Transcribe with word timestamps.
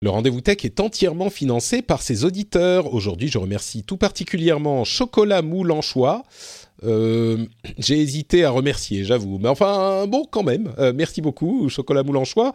Le 0.00 0.10
rendez-vous 0.10 0.40
tech 0.40 0.64
est 0.64 0.78
entièrement 0.78 1.28
financé 1.28 1.82
par 1.82 2.02
ses 2.02 2.24
auditeurs. 2.24 2.94
Aujourd'hui, 2.94 3.26
je 3.26 3.36
remercie 3.36 3.82
tout 3.82 3.96
particulièrement 3.96 4.84
Chocolat 4.84 5.42
Moule 5.42 5.72
Anchois. 5.72 6.22
Euh, 6.84 7.46
j'ai 7.78 8.00
hésité 8.00 8.44
à 8.44 8.50
remercier, 8.50 9.02
j'avoue. 9.02 9.38
Mais 9.38 9.48
enfin, 9.48 10.06
bon, 10.06 10.24
quand 10.30 10.44
même. 10.44 10.72
Euh, 10.78 10.92
merci 10.94 11.20
beaucoup, 11.20 11.68
Chocolat 11.68 12.04
Moule 12.04 12.18
Anchois. 12.18 12.52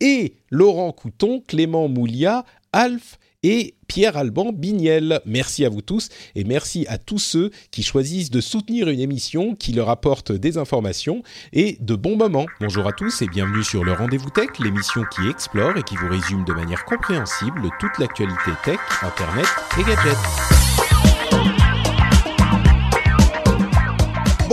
Et 0.00 0.36
Laurent 0.50 0.90
Couton, 0.90 1.42
Clément 1.46 1.86
Moulia, 1.86 2.46
Alf 2.72 3.18
et 3.42 3.74
Pierre-Alban 3.88 4.52
Bignel. 4.52 5.20
Merci 5.26 5.64
à 5.64 5.68
vous 5.68 5.82
tous 5.82 6.08
et 6.34 6.44
merci 6.44 6.86
à 6.88 6.98
tous 6.98 7.18
ceux 7.18 7.50
qui 7.70 7.82
choisissent 7.82 8.30
de 8.30 8.40
soutenir 8.40 8.88
une 8.88 9.00
émission 9.00 9.54
qui 9.54 9.72
leur 9.72 9.90
apporte 9.90 10.32
des 10.32 10.58
informations 10.58 11.22
et 11.52 11.78
de 11.80 11.94
bons 11.94 12.16
moments. 12.16 12.46
Bonjour 12.60 12.86
à 12.86 12.92
tous 12.92 13.22
et 13.22 13.28
bienvenue 13.28 13.64
sur 13.64 13.84
le 13.84 13.92
Rendez-vous 13.92 14.30
Tech, 14.30 14.48
l'émission 14.58 15.02
qui 15.14 15.28
explore 15.28 15.76
et 15.76 15.82
qui 15.82 15.96
vous 15.96 16.08
résume 16.08 16.44
de 16.44 16.52
manière 16.52 16.84
compréhensible 16.84 17.68
toute 17.80 17.98
l'actualité 17.98 18.50
tech, 18.64 18.78
internet 19.02 19.46
et 19.78 19.82
gadgets. 19.82 20.55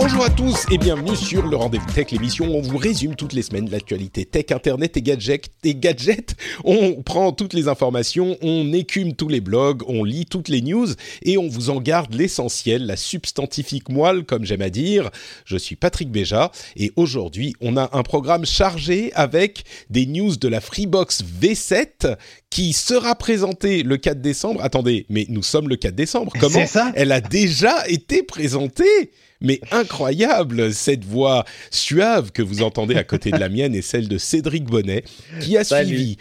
Bonjour 0.06 0.24
à 0.26 0.28
tous 0.28 0.66
et 0.70 0.76
bienvenue 0.76 1.16
sur 1.16 1.46
le 1.46 1.56
Rendez-vous 1.56 1.90
Tech, 1.94 2.10
l'émission 2.10 2.46
où 2.48 2.56
on 2.56 2.60
vous 2.60 2.76
résume 2.76 3.16
toutes 3.16 3.32
les 3.32 3.40
semaines 3.40 3.70
l'actualité 3.70 4.26
tech, 4.26 4.44
internet 4.50 4.98
et 4.98 5.00
gadgets, 5.00 5.46
et 5.64 5.74
gadgets. 5.74 6.36
On 6.62 7.02
prend 7.02 7.32
toutes 7.32 7.54
les 7.54 7.68
informations, 7.68 8.36
on 8.42 8.70
écume 8.74 9.14
tous 9.14 9.28
les 9.28 9.40
blogs, 9.40 9.82
on 9.88 10.04
lit 10.04 10.26
toutes 10.26 10.48
les 10.48 10.60
news 10.60 10.88
et 11.22 11.38
on 11.38 11.48
vous 11.48 11.70
en 11.70 11.80
garde 11.80 12.12
l'essentiel, 12.12 12.84
la 12.84 12.96
substantifique 12.96 13.88
moelle 13.88 14.24
comme 14.24 14.44
j'aime 14.44 14.60
à 14.60 14.68
dire. 14.68 15.08
Je 15.46 15.56
suis 15.56 15.74
Patrick 15.74 16.10
Béja 16.10 16.52
et 16.76 16.92
aujourd'hui 16.96 17.54
on 17.62 17.78
a 17.78 17.88
un 17.96 18.02
programme 18.02 18.44
chargé 18.44 19.10
avec 19.14 19.64
des 19.88 20.04
news 20.04 20.36
de 20.36 20.48
la 20.48 20.60
Freebox 20.60 21.24
V7 21.40 22.18
qui 22.50 22.74
sera 22.74 23.14
présentée 23.14 23.82
le 23.82 23.96
4 23.96 24.20
décembre. 24.20 24.62
Attendez, 24.62 25.06
mais 25.08 25.24
nous 25.30 25.42
sommes 25.42 25.70
le 25.70 25.76
4 25.76 25.94
décembre. 25.94 26.30
Comment 26.38 26.66
ça 26.66 26.92
Elle 26.94 27.10
a 27.10 27.22
déjà 27.22 27.88
été 27.88 28.22
présentée? 28.22 29.10
Mais 29.40 29.60
incroyable 29.70 30.72
cette 30.72 31.04
voix 31.04 31.44
suave 31.70 32.32
que 32.32 32.42
vous 32.42 32.62
entendez 32.62 32.96
à 32.96 33.04
côté 33.04 33.30
de 33.30 33.38
la 33.38 33.48
mienne 33.48 33.74
et 33.74 33.82
celle 33.82 34.08
de 34.08 34.18
Cédric 34.18 34.64
Bonnet 34.64 35.04
qui 35.40 35.56
a 35.56 35.64
Salut. 35.64 35.88
suivi 35.88 36.16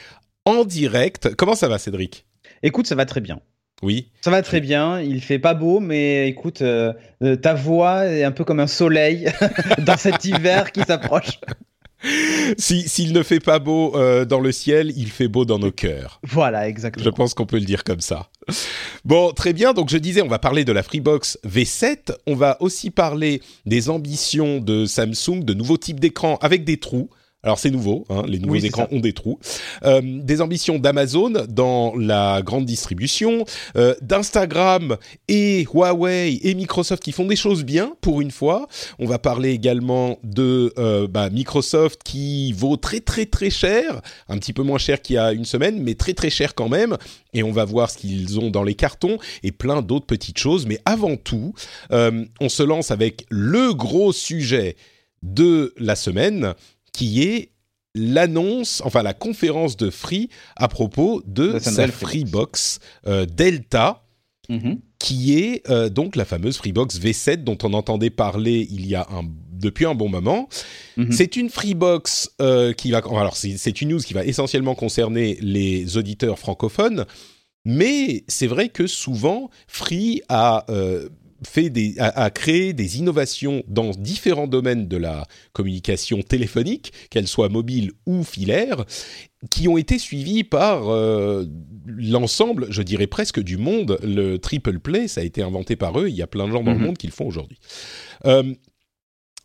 en 0.45 0.66
direct. 0.66 1.36
Comment 1.36 1.55
ça 1.55 1.67
va 1.67 1.78
Cédric? 1.80 2.25
Écoute, 2.64 2.88
ça 2.88 2.95
va 2.95 3.05
très 3.05 3.22
bien. 3.22 3.39
Oui. 3.81 4.09
Ça 4.22 4.31
va 4.31 4.42
très 4.42 4.61
bien. 4.61 5.02
Il 5.02 5.22
fait 5.22 5.39
pas 5.39 5.53
beau, 5.53 5.80
mais 5.81 6.30
écoute, 6.30 6.61
euh, 6.61 6.94
euh, 7.22 7.36
ta 7.36 7.53
voix 7.53 8.05
est 8.05 8.23
un 8.23 8.31
peu 8.31 8.45
comme 8.45 8.61
un 8.61 8.67
soleil 8.67 9.30
dans 9.80 9.98
cet 9.98 10.23
hiver 10.23 10.72
qui 10.72 10.81
s'approche. 10.83 11.39
Si- 12.58 12.88
S'il 12.89 13.14
ne 13.14 13.23
fait 13.23 13.39
pas 13.39 13.59
beau 13.59 13.95
euh, 13.95 14.25
dans 14.25 14.39
le 14.42 14.52
ciel, 14.52 14.92
il 14.98 15.09
fait 15.09 15.27
beau 15.30 15.45
dans 15.45 15.59
nos 15.59 15.72
cœurs. 15.72 16.20
Voilà, 16.23 16.64
Je 16.66 16.70
exactement. 16.70 17.11
pense 17.14 17.33
qu'on 17.33 17.45
peut 17.45 17.59
le 17.59 17.66
dire 17.66 17.83
comme 17.86 18.02
ça. 18.02 18.30
Bon, 19.05 19.31
très 19.31 19.53
bien. 19.53 19.73
Donc, 19.73 19.89
je 19.89 19.97
disais, 19.97 20.22
on 20.22 20.27
va 20.27 20.39
parler 20.39 20.66
de 20.66 20.72
la 20.72 20.83
Freebox 20.83 21.39
V7. 21.45 22.15
On 22.27 22.36
va 22.36 22.58
aussi 22.61 22.89
parler 22.89 23.42
des 23.65 23.89
ambitions 23.89 24.59
de 24.59 24.86
Samsung, 24.86 25.43
de 25.43 25.54
nouveaux 25.54 25.77
types 25.77 25.99
d'écrans 25.99 26.37
avec 26.42 26.64
des 26.64 26.77
trous. 26.77 27.09
Alors, 27.45 27.59
c'est 27.59 27.71
nouveau, 27.71 28.05
hein, 28.09 28.23
les 28.26 28.39
nouveaux 28.39 28.54
Oui, 28.54 28.65
écrans 28.65 28.87
ça. 28.89 28.95
ont 28.95 29.02
des 29.02 29.11
trous. 29.11 29.37
Euh, 29.83 30.02
des 30.02 30.39
ambitions 30.39 30.80
d'Amazon 30.80 31.33
dans 31.49 31.93
la 31.98 32.42
grande 32.42 32.65
distribution, 32.65 33.43
euh, 33.76 33.95
d'Instagram 34.02 34.95
et 35.27 35.65
Huawei 35.73 36.39
et 36.42 36.53
Microsoft 36.55 37.03
qui 37.03 37.11
font 37.11 37.26
des 37.26 37.36
choses 37.36 37.65
bien 37.65 37.95
pour 37.99 38.21
une 38.21 38.32
fois. 38.32 38.67
On 38.98 39.05
va 39.05 39.20
parler 39.20 39.49
également 39.49 40.20
de 40.23 40.73
euh, 40.77 41.05
bah, 41.09 41.30
Microsoft 41.30 42.02
qui 42.03 42.53
vaut 42.53 42.77
très 42.77 43.02
très 43.02 43.26
très 43.26 43.49
cher, 43.49 44.02
un 44.30 44.37
petit 44.37 44.53
peu 44.53 44.64
moins 44.64 44.77
cher 44.77 45.02
qu'il 45.02 45.15
y 45.15 45.20
a 45.20 45.33
une 45.33 45.43
semaine, 45.45 45.83
mais 45.83 45.95
très 45.95 46.14
très 46.14 46.30
cher 46.30 46.55
quand 46.55 46.70
même. 46.70 46.98
Et 47.33 47.43
on 47.43 47.52
va 47.52 47.65
voir 47.65 47.89
ce 47.89 47.98
qu'ils 47.98 48.39
ont 48.39 48.52
dans 48.52 48.64
les 48.64 48.76
cartons 48.76 49.17
et 49.43 49.52
plein 49.52 49.82
d'autres 49.82 50.05
petites 50.05 50.37
choses. 50.39 50.65
Mais 50.65 50.80
avant 50.86 51.17
tout, 51.17 51.53
euh, 51.92 52.23
on 52.39 52.48
se 52.48 52.64
lance 52.64 52.89
avec 52.89 53.26
le 53.30 53.73
gros 53.73 54.14
sujet 54.14 54.77
de 55.23 55.73
la 55.77 55.95
semaine, 55.98 56.53
qui 56.93 57.23
est 57.23 57.49
l'annonce, 57.95 58.81
enfin 58.86 59.04
la 59.04 59.14
conférence 59.14 59.77
de 59.77 59.89
Free 59.89 60.30
à 60.55 60.67
propos 60.67 61.21
de 61.27 61.59
sa 61.59 61.87
Freebox 61.87 62.80
euh, 63.08 63.26
Delta 63.26 63.99
Mhm. 64.49 64.80
qui 64.99 65.39
est 65.39 65.70
euh, 65.70 65.87
donc 65.87 66.17
la 66.17 66.26
fameuse 66.26 66.58
Freebox 66.58 66.99
V7 66.99 67.45
dont 67.45 67.58
on 67.64 67.71
entendait 67.71 68.09
parler 68.09 68.67
il 68.70 68.86
y 68.86 68.93
a 68.93 69.08
un 69.09 69.23
depuis 69.52 69.86
un 69.86 69.95
bon 69.95 70.09
moment. 70.09 70.49
Mhm. 70.98 71.14
C'est 71.14 71.37
une 71.37 71.49
Freebox 71.49 72.30
euh, 72.42 72.73
qui 72.73 72.92
va 72.92 72.98
alors 72.98 73.37
c'est 73.37 73.58
c'est 73.58 73.80
une 73.82 73.89
news 73.89 73.99
qui 74.02 74.14
va 74.14 74.26
essentiellement 74.26 74.76
concerner 74.76 75.37
les 75.39 75.95
auditeurs 75.95 76.39
francophones, 76.39 77.05
mais 77.64 78.26
c'est 78.27 78.48
vrai 78.48 78.67
que 78.67 78.86
souvent 78.86 79.49
Free 79.65 80.21
a 80.27 80.65
fait 81.48 81.70
des, 81.70 81.95
a, 81.99 82.08
a 82.23 82.30
créé 82.30 82.73
des 82.73 82.98
innovations 82.99 83.64
dans 83.67 83.92
différents 83.92 84.48
domaines 84.48 84.87
de 84.87 84.98
la 84.98 85.27
communication 85.54 86.21
téléphonique, 86.21 86.92
qu'elle 87.09 87.27
soit 87.27 87.49
mobile 87.49 87.92
ou 88.05 88.23
filaire, 88.23 88.86
qui 89.49 89.67
ont 89.67 89.77
été 89.77 89.99
suivies 89.99 90.43
par 90.43 90.89
euh, 90.89 91.45
l'ensemble, 91.86 92.67
je 92.70 92.82
dirais 92.82 93.08
presque 93.08 93.42
du 93.42 93.58
monde. 93.58 93.98
Le 94.03 94.37
triple 94.37 94.80
play, 94.80 95.08
ça 95.08 95.21
a 95.21 95.23
été 95.23 95.42
inventé 95.42 95.76
par 95.76 95.99
eux. 95.99 96.08
Il 96.09 96.15
y 96.15 96.21
a 96.21 96.27
plein 96.27 96.48
de 96.48 96.52
gens 96.53 96.64
dans 96.64 96.71
le 96.73 96.80
Mhm. 96.80 96.86
monde 96.86 96.98
qui 96.98 97.08
le 97.08 97.14
font 97.14 97.26
aujourd'hui. 97.27 97.59
Euh, 98.26 98.53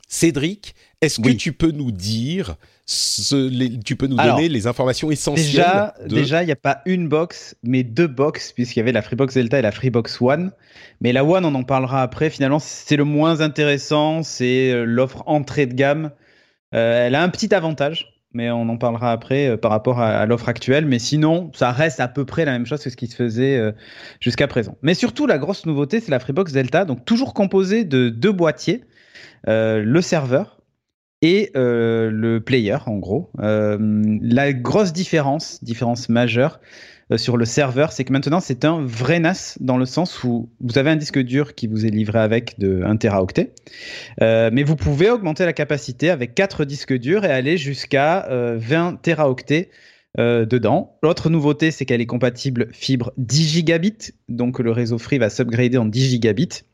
Cédric, 0.08 0.74
est-ce 1.02 1.20
que 1.20 1.30
tu 1.30 1.52
peux 1.52 1.70
nous 1.70 1.90
dire, 1.92 2.56
ce- 2.90 3.48
les- 3.50 3.78
tu 3.78 3.96
peux 3.96 4.06
nous 4.06 4.16
Alors, 4.18 4.36
donner 4.36 4.48
les 4.48 4.66
informations 4.66 5.10
essentielles 5.10 5.44
Déjà, 5.46 5.94
de... 6.02 6.14
déjà, 6.14 6.42
il 6.42 6.46
n'y 6.46 6.52
a 6.52 6.56
pas 6.56 6.80
une 6.86 7.06
box, 7.06 7.54
mais 7.62 7.82
deux 7.82 8.06
box, 8.06 8.52
puisqu'il 8.52 8.78
y 8.78 8.82
avait 8.82 8.92
la 8.92 9.02
Freebox 9.02 9.34
Delta 9.34 9.58
et 9.58 9.62
la 9.62 9.72
Freebox 9.72 10.20
One. 10.22 10.52
Mais 11.02 11.12
la 11.12 11.22
One, 11.22 11.44
on 11.44 11.54
en 11.54 11.64
parlera 11.64 12.00
après. 12.02 12.30
Finalement, 12.30 12.58
c'est 12.58 12.96
le 12.96 13.04
moins 13.04 13.42
intéressant. 13.42 14.22
C'est 14.22 14.70
euh, 14.72 14.84
l'offre 14.84 15.22
entrée 15.26 15.66
de 15.66 15.74
gamme. 15.74 16.12
Euh, 16.74 17.06
elle 17.06 17.14
a 17.14 17.22
un 17.22 17.28
petit 17.28 17.54
avantage, 17.54 18.14
mais 18.32 18.50
on 18.50 18.66
en 18.70 18.78
parlera 18.78 19.12
après 19.12 19.48
euh, 19.48 19.56
par 19.58 19.70
rapport 19.70 20.00
à, 20.00 20.08
à 20.08 20.24
l'offre 20.24 20.48
actuelle. 20.48 20.86
Mais 20.86 20.98
sinon, 20.98 21.50
ça 21.54 21.72
reste 21.72 22.00
à 22.00 22.08
peu 22.08 22.24
près 22.24 22.46
la 22.46 22.52
même 22.52 22.64
chose 22.64 22.82
que 22.82 22.88
ce 22.88 22.96
qui 22.96 23.06
se 23.06 23.16
faisait 23.16 23.58
euh, 23.58 23.72
jusqu'à 24.18 24.46
présent. 24.48 24.78
Mais 24.80 24.94
surtout, 24.94 25.26
la 25.26 25.36
grosse 25.36 25.66
nouveauté, 25.66 26.00
c'est 26.00 26.10
la 26.10 26.20
Freebox 26.20 26.52
Delta, 26.52 26.86
donc 26.86 27.04
toujours 27.04 27.34
composée 27.34 27.84
de 27.84 28.08
deux 28.08 28.32
boîtiers, 28.32 28.82
le 29.46 30.00
serveur 30.00 30.57
et 31.22 31.50
euh, 31.56 32.10
le 32.10 32.40
player, 32.40 32.78
en 32.86 32.98
gros. 32.98 33.30
Euh, 33.40 33.78
la 34.22 34.52
grosse 34.52 34.92
différence, 34.92 35.62
différence 35.62 36.08
majeure 36.08 36.60
euh, 37.12 37.16
sur 37.16 37.36
le 37.36 37.44
serveur, 37.44 37.92
c'est 37.92 38.04
que 38.04 38.12
maintenant 38.12 38.40
c'est 38.40 38.64
un 38.64 38.84
vrai 38.84 39.18
NAS 39.18 39.56
dans 39.60 39.78
le 39.78 39.86
sens 39.86 40.22
où 40.24 40.50
vous 40.60 40.78
avez 40.78 40.90
un 40.90 40.96
disque 40.96 41.18
dur 41.18 41.54
qui 41.54 41.66
vous 41.66 41.86
est 41.86 41.90
livré 41.90 42.18
avec 42.18 42.58
de 42.58 42.82
1 42.84 42.96
teraoctet, 42.96 43.52
euh, 44.22 44.50
mais 44.52 44.62
vous 44.62 44.76
pouvez 44.76 45.10
augmenter 45.10 45.44
la 45.44 45.52
capacité 45.52 46.10
avec 46.10 46.34
4 46.34 46.64
disques 46.64 46.96
durs 46.96 47.24
et 47.24 47.30
aller 47.30 47.56
jusqu'à 47.56 48.26
euh, 48.30 48.56
20 48.58 49.00
teraoctets 49.02 49.70
euh, 50.18 50.44
dedans. 50.44 50.98
L'autre 51.02 51.30
nouveauté, 51.30 51.70
c'est 51.70 51.84
qu'elle 51.84 52.00
est 52.00 52.06
compatible 52.06 52.68
fibre 52.72 53.12
10 53.16 53.48
gigabits, 53.48 54.12
donc 54.28 54.58
le 54.58 54.70
réseau 54.70 54.98
Free 54.98 55.18
va 55.18 55.30
s'upgrader 55.30 55.78
en 55.78 55.86
10 55.86 56.10
gigabits. 56.10 56.64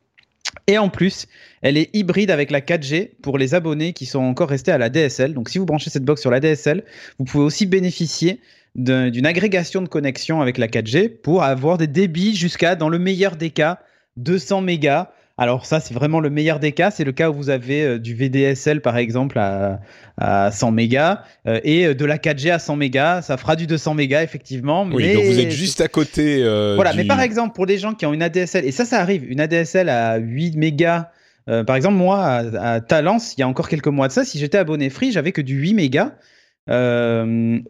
Et 0.66 0.78
en 0.78 0.88
plus, 0.88 1.26
elle 1.62 1.76
est 1.76 1.90
hybride 1.94 2.30
avec 2.30 2.50
la 2.50 2.60
4G 2.60 3.10
pour 3.22 3.38
les 3.38 3.54
abonnés 3.54 3.92
qui 3.92 4.06
sont 4.06 4.20
encore 4.20 4.48
restés 4.48 4.72
à 4.72 4.78
la 4.78 4.88
DSL. 4.88 5.34
Donc 5.34 5.48
si 5.48 5.58
vous 5.58 5.66
branchez 5.66 5.90
cette 5.90 6.04
box 6.04 6.20
sur 6.20 6.30
la 6.30 6.40
DSL, 6.40 6.84
vous 7.18 7.24
pouvez 7.24 7.44
aussi 7.44 7.66
bénéficier 7.66 8.40
d'un- 8.74 9.10
d'une 9.10 9.26
agrégation 9.26 9.82
de 9.82 9.88
connexion 9.88 10.40
avec 10.40 10.58
la 10.58 10.68
4G 10.68 11.08
pour 11.08 11.42
avoir 11.44 11.78
des 11.78 11.86
débits 11.86 12.34
jusqu'à, 12.34 12.74
dans 12.74 12.88
le 12.88 12.98
meilleur 12.98 13.36
des 13.36 13.50
cas, 13.50 13.80
200 14.16 14.62
mégas. 14.62 15.10
Alors 15.36 15.66
ça, 15.66 15.80
c'est 15.80 15.94
vraiment 15.94 16.20
le 16.20 16.30
meilleur 16.30 16.60
des 16.60 16.70
cas. 16.72 16.90
C'est 16.92 17.02
le 17.02 17.10
cas 17.10 17.28
où 17.30 17.34
vous 17.34 17.50
avez 17.50 17.82
euh, 17.82 17.98
du 17.98 18.14
VDSL, 18.14 18.80
par 18.80 18.96
exemple, 18.96 19.36
à, 19.38 19.80
à 20.16 20.52
100 20.52 20.70
mégas 20.70 21.22
euh, 21.48 21.58
et 21.64 21.86
euh, 21.86 21.94
de 21.94 22.04
la 22.04 22.18
4G 22.18 22.52
à 22.52 22.60
100 22.60 22.76
mégas. 22.76 23.22
Ça 23.22 23.36
fera 23.36 23.56
du 23.56 23.66
200 23.66 23.94
mégas, 23.94 24.22
effectivement. 24.22 24.84
Oui, 24.84 25.12
donc 25.12 25.24
vous 25.24 25.40
êtes 25.40 25.50
juste 25.50 25.80
à 25.80 25.88
côté. 25.88 26.38
euh, 26.44 26.74
voilà, 26.76 26.92
du- 26.92 26.98
mais 26.98 27.04
par 27.04 27.20
exemple, 27.20 27.52
pour 27.54 27.66
les 27.66 27.78
gens 27.78 27.94
qui 27.94 28.06
ont 28.06 28.12
une 28.12 28.22
ADSL, 28.22 28.64
et 28.64 28.70
ça, 28.70 28.84
ça 28.84 29.00
arrive, 29.00 29.24
une 29.28 29.40
ADSL 29.40 29.88
à 29.88 30.18
8 30.18 30.56
mégas, 30.56 31.10
par 31.66 31.74
exemple, 31.76 31.96
moi, 31.96 32.24
à, 32.24 32.74
à 32.74 32.80
Talence, 32.80 33.34
il 33.36 33.40
y 33.40 33.42
a 33.42 33.48
encore 33.48 33.68
quelques 33.68 33.88
mois 33.88 34.06
de 34.08 34.12
ça, 34.12 34.24
si 34.24 34.38
j'étais 34.38 34.56
abonné 34.58 34.88
free, 34.88 35.10
j'avais 35.12 35.32
que 35.32 35.42
du 35.42 35.56
8 35.56 35.74
mégas. 35.74 36.12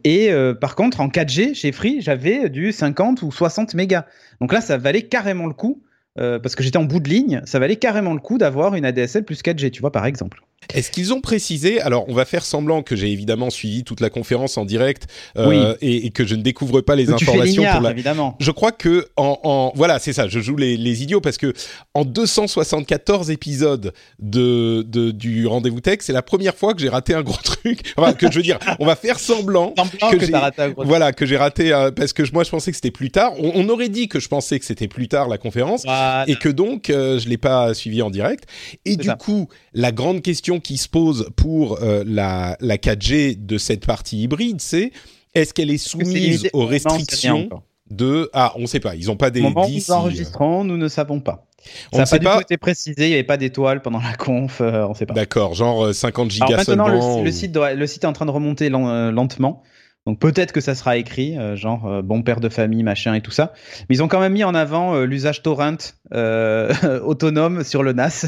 et 0.03 0.31
par 0.61 0.75
contre, 0.75 1.01
en 1.01 1.07
4G 1.09 1.53
chez 1.55 1.71
Free, 1.71 2.01
j'avais 2.01 2.49
du 2.49 2.71
50 2.71 3.21
ou 3.23 3.31
60 3.31 3.73
mégas. 3.73 4.05
Donc 4.39 4.53
là, 4.53 4.61
ça 4.61 4.77
valait 4.77 5.03
carrément 5.03 5.47
le 5.47 5.53
coup 5.53 5.81
parce 6.15 6.55
que 6.55 6.63
j'étais 6.63 6.77
en 6.77 6.83
bout 6.83 6.99
de 6.99 7.09
ligne. 7.09 7.41
Ça 7.45 7.59
valait 7.59 7.75
carrément 7.75 8.13
le 8.13 8.19
coup 8.19 8.37
d'avoir 8.37 8.75
une 8.75 8.85
ADSL 8.85 9.23
plus 9.25 9.41
4G, 9.41 9.71
tu 9.71 9.81
vois, 9.81 9.91
par 9.91 10.05
exemple. 10.05 10.41
Est-ce 10.73 10.91
qu'ils 10.91 11.13
ont 11.13 11.21
précisé 11.21 11.79
Alors, 11.81 12.05
on 12.09 12.13
va 12.13 12.25
faire 12.25 12.43
semblant 12.43 12.81
que 12.81 12.95
j'ai 12.95 13.11
évidemment 13.11 13.49
suivi 13.49 13.83
toute 13.83 13.99
la 13.99 14.09
conférence 14.09 14.57
en 14.57 14.65
direct 14.65 15.07
euh, 15.37 15.75
et, 15.81 16.05
et, 16.05 16.09
que 16.09 16.25
je 16.25 16.35
ne 16.35 16.41
découvre 16.41 16.81
pas 16.81 16.95
les 16.95 17.11
informations 17.11 17.63
pour 17.71 17.81
la. 17.81 17.91
Évidemment. 17.91 18.35
Je 18.39 18.51
crois 18.51 18.71
que 18.71 19.07
en, 19.15 19.39
en... 19.43 19.71
voilà, 19.75 19.99
c'est 19.99 20.13
ça. 20.13 20.27
Je 20.27 20.39
joue 20.39 20.55
les, 20.55 20.75
les, 20.77 21.03
idiots 21.03 21.21
parce 21.21 21.37
que 21.37 21.53
en 21.93 22.03
274 22.03 23.29
épisodes 23.29 23.93
de, 24.19 24.83
de 24.87 25.11
du 25.11 25.45
rendez-vous 25.45 25.81
tech, 25.81 25.99
c'est 26.01 26.13
la 26.13 26.21
première 26.21 26.55
fois 26.55 26.73
que 26.73 26.81
j'ai 26.81 26.89
raté 26.89 27.13
un 27.13 27.21
gros 27.21 27.37
truc. 27.43 27.93
Enfin, 27.95 28.13
que 28.13 28.31
je 28.31 28.37
veux 28.37 28.43
dire, 28.43 28.59
on 28.79 28.85
va 28.85 28.95
faire 28.95 29.19
semblant, 29.19 29.73
que, 30.11 30.15
que 30.15 30.25
j'ai 30.25 30.35
raté 30.35 30.61
un 30.61 30.69
gros 30.69 30.83
voilà 30.83 31.13
que 31.13 31.25
j'ai 31.25 31.37
raté 31.37 31.73
euh, 31.73 31.91
parce 31.91 32.13
que 32.13 32.23
moi 32.33 32.43
je 32.43 32.49
pensais 32.49 32.71
que 32.71 32.77
c'était 32.77 32.91
plus 32.91 33.11
tard. 33.11 33.33
On, 33.39 33.51
on, 33.55 33.69
aurait 33.69 33.89
dit 33.89 34.07
que 34.07 34.19
je 34.19 34.27
pensais 34.27 34.59
que 34.59 34.65
c'était 34.65 34.87
plus 34.87 35.07
tard 35.07 35.27
la 35.27 35.37
conférence 35.37 35.85
et 36.27 36.35
que 36.35 36.49
donc 36.49 36.89
euh, 36.89 37.19
je 37.19 37.29
l'ai 37.29 37.37
pas 37.37 37.73
suivi 37.73 38.01
en 38.01 38.09
direct. 38.09 38.45
Et 38.85 38.95
du 38.95 39.11
coup, 39.15 39.47
la 39.75 39.91
grande 39.91 40.21
question 40.21 40.59
qui 40.59 40.77
se 40.77 40.87
pose 40.87 41.29
pour 41.35 41.83
euh, 41.83 42.03
la, 42.07 42.57
la 42.61 42.77
4G 42.77 43.45
de 43.45 43.57
cette 43.57 43.85
partie 43.85 44.23
hybride, 44.23 44.61
c'est 44.61 44.91
est-ce 45.35 45.53
qu'elle 45.53 45.69
est 45.69 45.77
soumise 45.77 46.49
aux 46.53 46.65
restrictions 46.65 47.49
de 47.91 48.31
ah 48.33 48.53
on 48.55 48.61
ne 48.61 48.65
sait 48.65 48.79
pas 48.79 48.95
ils 48.95 49.05
n'ont 49.05 49.15
pas 49.15 49.29
des 49.29 49.41
moment 49.41 49.67
où 49.67 49.69
nous 49.69 49.91
enregistrons 49.91 50.63
nous 50.63 50.77
ne 50.77 50.87
savons 50.87 51.19
pas. 51.19 51.45
On 51.91 52.03
ça 52.03 52.17
n'a 52.17 52.23
pas, 52.23 52.35
pas, 52.37 52.41
été 52.41 52.57
précisé 52.57 53.05
il 53.05 53.09
n'y 53.09 53.13
avait 53.13 53.23
pas 53.23 53.37
d'étoiles 53.37 53.83
pendant 53.83 53.99
la 53.99 54.15
conf 54.15 54.59
euh, 54.59 54.85
on 54.87 54.89
ne 54.89 54.95
sait 54.95 55.05
pas. 55.05 55.13
D'accord 55.13 55.53
genre 55.53 55.93
50 55.93 56.25
euh, 56.25 56.29
gigas 56.31 56.45
Alors 56.45 56.57
maintenant 56.57 56.85
seulement, 56.87 57.23
le, 57.23 57.31
site 57.31 57.55
le 57.55 57.87
site 57.87 58.03
est 58.03 58.07
en 58.07 58.13
train 58.13 58.25
de 58.25 58.31
remonter 58.31 58.69
lentement 58.69 59.61
donc 60.05 60.19
peut-être 60.19 60.51
que 60.51 60.61
ça 60.61 60.75
sera 60.75 60.97
écrit, 60.97 61.35
euh, 61.35 61.55
genre 61.55 61.87
euh, 61.87 62.01
bon 62.03 62.21
père 62.21 62.39
de 62.39 62.47
famille, 62.47 62.83
machin 62.83 63.15
et 63.15 63.21
tout 63.21 63.31
ça. 63.31 63.53
Mais 63.89 63.95
ils 63.95 64.03
ont 64.03 64.07
quand 64.07 64.19
même 64.19 64.33
mis 64.33 64.43
en 64.43 64.53
avant 64.53 64.93
euh, 64.93 65.05
l'usage 65.05 65.41
torrent 65.41 65.77
autonome 67.03 67.63
sur 67.63 67.81
le 67.81 67.93
NAS. 67.93 68.27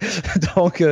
Donc 0.56 0.82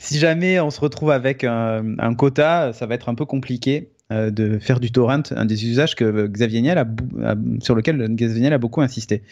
si 0.00 0.18
jamais 0.18 0.58
on 0.58 0.70
se 0.70 0.80
retrouve 0.80 1.12
avec 1.12 1.44
un, 1.44 2.14
quota, 2.18 2.72
ça 2.72 2.86
va 2.86 2.96
être 2.96 3.08
un 3.08 3.14
peu 3.14 3.24
compliqué. 3.24 3.92
Euh, 4.14 4.30
de 4.30 4.58
faire 4.58 4.80
du 4.80 4.90
torrent, 4.90 5.22
un 5.34 5.44
des 5.44 5.66
usages 5.66 5.94
que 5.94 6.26
Xavier 6.26 6.60
Niel 6.62 6.78
a, 6.78 6.86
sur 7.60 7.74
lequel 7.74 8.08
Xavier 8.14 8.42
Niel 8.42 8.52
a 8.52 8.58
beaucoup 8.58 8.80
insisté. 8.80 9.22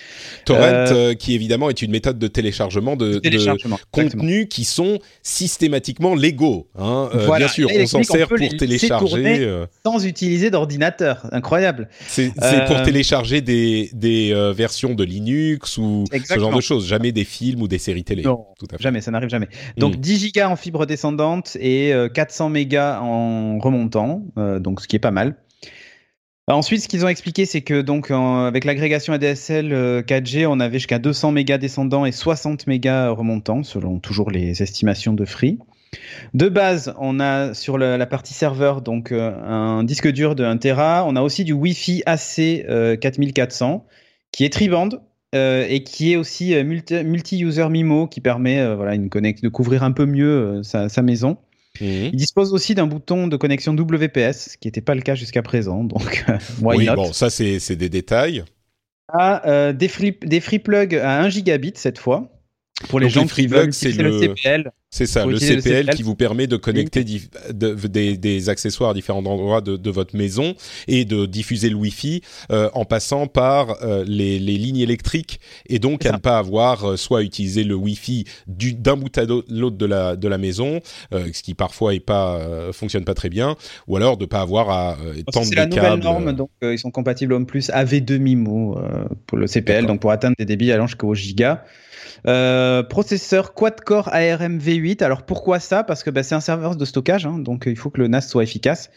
Torrent, 0.44 0.61
euh, 0.62 0.87
euh, 0.93 1.14
qui 1.14 1.34
évidemment 1.34 1.70
est 1.70 1.82
une 1.82 1.90
méthode 1.90 2.19
de 2.19 2.26
téléchargement 2.26 2.96
de, 2.96 3.20
contenus 3.90 4.46
qui 4.50 4.64
sont 4.64 4.99
systématiquement 5.23 6.14
légaux. 6.14 6.69
Hein. 6.79 7.11
bien 7.37 7.49
sûr, 7.49 7.69
on 7.75 7.87
s'en 7.87 8.02
sert 8.02 8.29
pour 8.29 8.56
télécharger. 8.56 9.64
Sans 9.84 10.05
utiliser 10.05 10.50
d'ordinateur. 10.50 11.26
Incroyable. 11.32 11.88
C'est 12.06 12.32
pour 12.67 12.82
télécharger 12.82 13.40
des, 13.40 13.90
des 13.93 14.32
versions 14.55 14.94
de 14.94 15.05
Linux 15.05 15.78
ou 15.78 16.05
ce 16.12 16.38
genre 16.38 16.55
de 16.55 16.61
choses. 16.61 16.87
Jamais 16.87 17.12
des 17.12 17.25
films 17.25 17.62
ou 17.62 17.69
des 17.69 17.78
séries 17.78 18.05
télé. 18.05 18.23
Non, 18.23 18.46
Tout 18.58 18.67
à 18.70 18.76
fait. 18.76 18.82
jamais, 18.82 19.00
ça 19.00 19.11
n'arrive 19.11 19.31
jamais. 19.31 19.49
Donc 19.76 19.96
10 19.96 20.12
hmm. 20.14 20.19
gigas 20.19 20.49
en 20.49 20.56
fibre 20.56 20.87
descendante 20.87 21.56
et 21.61 21.93
400 22.14 22.49
mégas 22.49 23.00
en 23.00 23.58
remontant 23.58 24.23
donc 24.37 24.71
ce 24.80 24.88
qui 24.88 24.96
est 24.96 25.00
pas 25.00 25.10
mal. 25.10 25.36
Ensuite, 26.48 26.82
ce 26.82 26.88
qu'ils 26.88 27.04
ont 27.04 27.08
expliqué, 27.08 27.46
c'est 27.46 27.60
que 27.60 27.82
donc 27.82 28.10
avec 28.10 28.64
l'agrégation 28.64 29.12
ADSL 29.12 30.02
4G, 30.02 30.42
euh, 30.42 30.48
on 30.48 30.58
avait 30.58 30.78
jusqu'à 30.78 30.98
200 30.98 31.30
mégas 31.30 31.58
descendants 31.58 32.04
et 32.04 32.10
60 32.10 32.66
mégas 32.66 33.10
remontants, 33.10 33.62
selon 33.62 34.00
toujours 34.00 34.30
les 34.30 34.60
estimations 34.60 35.12
de 35.12 35.24
Free. 35.24 35.58
De 36.34 36.48
base, 36.48 36.94
on 36.98 37.20
a 37.20 37.54
sur 37.54 37.78
la, 37.78 38.06
partie 38.06 38.34
serveur 38.34 38.80
donc 38.82 39.12
euh, 39.12 39.32
un 39.44 39.84
disque 39.84 40.08
dur 40.08 40.34
de 40.34 40.42
1 40.42 40.56
Tera. 40.56 41.04
On 41.06 41.14
a 41.14 41.22
aussi 41.22 41.44
du 41.44 41.52
Wi-Fi 41.52 42.02
AC 42.06 42.66
4400 43.00 43.86
qui 44.32 44.44
est 44.44 44.52
triband 44.52 44.88
euh, 45.34 45.64
et 45.68 45.84
qui 45.84 46.12
est 46.12 46.16
aussi 46.16 46.54
multi-user 46.64 47.68
MIMO 47.68 48.08
qui 48.08 48.20
permet 48.20 48.75
voilà 48.75 48.94
une 48.94 49.08
de 49.08 49.48
couvrir 49.48 49.84
un 49.84 49.92
peu 49.92 50.06
mieux 50.06 50.62
sa 50.64 51.02
maison. 51.02 51.38
Il 51.80 52.16
dispose 52.16 52.52
aussi 52.52 52.74
d'un 52.74 52.86
bouton 52.86 53.26
de 53.28 53.36
connexion 53.36 53.72
WPS, 53.72 54.50
ce 54.50 54.56
qui 54.58 54.69
n'était 54.69 54.80
pas 54.80 54.94
le 54.94 55.00
cas 55.00 55.14
jusqu'à 55.14 55.42
présent. 55.42 55.84
Donc, 55.84 56.24
oui, 56.60 56.88
bon, 56.94 57.12
ça 57.12 57.30
c'est 57.30 57.76
des 57.76 57.88
détails. 57.88 58.44
Ah, 59.08 59.42
euh, 59.46 59.72
des, 59.72 59.88
free, 59.88 60.16
des 60.22 60.40
free 60.40 60.58
plugs 60.58 60.94
à 60.94 61.20
1 61.20 61.28
gigabit 61.28 61.72
cette 61.74 61.98
fois. 61.98 62.30
Pour 62.88 62.98
les 62.98 63.10
gens 63.10 63.26
qui 63.26 63.46
veulent 63.46 63.72
c'est 63.72 63.92
le... 63.92 64.19
CPL. 64.19 64.72
C'est 64.92 65.06
ça, 65.06 65.24
le 65.24 65.38
CPL, 65.38 65.88
qui 65.88 66.02
vous 66.02 66.14
permet 66.14 66.46
de 66.46 66.56
connecter 66.56 67.02
des, 67.02 68.48
accessoires 68.50 68.90
à 68.90 68.94
différents 68.94 69.24
endroits 69.24 69.62
de, 69.62 69.90
votre 69.90 70.14
maison 70.14 70.54
et 70.86 71.06
de 71.06 71.24
diffuser 71.24 71.70
le 71.70 71.76
Wi-Fi 71.76 72.20
euh, 72.50 72.68
en 72.74 72.84
passant 72.84 73.26
par 73.26 73.82
euh, 73.82 74.04
les, 74.06 74.38
lignes 74.38 74.80
électriques 74.80 75.40
et 75.66 75.78
donc 75.78 76.04
à 76.04 76.12
ne 76.12 76.18
pas 76.18 76.36
avoir 76.36 76.84
euh, 76.84 76.96
soit 76.96 77.22
utilisé 77.22 77.64
le 77.64 77.74
Wi-Fi 77.74 78.26
d'un 78.46 78.96
bout 78.96 79.16
à 79.16 79.24
l'autre 79.24 79.78
de 79.78 79.86
la, 79.86 80.14
de 80.14 80.28
la 80.28 80.36
maison, 80.36 80.80
ce 81.10 81.42
qui 81.42 81.54
parfois 81.54 81.94
est 81.94 82.00
pas, 82.00 82.40
fonctionne 82.72 83.04
pas 83.04 83.14
très 83.14 83.30
bien, 83.30 83.56
ou 83.86 83.96
alors 83.96 84.18
de 84.18 84.26
pas 84.26 84.42
avoir 84.42 84.68
à 84.68 84.98
tendre 85.32 85.46
C'est 85.46 85.54
la 85.54 85.66
nouvelle 85.66 86.00
norme, 86.00 86.32
donc 86.34 86.50
ils 86.60 86.78
sont 86.78 86.90
compatibles 86.90 87.32
en 87.32 87.44
plus 87.44 87.70
AV2 87.70 88.18
MIMO 88.18 88.78
pour 89.26 89.38
le 89.38 89.46
CPL, 89.46 89.86
donc 89.86 90.00
pour 90.00 90.10
atteindre 90.10 90.34
des 90.38 90.44
débits 90.44 90.70
allant 90.70 90.86
jusqu'au 90.86 91.14
giga. 91.14 91.64
Euh, 92.26 92.84
processeur 92.84 93.52
quad-core 93.52 94.08
ARM 94.12 94.58
V8. 94.58 94.81
Alors 95.00 95.23
pourquoi 95.23 95.61
ça? 95.61 95.84
Parce 95.84 96.02
que 96.02 96.11
bah, 96.11 96.23
c'est 96.23 96.34
un 96.34 96.40
serveur 96.40 96.76
de 96.76 96.84
stockage, 96.84 97.26
hein, 97.26 97.38
donc 97.38 97.64
il 97.67 97.76
faut 97.76 97.90
que 97.90 98.00
le 98.00 98.08
NAS 98.08 98.23
soit 98.23 98.43
efficace. 98.43 98.90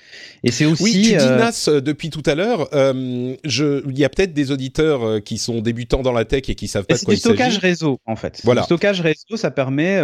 Et 0.44 0.52
c'est 0.52 0.66
aussi. 0.66 0.84
Oui, 0.84 0.92
tu 0.92 1.00
dis 1.02 1.16
euh, 1.16 1.38
NAS 1.38 1.68
euh, 1.68 1.82
depuis 1.82 2.10
tout 2.10 2.24
à 2.26 2.36
l'heure. 2.36 2.70
il 2.74 3.98
y 3.98 4.06
a 4.06 4.10
peut-être 4.10 4.34
des 4.34 4.52
auditeurs 4.52 5.24
qui 5.24 5.38
sont 5.38 5.62
débutants 5.62 6.02
dans 6.02 6.12
la 6.12 6.26
tech 6.26 6.44
et 6.50 6.56
qui 6.56 6.68
savent 6.68 6.86
pas 6.86 6.96
de 6.96 7.02
quoi 7.02 7.14
il 7.14 7.18
s'agit. 7.18 7.38
C'est 7.38 7.44
du 7.44 7.52
stockage 7.52 7.58
réseau 7.60 8.00
en 8.06 8.16
fait. 8.16 8.42
Voilà. 8.44 8.62
Le 8.62 8.66
stockage 8.66 9.02
réseau, 9.02 9.38
ça 9.38 9.52
permet, 9.52 10.02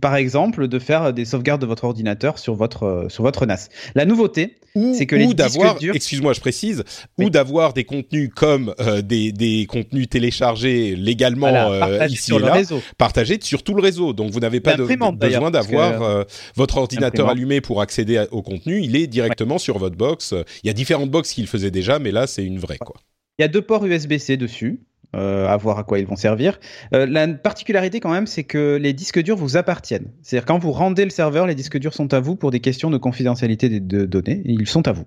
par 0.00 0.16
exemple, 0.16 0.68
de 0.68 0.78
faire 0.78 1.12
des 1.12 1.24
sauvegardes 1.24 1.60
de 1.60 1.66
votre 1.66 1.84
ordinateur 1.84 2.38
sur 2.38 2.54
votre 2.54 3.06
sur 3.08 3.22
votre 3.22 3.46
NAS. 3.46 3.68
La 3.94 4.04
nouveauté, 4.04 4.56
c'est 4.94 5.06
que 5.06 5.16
les 5.16 5.32
d'avoir, 5.34 5.78
excuse-moi, 5.82 6.32
je 6.32 6.40
précise, 6.40 6.84
ou 7.18 7.30
d'avoir 7.30 7.72
des 7.72 7.84
contenus 7.84 8.30
comme 8.34 8.74
des, 9.02 9.32
des 9.32 9.66
contenus 9.66 10.08
téléchargés 10.08 10.96
légalement 10.96 11.72
ici 12.08 12.34
et 12.34 12.38
là, 12.38 12.60
partagés 12.98 13.38
sur 13.42 13.62
tout 13.62 13.74
le 13.74 13.82
réseau. 13.82 14.12
Donc 14.12 14.30
vous 14.30 14.40
n'avez 14.40 14.60
pas 14.60 14.76
de, 14.76 14.84
besoin 15.12 15.50
d'avoir 15.50 16.02
euh, 16.02 16.24
votre 16.54 16.76
ordinateur 16.78 17.28
allumé 17.28 17.60
pour 17.60 17.80
accéder 17.80 18.24
au 18.30 18.42
contenu. 18.42 18.80
Il 18.80 18.96
est 18.96 19.06
directement 19.06 19.58
sur 19.58 19.78
votre 19.78 19.96
box. 19.96 20.34
Il 20.62 20.66
y 20.66 20.70
a 20.70 20.72
différentes 20.72 21.10
box 21.10 21.32
qui 21.32 21.40
le 21.40 21.46
faisaient 21.46 21.70
déjà, 21.70 21.98
mais 21.98 22.10
là 22.10 22.26
c'est 22.26 22.44
une 22.44 22.58
vraie 22.58 22.78
quoi. 22.78 22.96
Il 23.38 23.42
y 23.42 23.44
a 23.44 23.48
deux 23.48 23.62
ports 23.62 23.84
USB-C 23.84 24.36
dessus. 24.36 24.80
Euh, 25.14 25.46
à 25.46 25.56
voir 25.56 25.78
à 25.78 25.84
quoi 25.84 26.00
ils 26.00 26.06
vont 26.06 26.16
servir. 26.16 26.58
Euh, 26.92 27.06
la 27.06 27.28
particularité 27.28 28.00
quand 28.00 28.10
même, 28.10 28.26
c'est 28.26 28.42
que 28.42 28.78
les 28.80 28.92
disques 28.92 29.22
durs 29.22 29.36
vous 29.36 29.56
appartiennent. 29.56 30.10
C'est-à-dire 30.22 30.44
quand 30.44 30.58
vous 30.58 30.72
rendez 30.72 31.04
le 31.04 31.10
serveur, 31.10 31.46
les 31.46 31.54
disques 31.54 31.78
durs 31.78 31.94
sont 31.94 32.12
à 32.12 32.18
vous 32.18 32.34
pour 32.34 32.50
des 32.50 32.58
questions 32.58 32.90
de 32.90 32.98
confidentialité 32.98 33.68
des 33.68 33.80
données. 33.80 34.42
ils 34.44 34.66
sont 34.66 34.88
à 34.88 34.92
vous. 34.92 35.04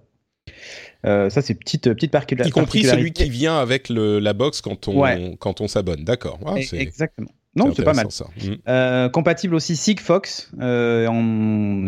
Euh, 1.05 1.29
ça, 1.29 1.41
c'est 1.41 1.55
petite, 1.55 1.93
petite 1.93 2.11
particularité. 2.11 2.49
Y 2.49 2.53
compris 2.53 2.83
celui 2.83 3.11
qui 3.11 3.29
vient 3.29 3.59
avec 3.59 3.89
le, 3.89 4.19
la 4.19 4.31
box 4.31 4.61
quand 4.61 4.87
on, 4.87 5.35
quand 5.35 5.61
on 5.61 5.67
s'abonne. 5.67 6.05
D'accord. 6.05 6.39
Ah, 6.45 6.55
exactement. 6.73 7.31
Non, 7.57 7.73
c'est 7.75 7.83
pas 7.83 7.93
mal. 7.93 8.07
Ça. 8.09 8.25
Mm. 8.37 8.53
Euh, 8.67 9.09
compatible 9.09 9.55
aussi 9.55 9.75
Sigfox. 9.75 10.51
Euh, 10.61 11.07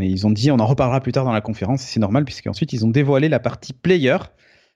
ils 0.02 0.28
ont 0.28 0.32
dit, 0.32 0.52
on 0.52 0.60
en 0.60 0.66
reparlera 0.66 1.00
plus 1.02 1.12
tard 1.12 1.26
dans 1.26 1.32
la 1.32 1.42
conférence, 1.42 1.82
c'est 1.82 2.00
normal, 2.00 2.26
puisqu'ensuite 2.26 2.74
ils 2.74 2.86
ont 2.86 2.90
dévoilé 2.90 3.30
la 3.30 3.40
partie 3.40 3.74
player. 3.74 4.18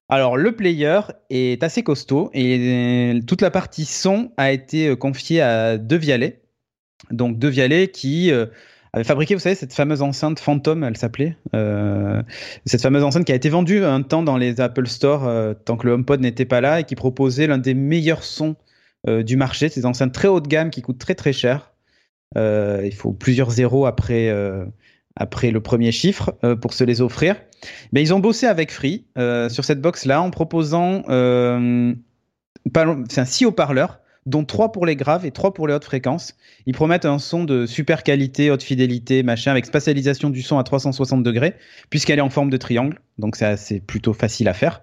Alors, 0.09 0.37
le 0.37 0.55
player 0.55 0.99
est 1.29 1.63
assez 1.63 1.83
costaud 1.83 2.29
et 2.33 3.19
toute 3.25 3.41
la 3.41 3.51
partie 3.51 3.85
son 3.85 4.31
a 4.37 4.51
été 4.51 4.95
confiée 4.95 5.41
à 5.41 5.77
De 5.77 5.95
Vialet. 5.95 6.41
Donc, 7.11 7.39
De 7.39 7.47
Vialet 7.47 7.87
qui 7.87 8.31
avait 8.93 9.03
fabriqué, 9.03 9.33
vous 9.33 9.39
savez, 9.39 9.55
cette 9.55 9.73
fameuse 9.73 10.03
enceinte 10.03 10.39
Phantom, 10.39 10.83
elle 10.83 10.97
s'appelait. 10.97 11.35
Euh, 11.55 12.21
cette 12.65 12.81
fameuse 12.81 13.03
enceinte 13.03 13.25
qui 13.25 13.31
a 13.31 13.35
été 13.35 13.49
vendue 13.49 13.83
un 13.83 14.03
temps 14.03 14.21
dans 14.21 14.37
les 14.37 14.61
Apple 14.61 14.87
Store 14.87 15.25
euh, 15.25 15.55
tant 15.55 15.77
que 15.77 15.87
le 15.87 15.93
HomePod 15.93 16.21
n'était 16.21 16.45
pas 16.45 16.61
là 16.61 16.79
et 16.79 16.83
qui 16.83 16.93
proposait 16.93 17.47
l'un 17.47 17.57
des 17.57 17.73
meilleurs 17.73 18.23
sons 18.23 18.55
euh, 18.55 18.63
du 19.07 19.35
marché. 19.35 19.69
Ces 19.69 19.85
enceintes 19.85 20.13
très 20.13 20.27
haut 20.27 20.39
de 20.39 20.47
gamme 20.47 20.69
qui 20.69 20.81
coûtent 20.81 20.99
très 20.99 21.15
très 21.15 21.33
cher. 21.33 21.73
il 22.35 22.93
faut 22.95 23.11
plusieurs 23.11 23.51
zéros 23.51 23.85
après 23.85 24.33
après 25.15 25.51
le 25.51 25.61
premier 25.61 25.91
chiffre 25.91 26.31
pour 26.61 26.73
se 26.73 26.83
les 26.83 27.01
offrir. 27.01 27.35
Mais 27.91 28.01
ils 28.01 28.13
ont 28.13 28.19
bossé 28.19 28.47
avec 28.47 28.71
Free 28.71 29.05
sur 29.49 29.65
cette 29.65 29.81
box 29.81 30.05
là 30.05 30.21
en 30.21 30.31
proposant 30.31 31.03
c'est 31.07 33.21
un 33.21 33.25
six 33.25 33.45
haut-parleurs 33.45 33.99
dont 34.25 34.45
trois 34.45 34.71
pour 34.71 34.85
les 34.85 34.95
graves 34.95 35.25
et 35.25 35.31
trois 35.31 35.53
pour 35.53 35.67
les 35.67 35.73
hautes 35.73 35.83
fréquences. 35.83 36.35
Ils 36.65 36.73
promettent 36.73 37.05
un 37.05 37.19
son 37.19 37.43
de 37.43 37.65
super 37.65 38.03
qualité, 38.03 38.51
haute 38.51 38.63
fidélité, 38.63 39.21
machin, 39.21 39.51
avec 39.51 39.65
spatialisation 39.65 40.29
du 40.29 40.41
son 40.41 40.57
à 40.57 40.63
360 40.63 41.23
degrés, 41.23 41.55
puisqu'elle 41.89 42.19
est 42.19 42.23
en 42.23 42.29
forme 42.29 42.49
de 42.49 42.57
triangle. 42.57 42.99
Donc 43.17 43.35
c'est 43.35 43.81
plutôt 43.85 44.13
facile 44.13 44.47
à 44.47 44.53
faire. 44.53 44.81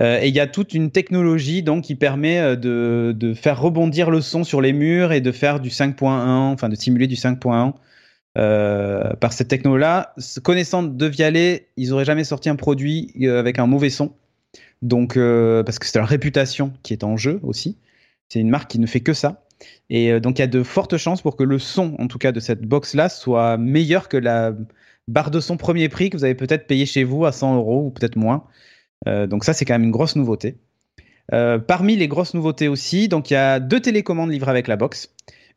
Euh, 0.00 0.20
et 0.20 0.28
il 0.28 0.34
y 0.34 0.40
a 0.40 0.46
toute 0.46 0.72
une 0.72 0.90
technologie 0.90 1.64
qui 1.82 1.94
permet 1.94 2.38
euh, 2.38 2.56
de, 2.56 3.34
faire 3.34 3.60
rebondir 3.60 4.10
le 4.10 4.20
son 4.20 4.44
sur 4.44 4.60
les 4.60 4.72
murs 4.72 5.12
et 5.12 5.20
de 5.20 5.32
faire 5.32 5.60
du 5.60 5.68
5.1, 5.68 6.06
enfin 6.06 6.68
de 6.68 6.76
simuler 6.76 7.06
du 7.06 7.16
5.1 7.16 7.72
par 9.18 9.32
cette 9.32 9.48
techno-là. 9.48 10.14
Connaissant 10.42 10.82
de 10.82 11.06
Vialet, 11.06 11.68
ils 11.76 11.92
auraient 11.92 12.04
jamais 12.04 12.24
sorti 12.24 12.48
un 12.50 12.56
produit 12.56 13.12
avec 13.26 13.58
un 13.58 13.66
mauvais 13.66 13.90
son. 13.90 14.12
Donc, 14.82 15.14
parce 15.16 15.78
que 15.78 15.86
c'est 15.86 15.98
leur 15.98 16.06
réputation 16.06 16.72
qui 16.82 16.92
est 16.92 17.02
en 17.02 17.16
jeu 17.16 17.40
aussi. 17.42 17.78
C'est 18.28 18.40
une 18.40 18.50
marque 18.50 18.70
qui 18.70 18.78
ne 18.78 18.86
fait 18.86 19.00
que 19.00 19.12
ça. 19.12 19.44
Et 19.88 20.20
donc, 20.20 20.38
il 20.38 20.42
y 20.42 20.44
a 20.44 20.48
de 20.48 20.62
fortes 20.62 20.96
chances 20.96 21.22
pour 21.22 21.36
que 21.36 21.44
le 21.44 21.58
son, 21.58 21.94
en 21.98 22.08
tout 22.08 22.18
cas, 22.18 22.32
de 22.32 22.40
cette 22.40 22.62
box-là, 22.62 23.08
soit 23.08 23.56
meilleur 23.56 24.08
que 24.08 24.16
la 24.16 24.52
barre 25.08 25.30
de 25.30 25.40
son 25.40 25.56
premier 25.56 25.88
prix 25.88 26.10
que 26.10 26.16
vous 26.16 26.24
avez 26.24 26.34
peut-être 26.34 26.66
payé 26.66 26.86
chez 26.86 27.04
vous 27.04 27.24
à 27.24 27.32
100 27.32 27.56
euros 27.56 27.86
ou 27.86 27.90
peut-être 27.90 28.16
moins. 28.16 28.44
donc, 29.06 29.44
ça, 29.44 29.52
c'est 29.54 29.64
quand 29.64 29.74
même 29.74 29.84
une 29.84 29.92
grosse 29.92 30.16
nouveauté. 30.16 30.58
Euh, 31.32 31.58
parmi 31.58 31.96
les 31.96 32.08
grosses 32.08 32.34
nouveautés 32.34 32.68
aussi, 32.68 33.08
donc 33.08 33.30
il 33.30 33.34
y 33.34 33.36
a 33.36 33.58
deux 33.58 33.80
télécommandes 33.80 34.30
livrées 34.30 34.50
avec 34.50 34.68
la 34.68 34.76
box. 34.76 35.12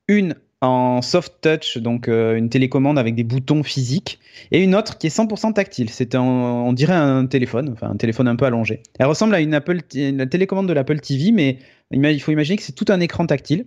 Une 0.08 0.36
en 0.62 1.02
soft 1.02 1.36
touch, 1.42 1.78
donc 1.78 2.08
euh, 2.08 2.36
une 2.36 2.50
télécommande 2.50 3.00
avec 3.00 3.16
des 3.16 3.24
boutons 3.24 3.64
physiques, 3.64 4.20
et 4.52 4.62
une 4.62 4.76
autre 4.76 4.98
qui 4.98 5.08
est 5.08 5.16
100% 5.16 5.54
tactile. 5.54 5.90
C'est 5.90 6.16
on 6.16 6.74
dirait 6.74 6.94
un 6.94 7.26
téléphone, 7.26 7.70
enfin 7.74 7.90
un 7.92 7.96
téléphone 7.98 8.28
un 8.28 8.36
peu 8.36 8.46
allongé. 8.46 8.82
Elle 9.00 9.08
ressemble 9.08 9.36
à 9.36 9.40
une 9.40 9.54
Apple, 9.54 9.80
la 9.94 10.26
télécommande 10.26 10.68
de 10.68 10.74
l'Apple 10.74 11.00
TV, 11.00 11.32
mais 11.32 11.60
il 11.92 12.20
faut 12.22 12.32
imaginer 12.32 12.58
que 12.58 12.64
c'est 12.64 12.74
tout 12.74 12.86
un 12.90 13.00
écran 13.00 13.26
tactile. 13.26 13.66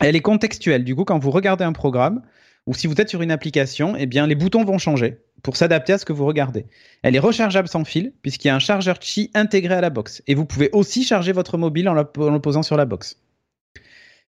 Elle 0.00 0.14
est 0.14 0.20
contextuelle. 0.20 0.84
Du 0.84 0.94
coup, 0.94 1.04
quand 1.04 1.18
vous 1.18 1.30
regardez 1.30 1.64
un 1.64 1.72
programme, 1.72 2.20
ou 2.66 2.74
si 2.74 2.86
vous 2.86 3.00
êtes 3.00 3.08
sur 3.08 3.22
une 3.22 3.30
application, 3.30 3.94
eh 3.96 4.06
bien 4.06 4.26
les 4.26 4.34
boutons 4.34 4.64
vont 4.64 4.78
changer 4.78 5.18
pour 5.42 5.56
s'adapter 5.56 5.92
à 5.92 5.98
ce 5.98 6.04
que 6.04 6.12
vous 6.12 6.26
regardez. 6.26 6.66
Elle 7.02 7.14
est 7.14 7.20
rechargeable 7.20 7.68
sans 7.68 7.84
fil 7.84 8.12
puisqu'il 8.22 8.48
y 8.48 8.50
a 8.50 8.56
un 8.56 8.60
chargeur 8.60 8.98
Qi 8.98 9.30
intégré 9.34 9.74
à 9.74 9.80
la 9.80 9.90
box 9.90 10.22
et 10.26 10.34
vous 10.34 10.44
pouvez 10.44 10.70
aussi 10.72 11.04
charger 11.04 11.32
votre 11.32 11.58
mobile 11.58 11.88
en, 11.88 11.94
le 11.94 12.38
posant 12.40 12.62
sur 12.62 12.76
la 12.76 12.84
box. 12.84 13.20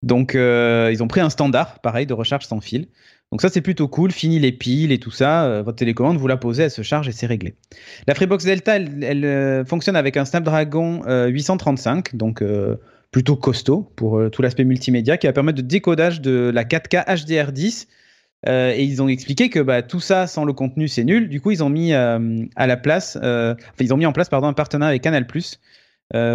Donc 0.03 0.35
euh, 0.35 0.91
ils 0.93 1.03
ont 1.03 1.09
pris 1.09 1.21
un 1.21 1.31
standard 1.31 1.81
pareil 1.81 2.07
de 2.07 2.15
recharge 2.15 2.47
sans 2.47 2.61
fil. 2.61 2.89
Donc 3.31 3.43
ça 3.43 3.49
c'est 3.49 3.61
plutôt 3.61 3.87
cool, 3.87 4.11
fini 4.11 4.39
les 4.39 4.53
piles 4.53 4.93
et 4.93 4.99
tout 4.99 5.11
ça, 5.11 5.45
euh, 5.45 5.63
votre 5.63 5.77
télécommande 5.77 6.17
vous 6.17 6.27
la 6.27 6.37
posez, 6.37 6.65
elle 6.65 6.71
se 6.71 6.83
charge 6.83 7.09
et 7.09 7.13
c'est 7.13 7.27
réglé. 7.27 7.55
La 8.07 8.15
Freebox 8.15 8.45
Delta 8.45 8.77
elle, 8.77 9.25
euh, 9.25 9.65
fonctionne 9.65 9.97
avec 9.97 10.17
un 10.17 10.25
Snapdragon 10.25 11.03
835 11.29 12.17
donc 12.17 12.43
plutôt 13.11 13.37
costaud 13.37 13.93
pour 13.97 14.21
tout 14.31 14.43
l'aspect 14.43 14.65
multimédia 14.65 15.17
qui 15.17 15.27
va 15.27 15.33
permettre 15.33 15.59
de 15.59 15.67
décodage 15.67 16.21
de 16.21 16.51
la 16.53 16.65
4K 16.65 17.07
HDR10 17.07 17.87
euh, 18.49 18.73
et 18.75 18.85
ils 18.85 19.03
ont 19.03 19.09
expliqué 19.09 19.51
que 19.51 19.61
bah, 19.61 19.83
tout 19.83 20.01
ça 20.01 20.27
sans 20.27 20.45
le 20.45 20.53
contenu 20.53 20.89
c'est 20.89 21.05
nul. 21.05 21.29
Du 21.29 21.41
coup 21.41 21.51
ils 21.51 21.63
ont 21.63 21.69
mis 21.69 21.93
euh, 21.93 22.45
à 22.57 22.67
la 22.67 22.77
place, 22.77 23.19
euh, 23.23 23.55
ils 23.79 23.93
ont 23.93 23.97
mis 23.97 24.07
en 24.07 24.13
place 24.13 24.29
pardon 24.29 24.47
un 24.47 24.53
partenariat 24.53 24.91
avec 24.91 25.03
Canal+ 25.03 25.27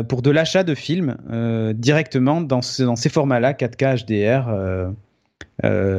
pour 0.08 0.22
de 0.22 0.32
l'achat 0.32 0.63
de 0.63 0.75
films 0.75 1.17
directement 1.75 2.41
dans, 2.41 2.62
dans 2.79 2.96
ces 2.96 3.10
formats-là 3.10 3.53
4K 3.53 4.05
HDR 4.05 4.94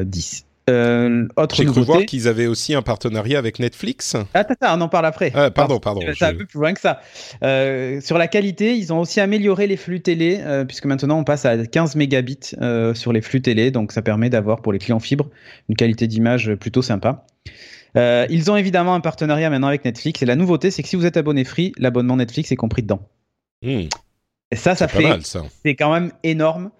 10. 0.04 0.46
Euh, 0.68 1.28
autre 1.36 1.54
J'ai 1.54 1.64
cru 1.64 1.82
voir 1.82 2.04
qu'ils 2.06 2.26
avaient 2.26 2.48
aussi 2.48 2.74
un 2.74 2.82
partenariat 2.82 3.38
avec 3.38 3.60
Netflix. 3.60 4.16
Attends, 4.34 4.54
attends 4.60 4.78
on 4.78 4.80
en 4.80 4.88
parle 4.88 5.06
après. 5.06 5.30
Ah, 5.34 5.50
pardon, 5.50 5.78
pardon. 5.78 6.00
C'est 6.18 6.24
un 6.24 6.34
peu 6.34 6.44
plus 6.44 6.58
loin 6.58 6.74
que 6.74 6.80
ça. 6.80 7.00
Euh, 7.44 8.00
sur 8.00 8.18
la 8.18 8.26
qualité, 8.26 8.76
ils 8.76 8.92
ont 8.92 8.98
aussi 8.98 9.20
amélioré 9.20 9.68
les 9.68 9.76
flux 9.76 10.00
télé, 10.00 10.40
euh, 10.40 10.64
puisque 10.64 10.86
maintenant 10.86 11.18
on 11.18 11.24
passe 11.24 11.44
à 11.44 11.66
15 11.66 11.94
mégabits 11.94 12.56
euh, 12.60 12.94
sur 12.94 13.12
les 13.12 13.20
flux 13.20 13.42
télé, 13.42 13.70
donc 13.70 13.92
ça 13.92 14.02
permet 14.02 14.28
d'avoir 14.28 14.60
pour 14.60 14.72
les 14.72 14.80
clients 14.80 14.98
fibres 14.98 15.30
une 15.68 15.76
qualité 15.76 16.08
d'image 16.08 16.52
plutôt 16.56 16.82
sympa. 16.82 17.24
Euh, 17.96 18.26
ils 18.28 18.50
ont 18.50 18.56
évidemment 18.56 18.94
un 18.94 19.00
partenariat 19.00 19.48
maintenant 19.50 19.68
avec 19.68 19.84
Netflix, 19.84 20.20
et 20.22 20.26
la 20.26 20.34
nouveauté, 20.34 20.72
c'est 20.72 20.82
que 20.82 20.88
si 20.88 20.96
vous 20.96 21.06
êtes 21.06 21.16
abonné 21.16 21.44
free, 21.44 21.72
l'abonnement 21.78 22.16
Netflix 22.16 22.50
est 22.50 22.56
compris 22.56 22.82
dedans. 22.82 23.08
Et 23.66 24.56
ça, 24.56 24.74
ça 24.74 24.88
fait. 24.88 25.04
C'est 25.64 25.74
quand 25.74 25.92
même 25.92 26.12
énorme. 26.22 26.70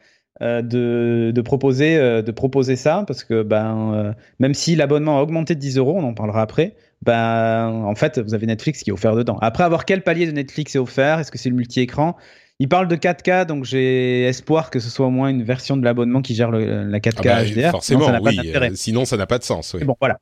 Euh, 0.43 0.61
de, 0.61 1.33
de, 1.35 1.41
proposer, 1.41 1.97
euh, 1.97 2.21
de 2.21 2.31
proposer 2.31 2.77
ça 2.77 3.05
parce 3.07 3.25
que 3.25 3.43
ben, 3.43 3.95
euh, 3.95 4.13
même 4.39 4.53
si 4.53 4.77
l'abonnement 4.77 5.19
a 5.19 5.23
augmenté 5.23 5.55
de 5.55 5.61
10 5.61 5.79
euros, 5.79 5.95
on 5.97 6.05
en 6.05 6.13
parlera 6.13 6.43
après, 6.43 6.77
ben, 7.01 7.69
en 7.71 7.95
fait, 7.95 8.19
vous 8.19 8.35
avez 8.35 8.45
Netflix 8.45 8.83
qui 8.83 8.91
est 8.91 8.93
offert 8.93 9.17
dedans. 9.17 9.39
Après, 9.41 9.65
avoir 9.65 9.87
quel 9.87 10.03
palier 10.03 10.27
de 10.27 10.33
Netflix 10.33 10.75
est 10.75 10.79
offert? 10.79 11.21
Est-ce 11.21 11.31
que 11.31 11.39
c'est 11.39 11.49
le 11.49 11.55
multi-écran? 11.55 12.19
Il 12.59 12.69
parle 12.69 12.87
de 12.87 12.97
4K, 12.97 13.47
donc 13.47 13.65
j'ai 13.65 14.25
espoir 14.25 14.69
que 14.69 14.79
ce 14.79 14.91
soit 14.91 15.07
au 15.07 15.11
moins 15.11 15.29
une 15.29 15.43
version 15.43 15.79
de 15.79 15.85
l'abonnement 15.85 16.21
qui 16.21 16.35
gère 16.35 16.51
la 16.51 17.01
4K 17.01 17.13
ah 17.17 17.23
bah, 17.23 17.45
HDR. 17.45 17.71
Forcément, 17.71 18.05
sinon, 18.05 18.13
ça 18.13 18.21
oui. 18.23 18.77
sinon, 18.77 19.05
ça 19.07 19.17
n'a 19.17 19.27
pas 19.27 19.39
de 19.39 19.45
sens. 19.45 19.73
Oui. 19.73 19.85
Bon, 19.85 19.97
voilà. 19.99 20.19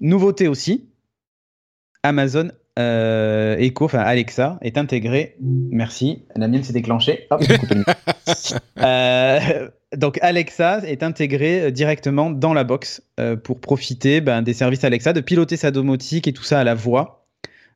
Nouveauté 0.00 0.46
aussi, 0.46 0.88
Amazon 2.04 2.50
euh, 2.78 3.56
Echo, 3.58 3.86
enfin 3.86 4.00
Alexa, 4.00 4.58
est 4.62 4.78
intégré. 4.78 5.36
Merci, 5.40 6.24
la 6.34 6.48
mienne 6.48 6.62
s'est 6.62 6.72
déclenchée. 6.72 7.28
euh, 8.80 9.68
donc 9.96 10.18
Alexa 10.22 10.82
est 10.86 11.02
intégré 11.02 11.62
euh, 11.62 11.70
directement 11.70 12.30
dans 12.30 12.52
la 12.52 12.64
box 12.64 13.02
euh, 13.18 13.36
pour 13.36 13.60
profiter 13.60 14.20
ben, 14.20 14.42
des 14.42 14.52
services 14.52 14.84
Alexa, 14.84 15.12
de 15.12 15.20
piloter 15.20 15.56
sa 15.56 15.70
domotique 15.70 16.28
et 16.28 16.32
tout 16.32 16.44
ça 16.44 16.60
à 16.60 16.64
la 16.64 16.74
voix. 16.74 17.26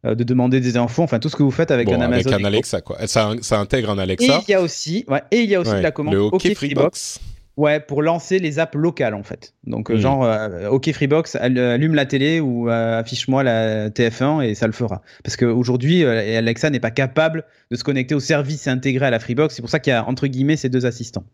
Euh, 0.06 0.14
de 0.14 0.24
demander 0.24 0.60
des 0.60 0.78
infos, 0.78 1.02
enfin 1.02 1.18
tout 1.18 1.28
ce 1.28 1.36
que 1.36 1.42
vous 1.42 1.50
faites 1.50 1.70
avec 1.70 1.86
un 1.90 2.00
Amazon. 2.00 2.30
Avec 2.30 2.42
un 2.42 2.46
Alexa, 2.46 2.80
quoi. 2.80 3.06
Ça, 3.06 3.34
ça, 3.42 3.60
intègre 3.60 3.90
un 3.90 3.98
Alexa. 3.98 4.38
Et 4.38 4.40
il 4.48 4.50
y 4.50 4.54
a 4.54 4.62
aussi, 4.62 5.04
ouais, 5.08 5.20
et 5.30 5.42
il 5.42 5.50
y 5.50 5.54
a 5.54 5.60
aussi 5.60 5.78
la 5.78 5.90
commande 5.90 6.14
OK, 6.14 6.54
Freebox. 6.54 7.20
Ouais, 7.60 7.78
pour 7.78 8.00
lancer 8.00 8.38
les 8.38 8.58
apps 8.58 8.74
locales 8.74 9.12
en 9.12 9.22
fait. 9.22 9.52
Donc 9.64 9.90
euh, 9.90 9.96
hmm. 9.96 10.00
genre, 10.00 10.24
euh, 10.24 10.70
OK 10.70 10.90
Freebox, 10.90 11.36
allume 11.36 11.94
la 11.94 12.06
télé 12.06 12.40
ou 12.40 12.70
euh, 12.70 13.00
affiche-moi 13.00 13.42
la 13.42 13.90
TF1 13.90 14.42
et 14.42 14.54
ça 14.54 14.66
le 14.66 14.72
fera. 14.72 15.02
Parce 15.24 15.36
qu'aujourd'hui, 15.36 16.02
Alexa 16.06 16.70
n'est 16.70 16.80
pas 16.80 16.90
capable 16.90 17.44
de 17.70 17.76
se 17.76 17.84
connecter 17.84 18.14
au 18.14 18.20
service 18.20 18.66
intégré 18.66 19.04
à 19.04 19.10
la 19.10 19.18
Freebox. 19.18 19.54
C'est 19.54 19.60
pour 19.60 19.68
ça 19.68 19.78
qu'il 19.78 19.90
y 19.90 19.94
a 19.94 20.08
entre 20.08 20.26
guillemets 20.26 20.56
ces 20.56 20.70
deux 20.70 20.86
assistants. 20.86 21.26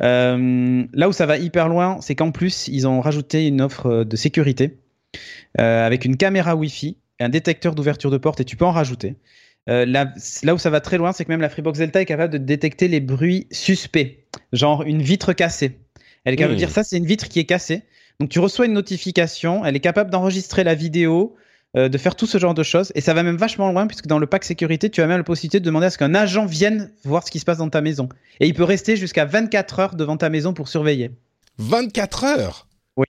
là 0.00 1.08
où 1.08 1.12
ça 1.12 1.26
va 1.26 1.38
hyper 1.38 1.68
loin, 1.68 1.98
c'est 2.00 2.16
qu'en 2.16 2.32
plus, 2.32 2.66
ils 2.66 2.88
ont 2.88 3.00
rajouté 3.00 3.46
une 3.46 3.60
offre 3.62 4.02
de 4.02 4.16
sécurité 4.16 4.78
avec 5.56 6.04
une 6.04 6.16
caméra 6.16 6.56
Wi-Fi, 6.56 6.96
un 7.20 7.28
détecteur 7.28 7.76
d'ouverture 7.76 8.10
de 8.10 8.18
porte 8.18 8.40
et 8.40 8.44
tu 8.44 8.56
peux 8.56 8.64
en 8.64 8.72
rajouter. 8.72 9.14
Euh, 9.70 9.86
là, 9.86 10.54
où 10.54 10.58
ça 10.58 10.70
va 10.70 10.80
très 10.80 10.98
loin, 10.98 11.12
c'est 11.12 11.24
que 11.24 11.30
même 11.30 11.40
la 11.40 11.48
Freebox 11.48 11.78
Delta 11.78 12.00
est 12.00 12.06
capable 12.06 12.32
de 12.32 12.38
détecter 12.38 12.88
les 12.88 13.00
bruits 13.00 13.46
suspects, 13.50 14.23
genre 14.52 14.82
une 14.82 15.02
vitre 15.02 15.32
cassée. 15.32 15.78
Elle 16.24 16.34
est 16.34 16.36
capable 16.36 16.54
de 16.54 16.58
dire 16.58 16.70
ça, 16.70 16.82
c'est 16.82 16.96
une 16.96 17.06
vitre 17.06 17.28
qui 17.28 17.38
est 17.38 17.44
cassée. 17.44 17.82
Donc 18.20 18.30
tu 18.30 18.38
reçois 18.38 18.66
une 18.66 18.72
notification, 18.72 19.64
elle 19.64 19.76
est 19.76 19.80
capable 19.80 20.10
d'enregistrer 20.10 20.64
la 20.64 20.74
vidéo, 20.74 21.36
euh, 21.76 21.88
de 21.88 21.98
faire 21.98 22.14
tout 22.14 22.26
ce 22.26 22.38
genre 22.38 22.54
de 22.54 22.62
choses. 22.62 22.92
Et 22.94 23.00
ça 23.00 23.14
va 23.14 23.22
même 23.22 23.36
vachement 23.36 23.70
loin, 23.70 23.86
puisque 23.86 24.06
dans 24.06 24.18
le 24.18 24.26
pack 24.26 24.44
sécurité, 24.44 24.90
tu 24.90 25.02
as 25.02 25.06
même 25.06 25.18
la 25.18 25.24
possibilité 25.24 25.60
de 25.60 25.64
demander 25.64 25.86
à 25.86 25.90
ce 25.90 25.98
qu'un 25.98 26.14
agent 26.14 26.46
vienne 26.46 26.92
voir 27.04 27.26
ce 27.26 27.30
qui 27.30 27.40
se 27.40 27.44
passe 27.44 27.58
dans 27.58 27.68
ta 27.68 27.80
maison. 27.80 28.08
Et 28.40 28.46
il 28.46 28.54
peut 28.54 28.64
rester 28.64 28.96
jusqu'à 28.96 29.24
24 29.24 29.78
heures 29.80 29.94
devant 29.96 30.16
ta 30.16 30.30
maison 30.30 30.54
pour 30.54 30.68
surveiller. 30.68 31.10
24 31.58 32.24
heures? 32.24 32.68
Oui. 32.96 33.06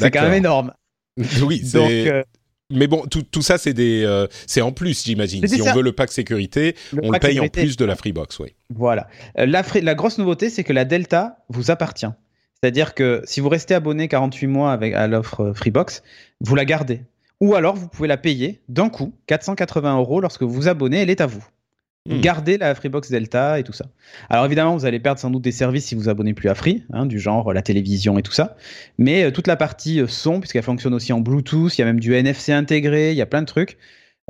C'est 0.00 0.10
quand 0.10 0.22
même 0.22 0.34
énorme. 0.34 0.72
Oui, 1.42 1.62
c'est... 1.64 2.08
Euh, 2.10 2.24
mais 2.70 2.86
bon, 2.86 3.02
tout, 3.06 3.22
tout 3.22 3.42
ça, 3.42 3.58
c'est 3.58 3.74
des, 3.74 4.04
euh, 4.04 4.26
c'est 4.46 4.60
en 4.60 4.72
plus, 4.72 5.04
j'imagine. 5.04 5.46
Si 5.46 5.60
on 5.60 5.72
veut 5.72 5.82
le 5.82 5.92
pack 5.92 6.10
sécurité, 6.10 6.74
on 7.02 7.10
le 7.10 7.18
paye 7.18 7.40
en 7.40 7.48
plus 7.48 7.76
de 7.76 7.84
la 7.84 7.96
Freebox, 7.96 8.38
oui. 8.38 8.54
Voilà. 8.70 9.06
Euh, 9.38 9.46
la, 9.46 9.62
la 9.82 9.94
grosse 9.94 10.18
nouveauté, 10.18 10.50
c'est 10.50 10.64
que 10.64 10.72
la 10.72 10.84
Delta 10.84 11.38
vous 11.48 11.70
appartient. 11.70 12.06
C'est-à-dire 12.60 12.94
que 12.94 13.22
si 13.24 13.40
vous 13.40 13.50
restez 13.50 13.74
abonné 13.74 14.08
48 14.08 14.46
mois 14.46 14.72
avec, 14.72 14.94
à 14.94 15.06
l'offre 15.06 15.52
Freebox, 15.54 16.02
vous 16.40 16.54
la 16.54 16.64
gardez. 16.64 17.02
Ou 17.40 17.54
alors, 17.54 17.76
vous 17.76 17.88
pouvez 17.88 18.08
la 18.08 18.16
payer 18.16 18.62
d'un 18.68 18.88
coup, 18.88 19.12
480 19.26 19.98
euros, 19.98 20.20
lorsque 20.20 20.42
vous 20.42 20.52
vous 20.52 20.68
abonnez, 20.68 21.02
elle 21.02 21.10
est 21.10 21.20
à 21.20 21.26
vous. 21.26 21.44
Hmm. 22.06 22.20
Gardez 22.20 22.58
la 22.58 22.74
Freebox 22.74 23.10
Delta 23.10 23.58
et 23.58 23.62
tout 23.62 23.72
ça. 23.72 23.86
Alors 24.28 24.44
évidemment, 24.44 24.76
vous 24.76 24.84
allez 24.84 25.00
perdre 25.00 25.18
sans 25.18 25.30
doute 25.30 25.40
des 25.40 25.52
services 25.52 25.86
si 25.86 25.94
vous 25.94 26.10
abonnez 26.10 26.34
plus 26.34 26.50
à 26.50 26.54
Free, 26.54 26.84
hein, 26.92 27.06
du 27.06 27.18
genre 27.18 27.54
la 27.54 27.62
télévision 27.62 28.18
et 28.18 28.22
tout 28.22 28.32
ça. 28.32 28.58
Mais 28.98 29.24
euh, 29.24 29.30
toute 29.30 29.46
la 29.46 29.56
partie 29.56 30.00
euh, 30.00 30.06
son, 30.06 30.38
puisqu'elle 30.38 30.64
fonctionne 30.64 30.92
aussi 30.92 31.14
en 31.14 31.20
Bluetooth, 31.20 31.78
il 31.78 31.80
y 31.80 31.82
a 31.82 31.86
même 31.86 32.00
du 32.00 32.12
NFC 32.14 32.52
intégré, 32.52 33.12
il 33.12 33.16
y 33.16 33.22
a 33.22 33.26
plein 33.26 33.40
de 33.40 33.46
trucs. 33.46 33.78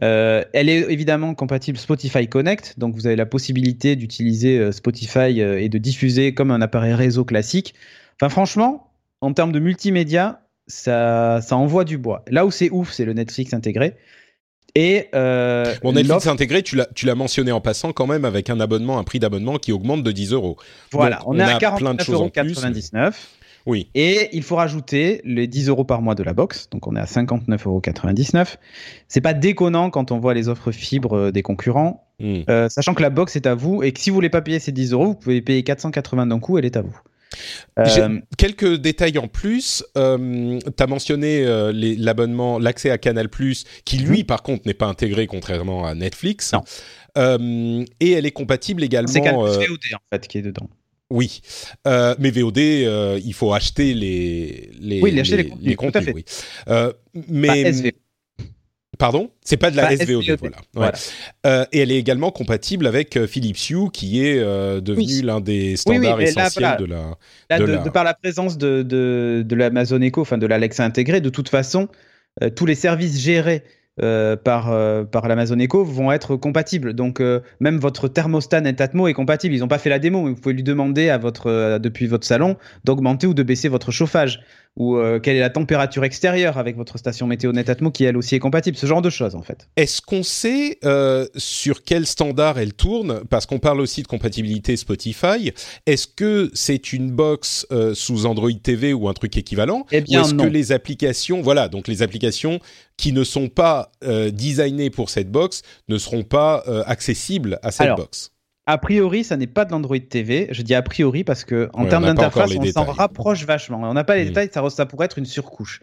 Euh, 0.04 0.44
elle 0.52 0.68
est 0.68 0.88
évidemment 0.92 1.34
compatible 1.34 1.76
Spotify 1.76 2.28
Connect, 2.28 2.78
donc 2.78 2.94
vous 2.94 3.08
avez 3.08 3.16
la 3.16 3.26
possibilité 3.26 3.96
d'utiliser 3.96 4.70
Spotify 4.70 5.40
et 5.40 5.68
de 5.68 5.78
diffuser 5.78 6.32
comme 6.32 6.52
un 6.52 6.60
appareil 6.60 6.94
réseau 6.94 7.24
classique. 7.24 7.74
Enfin 8.20 8.28
franchement, 8.28 8.92
en 9.20 9.32
termes 9.32 9.50
de 9.50 9.58
multimédia, 9.58 10.42
ça, 10.68 11.40
ça 11.42 11.56
envoie 11.56 11.84
du 11.84 11.98
bois. 11.98 12.24
Là 12.28 12.46
où 12.46 12.52
c'est 12.52 12.70
ouf, 12.70 12.92
c'est 12.92 13.04
le 13.04 13.14
Netflix 13.14 13.52
intégré. 13.52 13.96
Et 14.74 15.08
euh, 15.14 15.72
bon, 15.82 15.92
Netflix 15.92 16.26
intégré, 16.26 16.62
tu 16.62 16.76
l'as, 16.76 17.14
mentionné 17.14 17.52
en 17.52 17.60
passant 17.60 17.92
quand 17.92 18.06
même 18.06 18.24
avec 18.24 18.50
un 18.50 18.58
abonnement, 18.58 18.98
un 18.98 19.04
prix 19.04 19.20
d'abonnement 19.20 19.58
qui 19.58 19.70
augmente 19.70 20.02
de 20.02 20.10
10 20.10 20.32
euros. 20.32 20.56
Voilà, 20.90 21.20
on, 21.26 21.38
est 21.38 21.42
à 21.42 21.58
49,99 21.58 22.12
euros. 22.12 23.10
Oui. 23.66 23.88
Et 23.94 24.28
il 24.32 24.42
faut 24.42 24.56
rajouter 24.56 25.22
les 25.24 25.46
10 25.46 25.68
euros 25.68 25.84
par 25.84 26.02
mois 26.02 26.14
de 26.14 26.22
la 26.22 26.34
box, 26.34 26.68
donc 26.70 26.86
on 26.86 26.96
est 26.96 27.00
à 27.00 27.04
59,99 27.04 27.66
euros. 27.66 27.82
C'est 29.08 29.20
pas 29.20 29.32
déconnant 29.32 29.90
quand 29.90 30.10
on 30.10 30.18
voit 30.18 30.34
les 30.34 30.48
offres 30.48 30.70
fibres 30.70 31.16
euh, 31.16 31.32
des 31.32 31.42
concurrents, 31.42 32.06
hmm. 32.20 32.40
euh, 32.50 32.68
sachant 32.68 32.94
que 32.94 33.02
la 33.02 33.10
box 33.10 33.36
est 33.36 33.46
à 33.46 33.54
vous 33.54 33.82
et 33.82 33.92
que 33.92 34.00
si 34.00 34.10
vous 34.10 34.14
voulez 34.14 34.28
pas 34.28 34.42
payer 34.42 34.58
ces 34.58 34.72
10 34.72 34.92
euros, 34.92 35.06
vous 35.06 35.14
pouvez 35.14 35.40
payer 35.40 35.62
480 35.62 36.26
d'un 36.26 36.40
coup, 36.40 36.58
elle 36.58 36.66
est 36.66 36.76
à 36.76 36.82
vous. 36.82 36.98
Euh, 37.78 38.20
quelques 38.36 38.74
détails 38.76 39.18
en 39.18 39.28
plus. 39.28 39.84
Euh, 39.96 40.58
tu 40.60 40.82
as 40.82 40.86
mentionné 40.86 41.44
euh, 41.44 41.72
l'abonnement, 41.74 42.58
l'accès 42.58 42.90
à 42.90 42.98
Canal+, 42.98 43.28
qui 43.84 43.96
lui, 43.98 44.18
mhm. 44.18 44.24
par 44.24 44.42
contre, 44.42 44.66
n'est 44.66 44.74
pas 44.74 44.86
intégré 44.86 45.26
contrairement 45.26 45.86
à 45.86 45.94
Netflix. 45.94 46.52
Non. 46.52 47.84
et 48.00 48.12
elle 48.12 48.26
est 48.26 48.32
compatible 48.32 48.82
également. 48.82 49.12
C'est 49.12 49.20
Canal 49.20 49.40
VOD 49.40 49.94
en 49.94 50.02
fait 50.10 50.26
qui 50.26 50.38
est 50.38 50.42
dedans. 50.42 50.68
Oui, 51.10 51.42
euh, 51.86 52.14
mais 52.18 52.30
VOD, 52.30 52.58
euh, 52.58 53.20
il 53.24 53.34
faut 53.34 53.52
acheter 53.52 53.92
les 53.92 54.70
les 54.80 55.02
oui, 55.02 55.18
acheter 55.20 55.36
les, 55.36 55.52
les, 55.60 55.74
contenus, 55.76 56.12
oui. 56.14 56.24
Euh, 56.68 56.92
mais 57.28 57.72
Pardon? 58.98 59.30
C'est 59.42 59.56
pas 59.56 59.70
de 59.70 59.76
la 59.76 59.96
SVOD, 59.96 60.36
voilà. 60.38 60.56
voilà. 60.74 60.92
Euh, 61.46 61.64
et 61.72 61.80
elle 61.80 61.90
est 61.90 61.98
également 61.98 62.30
compatible 62.30 62.86
avec 62.86 63.16
euh, 63.16 63.26
Philips 63.26 63.70
Hue, 63.70 63.90
qui 63.92 64.24
est 64.24 64.38
euh, 64.38 64.80
devenu 64.80 65.22
l'un 65.22 65.40
des 65.40 65.76
standards 65.76 66.18
oui, 66.18 66.24
essentiels 66.24 66.76
de 66.78 66.84
la. 66.84 67.16
Là, 67.50 67.58
de, 67.58 67.84
de, 67.84 67.90
par 67.90 68.04
la 68.04 68.14
présence 68.14 68.56
de, 68.58 68.82
de, 68.82 69.44
de 69.46 69.56
l'Amazon 69.56 70.00
Echo, 70.00 70.20
enfin 70.20 70.38
de 70.38 70.46
l'Alexa 70.46 70.84
intégrée, 70.84 71.20
de 71.20 71.30
toute 71.30 71.48
façon, 71.48 71.88
euh, 72.42 72.50
tous 72.50 72.66
les 72.66 72.74
services 72.74 73.20
gérés 73.20 73.62
euh, 74.02 74.34
par, 74.34 74.72
euh, 74.72 75.04
par 75.04 75.28
l'Amazon 75.28 75.56
Echo 75.60 75.84
vont 75.84 76.10
être 76.10 76.34
compatibles. 76.34 76.94
Donc 76.94 77.20
euh, 77.20 77.38
même 77.60 77.78
votre 77.78 78.08
thermostat 78.08 78.60
Netatmo 78.60 79.06
est 79.06 79.12
compatible. 79.12 79.54
Ils 79.54 79.60
n'ont 79.60 79.68
pas 79.68 79.78
fait 79.78 79.90
la 79.90 80.00
démo, 80.00 80.22
mais 80.22 80.30
vous 80.30 80.40
pouvez 80.40 80.54
lui 80.54 80.64
demander 80.64 81.10
à 81.10 81.18
votre, 81.18 81.78
depuis 81.78 82.08
votre 82.08 82.26
salon 82.26 82.56
d'augmenter 82.82 83.28
ou 83.28 83.34
de 83.34 83.44
baisser 83.44 83.68
votre 83.68 83.92
chauffage 83.92 84.40
ou 84.76 84.98
quelle 85.22 85.36
est 85.36 85.40
la 85.40 85.50
température 85.50 86.02
extérieure 86.02 86.58
avec 86.58 86.76
votre 86.76 86.98
station 86.98 87.28
météo 87.28 87.52
Netatmo 87.52 87.92
qui 87.92 88.02
elle 88.02 88.16
aussi 88.16 88.34
est 88.34 88.40
compatible. 88.40 88.76
Ce 88.76 88.86
genre 88.86 89.02
de 89.02 89.10
choses 89.10 89.36
en 89.36 89.42
fait. 89.42 89.68
Est-ce 89.76 90.02
qu'on 90.02 90.24
sait 90.24 90.80
sur 91.36 91.84
quel 91.84 92.06
standard 92.06 92.58
elle 92.58 92.72
tourne? 92.72 93.22
Parce 93.30 93.46
qu'on 93.46 93.60
parle 93.60 93.80
aussi 93.80 94.02
de 94.02 94.08
compatibilité 94.08 94.76
Spotify. 94.76 95.52
Est-ce 95.86 96.08
que 96.08 96.50
c'est 96.54 96.92
une 96.92 97.12
box 97.12 97.68
sous 97.94 98.26
Android 98.26 98.50
TV 98.60 98.92
ou 98.92 99.08
un 99.08 99.12
truc 99.12 99.36
équivalent? 99.36 99.86
Eh 99.92 100.00
bien 100.00 100.22
Ou 100.22 100.24
est-ce 100.24 100.34
que 100.34 100.48
les 100.48 100.72
applications, 100.72 101.40
voilà, 101.40 101.68
donc 101.68 101.86
les 101.86 102.02
applications 102.02 102.58
qui 102.96 103.12
ne 103.12 103.24
sont 103.24 103.48
pas 103.48 103.90
euh, 104.04 104.30
designées 104.30 104.90
pour 104.90 105.10
cette 105.10 105.30
box 105.30 105.62
ne 105.88 105.98
seront 105.98 106.22
pas 106.22 106.62
euh, 106.68 106.82
accessibles 106.86 107.58
à 107.62 107.70
cette 107.70 107.82
Alors, 107.82 107.98
box. 107.98 108.30
A 108.66 108.78
priori, 108.78 109.24
ça 109.24 109.36
n'est 109.36 109.46
pas 109.46 109.64
de 109.64 109.72
l'Android 109.72 109.98
TV. 109.98 110.48
Je 110.50 110.62
dis 110.62 110.74
a 110.74 110.82
priori 110.82 111.22
parce 111.24 111.44
que 111.44 111.68
en 111.74 111.82
Ouais, 111.84 111.88
termes 111.90 112.06
d'interface, 112.06 112.50
on 112.56 112.64
s'en 112.64 112.84
rapproche 112.84 113.44
vachement. 113.44 113.80
On 113.82 113.92
n'a 113.94 114.04
pas 114.04 114.16
les 114.16 114.24
Mm. 114.24 114.28
détails, 114.28 114.50
ça, 114.52 114.70
ça 114.70 114.86
pourrait 114.86 115.06
être 115.06 115.18
une 115.18 115.26
surcouche. 115.26 115.80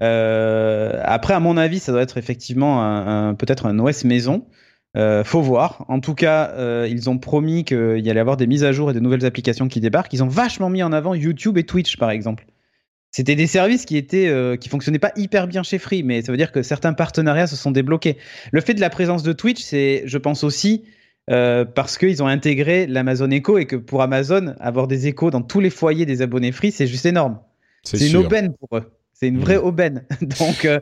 Euh, 0.00 1.00
après, 1.04 1.34
à 1.34 1.40
mon 1.40 1.56
avis, 1.56 1.78
ça 1.78 1.92
doit 1.92 2.02
être 2.02 2.18
effectivement 2.18 3.34
peut-être 3.34 3.66
un 3.66 3.78
OS 3.78 4.04
maison. 4.04 4.46
Euh, 4.96 5.24
faut 5.24 5.40
voir. 5.40 5.84
En 5.88 6.00
tout 6.00 6.14
cas, 6.14 6.50
euh, 6.50 6.86
ils 6.90 7.08
ont 7.08 7.16
promis 7.18 7.64
qu'il 7.64 8.00
y 8.00 8.10
allait 8.10 8.20
avoir 8.20 8.36
des 8.36 8.46
mises 8.46 8.62
à 8.62 8.72
jour 8.72 8.90
et 8.90 8.94
de 8.94 9.00
nouvelles 9.00 9.24
applications 9.24 9.66
qui 9.68 9.80
débarquent. 9.80 10.12
Ils 10.12 10.22
ont 10.22 10.28
vachement 10.28 10.68
mis 10.68 10.82
en 10.82 10.92
avant 10.92 11.14
YouTube 11.14 11.56
et 11.56 11.64
Twitch, 11.64 11.96
par 11.96 12.10
exemple. 12.10 12.44
C'était 13.14 13.34
des 13.36 13.46
services 13.46 13.84
qui 13.84 13.96
étaient 13.98 14.26
euh, 14.28 14.56
qui 14.56 14.68
fonctionnaient 14.70 14.98
pas 14.98 15.12
hyper 15.16 15.46
bien 15.46 15.62
chez 15.62 15.78
Free, 15.78 16.02
mais 16.02 16.22
ça 16.22 16.32
veut 16.32 16.38
dire 16.38 16.50
que 16.50 16.62
certains 16.62 16.94
partenariats 16.94 17.46
se 17.46 17.56
sont 17.56 17.70
débloqués. 17.70 18.16
Le 18.52 18.60
fait 18.62 18.72
de 18.74 18.80
la 18.80 18.88
présence 18.90 19.22
de 19.22 19.32
Twitch, 19.34 19.60
c'est, 19.62 20.02
je 20.06 20.16
pense 20.18 20.44
aussi, 20.44 20.84
euh, 21.30 21.64
parce 21.66 21.98
qu'ils 21.98 22.22
ont 22.22 22.26
intégré 22.26 22.86
l'Amazon 22.86 23.30
Echo 23.30 23.58
et 23.58 23.66
que 23.66 23.76
pour 23.76 24.00
Amazon, 24.02 24.54
avoir 24.60 24.88
des 24.88 25.06
échos 25.08 25.30
dans 25.30 25.42
tous 25.42 25.60
les 25.60 25.68
foyers 25.70 26.06
des 26.06 26.22
abonnés 26.22 26.52
Free, 26.52 26.72
c'est 26.72 26.86
juste 26.86 27.04
énorme. 27.06 27.38
C'est 27.84 28.08
une 28.08 28.16
aubaine 28.16 28.54
pour 28.58 28.78
eux. 28.78 28.90
C'est 29.12 29.28
une 29.28 29.38
vraie 29.40 29.58
Mm. 29.58 29.64
aubaine. 29.64 30.04
Donc, 30.40 30.64
euh, 30.64 30.80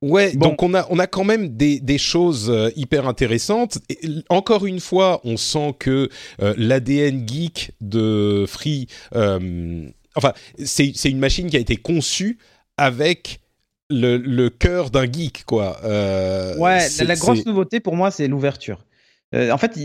Ouais, 0.00 0.32
Bon. 0.34 0.48
donc 0.48 0.62
on 0.64 0.74
a 0.74 0.84
on 0.90 0.98
a 0.98 1.06
quand 1.06 1.22
même 1.22 1.50
des 1.56 1.78
des 1.78 1.96
choses 1.98 2.52
hyper 2.74 3.06
intéressantes. 3.06 3.78
Et, 3.88 3.98
encore 4.30 4.66
une 4.66 4.80
fois, 4.80 5.20
on 5.22 5.36
sent 5.36 5.76
que 5.78 6.08
euh, 6.40 6.54
l'ADN 6.56 7.24
geek 7.28 7.70
de 7.80 8.44
Free, 8.48 8.88
euh, 9.14 9.86
enfin, 10.16 10.32
c'est 10.64 10.92
une 11.10 11.18
machine 11.18 11.48
qui 11.48 11.56
a 11.56 11.60
été 11.60 11.76
conçue 11.76 12.38
avec 12.76 13.40
le, 13.90 14.16
le 14.16 14.48
cœur 14.50 14.90
d'un 14.90 15.04
geek, 15.10 15.44
quoi. 15.44 15.78
Euh, 15.84 16.56
Ouais, 16.56 16.86
la, 17.04 17.14
grosse 17.16 17.44
nouveauté 17.46 17.80
pour 17.80 17.94
moi, 17.96 18.10
c'est 18.10 18.26
l'ouverture. 18.28 18.84
Euh, 19.34 19.50
en 19.50 19.58
fait, 19.58 19.78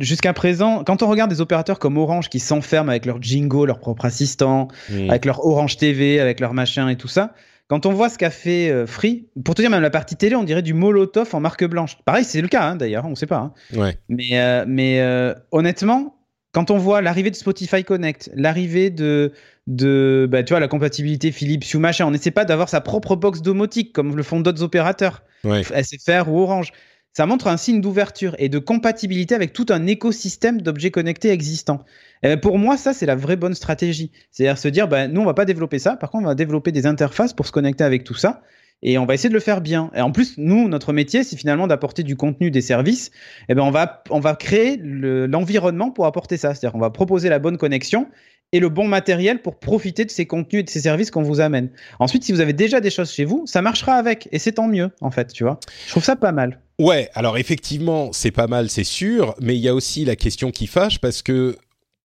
jusqu'à 0.00 0.32
présent, 0.32 0.82
quand 0.84 1.02
on 1.02 1.08
regarde 1.08 1.30
des 1.30 1.40
opérateurs 1.40 1.78
comme 1.78 1.96
Orange 1.98 2.28
qui 2.28 2.40
s'enferment 2.40 2.88
avec 2.90 3.06
leur 3.06 3.22
Jingo, 3.22 3.64
leur 3.66 3.78
propre 3.78 4.04
assistant, 4.04 4.68
Mm. 4.90 5.10
avec 5.10 5.24
leur 5.24 5.44
Orange 5.46 5.76
TV, 5.76 6.18
avec 6.20 6.40
leur 6.40 6.52
machin 6.54 6.88
et 6.88 6.96
tout 6.96 7.08
ça, 7.08 7.32
quand 7.68 7.86
on 7.86 7.92
voit 7.92 8.08
ce 8.08 8.18
qu'a 8.18 8.30
fait 8.30 8.70
euh, 8.70 8.86
Free, 8.86 9.28
pour 9.44 9.54
te 9.54 9.62
dire 9.62 9.70
même 9.70 9.82
la 9.82 9.90
partie 9.90 10.16
télé, 10.16 10.34
on 10.36 10.42
dirait 10.44 10.62
du 10.62 10.74
Molotov 10.74 11.32
en 11.34 11.40
marque 11.40 11.64
blanche. 11.64 11.96
Pareil, 12.04 12.24
c'est 12.24 12.40
le 12.42 12.48
cas 12.48 12.64
hein, 12.64 12.76
d'ailleurs, 12.76 13.06
on 13.06 13.14
sait 13.14 13.26
pas. 13.26 13.38
hein. 13.38 13.52
Ouais. 13.76 13.96
Mais, 14.08 14.30
euh, 14.32 14.64
mais 14.66 15.00
honnêtement, 15.52 16.16
quand 16.52 16.70
on 16.70 16.78
voit 16.78 17.00
l'arrivée 17.00 17.30
de 17.30 17.36
Spotify 17.36 17.84
Connect, 17.84 18.30
l'arrivée 18.34 18.90
de, 18.90 19.32
de 19.66 20.28
bah, 20.30 20.42
tu 20.42 20.52
vois, 20.52 20.60
la 20.60 20.68
compatibilité 20.68 21.32
Philips 21.32 21.64
Hue 21.72 21.78
machin, 21.78 22.06
on 22.06 22.10
n'essaie 22.10 22.30
pas 22.30 22.44
d'avoir 22.44 22.68
sa 22.68 22.80
propre 22.80 23.16
box 23.16 23.42
domotique 23.42 23.92
comme 23.92 24.16
le 24.16 24.22
font 24.22 24.40
d'autres 24.40 24.62
opérateurs, 24.62 25.22
Ouais. 25.44 25.62
SFR 25.64 26.28
ou 26.28 26.38
Orange. 26.40 26.72
Ça 27.14 27.26
montre 27.26 27.48
un 27.48 27.56
signe 27.58 27.80
d'ouverture 27.80 28.34
et 28.38 28.48
de 28.48 28.58
compatibilité 28.58 29.34
avec 29.34 29.52
tout 29.52 29.66
un 29.68 29.86
écosystème 29.86 30.62
d'objets 30.62 30.90
connectés 30.90 31.30
existants. 31.30 31.84
Et 32.22 32.28
ben, 32.28 32.40
pour 32.40 32.58
moi, 32.58 32.76
ça, 32.78 32.94
c'est 32.94 33.04
la 33.06 33.16
vraie 33.16 33.36
bonne 33.36 33.54
stratégie. 33.54 34.12
C'est-à-dire 34.30 34.56
se 34.56 34.68
dire, 34.68 34.88
bah, 34.88 35.08
nous, 35.08 35.20
on 35.20 35.24
va 35.24 35.34
pas 35.34 35.44
développer 35.44 35.78
ça. 35.78 35.96
Par 35.96 36.10
contre, 36.10 36.24
on 36.24 36.28
va 36.28 36.34
développer 36.34 36.72
des 36.72 36.86
interfaces 36.86 37.34
pour 37.34 37.46
se 37.46 37.52
connecter 37.52 37.84
avec 37.84 38.04
tout 38.04 38.14
ça. 38.14 38.42
Et 38.82 38.98
on 38.98 39.06
va 39.06 39.14
essayer 39.14 39.28
de 39.28 39.34
le 39.34 39.40
faire 39.40 39.60
bien. 39.60 39.90
Et 39.94 40.00
en 40.00 40.10
plus, 40.10 40.34
nous, 40.38 40.68
notre 40.68 40.92
métier, 40.92 41.22
c'est 41.24 41.36
finalement 41.36 41.66
d'apporter 41.66 42.02
du 42.02 42.16
contenu, 42.16 42.50
des 42.50 42.60
services. 42.60 43.10
Et 43.48 43.54
ben, 43.54 43.62
on 43.62 43.70
va, 43.70 44.02
on 44.10 44.18
va 44.20 44.34
créer 44.34 44.76
le- 44.76 45.26
l'environnement 45.26 45.90
pour 45.90 46.06
apporter 46.06 46.36
ça. 46.36 46.54
C'est-à-dire 46.54 46.72
qu'on 46.72 46.80
va 46.80 46.90
proposer 46.90 47.28
la 47.28 47.38
bonne 47.38 47.58
connexion 47.58 48.08
et 48.54 48.60
le 48.60 48.68
bon 48.68 48.86
matériel 48.86 49.40
pour 49.40 49.58
profiter 49.58 50.04
de 50.04 50.10
ces 50.10 50.26
contenus 50.26 50.60
et 50.60 50.62
de 50.64 50.68
ces 50.70 50.80
services 50.80 51.10
qu'on 51.10 51.22
vous 51.22 51.40
amène. 51.40 51.70
Ensuite, 52.00 52.24
si 52.24 52.32
vous 52.32 52.40
avez 52.40 52.52
déjà 52.52 52.80
des 52.80 52.90
choses 52.90 53.10
chez 53.10 53.24
vous, 53.24 53.44
ça 53.46 53.62
marchera 53.62 53.94
avec. 53.94 54.28
Et 54.32 54.38
c'est 54.38 54.52
tant 54.52 54.68
mieux, 54.68 54.90
en 55.00 55.10
fait, 55.10 55.32
tu 55.32 55.44
vois. 55.44 55.58
Je 55.86 55.90
trouve 55.92 56.04
ça 56.04 56.16
pas 56.16 56.32
mal. 56.32 56.60
Ouais, 56.78 57.08
alors 57.14 57.38
effectivement, 57.38 58.12
c'est 58.12 58.30
pas 58.32 58.48
mal, 58.48 58.68
c'est 58.68 58.84
sûr, 58.84 59.34
mais 59.40 59.54
il 59.56 59.60
y 59.60 59.68
a 59.68 59.74
aussi 59.74 60.04
la 60.04 60.16
question 60.16 60.50
qui 60.50 60.66
fâche 60.66 60.98
parce 60.98 61.22
que 61.22 61.56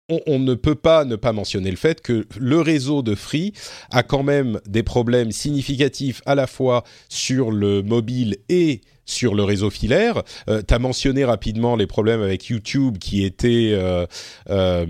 on, 0.10 0.40
ne 0.40 0.54
peut 0.54 0.76
pas 0.76 1.06
ne 1.06 1.16
pas 1.16 1.34
mentionner 1.34 1.70
le 1.70 1.78
fait 1.78 2.02
que 2.02 2.26
le 2.40 2.62
réseau 2.62 3.02
de 3.02 3.16
Free 3.16 3.54
a 3.92 4.04
quand 4.04 4.24
même 4.24 4.60
des 4.66 4.84
problèmes 4.84 5.32
significatifs 5.32 6.22
à 6.26 6.36
la 6.36 6.48
fois 6.48 6.84
sur 7.10 7.52
le 7.52 7.84
mobile 7.84 8.38
et 8.48 8.82
sur 9.06 9.36
le 9.36 9.44
réseau 9.44 9.70
filaire. 9.70 10.24
Euh, 10.50 10.62
tu 10.68 10.78
mentionné 10.80 11.26
rapidement 11.26 11.76
les 11.76 11.88
problèmes 11.88 12.22
avec 12.22 12.48
YouTube 12.48 12.98
qui 13.00 13.24
étaient 13.24 13.72
euh, 13.74 14.06
euh, 14.50 14.86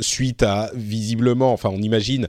suite 0.00 0.42
à 0.42 0.70
visiblement, 0.74 1.52
enfin 1.52 1.70
on 1.72 1.80
imagine 1.80 2.28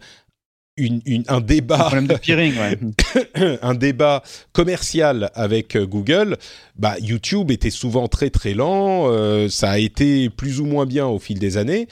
une, 0.77 1.01
une- 1.05 1.23
un 1.27 1.39
débat 1.41 1.89
de 2.01 2.15
peering, 2.15 2.53
ouais. 2.57 3.57
un 3.61 3.73
débat 3.75 4.23
commercial 4.51 5.31
avec 5.33 5.75
euh, 5.75 5.85
Google, 5.85 6.37
bah, 6.75 6.95
YouTube 6.99 7.51
était 7.51 7.69
souvent 7.69 8.07
très 8.07 8.29
très 8.29 8.53
lent, 8.53 9.05
euh, 9.09 9.47
ça 9.49 9.71
a 9.71 9.77
été 9.77 10.29
plus 10.29 10.59
ou 10.59 10.65
moins 10.65 10.85
bien 10.85 11.05
au 11.07 11.19
fil 11.19 11.39
des 11.39 11.57
années. 11.57 11.87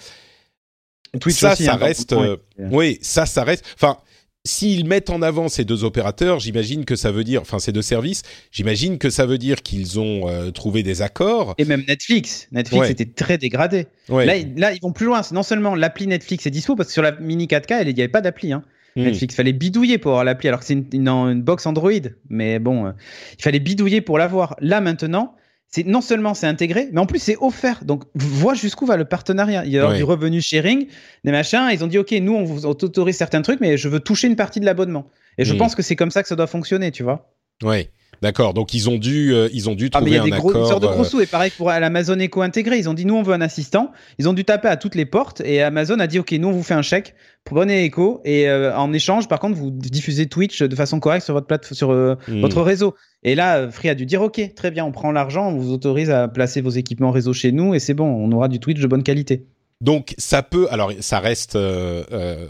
Twitch 1.20 1.38
ça, 1.38 1.54
aussi, 1.54 1.64
ça 1.66 1.74
hein, 1.74 1.78
reste. 1.78 2.14
euh, 2.14 2.38
oui, 2.58 2.98
ça, 3.02 3.26
ça 3.26 3.44
reste. 3.44 3.64
Enfin, 3.76 3.98
s'ils 4.46 4.86
mettent 4.86 5.10
en 5.12 5.22
avant 5.22 5.48
ces 5.48 5.64
deux 5.64 5.84
opérateurs, 5.86 6.40
j'imagine 6.40 6.84
que 6.84 6.96
ça 6.98 7.12
veut 7.12 7.24
dire, 7.24 7.40
enfin 7.42 7.60
ces 7.60 7.72
deux 7.72 7.82
services, 7.84 8.24
j'imagine 8.52 8.98
que 8.98 9.10
ça 9.10 9.26
veut 9.26 9.38
dire 9.38 9.62
qu'ils 9.62 10.00
ont 10.00 10.28
euh, 10.28 10.52
trouvé 10.52 10.84
des 10.84 11.02
accords. 11.02 11.54
Et 11.60 11.64
même 11.66 11.86
Netflix. 11.88 12.48
Netflix 12.52 12.82
Ouais. 12.82 12.92
était 12.92 13.06
très 13.06 13.38
dégradé. 13.38 13.88
Ouais. 14.10 14.26
Là, 14.26 14.36
ils- 14.36 14.56
là, 14.56 14.74
ils 14.74 14.82
vont 14.82 14.92
plus 14.92 15.06
loin. 15.06 15.22
Non 15.32 15.44
seulement 15.44 15.76
l'appli 15.76 16.08
Netflix 16.08 16.46
est 16.48 16.52
dispo, 16.52 16.76
parce 16.76 16.88
que 16.88 16.94
sur 16.94 17.04
la 17.04 17.14
mini 17.14 17.48
4K, 17.48 17.84
il 17.88 17.94
n'y 17.94 18.02
avait 18.02 18.08
pas 18.10 18.20
d'appli. 18.22 18.52
Hein. 18.52 18.64
Hmm. 18.96 19.04
Netflix, 19.04 19.36
fallait 19.36 19.54
bidouiller 19.54 19.98
pour 19.98 20.12
avoir 20.12 20.24
l'appli, 20.24 20.48
alors 20.48 20.60
que 20.60 20.66
c'est 20.66 20.74
une, 20.74 20.86
une, 20.94 21.08
une 21.08 21.42
box 21.42 21.66
Android. 21.66 21.92
Mais 22.30 22.60
bon, 22.60 22.86
euh, 22.88 22.92
il 23.38 23.42
fallait 23.42 23.60
bidouiller 23.60 24.02
pour 24.02 24.18
l'avoir. 24.18 24.56
Là, 24.60 24.82
maintenant, 24.82 25.36
c'est 25.68 25.86
non 25.88 26.02
seulement 26.02 26.36
c'est 26.36 26.46
intégré, 26.46 26.90
mais 26.92 27.00
en 27.02 27.08
plus 27.08 27.18
c'est 27.18 27.36
offert. 27.42 27.84
Donc, 27.86 28.04
vois 28.14 28.54
jusqu'où 28.54 28.86
va 28.86 28.96
le 28.96 29.06
partenariat. 29.06 29.66
Il 29.66 29.72
y 29.72 29.80
a 29.80 29.92
du 29.94 30.04
revenu 30.04 30.40
sharing, 30.42 30.88
des 31.24 31.32
machins. 31.32 31.68
Ils 31.72 31.84
ont 31.84 31.88
dit, 31.88 31.98
OK, 31.98 32.12
nous, 32.12 32.34
on 32.36 32.44
vous 32.44 32.68
autorise 32.68 33.16
certains 33.18 33.42
trucs, 33.42 33.60
mais 33.60 33.78
je 33.78 33.90
veux 33.90 34.00
toucher 34.00 34.28
une 34.28 34.36
partie 34.36 34.60
de 34.60 34.66
l'abonnement. 34.66 35.08
Et 35.40 35.46
je 35.46 35.54
Hmm. 35.56 35.58
pense 35.58 35.74
que 35.74 35.82
c'est 35.82 35.96
comme 35.96 36.12
ça 36.12 36.22
que 36.22 36.28
ça 36.28 36.36
doit 36.36 36.46
fonctionner, 36.46 36.92
tu 36.92 37.02
vois. 37.02 37.34
Ouais, 37.64 37.90
d'accord. 38.24 38.56
Donc 38.56 38.74
ils 38.74 38.90
ont 38.90 38.98
dû, 38.98 39.32
euh, 39.32 39.50
ils 39.54 39.70
ont 39.70 39.76
dû 39.76 39.92
Ah, 39.94 40.02
mais 40.02 40.06
trouver 40.06 40.12
il 40.12 40.16
y 40.16 40.18
a 40.18 40.22
un 40.22 40.26
des 40.26 40.32
gros, 40.32 40.50
une 40.50 40.58
accord. 40.58 40.68
sorte 40.68 40.82
de 40.82 40.88
gros 40.88 41.02
euh, 41.02 41.04
sous. 41.04 41.22
Et 41.22 41.28
pareil 41.28 41.52
pour 41.56 41.70
l'Amazon 41.70 42.18
Echo 42.18 42.42
intégré. 42.42 42.80
Ils 42.80 42.90
ont 42.90 42.96
dit, 42.96 43.06
nous, 43.06 43.16
on 43.16 43.22
veut 43.22 43.34
un 43.34 43.42
assistant. 43.42 43.92
Ils 44.18 44.28
ont 44.28 44.34
dû 44.34 44.44
taper 44.44 44.68
à 44.68 44.78
toutes 44.78 44.96
les 44.96 45.06
portes. 45.06 45.42
Et 45.46 45.62
Amazon 45.62 46.00
a 46.00 46.08
dit, 46.08 46.18
OK, 46.18 46.32
nous, 46.32 46.48
on 46.48 46.52
vous 46.52 46.64
fait 46.64 46.74
un 46.74 46.82
chèque 46.82 47.14
pour 47.44 47.58
donner 47.58 47.86
Echo. 47.86 48.22
Et 48.26 48.50
euh, 48.50 48.76
en 48.76 48.92
échange, 48.92 49.28
par 49.28 49.40
contre, 49.40 49.56
vous 49.56 49.70
diffusez 49.70 50.26
Twitch 50.26 50.64
de 50.64 50.76
façon 50.76 51.00
correcte 51.00 51.26
sur 51.26 51.36
votre 51.36 51.46
plate 51.48 51.72
sur 51.74 51.92
euh, 51.92 52.16
hmm. 52.28 52.42
votre 52.42 52.62
réseau. 52.62 52.96
Et 53.24 53.36
là, 53.36 53.70
Free 53.70 53.90
a 53.90 53.96
dû 53.96 54.06
dire, 54.06 54.22
OK, 54.24 54.42
très 54.56 54.72
bien, 54.72 54.84
on 54.84 54.92
prend 54.92 55.12
l'argent, 55.12 55.50
on 55.50 55.58
vous 55.58 55.72
autorise 55.72 56.10
à 56.10 56.28
placer 56.28 56.62
vos 56.62 56.72
équipements 56.72 57.12
réseau 57.12 57.34
chez 57.34 57.52
nous. 57.52 57.76
Et 57.76 57.80
c'est 57.80 57.94
bon, 57.94 58.06
on 58.06 58.32
aura 58.32 58.48
du 58.48 58.60
Twitch 58.60 58.80
de 58.80 58.88
bonne 58.88 59.04
qualité. 59.04 59.46
Donc 59.84 60.16
ça 60.18 60.44
peut, 60.44 60.68
alors 60.72 60.94
ça 61.02 61.20
reste, 61.20 61.58
euh, 61.58 62.04
euh, 62.14 62.48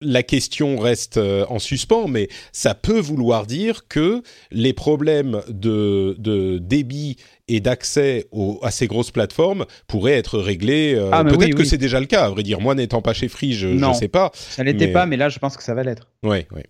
la 0.00 0.22
question 0.22 0.78
reste 0.78 1.16
euh, 1.16 1.44
en 1.48 1.58
suspens, 1.58 2.06
mais 2.08 2.28
ça 2.52 2.74
peut 2.74 3.00
vouloir 3.00 3.46
dire 3.46 3.88
que 3.88 4.22
les 4.52 4.72
problèmes 4.72 5.42
de, 5.48 6.14
de 6.18 6.58
débit 6.58 7.16
et 7.48 7.60
d'accès 7.60 8.26
à 8.62 8.70
ces 8.70 8.86
grosses 8.86 9.10
plateformes 9.10 9.64
pourraient 9.86 10.12
être 10.12 10.38
réglés. 10.38 10.94
euh, 10.94 11.10
Ah, 11.12 11.24
Peut-être 11.24 11.38
oui, 11.46 11.50
que 11.50 11.58
oui. 11.62 11.66
c'est 11.66 11.78
déjà 11.78 11.98
le 11.98 12.06
cas, 12.06 12.26
à 12.26 12.28
vrai 12.30 12.42
dire. 12.42 12.60
Moi, 12.60 12.74
n'étant 12.74 13.02
pas 13.02 13.12
chez 13.14 13.28
Free, 13.28 13.54
je 13.54 13.68
ne 13.68 13.92
sais 13.94 14.08
pas. 14.08 14.30
Ça 14.34 14.62
l'était 14.62 14.86
Mais- 14.86 14.92
pas, 14.92 15.06
mais 15.06 15.16
là, 15.16 15.28
je 15.28 15.38
pense 15.38 15.56
que 15.56 15.62
ça 15.62 15.74
va 15.74 15.82
l'être. 15.82 16.08
Ouais, 16.22 16.46
ouais. 16.54 16.66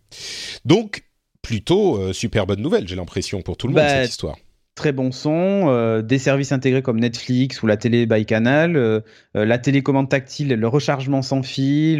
Donc 0.64 1.04
plutôt 1.42 1.96
euh, 1.98 2.12
super 2.12 2.46
bonne 2.46 2.60
nouvelle, 2.60 2.86
j'ai 2.88 2.96
l'impression 2.96 3.42
pour 3.42 3.56
tout 3.56 3.68
le 3.68 3.74
monde 3.74 3.82
Bah, 3.82 4.02
cette 4.02 4.10
histoire. 4.10 4.36
Très 4.78 4.92
bon 4.92 5.10
son, 5.10 5.66
euh, 5.68 6.02
des 6.02 6.18
services 6.18 6.52
intégrés 6.52 6.82
comme 6.82 7.00
Netflix 7.00 7.62
ou 7.62 7.66
la 7.66 7.76
télé 7.76 8.06
by 8.06 8.24
canal, 8.24 8.76
euh, 8.76 9.00
euh, 9.36 9.44
la 9.44 9.58
télécommande 9.58 10.08
tactile, 10.08 10.54
le 10.54 10.68
rechargement 10.68 11.20
sans 11.20 11.42
fil, 11.42 11.98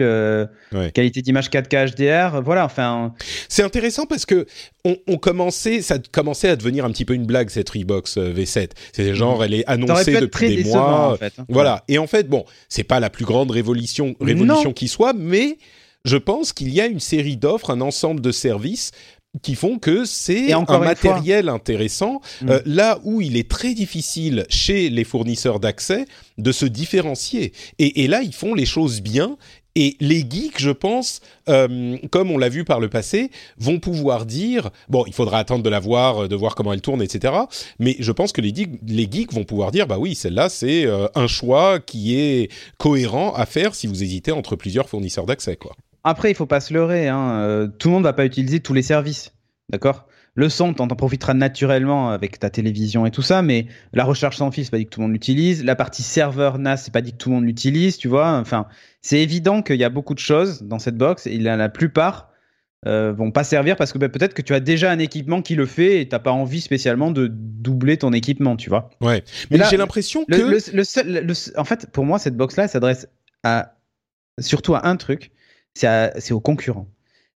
qualité 0.95 1.21
d'image 1.21 1.51
4K 1.51 1.97
HDR, 1.97 2.41
voilà. 2.41 2.65
Enfin, 2.65 3.15
c'est 3.49 3.65
intéressant 3.65 4.07
parce 4.07 4.25
que 4.25 4.47
on, 4.85 5.19
commençait, 5.19 5.83
ça 5.83 5.99
commençait 5.99 6.49
à 6.49 6.57
devenir 6.57 6.85
un 6.85 6.91
petit 6.91 7.05
peu 7.05 7.15
une 7.15 7.27
blague 7.27 7.51
cette 7.51 7.69
Reebox 7.69 8.17
V7. 8.17 8.71
C'est 8.93 9.15
genre, 9.15 9.45
elle 9.45 9.55
est 9.55 9.67
annoncée 9.67 10.19
depuis 10.19 10.57
des 10.57 10.65
mois, 10.65 11.13
en 11.13 11.17
fait, 11.17 11.35
hein. 11.37 11.45
voilà. 11.49 11.85
Et 11.89 11.99
en 11.99 12.07
fait, 12.07 12.29
bon, 12.29 12.45
c'est 12.69 12.85
pas 12.85 13.01
la 13.01 13.11
plus 13.11 13.25
grande 13.25 13.51
révolution, 13.51 14.15
révolution 14.21 14.73
qui 14.73 14.87
soit, 14.87 15.13
mais 15.13 15.59
je 16.05 16.17
pense 16.17 16.53
qu'il 16.53 16.71
y 16.71 16.81
a 16.81 16.87
une 16.87 17.01
série 17.01 17.37
d'offres, 17.37 17.71
un 17.71 17.81
ensemble 17.81 18.21
de 18.21 18.31
services 18.31 18.93
qui 19.43 19.55
font 19.55 19.79
que 19.79 20.05
c'est 20.05 20.53
un 20.53 20.65
matériel 20.79 21.49
intéressant, 21.49 22.21
mm. 22.43 22.51
euh, 22.51 22.61
là 22.65 22.99
où 23.05 23.21
il 23.21 23.37
est 23.37 23.49
très 23.49 23.75
difficile 23.75 24.47
chez 24.49 24.91
les 24.91 25.05
fournisseurs 25.05 25.61
d'accès 25.61 26.07
de 26.39 26.53
se 26.53 26.67
différencier. 26.67 27.53
Et, 27.79 28.07
là, 28.09 28.23
ils 28.23 28.35
font 28.35 28.55
les 28.55 28.67
choses 28.67 29.01
bien. 29.01 29.37
Et 29.75 29.97
les 30.01 30.27
geeks, 30.29 30.59
je 30.59 30.71
pense, 30.71 31.21
euh, 31.49 31.97
comme 32.11 32.33
on 32.33 32.39
l'a 32.39 32.49
vu 32.49 32.65
par 32.65 32.81
le 32.81 32.89
passé, 32.89 33.31
vont 33.59 33.79
pouvoir 33.79 34.27
dire 34.27 34.71
bon, 34.89 35.05
il 35.07 35.13
faudra 35.13 35.39
attendre 35.39 35.63
de 35.63 35.69
la 35.69 35.79
voir, 35.79 36.29
de 36.29 36.35
voir 36.35 36.57
comment 36.57 36.73
elle 36.73 36.81
tourne, 36.81 37.01
etc. 37.01 37.35
Mais 37.79 37.95
je 38.01 38.11
pense 38.11 38.33
que 38.33 38.41
les, 38.41 38.53
les 38.89 39.09
geeks 39.09 39.33
vont 39.33 39.45
pouvoir 39.45 39.71
dire 39.71 39.87
bah 39.87 39.99
oui, 39.99 40.17
celle-là, 40.17 40.49
c'est 40.49 40.85
euh, 40.85 41.07
un 41.15 41.29
choix 41.29 41.79
qui 41.79 42.19
est 42.19 42.51
cohérent 42.77 43.33
à 43.35 43.47
faire 43.47 43.77
si 43.77 43.87
vous 43.87 44.03
hésitez 44.03 44.33
entre 44.33 44.57
plusieurs 44.57 44.89
fournisseurs 44.89 45.27
d'accès, 45.27 45.55
quoi. 45.55 45.77
Après, 46.05 46.31
il 46.31 46.35
faut 46.35 46.47
pas 46.47 46.61
se 46.61 46.73
leurrer. 46.73 47.09
Hein. 47.09 47.41
Euh, 47.41 47.67
tout 47.67 47.89
le 47.89 47.95
monde 47.95 48.05
va 48.05 48.13
pas 48.13 48.25
utiliser 48.25 48.61
tous 48.61 48.75
les 48.75 48.83
services. 48.83 49.33
D'accord? 49.71 50.07
Le 50.39 50.49
son, 50.49 50.73
tu 50.73 50.81
en 50.81 50.87
profiteras 50.87 51.35
naturellement 51.35 52.11
avec 52.11 52.39
ta 52.39 52.49
télévision 52.49 53.05
et 53.07 53.11
tout 53.11 53.23
ça, 53.23 53.43
mais 53.43 53.67
la 53.93 54.05
recherche 54.05 54.37
sans 54.37 54.53
fil, 54.53 54.65
c'est 54.65 54.71
pas 54.71 54.79
dit 54.79 54.85
que 54.85 54.91
tout 54.91 55.01
le 55.01 55.07
monde 55.07 55.13
l'utilise. 55.13 55.65
La 55.65 55.75
partie 55.75 56.05
serveur 56.05 56.59
NAS, 56.59 56.77
c'est 56.77 56.93
pas 56.93 57.01
dit 57.01 57.11
que 57.11 57.17
tout 57.17 57.31
le 57.31 57.35
monde 57.35 57.45
l'utilise, 57.45 57.99
tu 57.99 58.07
vois. 58.07 58.39
Enfin, 58.39 58.69
c'est 59.03 59.19
évident 59.19 59.63
qu'il 59.63 59.77
y 59.77 59.85
a 59.85 59.89
beaucoup 59.89 60.15
de 60.15 60.21
choses 60.21 60.63
dans 60.63 60.79
cette 60.79 60.97
box 60.97 61.27
et 61.27 61.39
la, 61.39 61.69
plupart 61.69 62.31
euh, 62.87 63.13
vont 63.13 63.33
pas 63.33 63.43
servir 63.43 63.75
parce 63.75 63.93
que 63.93 63.99
ben, 63.99 64.09
peut-être 64.09 64.33
que 64.33 64.43
tu 64.43 64.55
as 64.55 64.61
déjà 64.61 64.93
un 64.93 65.01
équipement 65.01 65.43
qui 65.43 65.57
le 65.57 65.67
fait 65.67 66.01
et 66.01 66.09
t'as 66.09 66.21
pas 66.21 66.31
envie 66.31 66.61
spécialement 66.61 67.11
de 67.11 67.27
doubler 67.29 67.97
ton 67.97 68.13
équipement, 68.13 68.55
tu 68.55 68.71
vois. 68.71 68.91
Ouais. 69.01 69.25
Mais, 69.51 69.59
j'ai 69.69 69.77
l'impression 69.77 70.25
que 70.25 70.37
le, 70.37 71.59
en 71.59 71.65
fait, 71.65 71.91
pour 71.91 72.05
moi, 72.05 72.21
cette 72.21 72.37
box-là 72.37 72.69
s'adresse 72.69 73.09
à 73.43 73.75
surtout 74.39 74.77
à 74.77 74.87
un 74.87 74.95
truc 74.95 75.33
c'est 75.75 76.33
aux 76.33 76.41
concurrents. 76.41 76.89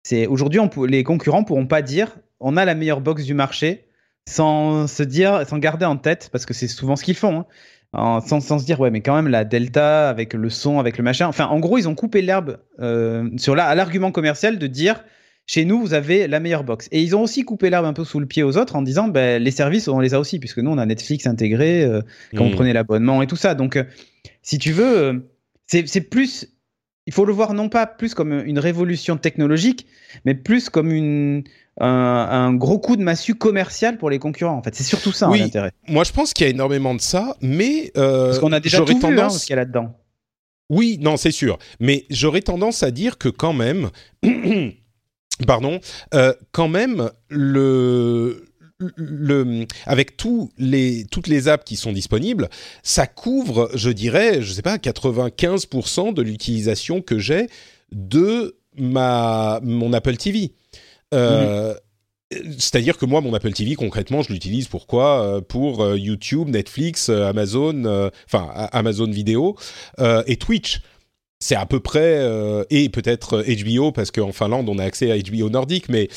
C'est 0.03 0.27
aujourd'hui, 0.27 0.61
les 0.87 1.05
concurrents 1.05 1.45
pourront 1.45 1.67
pas 1.67 1.83
dire 1.83 2.19
on 2.41 2.57
a 2.57 2.65
la 2.65 2.75
meilleure 2.75 3.01
box 3.01 3.25
du 3.25 3.35
marché 3.35 3.89
sans 4.29 4.87
se 4.87 5.03
dire, 5.03 5.47
sans 5.49 5.59
garder 5.59 5.87
en 5.87 5.97
tête, 5.97 6.29
parce 6.31 6.45
que 6.45 6.55
c'est 6.55 6.69
souvent 6.69 6.97
ce 6.97 7.05
qu'ils 7.05 7.17
font, 7.17 7.47
hein, 7.95 8.21
sans, 8.27 8.41
se 8.41 8.65
dire 8.65 8.79
ouais, 8.79 8.91
mais 8.91 9.01
quand 9.01 9.15
même 9.15 9.29
la 9.29 9.45
Delta 9.45 10.09
avec 10.09 10.35
le 10.35 10.51
son, 10.51 10.79
avec 10.79 10.99
le 10.99 11.05
machin. 11.05 11.27
Enfin, 11.27 11.47
en 11.47 11.59
gros, 11.59 11.79
ils 11.79 11.89
ont 11.89 11.95
coupé 11.95 12.21
l'herbe 12.21 12.59
euh, 12.81 13.31
sur 13.39 13.57
l'argument 13.57 14.13
commercial 14.13 14.59
de 14.59 14.67
dire 14.67 15.03
chez 15.47 15.65
nous, 15.65 15.81
vous 15.81 15.95
avez 15.95 16.29
la 16.29 16.41
meilleure 16.41 16.63
box. 16.63 16.89
Et 16.93 17.03
ils 17.03 17.17
ont 17.17 17.23
aussi 17.23 17.43
coupé 17.43 17.71
l'herbe 17.71 17.87
un 17.87 17.95
peu 17.95 18.05
sous 18.05 18.21
le 18.21 18.27
pied 18.27 18.43
aux 18.43 18.59
autres 18.59 18.77
en 18.77 18.83
disant 18.83 19.09
ben, 19.09 19.43
les 19.43 19.51
services, 19.51 19.89
on 19.89 19.99
les 19.99 20.13
a 20.13 20.21
aussi, 20.21 20.39
puisque 20.39 20.59
nous, 20.59 20.71
on 20.71 20.77
a 20.77 20.85
Netflix 20.85 21.27
intégré 21.27 21.83
euh, 21.85 22.03
quand 22.37 22.45
on 22.45 22.49
mmh. 22.51 22.55
prenait 22.55 22.73
l'abonnement 22.75 23.23
et 23.23 23.27
tout 23.27 23.37
ça. 23.37 23.55
Donc, 23.55 23.77
euh, 23.77 23.85
si 24.43 24.59
tu 24.59 24.73
veux, 24.73 25.27
c'est 25.67 26.03
plus 26.03 26.58
il 27.09 27.15
faut 27.15 27.25
le 27.25 27.33
voir 27.33 27.55
non 27.55 27.71
pas 27.71 27.87
plus 27.87 28.13
comme 28.13 28.35
une 28.45 28.59
révolution 28.59 29.17
technologique, 29.17 29.87
mais 30.27 30.35
plus 30.35 30.69
comme 30.69 30.93
une, 30.93 31.43
un, 31.79 32.53
gros 32.53 32.79
coup 32.79 32.97
de 32.97 33.03
massue 33.03 33.35
commercial 33.35 33.97
pour 33.97 34.11
les 34.11 34.19
concurrents. 34.19 34.59
En 34.59 34.63
fait, 34.63 34.75
c'est 34.75 34.85
surtout 34.85 35.13
ça 35.13 35.31
oui, 35.31 35.39
l'intérêt. 35.39 35.73
Moi, 35.89 36.05
je 36.05 36.13
pense 36.13 36.35
qu'il 36.35 36.45
y 36.45 36.49
a 36.49 36.51
énormément 36.51 36.95
de 36.95 37.01
ça, 37.01 37.35
mais 37.41 37.93
euh, 37.97 38.27
parce 38.27 38.41
qu'on 38.41 38.53
a 38.53 38.61
déjà 38.61 38.81
tout 38.81 38.93
tendance... 38.93 39.11
vu 39.11 39.21
hein, 39.21 39.31
ce 39.31 39.47
qu'il 39.47 39.53
y 39.53 39.53
a 39.55 39.57
là-dedans. 39.57 39.97
Oui, 40.69 40.99
non, 41.01 41.17
c'est 41.17 41.31
sûr. 41.31 41.59
Mais 41.81 42.05
j'aurais 42.11 42.43
tendance 42.43 42.83
à 42.83 42.91
dire 42.91 43.17
que 43.17 43.31
quand 43.31 43.55
même, 43.55 43.89
pardon, 45.47 45.81
euh, 46.13 46.35
quand 46.53 46.69
même 46.69 47.11
le 47.31 48.48
le, 48.97 49.67
avec 49.87 50.17
tous 50.17 50.51
les, 50.59 51.05
toutes 51.11 51.27
les 51.27 51.49
apps 51.49 51.65
qui 51.65 51.77
sont 51.77 51.93
disponibles, 51.93 52.49
ça 52.83 53.07
couvre, 53.07 53.71
je 53.75 53.91
dirais, 53.91 54.43
je 54.43 54.53
sais 54.53 54.63
pas, 54.63 54.77
95% 54.77 56.15
de 56.15 56.23
l'utilisation 56.23 57.03
que 57.03 57.19
j'ai 57.19 57.49
de 57.93 58.57
ma, 58.77 59.61
mon 59.63 59.93
Apple 59.93 60.17
TV. 60.17 60.53
Euh, 61.15 61.75
c'est-à-dire 62.59 62.99
que 62.99 63.07
moi, 63.07 63.21
mon 63.21 63.33
Apple 63.33 63.53
TV, 63.53 63.75
concrètement, 63.75 64.23
je 64.23 64.33
l'utilise 64.33 64.69
pour 64.69 64.87
quoi 64.87 65.23
euh, 65.23 65.41
Pour 65.41 65.83
euh, 65.83 65.97
YouTube, 65.97 66.49
Netflix, 66.49 67.09
Amazon, 67.09 68.11
enfin 68.27 68.51
Amazon 68.73 69.11
Vidéo 69.11 69.57
et 70.27 70.37
Twitch 70.37 70.81
c'est 71.41 71.55
à 71.55 71.67
peu 71.67 71.79
près 71.79 72.21
et 72.69 72.89
peut-être 72.89 73.45
HBO 73.47 73.93
parce 73.93 74.11
qu'en 74.11 74.33
Finlande 74.33 74.69
on 74.69 74.79
a 74.79 74.85
accès 74.85 75.13
à 75.13 75.17
HBO 75.17 75.49
nordique 75.51 75.89
mais 75.89 76.09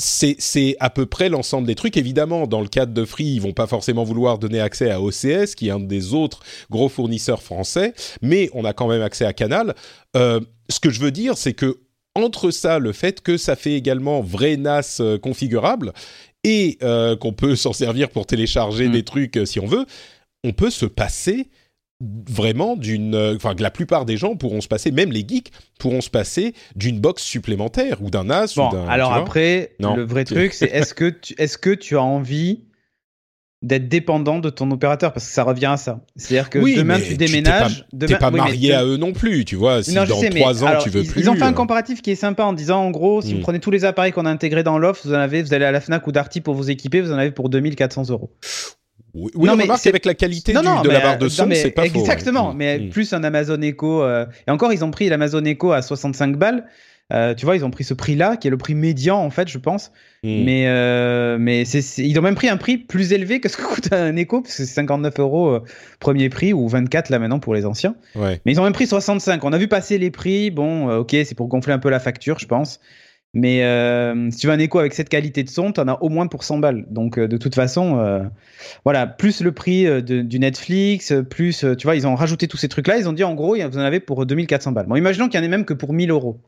c'est 0.00 0.76
à 0.80 0.90
peu 0.90 1.06
près 1.06 1.28
l'ensemble 1.28 1.66
des 1.66 1.74
trucs. 1.74 1.96
Évidemment, 1.96 2.46
dans 2.46 2.60
le 2.60 2.68
cadre 2.68 2.92
de 2.92 3.04
Free, 3.04 3.24
ils 3.24 3.40
vont 3.40 3.52
pas 3.52 3.66
forcément 3.66 4.04
vouloir 4.04 4.38
donner 4.38 4.60
accès 4.60 4.90
à 4.90 5.00
OCS, 5.00 5.54
qui 5.54 5.68
est 5.68 5.70
un 5.70 5.80
des 5.80 6.14
autres 6.14 6.40
gros 6.70 6.88
fournisseurs 6.88 7.42
français, 7.42 7.94
mais 8.22 8.50
on 8.54 8.64
a 8.64 8.72
quand 8.72 8.88
même 8.88 9.02
accès 9.02 9.26
à 9.26 9.32
Canal. 9.32 9.74
Euh, 10.16 10.40
ce 10.68 10.80
que 10.80 10.90
je 10.90 11.00
veux 11.00 11.10
dire, 11.10 11.36
c'est 11.36 11.52
que 11.52 11.80
entre 12.14 12.50
ça, 12.50 12.78
le 12.78 12.92
fait 12.92 13.20
que 13.20 13.36
ça 13.36 13.54
fait 13.56 13.74
également 13.74 14.20
vrai 14.20 14.56
NAS 14.56 14.98
euh, 15.00 15.18
configurable 15.18 15.92
et 16.42 16.78
euh, 16.82 17.16
qu'on 17.16 17.32
peut 17.32 17.54
s'en 17.56 17.72
servir 17.72 18.08
pour 18.10 18.26
télécharger 18.26 18.88
mm. 18.88 18.92
des 18.92 19.04
trucs 19.04 19.38
si 19.44 19.60
on 19.60 19.66
veut, 19.66 19.86
on 20.44 20.52
peut 20.52 20.70
se 20.70 20.86
passer 20.86 21.50
vraiment 22.00 22.76
d'une 22.76 23.14
euh, 23.14 23.36
enfin 23.36 23.54
que 23.54 23.62
la 23.62 23.70
plupart 23.70 24.06
des 24.06 24.16
gens 24.16 24.34
pourront 24.34 24.60
se 24.60 24.68
passer 24.68 24.90
même 24.90 25.12
les 25.12 25.24
geeks 25.26 25.52
pourront 25.78 26.00
se 26.00 26.10
passer 26.10 26.54
d'une 26.74 26.98
box 26.98 27.22
supplémentaire 27.22 28.02
ou 28.02 28.10
d'un 28.10 28.30
as 28.30 28.54
bon, 28.54 28.68
ou 28.68 28.72
d'un 28.72 28.88
alors 28.88 29.12
après 29.12 29.74
le 29.78 30.02
vrai 30.02 30.24
truc 30.24 30.54
c'est 30.54 30.66
est-ce 30.66 30.94
que 30.94 31.10
tu, 31.10 31.34
est-ce 31.36 31.58
que 31.58 31.70
tu 31.70 31.96
as 31.96 32.02
envie 32.02 32.60
d'être 33.62 33.88
dépendant 33.88 34.38
de 34.38 34.48
ton 34.48 34.70
opérateur? 34.70 35.12
Parce 35.12 35.26
que 35.26 35.32
ça 35.32 35.42
revient 35.42 35.66
à 35.66 35.76
ça. 35.76 36.00
C'est-à-dire 36.16 36.48
que 36.48 36.58
demain 36.58 36.98
tu 36.98 37.16
déménages 37.16 37.86
tu 37.90 38.06
t'es 38.06 38.16
pas, 38.16 38.30
marié 38.30 38.72
à 38.72 38.84
eux 38.84 38.96
non 38.96 39.12
plus 39.12 39.44
tu 39.44 39.56
vois. 39.56 39.82
Si 39.82 39.94
dans 39.94 40.06
trois 40.06 40.64
ans 40.64 40.78
tu 40.82 40.90
veux 40.90 41.02
ils, 41.02 41.10
plus 41.10 41.20
ils 41.20 41.30
ont 41.30 41.34
fait 41.34 41.42
un 41.42 41.50
euh. 41.50 41.54
comparatif 41.54 42.00
qui 42.02 42.10
est 42.10 42.16
sympa 42.16 42.44
en 42.44 42.52
disant 42.52 42.82
en 42.82 42.90
gros 42.90 43.20
si 43.20 43.34
vous 43.34 43.40
hmm. 43.40 43.42
prenez 43.42 43.60
tous 43.60 43.70
les 43.70 43.84
appareils 43.84 44.12
qu'on 44.12 44.26
a 44.26 44.30
intégrés 44.30 44.62
dans 44.62 44.78
l'offre 44.78 45.02
vous 45.04 45.12
en 45.12 45.18
avez 45.18 45.42
vous 45.42 45.52
allez 45.52 45.64
à 45.64 45.72
la 45.72 45.80
Fnac 45.80 46.06
ou 46.06 46.12
Darty 46.12 46.40
pour 46.40 46.54
vous 46.54 46.70
équiper 46.70 47.00
vous 47.00 47.12
en 47.12 47.18
avez 47.18 47.30
pour 47.30 47.50
2400 47.50 48.08
euros 48.08 48.30
oui, 49.14 49.30
non, 49.36 49.56
mais 49.56 49.66
c'est 49.76 49.88
avec 49.88 50.04
la 50.04 50.14
qualité 50.14 50.52
de 50.52 50.88
la 50.88 51.00
barre 51.00 51.18
de 51.18 51.28
son, 51.28 51.48
c'est 51.52 51.70
pas 51.70 51.86
Exactement, 51.86 52.54
mais 52.54 52.78
mm. 52.78 52.90
plus 52.90 53.12
un 53.12 53.24
Amazon 53.24 53.60
Echo. 53.62 54.02
Euh, 54.02 54.26
et 54.46 54.50
encore, 54.50 54.72
ils 54.72 54.84
ont 54.84 54.90
pris 54.90 55.08
l'Amazon 55.08 55.44
Echo 55.44 55.72
à 55.72 55.82
65 55.82 56.36
balles. 56.36 56.66
Euh, 57.12 57.34
tu 57.34 57.44
vois, 57.44 57.56
ils 57.56 57.64
ont 57.64 57.72
pris 57.72 57.82
ce 57.82 57.92
prix-là, 57.92 58.36
qui 58.36 58.46
est 58.46 58.52
le 58.52 58.56
prix 58.56 58.76
médian 58.76 59.18
en 59.18 59.30
fait, 59.30 59.48
je 59.48 59.58
pense. 59.58 59.90
Mm. 60.22 60.44
Mais 60.44 60.64
euh, 60.68 61.38
mais 61.40 61.62
ils 61.62 62.18
ont 62.18 62.22
même 62.22 62.36
pris 62.36 62.48
un 62.48 62.56
prix 62.56 62.78
plus 62.78 63.12
élevé 63.12 63.40
que 63.40 63.48
ce 63.48 63.56
que 63.56 63.62
coûte 63.74 63.92
un 63.92 64.14
Echo, 64.16 64.42
parce 64.42 64.56
que 64.56 64.64
c'est 64.64 64.72
59 64.72 65.18
euros 65.18 65.58
premier 65.98 66.28
prix 66.28 66.52
ou 66.52 66.68
24 66.68 67.08
là 67.08 67.18
maintenant 67.18 67.40
pour 67.40 67.54
les 67.54 67.66
anciens. 67.66 67.96
Ouais. 68.14 68.40
Mais 68.46 68.52
ils 68.52 68.60
ont 68.60 68.64
même 68.64 68.72
pris 68.72 68.86
65. 68.86 69.42
On 69.42 69.52
a 69.52 69.58
vu 69.58 69.66
passer 69.66 69.98
les 69.98 70.12
prix. 70.12 70.52
Bon, 70.52 70.88
ok, 70.98 71.10
c'est 71.10 71.34
pour 71.34 71.48
gonfler 71.48 71.72
un 71.72 71.80
peu 71.80 71.90
la 71.90 72.00
facture, 72.00 72.38
je 72.38 72.46
pense. 72.46 72.80
Mais 73.32 73.62
euh, 73.62 74.30
si 74.30 74.38
tu 74.38 74.46
veux 74.48 74.52
un 74.52 74.58
écho 74.58 74.80
avec 74.80 74.92
cette 74.92 75.08
qualité 75.08 75.44
de 75.44 75.48
son, 75.48 75.72
tu 75.72 75.80
en 75.80 75.86
as 75.86 76.02
au 76.02 76.08
moins 76.08 76.26
pour 76.26 76.42
100 76.42 76.58
balles. 76.58 76.86
Donc 76.90 77.16
euh, 77.16 77.28
de 77.28 77.36
toute 77.36 77.54
façon, 77.54 77.98
euh, 77.98 78.24
voilà, 78.84 79.06
plus 79.06 79.40
le 79.40 79.52
prix 79.52 80.02
du 80.02 80.38
Netflix, 80.38 81.12
plus, 81.30 81.64
tu 81.78 81.86
vois, 81.86 81.94
ils 81.94 82.06
ont 82.06 82.14
rajouté 82.16 82.48
tous 82.48 82.56
ces 82.56 82.68
trucs-là. 82.68 82.98
Ils 82.98 83.08
ont 83.08 83.12
dit 83.12 83.24
en 83.24 83.34
gros, 83.34 83.56
vous 83.56 83.78
en 83.78 83.82
avez 83.82 84.00
pour 84.00 84.26
2400 84.26 84.72
balles. 84.72 84.86
Bon, 84.86 84.96
imaginons 84.96 85.28
qu'il 85.28 85.38
y 85.38 85.42
en 85.42 85.46
ait 85.46 85.48
même 85.48 85.64
que 85.64 85.74
pour 85.74 85.92
1000 85.92 86.10
euros. 86.10 86.40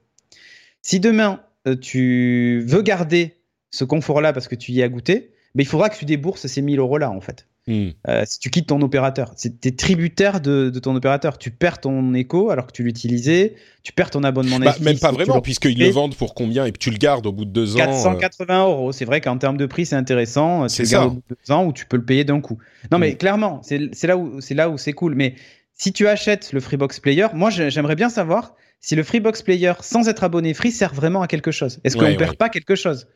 Si 0.82 0.98
demain, 0.98 1.40
tu 1.80 2.64
veux 2.66 2.82
garder 2.82 3.36
ce 3.70 3.84
confort-là 3.84 4.32
parce 4.32 4.48
que 4.48 4.56
tu 4.56 4.72
y 4.72 4.82
as 4.82 4.88
goûté, 4.88 5.30
mais 5.54 5.62
il 5.62 5.66
faudra 5.66 5.88
que 5.88 5.96
tu 5.96 6.04
débourses 6.04 6.46
ces 6.46 6.62
1000 6.62 6.80
euros-là, 6.80 7.10
en 7.10 7.20
fait. 7.20 7.46
Hmm. 7.68 7.90
Euh, 8.08 8.24
si 8.26 8.40
tu 8.40 8.50
quittes 8.50 8.66
ton 8.66 8.80
opérateur, 8.82 9.36
tu 9.36 9.48
es 9.62 9.70
tributaire 9.70 10.40
de, 10.40 10.70
ton 10.82 10.96
opérateur. 10.96 11.38
Tu 11.38 11.52
perds 11.52 11.80
ton 11.80 12.12
écho 12.14 12.50
alors 12.50 12.66
que 12.66 12.72
tu 12.72 12.82
l'utilisais, 12.82 13.54
tu 13.84 13.92
perds 13.92 14.10
ton 14.10 14.24
abonnement 14.24 14.58
bah, 14.58 14.66
Netflix. 14.66 14.84
même 14.84 14.98
pas 14.98 15.12
vraiment, 15.12 15.40
puisqu'ils 15.40 15.78
le 15.78 15.90
vendent 15.90 16.16
pour 16.16 16.34
combien 16.34 16.64
et 16.66 16.72
puis 16.72 16.80
tu 16.80 16.90
le 16.90 16.96
gardes 16.96 17.24
au 17.26 17.32
bout 17.32 17.44
de 17.44 17.50
deux 17.50 17.76
ans. 17.76 17.78
480 17.78 18.54
euh. 18.54 18.66
euros. 18.66 18.92
C'est 18.92 19.04
vrai 19.04 19.20
qu'en 19.20 19.38
termes 19.38 19.56
de 19.56 19.66
prix, 19.66 19.86
c'est 19.86 19.94
intéressant. 19.96 20.66
Tu 20.66 20.82
le 20.82 20.88
gardes 20.88 21.06
au 21.06 21.14
bout 21.14 21.22
de 21.30 21.36
deux 21.46 21.52
ans 21.52 21.64
ou 21.66 21.72
tu 21.72 21.86
peux 21.86 21.96
le 21.96 22.04
payer 22.04 22.24
d'un 22.24 22.40
coup. 22.40 22.58
Non, 22.90 22.98
mais 22.98 23.12
hmm. 23.12 23.16
clairement, 23.16 23.60
c'est 23.62 24.06
là 24.06 24.16
où 24.16 24.40
c'est 24.40 24.54
là 24.54 24.68
où 24.68 24.76
c'est 24.76 24.92
cool. 24.92 25.14
Mais 25.14 25.36
si 25.74 25.92
tu 25.92 26.08
achètes 26.08 26.52
le 26.52 26.60
Freebox 26.60 26.98
Player, 26.98 27.28
moi 27.32 27.50
j'aimerais 27.50 27.96
bien 27.96 28.08
savoir 28.08 28.56
si 28.80 28.96
le 28.96 29.04
Freebox 29.04 29.42
Player 29.42 29.72
sans 29.80 30.08
être 30.08 30.24
abonné 30.24 30.52
free 30.52 30.72
sert 30.72 30.92
vraiment 30.92 31.22
à 31.22 31.28
quelque 31.28 31.52
chose. 31.52 31.78
Est-ce 31.84 31.96
qu'on 31.96 32.08
ne 32.08 32.16
perd 32.16 32.36
pas 32.36 32.48
quelque 32.48 32.74
chose? 32.74 33.06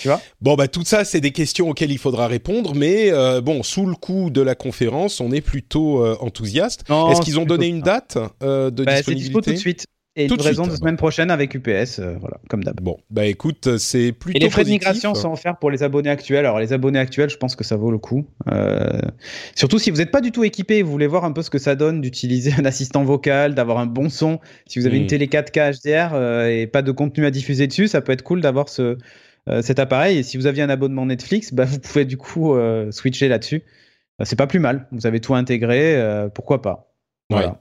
Tu 0.00 0.08
vois? 0.08 0.20
Bon, 0.40 0.54
bah, 0.54 0.68
tout 0.68 0.84
ça, 0.84 1.04
c'est 1.04 1.20
des 1.20 1.32
questions 1.32 1.70
auxquelles 1.70 1.90
il 1.90 1.98
faudra 1.98 2.26
répondre, 2.26 2.74
mais 2.74 3.10
euh, 3.10 3.40
bon, 3.40 3.62
sous 3.62 3.86
le 3.86 3.94
coup 3.94 4.30
de 4.30 4.40
la 4.40 4.54
conférence, 4.54 5.20
on 5.20 5.32
est 5.32 5.40
plutôt 5.40 6.04
euh, 6.04 6.16
enthousiaste. 6.20 6.84
Est-ce 7.10 7.20
qu'ils 7.20 7.40
ont 7.40 7.44
donné 7.44 7.66
une 7.66 7.80
date 7.80 8.18
euh, 8.42 8.70
de 8.70 8.84
bah, 8.84 8.94
disponibilité 8.94 9.04
C'est 9.04 9.14
dispo 9.14 9.40
tout 9.40 9.52
de 9.52 9.56
suite. 9.56 9.86
Et 10.18 10.28
Tout 10.28 10.36
une 10.36 10.38
de 10.38 10.44
raison 10.44 10.62
suite, 10.62 10.72
de 10.72 10.78
semaine 10.78 10.96
prochaine 10.96 11.30
avec 11.30 11.54
UPS, 11.54 11.98
euh, 11.98 12.16
voilà, 12.18 12.38
comme 12.48 12.64
d'hab. 12.64 12.80
Bon, 12.80 12.96
bah 13.10 13.26
écoute, 13.26 13.76
c'est 13.76 14.12
plutôt 14.12 14.38
Et 14.38 14.40
les 14.40 14.48
frais 14.48 14.64
de 14.64 14.70
migration 14.70 15.14
sont 15.14 15.32
offerts 15.32 15.58
pour 15.58 15.70
les 15.70 15.82
abonnés 15.82 16.08
actuels. 16.08 16.46
Alors 16.46 16.58
les 16.58 16.72
abonnés 16.72 16.98
actuels, 16.98 17.28
je 17.28 17.36
pense 17.36 17.54
que 17.54 17.64
ça 17.64 17.76
vaut 17.76 17.90
le 17.90 17.98
coup. 17.98 18.26
Surtout 19.54 19.78
si 19.78 19.90
vous 19.90 19.98
n'êtes 19.98 20.10
pas 20.10 20.22
du 20.22 20.32
tout 20.32 20.42
équipé 20.42 20.78
et 20.78 20.82
vous 20.82 20.90
voulez 20.90 21.06
voir 21.06 21.26
un 21.26 21.32
peu 21.32 21.42
ce 21.42 21.50
que 21.50 21.58
ça 21.58 21.74
donne 21.74 22.00
d'utiliser 22.00 22.54
un 22.58 22.64
assistant 22.64 23.04
vocal, 23.04 23.54
d'avoir 23.54 23.76
un 23.76 23.84
bon 23.84 24.08
son. 24.08 24.40
Si 24.66 24.78
vous 24.78 24.86
avez 24.86 24.96
une 24.96 25.06
télé 25.06 25.26
4K 25.26 25.82
HDR 25.82 26.48
et 26.48 26.66
pas 26.66 26.80
de 26.80 26.92
contenu 26.92 27.26
à 27.26 27.30
diffuser 27.30 27.66
dessus, 27.66 27.86
ça 27.86 28.00
peut 28.00 28.12
être 28.12 28.22
cool 28.22 28.40
d'avoir 28.40 28.70
ce, 28.70 28.96
cet 29.62 29.78
appareil. 29.78 30.18
Et 30.18 30.22
si 30.22 30.36
vous 30.36 30.46
aviez 30.46 30.62
un 30.62 30.70
abonnement 30.70 31.06
Netflix, 31.06 31.52
bah, 31.52 31.64
vous 31.64 31.78
pouvez 31.78 32.04
du 32.04 32.16
coup 32.16 32.54
euh, 32.54 32.90
switcher 32.90 33.28
là-dessus. 33.28 33.62
Euh, 34.20 34.24
c'est 34.24 34.36
pas 34.36 34.46
plus 34.46 34.58
mal. 34.58 34.88
Vous 34.92 35.06
avez 35.06 35.20
tout 35.20 35.34
intégré, 35.34 35.96
euh, 35.96 36.28
pourquoi 36.28 36.62
pas. 36.62 36.92
Voilà. 37.28 37.60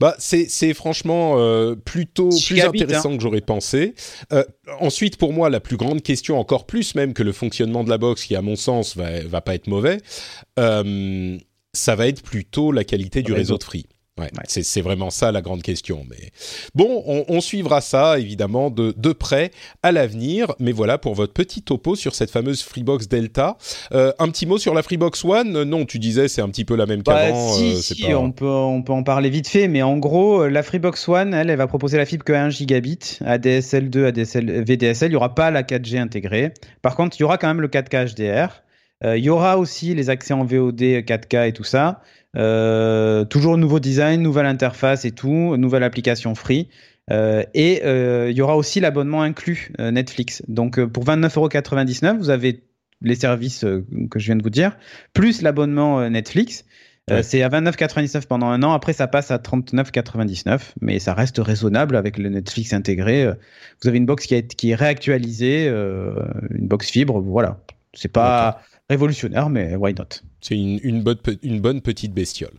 Bah, 0.00 0.14
c'est 0.18 0.46
c'est 0.48 0.72
franchement 0.72 1.34
euh, 1.36 1.74
plutôt 1.74 2.30
plus 2.30 2.62
hein. 2.62 2.68
intéressant 2.68 3.14
que 3.14 3.22
j'aurais 3.22 3.42
pensé. 3.42 3.94
Euh, 4.32 4.42
ensuite, 4.80 5.18
pour 5.18 5.34
moi, 5.34 5.50
la 5.50 5.60
plus 5.60 5.76
grande 5.76 6.02
question, 6.02 6.38
encore 6.38 6.66
plus 6.66 6.94
même 6.94 7.12
que 7.12 7.22
le 7.22 7.32
fonctionnement 7.32 7.84
de 7.84 7.90
la 7.90 7.98
box, 7.98 8.24
qui 8.24 8.34
à 8.36 8.42
mon 8.42 8.56
sens 8.56 8.96
va, 8.96 9.22
va 9.24 9.42
pas 9.42 9.54
être 9.54 9.66
mauvais, 9.66 9.98
euh, 10.58 11.36
ça 11.74 11.94
va 11.94 12.08
être 12.08 12.22
plutôt 12.22 12.72
la 12.72 12.84
qualité 12.84 13.22
du 13.22 13.32
Réseau. 13.32 13.54
réseau 13.54 13.58
de 13.58 13.64
Free. 13.64 13.86
Ouais, 14.18 14.24
Ouais. 14.26 14.44
c'est 14.46 14.82
vraiment 14.82 15.08
ça 15.08 15.32
la 15.32 15.40
grande 15.40 15.62
question. 15.62 16.04
Mais 16.10 16.30
bon, 16.74 17.02
on, 17.06 17.24
on 17.28 17.40
suivra 17.40 17.80
ça 17.80 18.18
évidemment 18.18 18.68
de, 18.68 18.92
de 18.94 19.12
près 19.14 19.50
à 19.82 19.90
l'avenir. 19.90 20.52
Mais 20.58 20.72
voilà 20.72 20.98
pour 20.98 21.14
votre 21.14 21.32
petit 21.32 21.62
topo 21.62 21.96
sur 21.96 22.14
cette 22.14 22.30
fameuse 22.30 22.62
Freebox 22.62 23.08
Delta. 23.08 23.56
Euh, 23.92 24.12
un 24.18 24.28
petit 24.28 24.44
mot 24.44 24.58
sur 24.58 24.74
la 24.74 24.82
Freebox 24.82 25.24
One? 25.24 25.62
Non, 25.62 25.86
tu 25.86 25.98
disais 25.98 26.28
c'est 26.28 26.42
un 26.42 26.50
petit 26.50 26.66
peu 26.66 26.76
la 26.76 26.84
même 26.84 27.02
Bah, 27.02 27.22
qu'avant. 27.22 27.52
si, 27.54 27.72
euh, 27.72 27.76
si, 27.80 28.02
pas- 28.02 28.16
on, 28.18 28.32
peut, 28.32 28.44
on 28.46 28.82
peut 28.82 28.92
en 28.92 29.02
parler 29.02 29.30
vite 29.30 29.48
fait, 29.48 29.66
mais 29.66 29.80
en 29.80 29.96
gros, 29.96 30.42
euh, 30.42 30.48
la 30.50 30.62
Freebox 30.62 31.08
One, 31.08 31.32
elle, 31.32 31.48
elle 31.48 31.56
va 31.56 31.66
proposer 31.66 31.96
la 31.96 32.04
fibre 32.04 32.24
que 32.24 32.34
1 32.34 32.50
gigabit, 32.50 33.18
ADSL 33.24 33.88
2, 33.88 34.06
ADSL, 34.06 34.62
VDSL, 34.62 35.08
il 35.08 35.12
n'y 35.12 35.16
aura 35.16 35.34
pas 35.34 35.50
la 35.50 35.62
4G 35.62 35.98
intégrée. 35.98 36.52
Par 36.82 36.96
contre, 36.96 37.16
il 37.18 37.20
y 37.20 37.24
aura 37.24 37.38
quand 37.38 37.48
même 37.48 37.62
le 37.62 37.68
4K 37.68 38.14
HDR. 38.14 38.62
Euh, 39.04 39.16
il 39.18 39.24
y 39.24 39.30
aura 39.30 39.58
aussi 39.58 39.94
les 39.94 40.10
accès 40.10 40.32
en 40.34 40.44
VOD 40.44 40.80
4K 40.80 41.48
et 41.48 41.52
tout 41.52 41.64
ça. 41.64 42.02
Euh, 42.36 43.24
toujours 43.24 43.58
nouveau 43.58 43.78
design, 43.80 44.22
nouvelle 44.22 44.46
interface 44.46 45.04
et 45.04 45.10
tout, 45.12 45.56
nouvelle 45.56 45.82
application 45.82 46.34
free. 46.34 46.68
Euh, 47.10 47.42
et 47.52 47.82
euh, 47.84 48.30
il 48.30 48.36
y 48.36 48.42
aura 48.42 48.56
aussi 48.56 48.78
l'abonnement 48.80 49.22
inclus 49.22 49.72
euh, 49.80 49.90
Netflix. 49.90 50.42
Donc 50.48 50.82
pour 50.84 51.04
29,99€, 51.04 52.16
vous 52.18 52.30
avez 52.30 52.62
les 53.00 53.16
services 53.16 53.64
que 54.10 54.18
je 54.18 54.24
viens 54.26 54.36
de 54.36 54.42
vous 54.44 54.50
dire, 54.50 54.76
plus 55.12 55.42
l'abonnement 55.42 56.08
Netflix. 56.08 56.64
Ouais. 57.10 57.24
c'est 57.24 57.42
à 57.42 57.48
29,99 57.48 58.28
pendant 58.28 58.46
un 58.46 58.62
an. 58.62 58.72
Après, 58.72 58.92
ça 58.92 59.08
passe 59.08 59.32
à 59.32 59.38
39,99, 59.38 60.60
mais 60.80 61.00
ça 61.00 61.12
reste 61.12 61.38
raisonnable 61.38 61.96
avec 61.96 62.16
le 62.16 62.28
Netflix 62.28 62.72
intégré. 62.72 63.26
Vous 63.82 63.88
avez 63.88 63.98
une 63.98 64.06
box 64.06 64.26
qui, 64.26 64.36
est- 64.36 64.54
qui 64.54 64.70
est 64.70 64.76
réactualisée, 64.76 65.66
une 65.66 66.68
box 66.68 66.88
fibre. 66.90 67.20
Voilà, 67.20 67.58
c'est 67.92 68.06
pas 68.12 68.60
révolutionnaire, 68.92 69.48
mais 69.48 69.74
why 69.76 69.94
not? 69.94 70.20
C'est 70.40 70.56
une, 70.56 70.78
une 70.82 71.02
bonne, 71.02 71.16
pe- 71.16 71.38
une 71.42 71.60
bonne 71.60 71.80
petite 71.80 72.12
bestiole. 72.12 72.56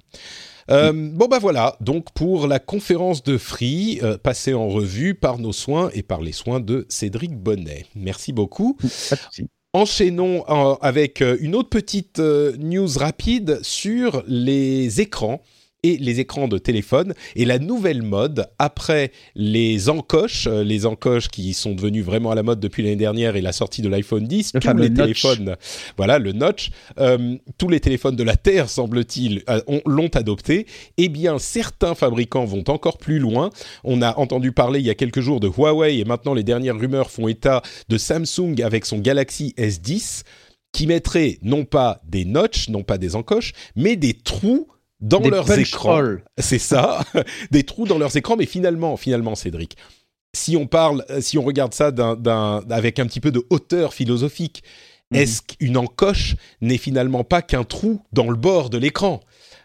Euh, 0.71 0.93
Bon 0.93 1.27
bah 1.27 1.39
voilà, 1.39 1.75
donc 1.81 2.05
pour 2.13 2.47
la 2.47 2.59
conférence 2.59 3.21
de 3.23 3.37
Free, 3.37 3.99
euh, 4.01 4.17
passée 4.17 4.53
en 4.53 4.67
revue 4.69 5.13
par 5.13 5.37
nos 5.37 5.51
soins 5.53 5.89
et 5.93 6.03
par 6.03 6.21
les 6.21 6.31
soins 6.31 6.59
de 6.61 6.85
Cédric 6.89 7.35
Bonnet. 7.35 7.85
Merci 7.95 8.31
beaucoup. 8.31 8.77
Pas 9.09 9.15
de 9.15 9.21
souci. 9.21 9.47
Enchaînons 9.73 10.45
euh, 10.49 10.75
avec 10.81 11.21
une 11.39 11.55
autre 11.55 11.69
petite 11.69 12.19
news 12.19 12.87
rapide 12.95 13.59
sur 13.63 14.23
les 14.27 15.01
écrans 15.01 15.41
et 15.83 15.97
les 15.97 16.19
écrans 16.19 16.47
de 16.47 16.57
téléphone 16.57 17.13
et 17.35 17.45
la 17.45 17.59
nouvelle 17.59 18.01
mode 18.01 18.47
après 18.57 19.11
les 19.35 19.89
encoches, 19.89 20.47
euh, 20.47 20.63
les 20.63 20.85
encoches 20.85 21.27
qui 21.27 21.53
sont 21.53 21.73
devenues 21.75 22.01
vraiment 22.01 22.31
à 22.31 22.35
la 22.35 22.43
mode 22.43 22.59
depuis 22.59 22.83
l'année 22.83 22.95
dernière 22.95 23.35
et 23.35 23.41
la 23.41 23.51
sortie 23.51 23.81
de 23.81 23.89
l'iPhone 23.89 24.25
10, 24.25 24.51
Le 24.53 24.59
tous 24.59 24.77
les 24.77 24.89
notch. 24.89 24.97
téléphones, 25.21 25.55
voilà 25.97 26.19
le 26.19 26.31
notch, 26.31 26.69
euh, 26.99 27.35
tous 27.57 27.67
les 27.69 27.79
téléphones 27.79 28.15
de 28.15 28.23
la 28.23 28.35
Terre 28.35 28.69
semble-t-il 28.69 29.43
euh, 29.49 29.61
ont- 29.67 29.81
l'ont 29.85 30.07
adopté. 30.15 30.65
Eh 30.97 31.09
bien, 31.09 31.37
certains 31.39 31.95
fabricants 31.95 32.45
vont 32.45 32.63
encore 32.67 32.97
plus 32.97 33.19
loin. 33.19 33.49
On 33.83 34.01
a 34.01 34.17
entendu 34.17 34.51
parler 34.51 34.79
il 34.79 34.85
y 34.85 34.89
a 34.89 34.95
quelques 34.95 35.19
jours 35.21 35.39
de 35.39 35.47
Huawei 35.49 35.97
et 35.99 36.05
maintenant 36.05 36.33
les 36.33 36.43
dernières 36.43 36.77
rumeurs 36.79 37.11
font 37.11 37.27
état 37.27 37.61
de 37.89 37.97
Samsung 37.97 38.61
avec 38.63 38.85
son 38.85 38.99
Galaxy 38.99 39.53
S10 39.57 40.23
qui 40.71 40.87
mettrait 40.87 41.37
non 41.43 41.65
pas 41.65 42.01
des 42.07 42.25
notches, 42.25 42.69
non 42.69 42.81
pas 42.83 42.97
des 42.97 43.15
encoches, 43.15 43.51
mais 43.75 43.95
des 43.95 44.13
trous 44.13 44.67
dans 45.03 45.19
Des 45.19 45.29
leurs 45.29 45.51
écrans. 45.59 46.01
C'est 46.39 46.57
ça, 46.57 47.03
des 47.51 47.63
trous 47.63 47.85
dans 47.85 47.99
leurs 47.99 48.17
écrans. 48.17 48.35
Mais 48.35 48.47
finalement, 48.47 48.97
finalement, 48.97 49.35
Cédric, 49.35 49.77
si 50.33 50.57
on 50.57 50.65
parle, 50.65 51.05
euh, 51.11 51.21
si 51.21 51.37
on 51.37 51.43
regarde 51.43 51.73
ça 51.73 51.91
avec 52.71 52.97
un 52.97 53.05
petit 53.05 53.19
peu 53.19 53.29
de 53.31 53.45
hauteur 53.51 53.93
philosophique, 53.93 54.63
Mhm. 55.13 55.19
est-ce 55.19 55.41
qu'une 55.41 55.77
encoche 55.77 56.35
n'est 56.61 56.77
finalement 56.77 57.23
pas 57.23 57.41
qu'un 57.41 57.63
trou 57.63 58.01
dans 58.11 58.29
le 58.29 58.35
bord 58.35 58.69
de 58.69 58.77
l'écran? 58.77 59.19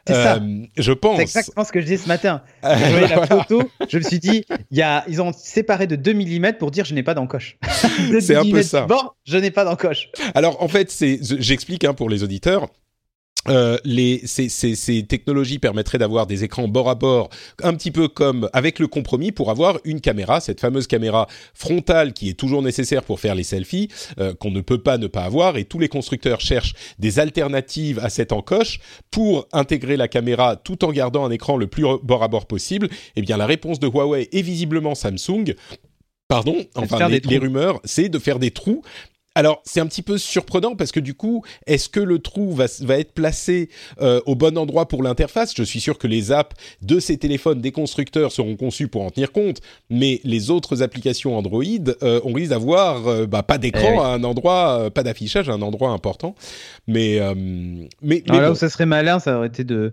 C'est 0.06 0.14
ça. 0.14 0.36
Euh, 0.36 0.64
Je 0.76 0.92
pense. 0.92 1.16
C'est 1.16 1.22
exactement 1.22 1.64
ce 1.64 1.72
que 1.72 1.80
je 1.80 1.84
disais 1.84 1.98
ce 1.98 2.08
matin. 2.08 2.42
Quand 2.62 2.78
je 2.78 2.90
voyais 2.90 3.08
la 3.08 3.26
photo, 3.26 3.62
je 3.88 3.98
me 3.98 4.02
suis 4.02 4.18
dit, 4.18 4.44
il 4.70 4.78
y 4.78 4.82
a, 4.82 5.04
ils 5.06 5.20
ont 5.20 5.32
séparé 5.34 5.86
de 5.86 5.96
2 5.96 6.14
mm 6.14 6.54
pour 6.58 6.70
dire 6.70 6.84
je 6.86 6.94
n'ai 6.94 7.02
pas 7.02 7.14
d'encoche. 7.14 7.58
De 8.10 8.18
C'est 8.20 8.36
un 8.36 8.48
peu 8.48 8.62
ça. 8.62 8.86
Bon, 8.86 9.00
je 9.24 9.36
n'ai 9.36 9.50
pas 9.50 9.64
d'encoche. 9.64 10.08
Alors 10.34 10.62
en 10.62 10.68
fait, 10.68 10.94
j'explique 11.20 11.84
hein, 11.84 11.92
pour 11.94 12.08
les 12.08 12.22
auditeurs. 12.22 12.68
Euh, 13.48 13.78
les, 13.84 14.20
ces, 14.26 14.48
ces- 14.48 14.74
ces 14.74 15.02
technologies 15.04 15.58
permettraient 15.58 15.98
d'avoir 15.98 16.26
des 16.26 16.44
écrans 16.44 16.68
bord 16.68 16.88
à 16.90 16.94
bord, 16.94 17.30
un 17.62 17.74
petit 17.74 17.90
peu 17.90 18.08
comme 18.08 18.48
avec 18.52 18.78
le 18.78 18.86
compromis 18.86 19.32
pour 19.32 19.50
avoir 19.50 19.78
une 19.84 20.00
caméra, 20.00 20.40
cette 20.40 20.60
fameuse 20.60 20.86
caméra 20.86 21.26
frontale 21.54 22.12
qui 22.12 22.28
est 22.28 22.34
toujours 22.34 22.62
nécessaire 22.62 23.02
pour 23.02 23.20
faire 23.20 23.34
les 23.34 23.42
selfies, 23.44 23.88
euh, 24.18 24.34
qu'on 24.34 24.50
ne 24.50 24.60
peut 24.60 24.78
pas 24.82 24.98
ne 24.98 25.06
pas 25.06 25.22
avoir, 25.24 25.56
et 25.56 25.64
tous 25.64 25.78
les 25.78 25.88
constructeurs 25.88 26.40
cherchent 26.40 26.74
des 26.98 27.18
alternatives 27.18 27.98
à 28.00 28.10
cette 28.10 28.32
encoche 28.32 28.80
pour 29.10 29.46
intégrer 29.52 29.96
la 29.96 30.08
caméra 30.08 30.56
tout 30.56 30.84
en 30.84 30.92
gardant 30.92 31.24
un 31.24 31.30
écran 31.30 31.56
le 31.56 31.66
plus 31.66 31.84
bord 32.02 32.22
à 32.22 32.28
bord 32.28 32.46
possible. 32.46 32.88
Eh 33.16 33.22
bien, 33.22 33.36
la 33.36 33.46
réponse 33.46 33.80
de 33.80 33.86
Huawei 33.88 34.28
et 34.32 34.42
visiblement 34.42 34.94
Samsung, 34.94 35.54
pardon, 36.28 36.56
enfin 36.74 36.98
les, 37.08 37.20
les 37.20 37.38
rumeurs, 37.38 37.80
c'est 37.84 38.08
de 38.08 38.18
faire 38.18 38.38
des 38.38 38.50
trous 38.50 38.82
alors, 39.38 39.62
c'est 39.64 39.78
un 39.78 39.86
petit 39.86 40.02
peu 40.02 40.18
surprenant 40.18 40.74
parce 40.74 40.90
que 40.90 40.98
du 40.98 41.14
coup, 41.14 41.44
est-ce 41.68 41.88
que 41.88 42.00
le 42.00 42.18
trou 42.18 42.50
va, 42.50 42.66
va 42.80 42.98
être 42.98 43.12
placé 43.12 43.68
euh, 44.00 44.20
au 44.26 44.34
bon 44.34 44.58
endroit 44.58 44.88
pour 44.88 45.00
l'interface? 45.00 45.54
Je 45.56 45.62
suis 45.62 45.78
sûr 45.78 45.96
que 45.96 46.08
les 46.08 46.32
apps 46.32 46.56
de 46.82 46.98
ces 46.98 47.18
téléphones 47.18 47.60
des 47.60 47.70
constructeurs 47.70 48.32
seront 48.32 48.56
conçues 48.56 48.88
pour 48.88 49.02
en 49.02 49.10
tenir 49.10 49.30
compte, 49.30 49.60
mais 49.90 50.20
les 50.24 50.50
autres 50.50 50.82
applications 50.82 51.38
Android, 51.38 51.62
euh, 52.02 52.20
on 52.24 52.32
risque 52.32 52.50
d'avoir 52.50 53.06
euh, 53.06 53.26
bah, 53.26 53.44
pas 53.44 53.58
d'écran 53.58 53.86
Eh 53.86 53.92
oui. 53.92 53.98
à 54.00 54.06
un 54.08 54.24
endroit, 54.24 54.80
euh, 54.80 54.90
pas 54.90 55.04
d'affichage 55.04 55.48
à 55.48 55.52
un 55.52 55.62
endroit 55.62 55.90
important. 55.90 56.34
Mais, 56.88 57.20
mais, 57.36 57.88
mais 58.02 58.22
Alors 58.28 58.40
là 58.42 58.48
bon. 58.48 58.54
où 58.54 58.56
ça 58.56 58.68
serait 58.68 58.86
malin, 58.86 59.20
ça 59.20 59.36
aurait 59.36 59.46
été 59.46 59.62
de, 59.62 59.92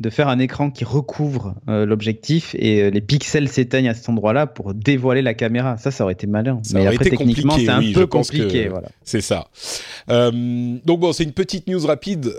de 0.00 0.10
faire 0.10 0.28
un 0.28 0.40
écran 0.40 0.70
qui 0.70 0.84
recouvre 0.84 1.54
euh, 1.68 1.86
l'objectif 1.86 2.56
et 2.58 2.82
euh, 2.82 2.90
les 2.90 3.00
pixels 3.00 3.48
s'éteignent 3.48 3.88
à 3.88 3.94
cet 3.94 4.08
endroit-là 4.08 4.48
pour 4.48 4.74
dévoiler 4.74 5.22
la 5.22 5.34
caméra. 5.34 5.76
Ça, 5.76 5.92
ça 5.92 6.02
aurait 6.02 6.14
été 6.14 6.26
malin. 6.26 6.58
Ça 6.64 6.74
Mais 6.74 6.80
aurait 6.80 6.96
après, 6.96 7.06
été 7.06 7.16
techniquement, 7.16 7.56
c'est 7.56 7.68
un 7.68 7.78
oui, 7.78 7.92
peu 7.92 8.06
compliqué. 8.08 8.68
Voilà. 8.68 8.88
C'est 9.04 9.20
ça. 9.20 9.48
Euh, 10.10 10.78
donc 10.84 10.98
bon, 10.98 11.12
c'est 11.12 11.22
une 11.22 11.32
petite 11.32 11.68
news 11.68 11.86
rapide 11.86 12.32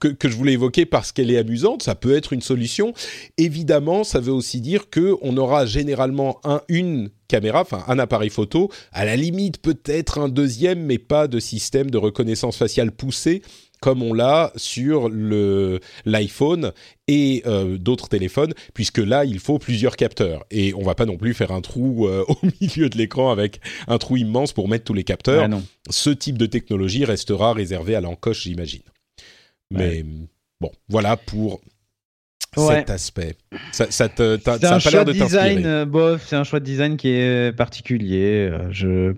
que, 0.00 0.08
que 0.08 0.28
je 0.28 0.36
voulais 0.36 0.52
évoquer 0.52 0.86
parce 0.86 1.10
qu'elle 1.10 1.32
est 1.32 1.38
amusante. 1.38 1.82
Ça 1.82 1.96
peut 1.96 2.16
être 2.16 2.32
une 2.32 2.42
solution. 2.42 2.94
Évidemment, 3.38 4.04
ça 4.04 4.20
veut 4.20 4.32
aussi 4.32 4.60
dire 4.60 4.88
que 4.88 5.16
on 5.20 5.36
aura 5.36 5.66
généralement 5.66 6.38
un, 6.44 6.60
une 6.68 7.10
caméra, 7.26 7.62
enfin 7.62 7.82
un 7.88 7.98
appareil 7.98 8.30
photo, 8.30 8.70
à 8.92 9.04
la 9.04 9.16
limite 9.16 9.60
peut-être 9.60 10.18
un 10.18 10.28
deuxième, 10.28 10.84
mais 10.84 10.98
pas 10.98 11.26
de 11.26 11.40
système 11.40 11.90
de 11.90 11.98
reconnaissance 11.98 12.56
faciale 12.56 12.92
poussé 12.92 13.42
comme 13.84 14.02
on 14.02 14.14
l'a 14.14 14.50
sur 14.56 15.10
le 15.10 15.78
l'iPhone 16.06 16.72
et 17.06 17.42
euh, 17.44 17.76
d'autres 17.76 18.08
téléphones, 18.08 18.54
puisque 18.72 18.96
là 18.96 19.26
il 19.26 19.38
faut 19.40 19.58
plusieurs 19.58 19.96
capteurs 19.96 20.46
et 20.50 20.72
on 20.72 20.82
va 20.82 20.94
pas 20.94 21.04
non 21.04 21.18
plus 21.18 21.34
faire 21.34 21.52
un 21.52 21.60
trou 21.60 22.08
euh, 22.08 22.24
au 22.28 22.36
milieu 22.62 22.88
de 22.88 22.96
l'écran 22.96 23.30
avec 23.30 23.60
un 23.86 23.98
trou 23.98 24.16
immense 24.16 24.54
pour 24.54 24.70
mettre 24.70 24.84
tous 24.84 24.94
les 24.94 25.04
capteurs 25.04 25.42
Ah 25.44 25.48
non. 25.48 25.62
ce 25.90 26.08
type 26.08 26.38
de 26.38 26.46
technologie 26.46 27.04
restera 27.04 27.52
réservé 27.52 27.94
à 27.94 28.00
l'encoche, 28.00 28.44
j'imagine. 28.44 28.80
Mais 29.70 30.02
bon, 30.62 30.72
voilà 30.88 31.18
pour 31.18 31.60
Ouais. 32.56 32.76
cet 32.76 32.90
aspect. 32.90 33.36
Ça, 33.72 33.86
ça 33.90 34.08
te, 34.08 34.34
a 34.34 34.58
pas 34.58 34.78
choix 34.78 34.90
l'air 34.90 35.04
de 35.04 35.12
design, 35.12 35.64
euh, 35.66 35.84
bof, 35.84 36.24
c'est 36.26 36.36
un 36.36 36.44
choix 36.44 36.60
de 36.60 36.64
design 36.64 36.96
qui 36.96 37.08
est 37.08 37.54
particulier. 37.56 38.48
euh, 38.50 38.68
Je, 38.70 39.14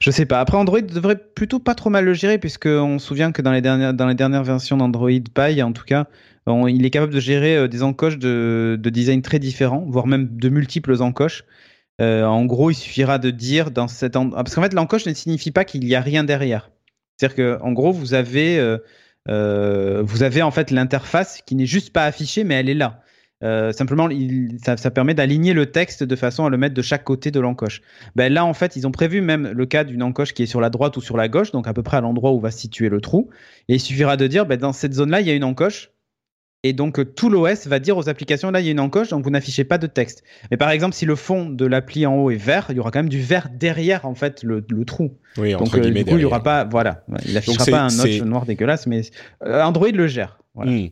je 0.00 0.10
sais 0.10 0.26
pas. 0.26 0.40
Après, 0.40 0.56
Android 0.56 0.80
devrait 0.80 1.18
plutôt 1.34 1.58
pas 1.58 1.74
trop 1.74 1.90
mal 1.90 2.04
le 2.04 2.14
gérer, 2.14 2.38
puisque 2.38 2.66
on 2.66 2.98
se 2.98 3.06
souvient 3.06 3.32
que 3.32 3.42
dans 3.42 3.52
les 3.52 3.60
dernières, 3.60 3.94
dans 3.94 4.06
les 4.06 4.14
dernières 4.14 4.44
versions 4.44 4.76
d'Android 4.76 5.08
Pie, 5.34 5.62
en 5.62 5.72
tout 5.72 5.84
cas, 5.84 6.06
on- 6.46 6.66
il 6.68 6.84
est 6.84 6.90
capable 6.90 7.12
de 7.14 7.20
gérer 7.20 7.56
euh, 7.56 7.68
des 7.68 7.82
encoches 7.82 8.18
de, 8.18 8.78
de 8.80 8.90
design 8.90 9.22
très 9.22 9.38
différents, 9.38 9.84
voire 9.88 10.06
même 10.06 10.28
de 10.36 10.48
multiples 10.48 11.00
encoches. 11.02 11.44
En 12.00 12.44
gros, 12.44 12.70
il 12.72 12.74
suffira 12.74 13.18
de 13.18 13.30
dire 13.30 13.70
dans 13.70 13.86
cet 13.86 14.16
en- 14.16 14.28
parce 14.30 14.54
qu'en 14.54 14.62
fait, 14.62 14.74
l'encoche 14.74 15.06
ne 15.06 15.14
signifie 15.14 15.52
pas 15.52 15.64
qu'il 15.64 15.84
y 15.84 15.94
a 15.94 16.00
rien 16.00 16.24
derrière. 16.24 16.70
C'est-à-dire 17.16 17.36
que, 17.36 17.58
en 17.62 17.70
gros, 17.72 17.92
vous 17.92 18.14
avez, 18.14 18.58
euh, 19.28 20.02
vous 20.02 20.22
avez 20.22 20.42
en 20.42 20.50
fait 20.50 20.70
l'interface 20.70 21.42
qui 21.46 21.54
n'est 21.54 21.66
juste 21.66 21.92
pas 21.92 22.04
affichée, 22.04 22.44
mais 22.44 22.54
elle 22.54 22.68
est 22.68 22.74
là. 22.74 23.00
Euh, 23.42 23.72
simplement, 23.72 24.08
ça, 24.64 24.90
permet 24.90 25.12
d'aligner 25.12 25.52
le 25.52 25.66
texte 25.66 26.02
de 26.02 26.16
façon 26.16 26.46
à 26.46 26.50
le 26.50 26.56
mettre 26.56 26.74
de 26.74 26.82
chaque 26.82 27.04
côté 27.04 27.30
de 27.30 27.40
l'encoche. 27.40 27.82
Ben 28.16 28.32
là, 28.32 28.44
en 28.44 28.54
fait, 28.54 28.76
ils 28.76 28.86
ont 28.86 28.90
prévu 28.90 29.20
même 29.20 29.48
le 29.48 29.66
cas 29.66 29.84
d'une 29.84 30.02
encoche 30.02 30.32
qui 30.32 30.44
est 30.44 30.46
sur 30.46 30.60
la 30.60 30.70
droite 30.70 30.96
ou 30.96 31.02
sur 31.02 31.16
la 31.16 31.28
gauche, 31.28 31.50
donc 31.52 31.66
à 31.66 31.74
peu 31.74 31.82
près 31.82 31.98
à 31.98 32.00
l'endroit 32.00 32.32
où 32.32 32.40
va 32.40 32.50
se 32.50 32.58
situer 32.58 32.88
le 32.88 33.00
trou. 33.00 33.28
Et 33.68 33.74
il 33.74 33.80
suffira 33.80 34.16
de 34.16 34.26
dire, 34.26 34.46
ben, 34.46 34.58
dans 34.58 34.72
cette 34.72 34.94
zone-là, 34.94 35.20
il 35.20 35.26
y 35.26 35.30
a 35.30 35.34
une 35.34 35.44
encoche. 35.44 35.90
Et 36.66 36.72
donc, 36.72 37.14
tout 37.14 37.28
l'OS 37.28 37.66
va 37.66 37.78
dire 37.78 37.96
aux 37.98 38.08
applications, 38.08 38.50
là, 38.50 38.58
il 38.60 38.64
y 38.64 38.68
a 38.68 38.72
une 38.72 38.80
encoche, 38.80 39.10
donc 39.10 39.22
vous 39.22 39.28
n'affichez 39.30 39.64
pas 39.64 39.76
de 39.76 39.86
texte. 39.86 40.24
Mais 40.50 40.56
par 40.56 40.70
exemple, 40.70 40.94
si 40.94 41.04
le 41.04 41.14
fond 41.14 41.44
de 41.50 41.66
l'appli 41.66 42.06
en 42.06 42.16
haut 42.16 42.30
est 42.30 42.36
vert, 42.36 42.66
il 42.70 42.76
y 42.76 42.80
aura 42.80 42.90
quand 42.90 43.00
même 43.00 43.10
du 43.10 43.20
vert 43.20 43.48
derrière, 43.54 44.06
en 44.06 44.14
fait, 44.14 44.42
le, 44.42 44.64
le 44.66 44.84
trou. 44.86 45.12
Oui, 45.36 45.52
donc, 45.52 45.60
entre 45.60 45.78
euh, 45.78 45.82
du 45.82 45.92
coup, 45.92 45.92
il 45.92 46.00
y 46.00 46.04
derrière. 46.04 46.26
aura 46.28 46.42
pas, 46.42 46.64
voilà, 46.64 47.04
il 47.26 47.36
affichera 47.36 47.66
pas 47.66 47.80
un 47.82 47.88
notch 47.94 48.22
noir 48.22 48.46
dégueulasse, 48.46 48.86
mais 48.86 49.02
euh, 49.44 49.62
Android 49.62 49.90
le 49.92 50.06
gère. 50.06 50.38
Voilà. 50.54 50.70
Hmm. 50.70 50.88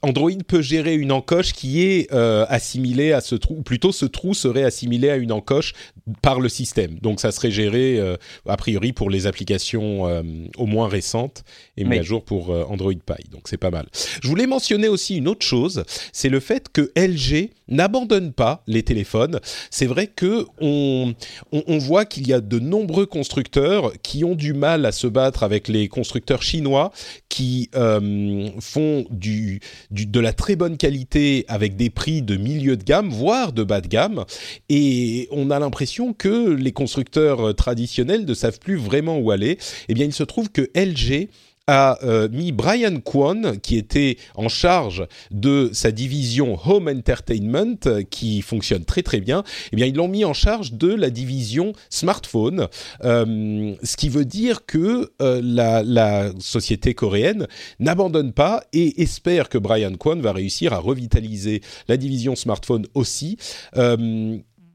Android 0.00 0.30
peut 0.46 0.62
gérer 0.62 0.94
une 0.94 1.12
encoche 1.12 1.52
qui 1.52 1.82
est 1.82 2.10
euh, 2.12 2.46
assimilée 2.48 3.12
à 3.12 3.20
ce 3.20 3.34
trou, 3.34 3.56
ou 3.58 3.62
plutôt 3.62 3.92
ce 3.92 4.06
trou 4.06 4.32
serait 4.32 4.64
assimilé 4.64 5.10
à 5.10 5.16
une 5.16 5.32
encoche 5.32 5.74
par 6.22 6.40
le 6.40 6.48
système. 6.48 6.98
Donc 7.00 7.20
ça 7.20 7.30
serait 7.30 7.50
géré 7.50 7.98
euh, 7.98 8.16
a 8.46 8.56
priori 8.56 8.92
pour 8.92 9.10
les 9.10 9.26
applications 9.26 10.08
euh, 10.08 10.22
au 10.56 10.66
moins 10.66 10.88
récentes 10.88 11.44
et 11.76 11.84
mis 11.84 11.98
à 11.98 12.02
jour 12.02 12.24
pour 12.24 12.50
euh, 12.50 12.64
Android 12.68 12.92
Pie. 12.92 13.28
Donc 13.30 13.42
c'est 13.44 13.58
pas 13.58 13.70
mal. 13.70 13.86
Je 14.22 14.28
voulais 14.28 14.46
mentionner 14.46 14.88
aussi 14.88 15.16
une 15.16 15.28
autre 15.28 15.44
chose, 15.44 15.84
c'est 16.12 16.30
le 16.30 16.40
fait 16.40 16.68
que 16.72 16.90
LG 16.96 17.50
n'abandonne 17.68 18.32
pas 18.32 18.62
les 18.66 18.82
téléphones. 18.82 19.40
C'est 19.70 19.86
vrai 19.86 20.06
que 20.06 20.46
on, 20.60 21.14
on, 21.52 21.78
voit 21.78 22.04
qu'il 22.04 22.26
y 22.26 22.32
a 22.32 22.40
de 22.40 22.58
nombreux 22.58 23.06
constructeurs 23.06 23.92
qui 24.02 24.24
ont 24.24 24.34
du 24.34 24.52
mal 24.52 24.84
à 24.86 24.92
se 24.92 25.06
battre 25.06 25.42
avec 25.42 25.68
les 25.68 25.88
constructeurs 25.88 26.42
chinois 26.42 26.92
qui 27.28 27.70
euh, 27.74 28.48
font 28.60 29.06
du, 29.10 29.60
du- 29.90 30.06
de 30.06 30.20
la 30.20 30.32
très 30.32 30.56
bonne 30.56 30.76
qualité 30.76 31.44
avec 31.48 31.76
des 31.76 31.90
prix 31.90 32.22
de 32.22 32.36
milieu 32.36 32.76
de 32.76 32.84
gamme, 32.84 33.10
voire 33.10 33.52
de 33.52 33.62
bas 33.64 33.80
de 33.80 33.88
gamme. 33.88 34.24
Et 34.68 35.28
on 35.30 35.50
a 35.50 35.58
l'impression 35.58 36.12
que 36.12 36.50
les 36.50 36.72
constructeurs 36.72 37.54
traditionnels 37.54 38.24
ne 38.24 38.34
savent 38.34 38.58
plus 38.58 38.76
vraiment 38.76 39.18
où 39.18 39.30
aller. 39.30 39.58
Eh 39.88 39.94
bien, 39.94 40.06
il 40.06 40.12
se 40.12 40.24
trouve 40.24 40.50
que 40.50 40.70
LG 40.74 41.28
a 41.68 41.98
euh, 42.02 42.28
mis 42.30 42.50
Brian 42.50 42.98
Kwon, 43.00 43.58
qui 43.62 43.76
était 43.76 44.16
en 44.34 44.48
charge 44.48 45.06
de 45.30 45.70
sa 45.72 45.92
division 45.92 46.58
Home 46.64 46.88
Entertainment, 46.88 47.76
euh, 47.86 48.02
qui 48.02 48.42
fonctionne 48.42 48.84
très 48.84 49.02
très 49.02 49.20
bien, 49.20 49.44
eh 49.72 49.76
bien 49.76 49.86
ils 49.86 49.94
l'ont 49.94 50.08
mis 50.08 50.24
en 50.24 50.32
charge 50.32 50.72
de 50.72 50.92
la 50.92 51.10
division 51.10 51.74
smartphone, 51.90 52.68
euh, 53.04 53.74
ce 53.82 53.96
qui 53.96 54.08
veut 54.08 54.24
dire 54.24 54.64
que 54.64 55.12
euh, 55.20 55.40
la, 55.44 55.82
la 55.82 56.32
société 56.40 56.94
coréenne 56.94 57.46
n'abandonne 57.78 58.32
pas 58.32 58.64
et 58.72 59.02
espère 59.02 59.50
que 59.50 59.58
Brian 59.58 59.92
Kwon 59.94 60.20
va 60.20 60.32
réussir 60.32 60.72
à 60.72 60.78
revitaliser 60.78 61.60
la 61.86 61.98
division 61.98 62.34
smartphone 62.34 62.86
aussi. 62.94 63.36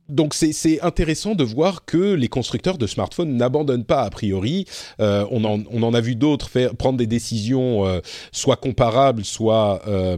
Donc 0.09 0.33
c'est 0.33 0.81
intéressant 0.81 1.35
de 1.35 1.43
voir 1.43 1.85
que 1.85 2.13
les 2.13 2.27
constructeurs 2.27 2.77
de 2.77 2.87
smartphones 2.87 3.35
n'abandonnent 3.35 3.85
pas 3.85 4.01
a 4.01 4.09
priori. 4.09 4.65
Euh, 4.99 5.25
on, 5.31 5.43
en, 5.43 5.63
on 5.71 5.83
en 5.83 5.93
a 5.93 6.01
vu 6.01 6.15
d'autres 6.15 6.49
prendre 6.73 6.97
des 6.97 7.07
décisions 7.07 7.85
euh, 7.85 7.99
soit 8.31 8.57
comparables, 8.57 9.25
soit 9.25 9.81
euh, 9.87 10.17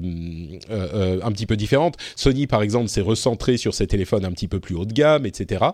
un 1.21 1.32
petit 1.32 1.45
peu 1.45 1.56
différentes. 1.56 1.95
Sony 2.15 2.48
par 2.48 2.62
exemple 2.62 2.89
s'est 2.89 3.02
recentré 3.02 3.58
sur 3.58 3.74
ses 3.74 3.88
téléphones 3.88 4.26
un 4.26 4.32
petit 4.32 4.48
peu 4.48 4.60
plus 4.60 4.76
haut 4.76 4.86
de 4.86 4.93
gamme, 4.93 5.26
etc. 5.26 5.65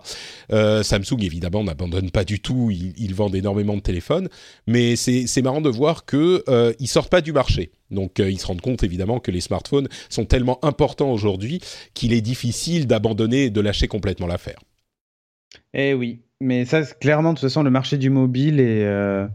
Samsung 0.50 1.22
évidemment 1.22 1.64
n'abandonne 1.64 2.12
pas 2.12 2.24
du 2.24 2.40
tout. 2.40 2.70
Ils, 2.72 2.94
ils 2.98 3.16
vendent 3.16 3.36
énormément 3.36 3.76
de 3.76 3.82
téléphones, 3.82 4.30
mais 4.68 4.96
c'est 4.96 5.42
marrant 5.42 5.62
de 5.62 5.70
voir 5.70 6.04
euh, 6.14 6.74
ils 6.80 6.88
sortent 6.88 7.10
pas 7.10 7.22
du 7.22 7.34
marché. 7.34 7.72
Donc 7.92 8.20
euh, 8.20 8.30
ils 8.30 8.40
se 8.40 8.48
rendent 8.48 8.62
compte 8.62 8.84
évidemment 8.84 9.20
que 9.20 9.32
les 9.32 9.42
smartphones 9.42 9.88
sont 10.10 10.26
tellement 10.26 10.64
importants 10.64 11.12
aujourd'hui 11.12 11.62
qu'il 11.94 12.14
est 12.14 12.22
difficile 12.22 12.88
d'abandonner 12.88 13.46
et 13.46 13.50
de 13.50 13.62
lâcher 13.62 13.88
complètement 13.88 14.28
l'affaire. 14.28 14.60
Eh 15.74 15.94
oui, 15.94 16.22
mais 16.40 16.66
ça, 16.66 16.84
clairement, 16.84 17.34
de 17.34 17.40
toute 17.40 17.48
façon, 17.48 17.64
le 17.64 17.70
marché 17.70 17.98
du 17.98 18.10
mobile 18.10 18.60
est, 18.60 18.84
euh, 18.86 19.28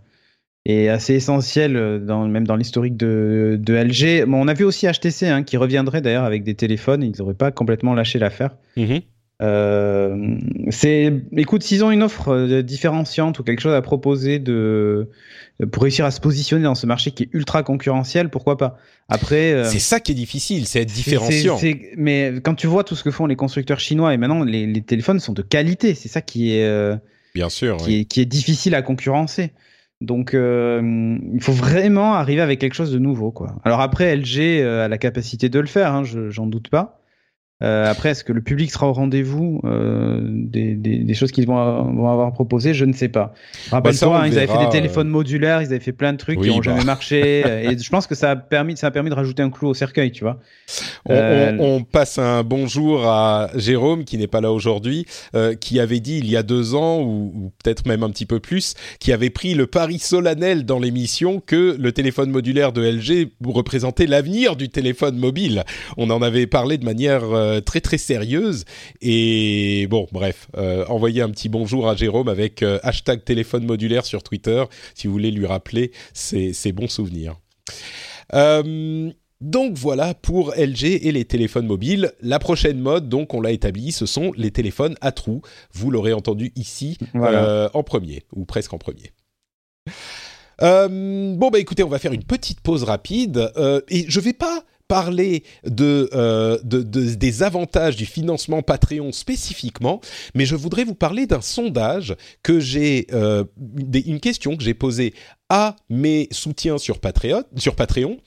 est 0.64 0.88
assez 0.88 1.14
essentiel, 1.14 1.76
euh, 1.76 1.98
dans, 1.98 2.26
même 2.26 2.46
dans 2.46 2.56
l'historique 2.56 2.96
de, 2.96 3.58
de 3.60 3.74
LG. 3.74 4.26
Bon, 4.26 4.42
on 4.42 4.48
a 4.48 4.54
vu 4.54 4.64
aussi 4.64 4.86
HTC, 4.86 5.28
hein, 5.28 5.42
qui 5.42 5.56
reviendrait 5.56 6.02
d'ailleurs 6.02 6.24
avec 6.24 6.42
des 6.42 6.54
téléphones, 6.54 7.02
ils 7.02 7.16
n'auraient 7.18 7.34
pas 7.34 7.52
complètement 7.52 7.94
lâché 7.94 8.18
l'affaire. 8.18 8.56
Mhm. 8.76 9.00
Euh, 9.42 10.36
c'est, 10.70 11.12
écoute, 11.36 11.62
s'ils 11.62 11.84
ont 11.84 11.90
une 11.90 12.02
offre 12.02 12.28
euh, 12.30 12.62
différenciante 12.62 13.38
ou 13.38 13.42
quelque 13.42 13.60
chose 13.60 13.74
à 13.74 13.82
proposer 13.82 14.38
de, 14.38 15.10
pour 15.72 15.82
réussir 15.82 16.04
à 16.06 16.10
se 16.10 16.20
positionner 16.20 16.64
dans 16.64 16.74
ce 16.74 16.86
marché 16.86 17.10
qui 17.10 17.24
est 17.24 17.28
ultra 17.32 17.62
concurrentiel, 17.62 18.30
pourquoi 18.30 18.56
pas? 18.56 18.78
Après, 19.08 19.52
euh, 19.52 19.64
C'est 19.64 19.78
ça 19.78 20.00
qui 20.00 20.12
est 20.12 20.16
difficile, 20.16 20.66
c'est 20.66 20.82
être 20.82 20.92
différenciant. 20.92 21.58
mais 21.96 22.34
quand 22.42 22.54
tu 22.54 22.66
vois 22.66 22.82
tout 22.82 22.96
ce 22.96 23.04
que 23.04 23.10
font 23.10 23.26
les 23.26 23.36
constructeurs 23.36 23.78
chinois 23.80 24.14
et 24.14 24.16
maintenant 24.16 24.42
les, 24.42 24.66
les 24.66 24.82
téléphones 24.82 25.20
sont 25.20 25.32
de 25.34 25.42
qualité, 25.42 25.94
c'est 25.94 26.08
ça 26.08 26.22
qui 26.22 26.56
est, 26.56 26.64
euh, 26.64 26.96
Bien 27.34 27.48
sûr. 27.50 27.76
qui, 27.76 27.84
oui. 27.90 28.00
est, 28.00 28.04
qui 28.06 28.20
est 28.22 28.26
difficile 28.26 28.74
à 28.74 28.82
concurrencer. 28.82 29.52
Donc, 30.02 30.34
euh, 30.34 31.16
il 31.32 31.42
faut 31.42 31.52
vraiment 31.52 32.14
arriver 32.14 32.42
avec 32.42 32.58
quelque 32.58 32.74
chose 32.74 32.92
de 32.92 32.98
nouveau, 32.98 33.30
quoi. 33.30 33.56
Alors 33.64 33.80
après, 33.80 34.14
LG 34.14 34.62
a 34.62 34.88
la 34.88 34.98
capacité 34.98 35.48
de 35.48 35.58
le 35.58 35.66
faire, 35.66 35.92
hein, 35.94 36.04
je- 36.04 36.28
j'en 36.30 36.46
doute 36.46 36.68
pas. 36.68 37.00
Euh, 37.62 37.90
après, 37.90 38.10
est-ce 38.10 38.22
que 38.22 38.34
le 38.34 38.42
public 38.42 38.70
sera 38.70 38.86
au 38.88 38.92
rendez-vous 38.92 39.62
euh, 39.64 40.20
des, 40.22 40.74
des, 40.74 40.98
des 40.98 41.14
choses 41.14 41.32
qu'ils 41.32 41.46
vont, 41.46 41.54
vont 41.94 42.10
avoir 42.10 42.30
proposées 42.34 42.74
Je 42.74 42.84
ne 42.84 42.92
sais 42.92 43.08
pas. 43.08 43.32
Bah, 43.70 43.78
Rappelle-toi, 43.78 44.08
le 44.08 44.14
hein, 44.24 44.26
ils 44.30 44.36
avaient 44.38 44.46
fait 44.46 44.58
des 44.66 44.68
téléphones 44.70 45.08
modulaires, 45.08 45.62
ils 45.62 45.66
avaient 45.68 45.80
fait 45.80 45.92
plein 45.92 46.12
de 46.12 46.18
trucs 46.18 46.38
Oui, 46.38 46.48
qui 46.48 46.50
n'ont 46.50 46.58
bah. 46.58 46.62
jamais 46.64 46.84
marché. 46.84 47.42
euh, 47.46 47.70
et 47.70 47.78
je 47.78 47.88
pense 47.90 48.06
que 48.06 48.14
ça 48.14 48.32
a 48.32 48.36
permis, 48.36 48.76
ça 48.76 48.88
a 48.88 48.90
permis 48.90 49.08
de 49.08 49.14
rajouter 49.14 49.42
un 49.42 49.48
clou 49.50 49.68
au 49.68 49.74
cercueil, 49.74 50.12
tu 50.12 50.22
vois. 50.24 50.38
On, 51.06 51.12
Euh, 51.14 51.56
on- 51.58 51.76
on 51.76 51.82
passe 51.82 52.18
un 52.18 52.42
bonjour 52.42 53.06
à 53.06 53.48
Jérôme 53.54 54.04
qui 54.04 54.18
n'est 54.18 54.26
pas 54.26 54.40
là 54.42 54.52
aujourd'hui, 54.52 55.06
euh, 55.34 55.54
qui 55.54 55.80
avait 55.80 56.00
dit 56.00 56.18
il 56.18 56.28
y 56.30 56.36
a 56.36 56.42
deux 56.42 56.74
ans 56.74 57.00
ou, 57.00 57.32
ou 57.34 57.52
peut-être 57.62 57.86
même 57.86 58.02
un 58.02 58.10
petit 58.10 58.26
peu 58.26 58.38
plus, 58.38 58.74
qui 59.00 59.12
avait 59.12 59.30
pris 59.30 59.54
le 59.54 59.66
pari 59.66 59.98
solennel 59.98 60.64
dans 60.66 60.78
l'émission 60.78 61.40
que 61.40 61.74
le 61.78 61.92
téléphone 61.92 62.30
modulaire 62.30 62.72
de 62.72 62.82
LG 62.82 63.30
représentait 63.46 64.06
l'avenir 64.06 64.56
du 64.56 64.68
téléphone 64.68 65.16
mobile. 65.16 65.64
On 65.96 66.10
en 66.10 66.20
avait 66.20 66.46
parlé 66.46 66.76
de 66.76 66.84
manière 66.84 67.22
euh, 67.46 67.60
très 67.60 67.80
très 67.80 67.98
sérieuse 67.98 68.64
et 69.00 69.86
bon 69.88 70.06
bref, 70.12 70.48
euh, 70.56 70.84
envoyez 70.88 71.22
un 71.22 71.30
petit 71.30 71.48
bonjour 71.48 71.88
à 71.88 71.94
Jérôme 71.94 72.28
avec 72.28 72.62
euh, 72.62 72.78
hashtag 72.82 73.24
téléphone 73.24 73.64
modulaire 73.64 74.04
sur 74.04 74.22
Twitter 74.22 74.64
si 74.94 75.06
vous 75.06 75.12
voulez 75.12 75.30
lui 75.30 75.46
rappeler 75.46 75.92
ces, 76.12 76.52
ces 76.52 76.72
bons 76.72 76.88
souvenirs. 76.88 77.36
Euh, 78.34 79.10
donc 79.40 79.76
voilà 79.76 80.14
pour 80.14 80.54
LG 80.56 80.84
et 81.06 81.12
les 81.12 81.24
téléphones 81.24 81.66
mobiles. 81.66 82.12
La 82.20 82.38
prochaine 82.38 82.80
mode, 82.80 83.08
donc 83.08 83.34
on 83.34 83.40
l'a 83.40 83.52
établi, 83.52 83.92
ce 83.92 84.06
sont 84.06 84.32
les 84.36 84.50
téléphones 84.50 84.96
à 85.00 85.12
trous. 85.12 85.42
Vous 85.72 85.90
l'aurez 85.90 86.12
entendu 86.12 86.52
ici 86.56 86.98
Voilà. 87.14 87.70
en 87.74 87.82
premier, 87.82 88.24
ou 88.34 88.44
presque 88.44 88.72
en 88.72 88.78
premier. 88.78 89.12
Euh, 90.62 91.34
bon 91.36 91.50
bah 91.50 91.58
écoutez, 91.58 91.82
on 91.82 91.88
va 91.88 91.98
faire 91.98 92.12
une 92.12 92.24
petite 92.24 92.60
pause 92.60 92.82
rapide 92.84 93.50
euh, 93.56 93.80
et 93.88 94.06
je 94.08 94.20
vais 94.20 94.32
pas 94.32 94.64
parler 94.88 95.42
euh, 95.66 96.58
de- 96.62 96.82
de- 96.82 97.14
des 97.14 97.42
avantages 97.42 97.96
du 97.96 98.06
financement 98.06 98.62
Patreon 98.62 99.12
spécifiquement, 99.12 100.00
mais 100.34 100.46
je 100.46 100.54
voudrais 100.56 100.84
vous 100.84 100.94
parler 100.94 101.26
d'un 101.26 101.40
sondage 101.40 102.14
que 102.42 102.60
j'ai, 102.60 103.06
euh, 103.12 103.44
une 104.06 104.20
question 104.20 104.56
que 104.56 104.62
j'ai 104.62 104.74
posée 104.74 105.14
à 105.48 105.76
mes 105.90 106.28
soutiens 106.32 106.78
sur 106.78 106.98
Patreon. 106.98 107.44
Sur 107.56 107.76
Patreon. 107.76 108.18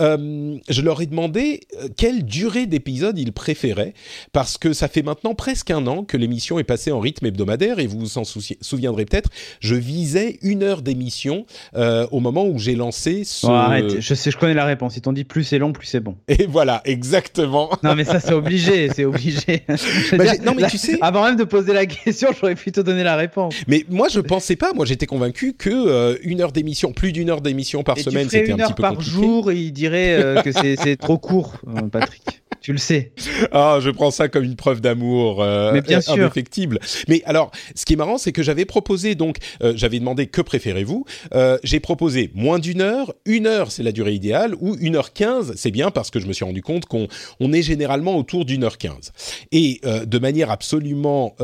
Euh, 0.00 0.56
je 0.68 0.80
leur 0.82 1.02
ai 1.02 1.06
demandé 1.06 1.60
euh, 1.82 1.88
quelle 1.96 2.24
durée 2.24 2.66
d'épisode 2.66 3.18
ils 3.18 3.32
préféraient, 3.32 3.94
parce 4.32 4.56
que 4.58 4.72
ça 4.72 4.88
fait 4.88 5.02
maintenant 5.02 5.34
presque 5.34 5.70
un 5.70 5.86
an 5.86 6.04
que 6.04 6.16
l'émission 6.16 6.58
est 6.58 6.64
passée 6.64 6.90
en 6.90 7.00
rythme 7.00 7.26
hebdomadaire, 7.26 7.78
et 7.78 7.86
vous 7.86 7.98
vous 7.98 8.18
en 8.18 8.24
souviendrez 8.24 9.04
peut-être, 9.04 9.30
je 9.60 9.74
visais 9.74 10.38
une 10.42 10.62
heure 10.62 10.82
d'émission 10.82 11.46
euh, 11.76 12.06
au 12.10 12.20
moment 12.20 12.46
où 12.46 12.58
j'ai 12.58 12.74
lancé 12.74 13.24
ce... 13.24 13.46
Arrête, 13.46 14.00
je 14.00 14.14
sais, 14.14 14.30
je 14.30 14.38
connais 14.38 14.54
la 14.54 14.64
réponse. 14.64 14.96
Ils 14.96 15.02
t'ont 15.02 15.12
dit 15.12 15.24
plus 15.24 15.44
c'est 15.44 15.58
long, 15.58 15.72
plus 15.72 15.86
c'est 15.86 16.00
bon. 16.00 16.16
Et 16.28 16.46
voilà, 16.46 16.80
exactement. 16.84 17.70
Non, 17.82 17.96
mais 17.96 18.04
ça, 18.04 18.20
c'est 18.20 18.32
obligé, 18.32 18.88
c'est 18.94 19.04
obligé. 19.04 19.62
Bah, 20.12 20.24
dire, 20.24 20.42
non, 20.44 20.54
mais 20.54 20.62
là, 20.62 20.70
tu 20.70 20.78
sais- 20.78 20.98
Avant 21.00 21.24
même 21.24 21.36
de 21.36 21.44
poser 21.44 21.72
la 21.72 21.86
question, 21.86 22.28
j'aurais 22.38 22.54
pu 22.54 22.70
te 22.70 22.80
donner 22.80 23.02
la 23.02 23.16
réponse. 23.16 23.54
Mais 23.66 23.84
moi, 23.90 24.08
je 24.08 24.20
pensais 24.20 24.56
pas. 24.56 24.72
Moi, 24.72 24.86
j'étais 24.86 25.06
convaincu 25.06 25.54
que 25.54 25.70
euh, 25.70 26.16
une 26.22 26.40
heure 26.40 26.52
d'émission, 26.52 26.61
plus 26.92 27.12
d'une 27.12 27.30
heure 27.30 27.40
d'émission 27.40 27.82
par 27.82 27.98
Et 27.98 28.02
semaine, 28.02 28.28
c'était 28.28 28.52
un 28.52 28.56
une 28.56 28.62
petit 28.62 28.62
heure 28.62 28.74
peu 28.74 28.82
par 28.82 28.94
compliqué. 28.94 29.10
jour 29.10 29.50
et 29.50 29.56
il 29.56 29.72
dirait 29.72 30.14
euh, 30.14 30.42
que 30.42 30.52
c'est 30.52 30.76
c'est 30.76 30.96
trop 30.96 31.18
court, 31.18 31.56
euh, 31.68 31.82
Patrick. 31.88 32.41
Tu 32.62 32.72
le 32.72 32.78
sais. 32.78 33.12
Ah, 33.50 33.78
je 33.80 33.90
prends 33.90 34.10
ça 34.10 34.28
comme 34.28 34.44
une 34.44 34.56
preuve 34.56 34.80
d'amour 34.80 35.42
euh, 35.42 35.72
Mais 35.72 35.80
bien 35.80 36.00
sûr. 36.00 36.12
indéfectible. 36.14 36.78
Mais 37.08 37.22
alors, 37.26 37.50
ce 37.74 37.84
qui 37.84 37.94
est 37.94 37.96
marrant, 37.96 38.18
c'est 38.18 38.32
que 38.32 38.42
j'avais 38.42 38.64
proposé, 38.64 39.14
donc, 39.14 39.38
euh, 39.62 39.72
j'avais 39.76 39.98
demandé 39.98 40.26
que 40.26 40.40
préférez-vous. 40.40 41.04
Euh, 41.34 41.58
J'ai 41.64 41.80
proposé 41.80 42.30
moins 42.34 42.58
d'une 42.58 42.80
heure, 42.80 43.12
une 43.26 43.46
heure, 43.46 43.72
c'est 43.72 43.82
la 43.82 43.92
durée 43.92 44.14
idéale, 44.14 44.54
ou 44.60 44.76
une 44.80 44.96
heure 44.96 45.12
quinze, 45.12 45.52
c'est 45.56 45.70
bien 45.72 45.90
parce 45.90 46.10
que 46.10 46.20
je 46.20 46.26
me 46.26 46.32
suis 46.32 46.44
rendu 46.44 46.62
compte 46.62 46.86
qu'on 46.86 47.08
on 47.40 47.52
est 47.52 47.62
généralement 47.62 48.16
autour 48.16 48.44
d'une 48.44 48.64
heure 48.64 48.78
quinze. 48.78 49.12
Et 49.50 49.80
euh, 49.84 50.04
de 50.04 50.18
manière 50.18 50.50
absolument 50.50 51.34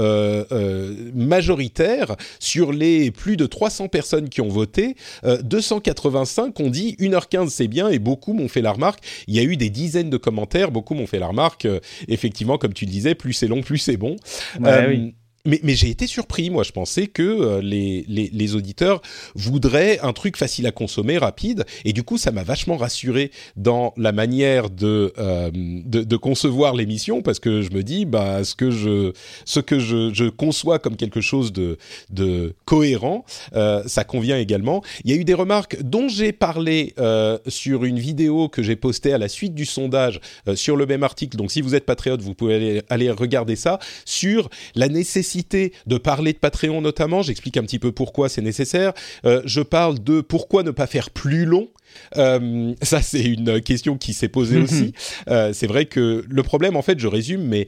majoritaire, 1.15 2.17
sur 2.39 2.73
les 2.73 3.11
plus 3.11 3.37
de 3.37 3.47
300 3.47 3.89
personnes 3.89 4.29
qui 4.29 4.41
ont 4.41 4.49
voté, 4.49 4.95
euh, 5.25 5.41
285 5.43 6.59
ont 6.61 6.71
dit 6.71 6.97
1h15 7.01 7.49
c'est 7.51 7.69
bien 7.69 7.89
et 7.89 7.99
beaucoup 7.99 8.33
m'ont 8.33 8.49
fait 8.49 8.63
la 8.63 8.73
remarque. 8.73 9.01
Il 9.27 9.35
y 9.35 9.39
a 9.39 9.43
eu 9.43 9.57
des 9.57 9.71
dizaines 9.71 10.11
de 10.11 10.17
commentaires, 10.17 10.71
beaucoup 10.71 10.95
m'ont 10.95 11.07
fait 11.09 11.19
la 11.19 11.29
remarque. 11.29 11.67
effectivement, 12.07 12.59
comme 12.59 12.75
tu 12.75 12.87
disais, 12.87 13.15
plus 13.15 13.33
c'est 13.33 13.49
long, 13.49 13.63
plus 13.63 13.79
c'est 13.79 13.97
bon. 13.97 14.17
oui 14.61 15.15
mais, 15.45 15.61
mais 15.63 15.75
j'ai 15.75 15.89
été 15.89 16.07
surpris. 16.07 16.51
Moi, 16.51 16.63
je 16.63 16.73
pensais 16.73 17.07
que 17.07 17.23
euh, 17.23 17.61
les, 17.63 18.05
les, 18.09 18.31
les, 18.33 18.55
auditeurs 18.55 19.01
voudraient 19.35 19.99
un 20.01 20.13
truc 20.13 20.37
facile 20.37 20.67
à 20.67 20.73
consommer, 20.73 21.19
rapide. 21.19 21.65
Et 21.85 21.93
du 21.93 22.03
coup, 22.03 22.19
ça 22.19 22.33
m'a 22.33 22.43
vachement 22.43 22.77
rassuré 22.77 23.31
dans 23.57 23.95
la 23.97 24.13
manière 24.13 24.71
de, 24.71 25.13
euh, 25.19 25.51
de, 25.55 26.03
de, 26.03 26.17
concevoir 26.17 26.75
l'émission 26.75 27.23
parce 27.23 27.39
que 27.39 27.63
je 27.63 27.71
me 27.71 27.83
dis, 27.83 28.05
bah, 28.05 28.43
ce 28.45 28.55
que 28.55 28.71
je, 28.71 29.13
ce 29.45 29.61
que 29.61 29.79
je, 29.79 30.13
je 30.13 30.25
conçois 30.25 30.79
comme 30.79 30.97
quelque 30.97 31.21
chose 31.21 31.53
de, 31.53 31.79
de 32.11 32.55
cohérent, 32.65 33.25
euh, 33.55 33.83
ça 33.87 34.05
convient 34.05 34.39
également. 34.39 34.83
Il 35.05 35.11
y 35.11 35.15
a 35.15 35.17
eu 35.17 35.25
des 35.25 35.35
remarques 35.35 35.81
dont 35.83 36.09
j'ai 36.09 36.33
parlé 36.33 36.95
sur 37.47 37.85
une 37.85 37.99
vidéo 37.99 38.49
que 38.49 38.63
j'ai 38.63 38.77
postée 38.77 39.13
à 39.13 39.19
la 39.19 39.29
suite 39.29 39.55
du 39.55 39.65
sondage 39.65 40.21
sur 40.55 40.77
le 40.77 40.87
même 40.87 41.03
article. 41.03 41.37
Donc, 41.37 41.53
si 41.53 41.61
vous 41.61 41.75
êtes 41.75 41.87
patriote, 41.87 42.21
vous 42.21 42.35
pouvez 42.35 42.55
aller, 42.55 42.83
aller 42.89 43.11
regarder 43.11 43.57
ça 43.57 43.79
sur 44.05 44.49
la 44.75 44.89
nécessité 44.89 45.38
de 45.87 45.99
parler 45.99 46.33
de 46.33 46.39
Patreon 46.39 46.81
notamment. 46.81 47.23
J'explique 47.23 47.57
un 47.57 47.63
petit 47.63 47.79
peu 47.79 47.93
pourquoi 47.93 48.29
c'est 48.29 48.43
nécessaire. 48.43 48.93
Euh, 49.25 49.43
je 49.45 49.61
parle 49.61 49.99
de 50.03 50.21
pourquoi 50.21 50.63
ne 50.63 50.71
pas 50.71 50.87
faire 50.87 51.11
plus 51.11 51.45
long. 51.45 51.69
Euh, 52.17 52.75
ça, 52.83 53.03
c'est 53.03 53.25
une 53.25 53.61
question 53.61 53.97
qui 53.97 54.13
s'est 54.13 54.29
posée 54.29 54.59
aussi. 54.59 54.93
Euh, 55.29 55.53
c'est 55.53 55.67
vrai 55.67 55.87
que 55.87 56.25
le 56.29 56.43
problème, 56.43 56.77
en 56.77 56.83
fait, 56.83 56.99
je 56.99 57.07
résume, 57.07 57.43
mais 57.43 57.67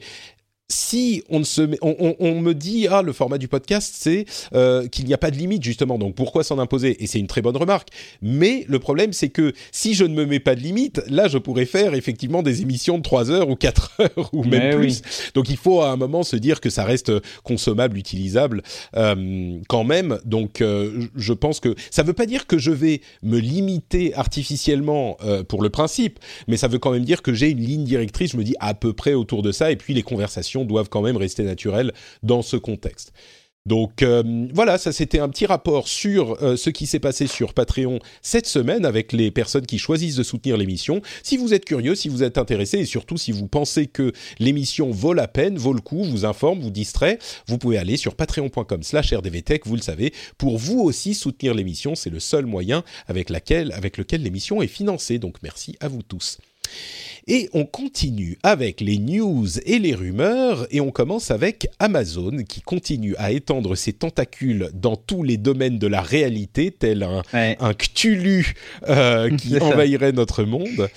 si 0.71 1.23
on, 1.29 1.43
se 1.43 1.61
on, 1.81 2.41
me 2.41 2.53
dit 2.53 2.87
ah 2.89 3.01
le 3.01 3.13
format 3.13 3.37
du 3.37 3.47
podcast 3.47 3.93
c'est 3.97 4.25
euh, 4.53 4.87
qu'il 4.87 5.05
n'y 5.05 5.13
a 5.13 5.17
pas 5.17 5.31
de 5.31 5.37
limite 5.37 5.63
justement. 5.63 5.97
Donc 5.97 6.15
pourquoi 6.15 6.43
s'en 6.43 6.59
imposer? 6.59 7.03
Et 7.03 7.07
c'est 7.07 7.19
une 7.19 7.27
très 7.27 7.41
bonne 7.41 7.57
remarque. 7.57 7.89
Mais 8.21 8.65
le 8.67 8.79
problème 8.79 9.13
c'est 9.13 9.29
que 9.29 9.53
si 9.71 9.93
je 9.93 10.05
ne 10.05 10.15
me 10.15 10.25
mets 10.25 10.39
pas 10.39 10.55
de 10.55 10.61
limite 10.61 11.01
là 11.07 11.27
je 11.27 11.37
pourrais 11.37 11.65
faire 11.65 11.93
effectivement 11.93 12.41
des 12.41 12.61
émissions 12.61 12.97
de 12.97 13.03
3 13.03 13.31
heures 13.31 13.49
ou 13.49 13.55
4 13.55 13.91
heures 14.01 14.29
ou 14.33 14.43
même 14.43 14.75
plus. 14.75 15.01
donc 15.35 15.49
il 15.49 15.57
faut 15.57 15.81
à 15.81 15.91
un 15.91 15.97
moment 15.97 16.23
se 16.23 16.35
dire 16.35 16.61
que 16.61 16.69
ça 16.69 16.83
reste 16.83 17.11
consommable 17.43 17.97
utilisable 17.97 18.63
euh, 18.95 19.57
quand 19.67 19.83
même. 19.83 20.19
Donc 20.25 20.61
euh, 20.61 21.07
je 21.15 21.33
pense 21.33 21.59
que 21.59 21.75
ça 21.89 22.03
veut 22.03 22.13
pas 22.13 22.25
dire 22.25 22.47
que 22.47 22.57
je 22.57 22.71
vais 22.71 23.01
me 23.21 23.39
limiter 23.39 24.13
artificiellement 24.15 25.17
pour 25.47 25.61
le 25.61 25.69
principe 25.69 26.19
mais 26.47 26.57
ça 26.57 26.67
veut 26.67 26.79
quand 26.79 26.91
même 26.91 27.05
dire 27.05 27.21
que 27.21 27.33
j'ai 27.33 27.49
une 27.49 27.59
ligne 27.59 27.83
directrice. 27.83 28.31
Je 28.31 28.37
me 28.37 28.43
dis 28.43 28.55
à 28.59 28.73
peu 28.73 28.93
près 28.93 29.13
autour 29.13 29.41
de 29.41 29.51
ça 29.51 29.71
et 29.71 29.75
puis 29.75 29.93
les 29.93 30.03
conversations 30.03 30.60
doivent 30.65 30.89
quand 30.89 31.01
même 31.01 31.17
rester 31.17 31.43
naturelles 31.43 31.93
dans 32.23 32.41
ce 32.41 32.57
contexte. 32.57 33.13
Donc 33.67 34.01
euh, 34.01 34.47
voilà, 34.53 34.79
ça 34.79 34.91
c'était 34.91 35.19
un 35.19 35.29
petit 35.29 35.45
rapport 35.45 35.87
sur 35.87 36.41
euh, 36.41 36.55
ce 36.55 36.71
qui 36.71 36.87
s'est 36.87 36.99
passé 36.99 37.27
sur 37.27 37.53
Patreon 37.53 37.99
cette 38.23 38.47
semaine 38.47 38.85
avec 38.85 39.13
les 39.13 39.29
personnes 39.29 39.67
qui 39.67 39.77
choisissent 39.77 40.15
de 40.15 40.23
soutenir 40.23 40.57
l'émission. 40.57 41.01
Si 41.21 41.37
vous 41.37 41.53
êtes 41.53 41.65
curieux, 41.65 41.93
si 41.93 42.09
vous 42.09 42.23
êtes 42.23 42.39
intéressé 42.39 42.79
et 42.79 42.85
surtout 42.85 43.17
si 43.17 43.31
vous 43.31 43.47
pensez 43.47 43.85
que 43.85 44.13
l'émission 44.39 44.89
vaut 44.89 45.13
la 45.13 45.27
peine, 45.27 45.59
vaut 45.59 45.73
le 45.73 45.81
coup, 45.81 46.03
vous 46.03 46.25
informe, 46.25 46.59
vous 46.59 46.71
distrait, 46.71 47.19
vous 47.45 47.59
pouvez 47.59 47.77
aller 47.77 47.97
sur 47.97 48.15
patreon.com/rdvtech, 48.15 49.67
vous 49.67 49.75
le 49.75 49.81
savez, 49.83 50.11
pour 50.39 50.57
vous 50.57 50.79
aussi 50.79 51.13
soutenir 51.13 51.53
l'émission, 51.53 51.93
c'est 51.93 52.09
le 52.09 52.19
seul 52.19 52.47
moyen 52.47 52.83
avec 53.07 53.29
lequel 53.29 54.23
l'émission 54.23 54.63
est 54.63 54.67
financée. 54.67 55.19
Donc 55.19 55.35
merci 55.43 55.77
à 55.81 55.87
vous 55.87 56.01
tous. 56.01 56.39
Et 57.27 57.49
on 57.53 57.65
continue 57.65 58.37
avec 58.43 58.81
les 58.81 58.97
news 58.97 59.47
et 59.65 59.79
les 59.79 59.93
rumeurs, 59.93 60.65
et 60.71 60.81
on 60.81 60.91
commence 60.91 61.31
avec 61.31 61.67
Amazon 61.79 62.43
qui 62.47 62.61
continue 62.61 63.15
à 63.17 63.31
étendre 63.31 63.75
ses 63.75 63.93
tentacules 63.93 64.69
dans 64.73 64.95
tous 64.95 65.23
les 65.23 65.37
domaines 65.37 65.79
de 65.79 65.87
la 65.87 66.01
réalité, 66.01 66.71
tel 66.71 67.03
un, 67.03 67.21
un 67.33 67.73
Cthulhu 67.73 68.53
euh, 68.87 69.29
qui 69.37 69.57
envahirait 69.59 70.11
notre 70.13 70.43
monde. 70.43 70.89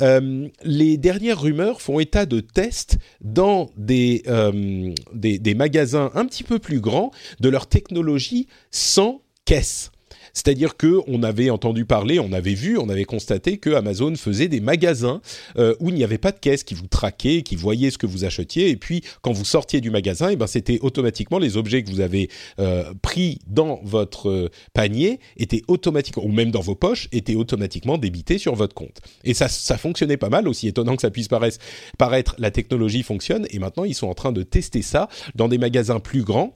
Euh, 0.00 0.48
les 0.64 0.96
dernières 0.96 1.40
rumeurs 1.40 1.80
font 1.80 2.00
état 2.00 2.26
de 2.26 2.40
tests 2.40 2.98
dans 3.20 3.70
des, 3.76 4.22
euh, 4.26 4.92
des, 5.14 5.38
des 5.38 5.54
magasins 5.54 6.10
un 6.14 6.24
petit 6.26 6.44
peu 6.44 6.58
plus 6.58 6.80
grands 6.80 7.10
de 7.40 7.48
leur 7.48 7.66
technologie 7.66 8.48
sans 8.70 9.22
caisse. 9.44 9.90
C'est-à-dire 10.32 10.76
que 10.76 11.00
on 11.06 11.22
avait 11.22 11.50
entendu 11.50 11.84
parler, 11.84 12.18
on 12.20 12.32
avait 12.32 12.54
vu, 12.54 12.78
on 12.78 12.88
avait 12.88 13.04
constaté 13.04 13.58
que 13.58 13.70
Amazon 13.70 14.14
faisait 14.16 14.48
des 14.48 14.60
magasins 14.60 15.20
euh, 15.58 15.74
où 15.80 15.90
il 15.90 15.94
n'y 15.94 16.04
avait 16.04 16.18
pas 16.18 16.32
de 16.32 16.38
caisse 16.38 16.64
qui 16.64 16.74
vous 16.74 16.86
traquait, 16.86 17.42
qui 17.42 17.56
voyait 17.56 17.90
ce 17.90 17.98
que 17.98 18.06
vous 18.06 18.24
achetiez, 18.24 18.70
et 18.70 18.76
puis 18.76 19.02
quand 19.22 19.32
vous 19.32 19.44
sortiez 19.44 19.80
du 19.80 19.90
magasin, 19.90 20.30
et 20.30 20.34
eh 20.34 20.36
ben 20.36 20.46
c'était 20.46 20.78
automatiquement 20.82 21.38
les 21.38 21.56
objets 21.56 21.82
que 21.82 21.90
vous 21.90 22.00
avez 22.00 22.28
euh, 22.58 22.92
pris 23.02 23.38
dans 23.46 23.80
votre 23.82 24.28
euh, 24.28 24.50
panier 24.72 25.20
étaient 25.36 25.62
automatiquement, 25.68 26.24
ou 26.24 26.32
même 26.32 26.50
dans 26.50 26.60
vos 26.60 26.74
poches, 26.74 27.08
étaient 27.12 27.34
automatiquement 27.34 27.98
débités 27.98 28.38
sur 28.38 28.54
votre 28.54 28.74
compte. 28.74 29.00
Et 29.24 29.34
ça, 29.34 29.48
ça 29.48 29.78
fonctionnait 29.78 30.16
pas 30.16 30.28
mal, 30.28 30.48
aussi 30.48 30.68
étonnant 30.68 30.96
que 30.96 31.02
ça 31.02 31.10
puisse 31.10 31.28
paraître, 31.28 31.58
paraître, 31.98 32.34
la 32.38 32.50
technologie 32.50 33.02
fonctionne, 33.02 33.46
et 33.50 33.58
maintenant 33.58 33.84
ils 33.84 33.94
sont 33.94 34.08
en 34.08 34.14
train 34.14 34.32
de 34.32 34.42
tester 34.42 34.82
ça 34.82 35.08
dans 35.34 35.48
des 35.48 35.58
magasins 35.58 36.00
plus 36.00 36.22
grands, 36.22 36.54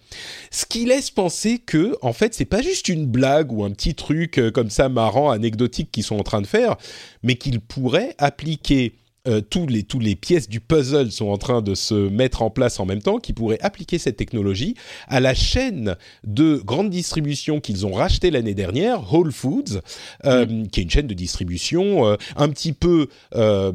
ce 0.50 0.66
qui 0.66 0.84
laisse 0.84 1.10
penser 1.10 1.58
que 1.58 1.96
en 2.02 2.12
fait 2.12 2.34
c'est 2.34 2.44
pas 2.44 2.62
juste 2.62 2.88
une 2.88 3.06
blague 3.06 3.52
ou 3.52 3.64
un 3.64 3.71
petits 3.72 3.94
trucs 3.94 4.38
euh, 4.38 4.50
comme 4.50 4.70
ça 4.70 4.88
marrants, 4.88 5.30
anecdotiques 5.30 5.90
qu'ils 5.90 6.04
sont 6.04 6.18
en 6.18 6.22
train 6.22 6.40
de 6.40 6.46
faire, 6.46 6.76
mais 7.22 7.36
qu'ils 7.36 7.60
pourraient 7.60 8.14
appliquer 8.18 8.94
euh, 9.28 9.40
tous 9.40 9.68
les 9.68 9.84
tous 9.84 10.00
les 10.00 10.16
pièces 10.16 10.48
du 10.48 10.58
puzzle 10.58 11.12
sont 11.12 11.28
en 11.28 11.38
train 11.38 11.62
de 11.62 11.76
se 11.76 11.94
mettre 11.94 12.42
en 12.42 12.50
place 12.50 12.80
en 12.80 12.86
même 12.86 13.00
temps, 13.00 13.18
qui 13.18 13.32
pourraient 13.32 13.60
appliquer 13.60 13.98
cette 13.98 14.16
technologie 14.16 14.74
à 15.06 15.20
la 15.20 15.32
chaîne 15.32 15.96
de 16.24 16.56
grande 16.56 16.90
distribution 16.90 17.60
qu'ils 17.60 17.86
ont 17.86 17.92
racheté 17.92 18.32
l'année 18.32 18.54
dernière, 18.54 19.12
Whole 19.12 19.30
Foods, 19.30 19.80
euh, 20.24 20.46
mm. 20.46 20.68
qui 20.68 20.80
est 20.80 20.82
une 20.82 20.90
chaîne 20.90 21.06
de 21.06 21.14
distribution 21.14 22.16
un 22.36 22.48
petit 22.48 22.72
peu 22.72 23.08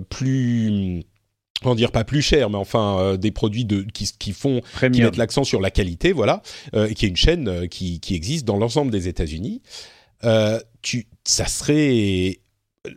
plus 0.09 1.05
on 1.63 1.75
dire 1.75 1.91
pas 1.91 2.03
plus 2.03 2.21
cher, 2.21 2.49
mais 2.49 2.57
enfin 2.57 3.15
des 3.17 3.31
produits 3.31 3.65
de 3.65 3.81
qui, 3.81 4.09
qui 4.19 4.31
font 4.31 4.61
qui 4.79 5.01
mettent 5.01 5.17
l'accent 5.17 5.43
sur 5.43 5.59
la 5.59 5.71
qualité, 5.71 6.11
voilà, 6.11 6.41
et 6.73 6.93
qui 6.93 7.05
est 7.05 7.09
une 7.09 7.15
chaîne 7.15 7.67
qui, 7.67 7.99
qui 7.99 8.15
existe 8.15 8.45
dans 8.45 8.57
l'ensemble 8.57 8.91
des 8.91 9.07
États-Unis. 9.07 9.61
Euh, 10.23 10.59
tu, 10.81 11.07
ça 11.23 11.45
serait 11.45 12.39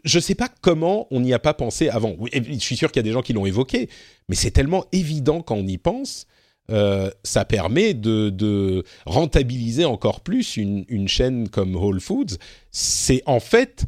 je 0.05 0.19
ne 0.19 0.21
sais 0.21 0.37
pas 0.37 0.49
comment 0.61 1.09
on 1.11 1.21
n'y 1.21 1.35
a 1.35 1.41
pas 1.41 1.53
pensé 1.53 1.89
avant. 1.89 2.15
je 2.33 2.59
suis 2.59 2.77
sûr 2.77 2.93
qu'il 2.93 3.01
y 3.01 3.05
a 3.05 3.09
des 3.09 3.13
gens 3.13 3.23
qui 3.23 3.33
l'ont 3.33 3.47
évoqué, 3.47 3.89
mais 4.29 4.37
c'est 4.37 4.53
tellement 4.53 4.85
évident 4.93 5.43
quand 5.43 5.57
on 5.57 5.67
y 5.67 5.79
pense. 5.79 6.27
Euh, 6.71 7.11
ça 7.25 7.45
permet 7.45 7.95
de, 7.95 8.85
rentabiliser 9.05 9.85
encore 9.85 10.21
plus 10.21 10.57
une, 10.57 10.85
une, 10.89 11.09
chaîne 11.09 11.49
comme 11.49 11.75
Whole 11.75 12.01
Foods. 12.01 12.37
C'est 12.71 13.25
en 13.27 13.41
fait, 13.41 13.87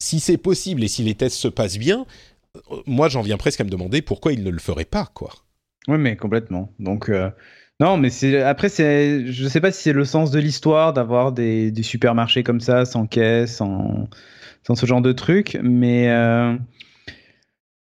si 0.00 0.18
c'est 0.18 0.38
possible 0.38 0.82
et 0.82 0.88
si 0.88 1.04
les 1.04 1.14
tests 1.14 1.36
se 1.36 1.46
passent 1.46 1.78
bien, 1.78 2.00
euh, 2.00 2.04
moi 2.86 3.08
j'en 3.08 3.22
viens 3.22 3.36
presque 3.36 3.60
à 3.60 3.64
me 3.64 3.70
demander 3.70 4.02
pourquoi 4.02 4.32
ils 4.32 4.42
ne 4.42 4.50
le 4.50 4.58
feraient 4.58 4.84
pas, 4.84 5.10
quoi. 5.12 5.30
Oui, 5.88 5.98
mais 5.98 6.16
complètement. 6.16 6.72
Donc, 6.78 7.10
non, 7.80 7.96
mais 7.96 8.10
c'est 8.10 8.40
après 8.40 8.68
c'est 8.68 9.26
je 9.26 9.48
sais 9.48 9.60
pas 9.60 9.72
si 9.72 9.82
c'est 9.82 9.92
le 9.92 10.04
sens 10.04 10.30
de 10.30 10.38
l'histoire 10.38 10.92
d'avoir 10.92 11.32
des, 11.32 11.72
des, 11.72 11.82
supermarchés 11.82 12.44
comme 12.44 12.60
ça 12.60 12.84
sans 12.84 13.06
caisse, 13.06 13.56
sans, 13.56 14.08
sans 14.64 14.76
ce 14.76 14.86
genre 14.86 15.02
de 15.02 15.10
truc, 15.10 15.58
mais 15.60 16.08
euh, 16.10 16.56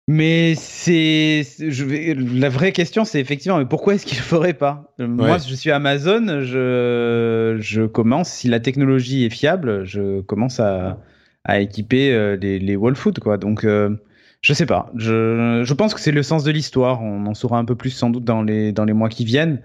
mais 0.06 0.54
c'est 0.54 1.42
je 1.58 1.84
vais, 1.84 2.14
la 2.14 2.48
vraie 2.48 2.70
question 2.70 3.04
c'est 3.04 3.20
effectivement 3.20 3.58
mais 3.58 3.66
pourquoi 3.66 3.94
est-ce 3.94 4.06
qu'il 4.06 4.18
le 4.18 4.22
ferait 4.22 4.54
pas? 4.54 4.94
Moi 5.00 5.38
je 5.38 5.54
suis 5.54 5.72
Amazon, 5.72 6.42
je 6.42 7.56
je 7.58 7.82
commence 7.82 8.30
si 8.30 8.46
la 8.46 8.60
technologie 8.60 9.24
est 9.24 9.30
fiable, 9.30 9.84
je 9.84 10.20
commence 10.20 10.60
à 10.60 11.00
à 11.44 11.58
équiper 11.58 12.14
euh, 12.14 12.36
les, 12.36 12.60
les 12.60 12.76
Wall 12.76 12.94
Food 12.94 13.18
quoi. 13.18 13.36
Donc 13.36 13.64
euh, 13.64 13.96
je 14.42 14.52
sais 14.52 14.66
pas. 14.66 14.90
Je, 14.96 15.62
je 15.64 15.74
pense 15.74 15.94
que 15.94 16.00
c'est 16.00 16.12
le 16.12 16.22
sens 16.22 16.42
de 16.42 16.50
l'histoire. 16.50 17.00
On 17.00 17.26
en 17.26 17.34
saura 17.34 17.58
un 17.58 17.64
peu 17.64 17.76
plus 17.76 17.90
sans 17.90 18.10
doute 18.10 18.24
dans 18.24 18.42
les, 18.42 18.72
dans 18.72 18.84
les 18.84 18.92
mois 18.92 19.08
qui 19.08 19.24
viennent. 19.24 19.62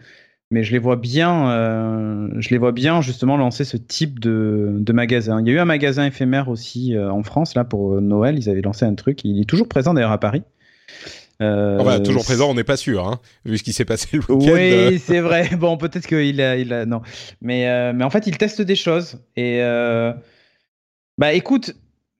Mais 0.49 0.63
je 0.63 0.71
les 0.71 0.77
vois 0.77 0.95
bien, 0.95 1.49
euh, 1.49 2.29
je 2.37 2.49
les 2.49 2.57
vois 2.57 2.71
bien 2.71 3.01
justement 3.01 3.35
lancer 3.35 3.65
ce 3.65 3.75
type 3.75 4.19
de, 4.19 4.77
de 4.79 4.93
magasin. 4.93 5.41
Il 5.41 5.47
y 5.47 5.49
a 5.49 5.53
eu 5.55 5.59
un 5.59 5.65
magasin 5.65 6.05
éphémère 6.05 6.47
aussi 6.47 6.95
euh, 6.95 7.11
en 7.11 7.21
France 7.21 7.53
là 7.53 7.65
pour 7.65 7.95
euh, 7.95 8.01
Noël. 8.01 8.37
Ils 8.37 8.49
avaient 8.49 8.61
lancé 8.61 8.85
un 8.85 8.95
truc. 8.95 9.25
Il 9.25 9.41
est 9.41 9.45
toujours 9.45 9.67
présent 9.67 9.93
d'ailleurs 9.93 10.13
à 10.13 10.19
Paris. 10.19 10.43
Euh, 11.41 11.77
enfin, 11.79 11.99
toujours 11.99 12.23
présent, 12.23 12.49
on 12.49 12.53
n'est 12.53 12.63
pas 12.63 12.77
sûr, 12.77 13.05
hein, 13.07 13.19
vu 13.45 13.57
ce 13.57 13.63
qui 13.63 13.73
s'est 13.73 13.83
passé 13.83 14.07
le 14.13 14.33
week-end. 14.33 14.53
Oui, 14.53 14.99
c'est 14.99 15.19
vrai. 15.19 15.49
Bon, 15.57 15.75
peut-être 15.77 16.07
qu'il 16.07 16.39
a, 16.39 16.55
il 16.55 16.71
a, 16.71 16.85
non, 16.85 17.01
mais 17.41 17.93
mais 17.93 18.03
en 18.03 18.09
fait, 18.09 18.25
il 18.25 18.37
teste 18.37 18.61
des 18.61 18.75
choses 18.75 19.19
et 19.35 19.59
bah 21.19 21.33
écoute, 21.33 21.75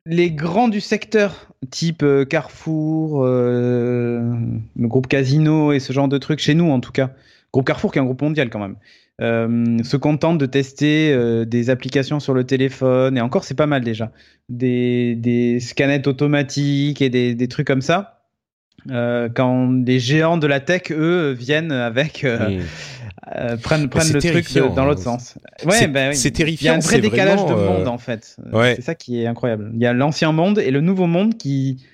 les 0.07 0.31
grands 0.31 0.69
du 0.69 0.79
secteur, 0.79 1.47
type 1.69 2.01
euh, 2.01 2.25
Carrefour, 2.25 3.23
euh, 3.25 4.33
le 4.75 4.87
groupe 4.87 5.07
Casino 5.07 5.73
et 5.73 5.79
ce 5.79 5.91
genre 5.93 6.07
de 6.07 6.17
trucs, 6.17 6.39
chez 6.39 6.55
nous 6.55 6.69
en 6.69 6.79
tout 6.79 6.91
cas, 6.91 7.11
groupe 7.51 7.67
Carrefour 7.67 7.91
qui 7.91 7.99
est 7.99 8.01
un 8.01 8.05
groupe 8.05 8.21
mondial 8.21 8.49
quand 8.49 8.59
même, 8.59 8.77
euh, 9.21 9.83
se 9.83 9.97
contentent 9.97 10.37
de 10.37 10.45
tester 10.45 11.45
des 11.45 11.69
applications 11.69 12.19
sur 12.19 12.33
le 12.33 12.45
téléphone, 12.45 13.17
et 13.17 13.21
encore 13.21 13.43
c'est 13.43 13.55
pas 13.55 13.67
mal 13.67 13.83
déjà, 13.83 14.11
des, 14.49 15.15
des 15.15 15.59
scanettes 15.59 16.07
automatiques 16.07 17.01
et 17.01 17.09
des, 17.09 17.35
des 17.35 17.47
trucs 17.47 17.67
comme 17.67 17.81
ça. 17.81 18.16
Quand 18.87 19.83
les 19.85 19.99
géants 19.99 20.37
de 20.37 20.47
la 20.47 20.59
tech, 20.59 20.91
eux, 20.91 21.31
viennent 21.31 21.71
avec 21.71 22.25
euh, 23.35 23.57
prennent, 23.57 23.89
prennent 23.89 24.13
le 24.13 24.21
truc 24.21 24.53
dans 24.53 24.85
l'autre 24.85 25.07
hein. 25.07 25.19
sens. 25.19 25.37
Ouais, 25.65 26.13
c'est 26.13 26.31
terrifiant. 26.31 26.63
Il 26.63 26.65
y 26.65 26.69
a 26.69 26.77
un 26.77 26.79
vrai 26.79 27.01
décalage 27.01 27.45
de 27.45 27.53
monde 27.53 27.81
euh, 27.81 27.85
en 27.87 27.97
fait. 27.97 28.37
C'est 28.53 28.81
ça 28.81 28.95
qui 28.95 29.21
est 29.21 29.27
incroyable. 29.27 29.71
Il 29.73 29.81
y 29.81 29.85
a 29.85 29.93
l'ancien 29.93 30.31
monde 30.31 30.59
et 30.59 30.71
le 30.71 30.81
nouveau 30.81 31.07
monde 31.07 31.37
qui 31.37 31.85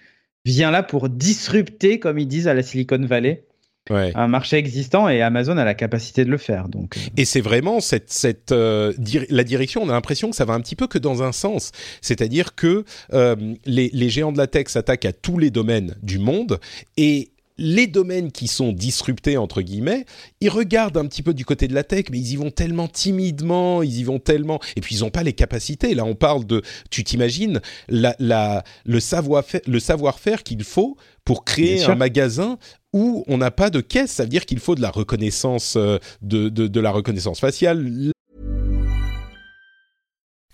vient 0.45 0.71
là 0.71 0.83
pour 0.83 1.09
disrupter, 1.09 1.99
comme 1.99 2.19
ils 2.19 2.27
disent 2.27 2.47
à 2.47 2.53
la 2.53 2.61
Silicon 2.61 3.03
Valley, 3.05 3.45
un 3.89 4.27
marché 4.27 4.57
existant 4.57 5.09
et 5.09 5.21
Amazon 5.21 5.57
a 5.57 5.65
la 5.65 5.73
capacité 5.73 6.25
de 6.25 6.29
le 6.29 6.37
faire. 6.37 6.69
Donc. 6.69 6.97
Euh. 6.97 7.01
Et 7.17 7.25
c'est 7.25 7.41
vraiment 7.41 7.79
cette, 7.79 8.11
cette 8.11 8.51
euh, 8.51 8.93
la 9.29 9.43
direction. 9.43 9.83
On 9.83 9.89
a 9.89 9.93
l'impression 9.93 10.29
que 10.29 10.35
ça 10.35 10.45
va 10.45 10.53
un 10.53 10.61
petit 10.61 10.75
peu 10.75 10.87
que 10.87 10.97
dans 10.97 11.23
un 11.23 11.31
sens, 11.31 11.71
c'est-à-dire 12.01 12.55
que 12.55 12.85
euh, 13.13 13.35
les, 13.65 13.89
les, 13.93 14.09
géants 14.09 14.31
de 14.31 14.37
la 14.37 14.47
tech 14.47 14.67
s'attaquent 14.67 15.05
à 15.05 15.13
tous 15.13 15.37
les 15.37 15.49
domaines 15.49 15.95
du 16.01 16.19
monde 16.19 16.59
et 16.97 17.29
les 17.57 17.87
domaines 17.87 18.31
qui 18.31 18.47
sont 18.47 18.71
disruptés 18.71 19.37
entre 19.37 19.61
guillemets, 19.61 20.05
ils 20.41 20.49
regardent 20.49 20.97
un 20.97 21.05
petit 21.05 21.21
peu 21.21 21.33
du 21.33 21.45
côté 21.45 21.67
de 21.67 21.75
la 21.75 21.83
tech, 21.83 22.05
mais 22.11 22.17
ils 22.17 22.31
y 22.31 22.35
vont 22.35 22.49
tellement 22.49 22.87
timidement, 22.87 23.83
ils 23.83 23.99
y 23.99 24.03
vont 24.03 24.19
tellement, 24.19 24.59
et 24.75 24.81
puis 24.81 24.95
ils 24.95 25.01
n'ont 25.01 25.11
pas 25.11 25.23
les 25.23 25.33
capacités. 25.33 25.93
Là, 25.93 26.03
on 26.03 26.15
parle 26.15 26.45
de, 26.45 26.63
tu 26.89 27.03
t'imagines 27.03 27.61
la, 27.89 28.15
la, 28.19 28.63
le 28.85 28.99
savoir-faire, 28.99 29.61
le 29.67 29.79
savoir-faire 29.79 30.43
qu'il 30.43 30.63
faut 30.63 30.97
pour 31.25 31.45
créer 31.45 31.83
un 31.83 31.95
magasin 31.95 32.57
où 32.93 33.23
on 33.27 33.37
n'a 33.37 33.51
pas 33.51 33.69
de 33.69 33.81
caisse. 33.81 34.11
Ça 34.11 34.23
veut 34.23 34.29
dire 34.29 34.45
qu'il 34.45 34.59
faut 34.59 34.75
de 34.75 34.81
la 34.81 34.91
reconnaissance, 34.91 35.75
euh, 35.75 35.97
de, 36.21 36.49
de, 36.49 36.67
de 36.67 36.79
la 36.79 36.91
reconnaissance 36.91 37.39
faciale. 37.39 38.13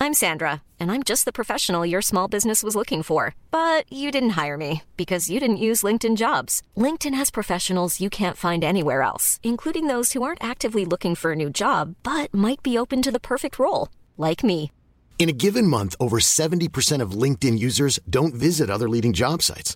I'm 0.01 0.13
Sandra, 0.13 0.61
and 0.79 0.89
I'm 0.93 1.03
just 1.03 1.25
the 1.25 1.33
professional 1.33 1.85
your 1.85 2.01
small 2.01 2.29
business 2.29 2.63
was 2.63 2.73
looking 2.73 3.03
for. 3.03 3.35
But 3.51 3.83
you 3.91 4.11
didn't 4.11 4.41
hire 4.41 4.55
me 4.57 4.83
because 4.95 5.29
you 5.29 5.41
didn't 5.41 5.57
use 5.57 5.83
LinkedIn 5.83 6.15
jobs. 6.15 6.61
LinkedIn 6.77 7.13
has 7.13 7.29
professionals 7.29 7.99
you 7.99 8.09
can't 8.09 8.37
find 8.37 8.63
anywhere 8.63 9.01
else, 9.01 9.41
including 9.43 9.87
those 9.87 10.13
who 10.13 10.23
aren't 10.23 10.43
actively 10.43 10.85
looking 10.85 11.15
for 11.15 11.33
a 11.33 11.35
new 11.35 11.49
job, 11.49 11.95
but 12.01 12.33
might 12.33 12.63
be 12.63 12.77
open 12.77 13.01
to 13.01 13.11
the 13.11 13.19
perfect 13.19 13.59
role, 13.59 13.89
like 14.17 14.41
me. 14.41 14.71
In 15.19 15.27
a 15.27 15.33
given 15.33 15.67
month, 15.67 15.97
over 15.99 16.19
70% 16.19 17.01
of 17.01 17.11
LinkedIn 17.11 17.59
users 17.59 17.99
don't 18.09 18.33
visit 18.33 18.69
other 18.69 18.87
leading 18.87 19.11
job 19.11 19.41
sites. 19.41 19.75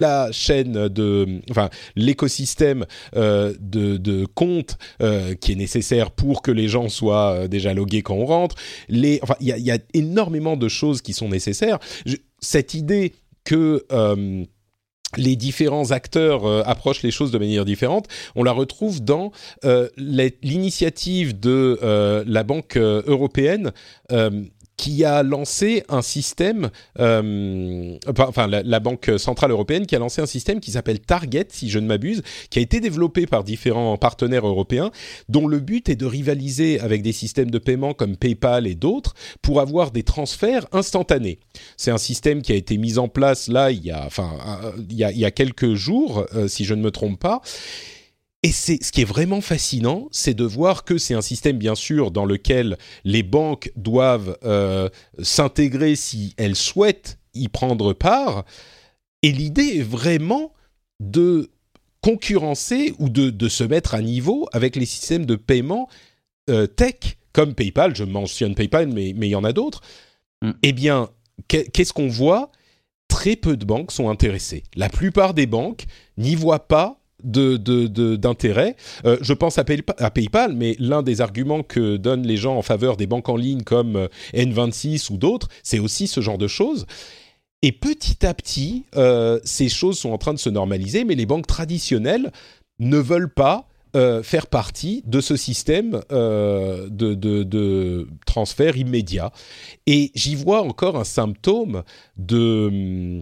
La 0.00 0.32
chaîne 0.32 0.88
de, 0.88 1.40
enfin, 1.50 1.70
l'écosystème 1.96 2.86
euh, 3.16 3.54
de, 3.60 3.96
de 3.96 4.26
comptes 4.26 4.78
euh, 5.02 5.34
qui 5.34 5.52
est 5.52 5.56
nécessaire 5.56 6.10
pour 6.10 6.42
que 6.42 6.50
les 6.50 6.68
gens 6.68 6.88
soient 6.88 7.32
euh, 7.32 7.48
déjà 7.48 7.74
logués 7.74 8.02
quand 8.02 8.14
on 8.14 8.26
rentre. 8.26 8.56
Les, 8.88 9.20
enfin, 9.22 9.36
il 9.40 9.48
y 9.48 9.70
a, 9.70 9.78
énormément 9.94 10.56
de 10.56 10.68
choses 10.68 11.02
qui 11.02 11.12
sont 11.12 11.28
nécessaires. 11.28 11.78
cette 12.40 12.74
idée 12.74 13.14
que 13.44 13.84
les 15.16 15.36
différents 15.36 15.90
acteurs 15.90 16.46
approchent 16.68 17.02
les 17.02 17.10
choses 17.10 17.30
de 17.30 17.38
manière 17.38 17.64
différente. 17.64 18.06
On 18.36 18.44
la 18.44 18.52
retrouve 18.52 19.02
dans 19.02 19.32
l'initiative 19.96 21.38
de 21.38 21.78
la 22.26 22.42
Banque 22.42 22.76
européenne 22.76 23.72
qui 24.80 25.04
a 25.04 25.22
lancé 25.22 25.84
un 25.90 26.00
système, 26.00 26.70
euh, 26.98 27.98
enfin 28.08 28.46
la, 28.46 28.80
Banque 28.80 29.10
centrale 29.18 29.50
européenne 29.50 29.84
qui 29.84 29.94
a 29.94 29.98
lancé 29.98 30.22
un 30.22 30.26
système 30.26 30.58
qui 30.58 30.70
s'appelle 30.70 31.00
Target, 31.00 31.48
si 31.50 31.68
je 31.68 31.78
ne 31.78 31.86
m'abuse, 31.86 32.22
qui 32.48 32.60
a 32.60 32.62
été 32.62 32.80
développé 32.80 33.26
par 33.26 33.44
différents 33.44 33.98
partenaires 33.98 34.46
européens, 34.46 34.90
dont 35.28 35.46
le 35.46 35.60
but 35.60 35.90
est 35.90 35.96
de 35.96 36.06
rivaliser 36.06 36.80
avec 36.80 37.02
des 37.02 37.12
systèmes 37.12 37.50
de 37.50 37.58
paiement 37.58 37.92
comme 37.92 38.16
PayPal 38.16 38.66
et 38.66 38.74
d'autres 38.74 39.12
pour 39.42 39.60
avoir 39.60 39.90
des 39.90 40.02
transferts 40.02 40.66
instantanés. 40.72 41.40
C'est 41.76 41.90
un 41.90 41.98
système 41.98 42.40
qui 42.40 42.52
a 42.52 42.56
été 42.56 42.78
mis 42.78 42.96
en 42.96 43.08
place 43.08 43.48
là 43.48 43.70
il 43.70 43.84
y 43.84 43.90
a, 43.90 44.06
enfin, 44.06 44.32
il 44.88 44.96
y 44.96 45.24
a, 45.26 45.30
quelques 45.30 45.74
jours, 45.74 46.24
euh, 46.34 46.48
si 46.48 46.64
je 46.64 46.72
ne 46.72 46.80
me 46.80 46.90
trompe 46.90 47.20
pas. 47.20 47.42
Et 48.42 48.52
c'est 48.52 48.82
ce 48.82 48.90
qui 48.90 49.02
est 49.02 49.06
vraiment 49.06 49.42
fascinant, 49.42 50.08
c'est 50.12 50.32
de 50.32 50.44
voir 50.44 50.84
que 50.84 50.96
c'est 50.96 51.12
un 51.12 51.20
système 51.20 51.58
bien 51.58 51.74
sûr 51.74 52.10
dans 52.10 52.24
lequel 52.24 52.78
les 53.04 53.22
banques 53.22 53.70
doivent 53.76 54.38
euh, 54.44 54.88
s'intégrer 55.18 55.94
si 55.94 56.34
elles 56.38 56.56
souhaitent 56.56 57.18
y 57.34 57.48
prendre 57.48 57.92
part. 57.92 58.44
Et 59.22 59.30
l'idée 59.30 59.78
est 59.78 59.82
vraiment 59.82 60.54
de 61.00 61.50
concurrencer 62.00 62.94
ou 62.98 63.10
de, 63.10 63.28
de, 63.28 63.48
se 63.50 63.62
mettre 63.62 63.94
à 63.94 64.00
niveau 64.00 64.48
avec 64.52 64.74
les 64.74 64.86
systèmes 64.86 65.26
de 65.26 65.36
paiement 65.36 65.90
euh, 66.48 66.66
tech 66.66 67.18
comme 67.34 67.54
PayPal. 67.54 67.94
Je 67.94 68.04
mentionne 68.04 68.54
PayPal, 68.54 68.88
mais, 68.88 69.12
mais 69.14 69.28
il 69.28 69.32
y 69.32 69.36
en 69.36 69.44
a 69.44 69.52
d'autres. 69.52 69.82
Mm. 70.40 70.52
Eh 70.62 70.72
bien, 70.72 71.10
qu'est-ce 71.48 71.92
qu'on 71.92 72.08
voit? 72.08 72.50
Très 73.08 73.36
peu 73.36 73.56
de 73.56 73.64
banques 73.64 73.92
sont 73.92 74.08
intéressées. 74.08 74.62
La 74.76 74.88
plupart 74.88 75.34
des 75.34 75.46
banques 75.46 75.84
n'y 76.16 76.36
voient 76.36 76.68
pas 76.68 76.99
d'intérêt. 77.24 78.76
De, 79.04 79.08
euh, 79.08 79.16
je 79.20 79.32
pense 79.32 79.58
à, 79.58 79.64
PayPal, 79.64 80.54
mais 80.54 80.76
l'un 80.78 81.02
des 81.02 81.20
arguments 81.20 81.62
que 81.62 81.96
donnent 81.96 82.26
les 82.26 82.36
gens 82.36 82.56
en 82.56 82.62
faveur 82.62 82.96
des 82.96 83.06
banques 83.06 83.28
en 83.28 83.36
ligne 83.36 83.62
comme 83.62 83.96
euh, 83.96 84.08
N26 84.34 85.12
ou 85.12 85.16
d'autres, 85.16 85.48
c'est 85.62 85.78
aussi 85.78 86.06
ce 86.06 86.20
genre 86.20 86.38
de 86.38 86.48
choses. 86.48 86.86
Et 87.62 87.72
petit 87.72 88.24
à 88.24 88.32
petit, 88.32 88.84
euh, 88.96 89.38
ces 89.44 89.68
choses 89.68 89.98
sont 89.98 90.10
en 90.10 90.18
train 90.18 90.32
de 90.32 90.38
se 90.38 90.48
normaliser, 90.48 91.04
mais 91.04 91.14
les 91.14 91.26
banques 91.26 91.46
traditionnelles 91.46 92.32
ne 92.78 92.98
veulent 92.98 93.32
pas 93.32 93.66
faire 94.22 94.46
partie 94.46 95.02
de 95.04 95.20
ce 95.20 95.34
système 95.34 96.00
de, 96.10 98.06
transfert 98.24 98.76
immédiat. 98.76 99.32
Et 99.88 100.12
j'y 100.14 100.36
vois 100.36 100.62
encore 100.62 100.96
un 100.96 101.02
symptôme 101.02 101.82
de, 102.16 103.20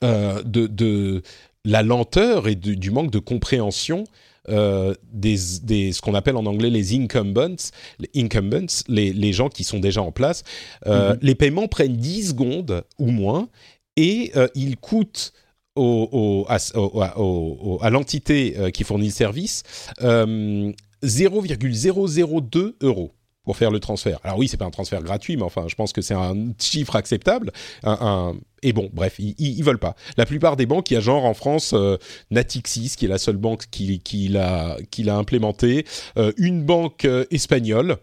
de, 0.00 1.22
la 1.64 1.82
lenteur 1.82 2.48
et 2.48 2.54
du, 2.54 2.90
manque 2.90 3.10
de 3.10 3.18
compréhension 3.18 4.04
euh, 4.48 4.94
des, 5.12 5.36
des, 5.62 5.92
ce 5.92 6.00
qu'on 6.00 6.14
appelle 6.14 6.36
en 6.36 6.46
anglais 6.46 6.70
les 6.70 6.94
incumbents, 6.98 7.56
les, 7.98 8.08
incumbents, 8.16 8.84
les, 8.88 9.12
les 9.12 9.32
gens 9.32 9.50
qui 9.50 9.64
sont 9.64 9.78
déjà 9.78 10.00
en 10.02 10.12
place. 10.12 10.44
Euh, 10.86 11.12
mhm. 11.12 11.18
Les 11.22 11.34
paiements 11.34 11.68
prennent 11.68 11.96
10 11.96 12.28
secondes 12.30 12.84
ou 12.98 13.10
moins 13.10 13.48
et 13.96 14.32
euh, 14.36 14.48
ils 14.54 14.78
coûtent 14.78 15.34
au, 15.76 16.08
au, 16.10 16.46
à, 16.48 16.58
au, 16.76 17.78
à 17.82 17.90
l'entité 17.90 18.56
qui 18.72 18.82
fournit 18.82 19.06
le 19.06 19.12
service 19.12 19.62
0,002 21.02 22.76
euros 22.80 23.12
pour 23.44 23.56
faire 23.56 23.70
le 23.70 23.80
transfert. 23.80 24.18
Alors 24.22 24.38
oui, 24.38 24.48
c'est 24.48 24.56
pas 24.56 24.66
un 24.66 24.70
transfert 24.70 25.02
gratuit, 25.02 25.36
mais 25.36 25.42
enfin, 25.42 25.66
je 25.68 25.74
pense 25.74 25.92
que 25.92 26.02
c'est 26.02 26.14
un 26.14 26.34
chiffre 26.58 26.96
acceptable. 26.96 27.52
Un, 27.82 28.34
Et 28.62 28.72
bon, 28.72 28.90
bref, 28.92 29.16
ils, 29.18 29.34
ils, 29.38 29.62
veulent 29.64 29.78
pas. 29.78 29.96
La 30.16 30.26
plupart 30.26 30.56
des 30.56 30.66
banques, 30.66 30.90
il 30.90 30.94
y 30.94 30.96
a 30.96 31.00
genre 31.00 31.24
en 31.24 31.34
France 31.34 31.72
euh, 31.74 31.96
Natixis, 32.30 32.94
qui 32.96 33.06
est 33.06 33.08
la 33.08 33.18
seule 33.18 33.38
banque 33.38 33.64
qui, 33.70 34.00
qui 34.00 34.28
l'a 34.28 34.76
implémenté, 35.06 35.86
euh, 36.18 36.32
une 36.36 36.62
banque 36.62 37.04
euh, 37.06 37.24
espagnole. 37.30 37.96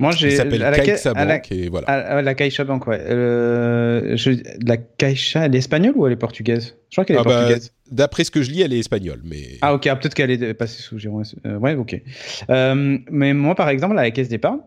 Moi, 0.00 0.10
j'ai 0.10 0.32
s'appelle 0.32 0.60
Caixa 0.84 1.14
Bank 1.14 1.52
et 1.52 1.68
voilà. 1.68 1.86
À, 1.86 2.20
la 2.20 2.34
Caixa 2.34 2.64
Bank, 2.64 2.86
ouais. 2.86 3.00
Je, 3.06 4.42
la 4.66 4.76
Caixa, 4.76 5.46
elle 5.46 5.54
est 5.54 5.58
espagnole 5.58 5.94
ou 5.96 6.06
elle 6.06 6.12
est 6.12 6.16
portugaise? 6.16 6.76
Je 6.90 6.96
crois 6.96 7.04
qu'elle 7.04 7.16
est 7.16 7.20
ah 7.20 7.24
bah, 7.24 7.38
portugaise. 7.38 7.72
D'après 7.90 8.24
ce 8.24 8.30
que 8.30 8.42
je 8.42 8.50
lis, 8.50 8.62
elle 8.62 8.72
est 8.72 8.80
espagnole, 8.80 9.20
mais. 9.24 9.58
Ah 9.62 9.74
ok, 9.74 9.86
ah, 9.86 9.96
peut-être 9.96 10.14
qu'elle 10.14 10.30
est 10.30 10.54
passée 10.54 10.82
sous 10.82 10.98
Giron. 10.98 11.22
ouais, 11.44 11.74
ok. 11.74 12.00
mais 12.48 13.34
moi, 13.34 13.54
par 13.54 13.68
exemple, 13.68 13.96
à 13.98 14.02
la 14.02 14.10
caisse 14.10 14.28
d'épargne, 14.28 14.60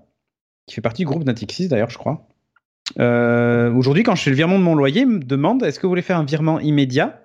qui 0.68 0.76
fait 0.76 0.82
partie 0.82 1.02
du 1.04 1.08
groupe 1.08 1.24
Natixis 1.24 1.68
d'ailleurs, 1.68 1.90
je 1.90 1.98
crois. 1.98 2.28
Euh, 3.00 3.74
Aujourd'hui, 3.74 4.04
quand 4.04 4.16
je 4.16 4.24
fais 4.24 4.30
le 4.30 4.36
virement 4.36 4.60
de 4.60 4.64
mon 4.64 4.76
loyer, 4.76 5.06
me 5.06 5.20
demande 5.20 5.64
est-ce 5.64 5.80
que 5.80 5.88
vous 5.88 5.92
voulez 5.92 6.02
faire 6.02 6.18
un 6.18 6.26
virement 6.26 6.60
immédiat? 6.60 7.22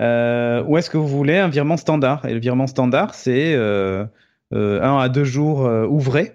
Euh, 0.00 0.62
ou 0.64 0.76
est-ce 0.76 0.90
que 0.90 0.98
vous 0.98 1.08
voulez 1.08 1.36
un 1.38 1.48
virement 1.48 1.76
standard? 1.76 2.26
Et 2.26 2.34
le 2.34 2.40
virement 2.40 2.66
standard, 2.66 3.14
c'est 3.14 3.54
euh, 3.54 4.04
euh 4.52 4.82
un 4.82 4.98
à 4.98 5.08
deux 5.08 5.24
jours 5.24 5.66
euh, 5.66 5.86
ouvrés. 5.86 6.32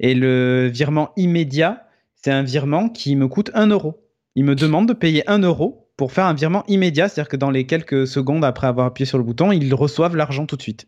Et 0.00 0.14
le 0.14 0.70
virement 0.72 1.10
immédiat, 1.16 1.86
c'est 2.14 2.30
un 2.30 2.42
virement 2.42 2.88
qui 2.88 3.16
me 3.16 3.28
coûte 3.28 3.50
un 3.54 3.68
euro. 3.68 4.02
Il 4.34 4.44
me 4.44 4.54
demande 4.54 4.88
de 4.88 4.92
payer 4.92 5.28
un 5.28 5.38
euro 5.38 5.90
pour 5.96 6.12
faire 6.12 6.26
un 6.26 6.34
virement 6.34 6.64
immédiat, 6.68 7.08
c'est-à-dire 7.08 7.28
que 7.28 7.36
dans 7.36 7.50
les 7.50 7.66
quelques 7.66 8.06
secondes 8.06 8.44
après 8.44 8.68
avoir 8.68 8.86
appuyé 8.86 9.06
sur 9.06 9.18
le 9.18 9.24
bouton, 9.24 9.50
ils 9.50 9.74
reçoivent 9.74 10.16
l'argent 10.16 10.46
tout 10.46 10.56
de 10.56 10.62
suite. 10.62 10.86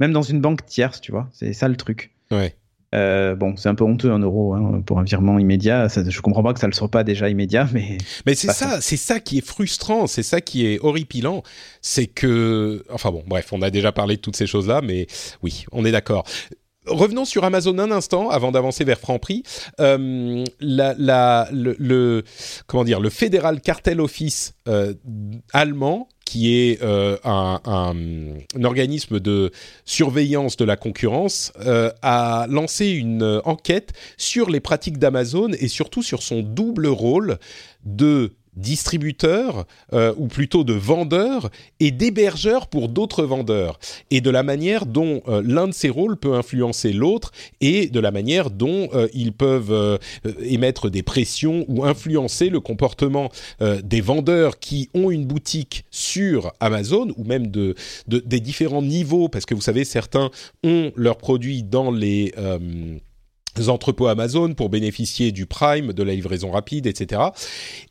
Même 0.00 0.12
dans 0.12 0.22
une 0.22 0.40
banque 0.40 0.66
tierce, 0.66 1.00
tu 1.00 1.12
vois. 1.12 1.28
C'est 1.32 1.52
ça 1.52 1.68
le 1.68 1.76
truc. 1.76 2.12
Ouais. 2.30 2.54
Euh, 2.94 3.34
bon, 3.34 3.54
c'est 3.56 3.68
un 3.68 3.74
peu 3.74 3.84
honteux 3.84 4.10
un 4.10 4.18
euro 4.18 4.54
hein, 4.54 4.82
pour 4.84 4.98
un 4.98 5.02
virement 5.02 5.38
immédiat. 5.38 5.88
Ça, 5.88 6.02
je 6.08 6.20
comprends 6.20 6.42
pas 6.42 6.54
que 6.54 6.60
ça 6.60 6.66
ne 6.66 6.72
le 6.72 6.76
soit 6.76 6.90
pas 6.90 7.04
déjà 7.04 7.28
immédiat, 7.28 7.68
mais. 7.72 7.98
Mais 8.26 8.34
c'est 8.34 8.50
ça, 8.50 8.80
c'est 8.80 8.96
ça 8.96 9.20
qui 9.20 9.38
est 9.38 9.46
frustrant, 9.46 10.06
c'est 10.06 10.22
ça 10.22 10.40
qui 10.40 10.66
est 10.66 10.78
horripilant, 10.80 11.42
c'est 11.82 12.06
que, 12.06 12.84
enfin 12.90 13.10
bon, 13.10 13.22
bref, 13.26 13.52
on 13.52 13.62
a 13.62 13.70
déjà 13.70 13.92
parlé 13.92 14.16
de 14.16 14.20
toutes 14.20 14.36
ces 14.36 14.46
choses-là, 14.46 14.80
mais 14.82 15.06
oui, 15.42 15.64
on 15.72 15.84
est 15.84 15.92
d'accord. 15.92 16.24
Revenons 16.88 17.24
sur 17.24 17.44
Amazon 17.44 17.78
un 17.78 17.90
instant 17.90 18.30
avant 18.30 18.52
d'avancer 18.52 18.84
vers 18.84 18.98
Franprix. 18.98 19.42
Euh, 19.80 20.44
le, 20.60 22.22
Federal 23.10 23.60
Cartel 23.60 24.00
Office 24.00 24.54
euh, 24.68 24.94
allemand 25.52 26.08
qui 26.28 26.54
est 26.54 26.82
euh, 26.82 27.16
un, 27.24 27.94
organisme 28.62 29.18
de 29.18 29.50
surveillance 29.86 30.58
de 30.58 30.66
la 30.66 30.76
concurrence, 30.76 31.54
euh, 31.60 31.90
a 32.02 32.46
lancé 32.50 32.88
une 32.88 33.40
enquête 33.46 33.94
sur 34.18 34.50
les 34.50 34.60
pratiques 34.60 34.98
d'Amazon 34.98 35.48
et 35.58 35.68
surtout 35.68 36.02
sur 36.02 36.22
son 36.22 36.42
double 36.42 36.86
rôle 36.86 37.38
de 37.86 38.34
distributeurs, 38.58 39.66
euh, 39.92 40.12
ou 40.18 40.26
plutôt 40.26 40.64
de 40.64 40.72
vendeurs, 40.72 41.50
et 41.80 41.90
d'hébergeurs 41.90 42.66
pour 42.66 42.88
d'autres 42.88 43.24
vendeurs, 43.24 43.78
et 44.10 44.20
de 44.20 44.30
la 44.30 44.42
manière 44.42 44.84
dont 44.84 45.22
euh, 45.28 45.42
l'un 45.44 45.68
de 45.68 45.72
ces 45.72 45.88
rôles 45.88 46.16
peut 46.16 46.34
influencer 46.34 46.92
l'autre, 46.92 47.32
et 47.60 47.86
de 47.86 48.00
la 48.00 48.10
manière 48.10 48.50
dont 48.50 48.88
euh, 48.94 49.08
ils 49.14 49.32
peuvent 49.32 49.98
émettre 50.40 50.90
des 50.90 51.02
pressions 51.02 51.64
ou 51.68 51.84
influencer 51.84 52.48
le 52.48 52.60
comportement 52.60 53.30
des 53.60 54.00
vendeurs 54.00 54.58
qui 54.58 54.90
ont 54.94 55.10
une 55.10 55.26
boutique 55.26 55.84
sur 55.90 56.52
Amazon, 56.60 57.12
ou 57.16 57.24
même 57.24 57.48
de, 57.48 57.74
de, 58.08 58.18
des 58.18 58.40
différents 58.40 58.82
niveaux, 58.82 59.28
parce 59.28 59.46
que 59.46 59.54
vous 59.54 59.60
savez, 59.60 59.84
certains 59.84 60.30
ont 60.64 60.90
leurs 60.96 61.18
produits 61.18 61.62
dans 61.62 61.90
les 61.90 62.34
entrepôts 63.68 64.06
Amazon 64.06 64.54
pour 64.54 64.68
bénéficier 64.68 65.32
du 65.32 65.46
Prime, 65.46 65.92
de 65.92 66.02
la 66.02 66.14
livraison 66.14 66.50
rapide, 66.50 66.86
etc. 66.86 67.22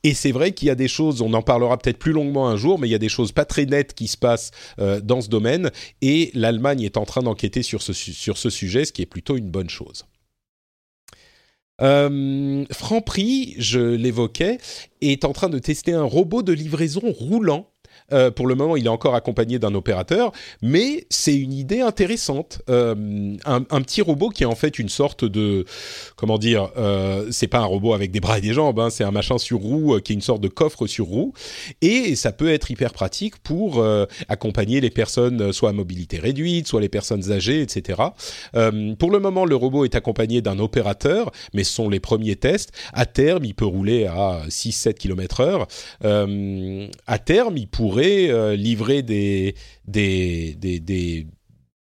Et 0.04 0.14
c'est 0.14 0.32
vrai 0.32 0.52
qu'il 0.52 0.68
y 0.68 0.72
a 0.72 0.76
des 0.76 0.88
choses, 0.88 1.22
on 1.22 1.34
en 1.34 1.42
parlera 1.42 1.78
peut-être 1.78 2.00
plus 2.00 2.14
longuement 2.14 2.48
un 2.48 2.56
jour, 2.56 2.80
mais 2.80 2.88
il 2.88 2.92
y 2.92 2.96
a 2.96 3.00
des 3.00 3.10
choses 3.10 3.32
pas 3.32 3.46
très 3.46 3.66
nettes 3.66 3.94
qui 3.94 4.08
se 4.08 4.18
passent 4.18 4.52
euh, 4.80 5.02
dans 5.02 5.22
ce 5.22 5.30
domaine, 5.30 5.72
et 6.02 6.32
l'Allemagne 6.34 6.82
est 6.82 6.98
en 6.98 7.06
train 7.06 7.22
d'enquêter 7.22 7.64
sur 7.64 7.82
ce, 7.82 7.94
sujet, 7.94 8.86
ce 8.86 8.94
qui 8.94 9.02
est 9.02 9.08
plutôt 9.08 9.36
une 9.36 9.50
bonne 9.50 9.70
chose. 9.70 10.06
Euh, 11.82 12.66
Franprix, 12.72 13.56
je 13.60 13.80
l'évoquais, 13.80 14.58
est 15.02 15.26
en 15.26 15.34
train 15.34 15.50
de 15.50 15.60
tester 15.60 15.94
un 15.94 16.04
robot 16.04 16.42
de 16.42 16.54
livraison 16.54 17.02
roulant 17.04 17.70
euh, 18.14 18.32
pour 18.32 18.48
le 18.48 18.56
moment, 18.56 18.78
il 18.78 18.86
est 18.86 18.90
encore 18.90 19.16
accompagné 19.16 19.60
d'un 19.60 19.76
opérateur, 19.76 20.32
mais 20.62 21.06
c'est 21.10 21.36
une 21.36 21.52
idée 21.52 21.82
intéressante. 21.82 22.62
Euh, 22.70 23.36
un, 23.46 23.82
petit 23.82 24.02
robot 24.02 24.30
qui 24.30 24.44
est 24.44 24.48
en 24.48 24.56
fait 24.56 24.80
une 24.80 24.90
sorte 24.90 25.26
de, 25.26 25.66
comment 26.16 26.38
dire, 26.38 26.70
euh, 26.78 27.28
c'est 27.32 27.48
pas 27.48 27.60
un 27.60 27.66
robot 27.66 27.94
avec 27.94 28.12
des 28.12 28.20
bras 28.20 28.38
et 28.38 28.42
des 28.42 28.54
jambes, 28.54 28.80
hein, 28.80 28.90
c'est 28.90 29.04
un 29.04 29.12
machin 29.12 29.38
sur 29.38 29.60
roue 29.60 29.96
euh, 29.96 30.00
qui 30.00 30.14
est 30.14 30.16
une 30.16 30.22
sorte 30.22 30.42
de 30.42 30.48
coffre 30.48 30.88
sur 30.88 31.06
roue, 31.06 31.34
et 31.82 32.16
ça 32.16 32.32
peut 32.32 32.50
être 32.50 32.72
hyper 32.72 32.94
pratique 32.94 33.38
pour 33.40 33.84
accompagner 34.30 34.82
les 34.82 34.90
personnes 34.90 35.52
soit 35.52 35.70
à 35.70 35.74
mobilité 35.74 36.18
réduite, 36.18 36.68
soit 36.68 36.82
les 36.82 36.90
personnes 36.90 37.32
âgées, 37.32 37.62
etc. 37.62 38.02
pour 38.52 39.12
le 39.12 39.20
moment, 39.20 39.46
le 39.46 39.56
robot 39.56 39.86
est 39.86 39.96
accompagné 39.96 40.42
d'un 40.42 40.60
opérateur, 40.60 41.32
mais 41.54 41.64
ce 41.64 41.74
sont 41.74 41.90
les 41.90 42.00
premiers 42.00 42.36
tests. 42.36 42.72
À 42.94 43.06
terme, 43.06 43.46
il 43.46 43.54
peut 43.54 43.66
rouler 43.66 44.06
à 44.06 44.42
6-7 44.48 44.94
km/h. 44.96 45.68
à 47.08 47.20
terme, 47.20 47.58
il 47.58 47.68
pourrait 47.68 47.97
euh, 48.06 48.56
livrer 48.56 49.02
des, 49.02 49.56
des, 49.88 50.56
des, 50.58 50.80
des, 50.80 51.28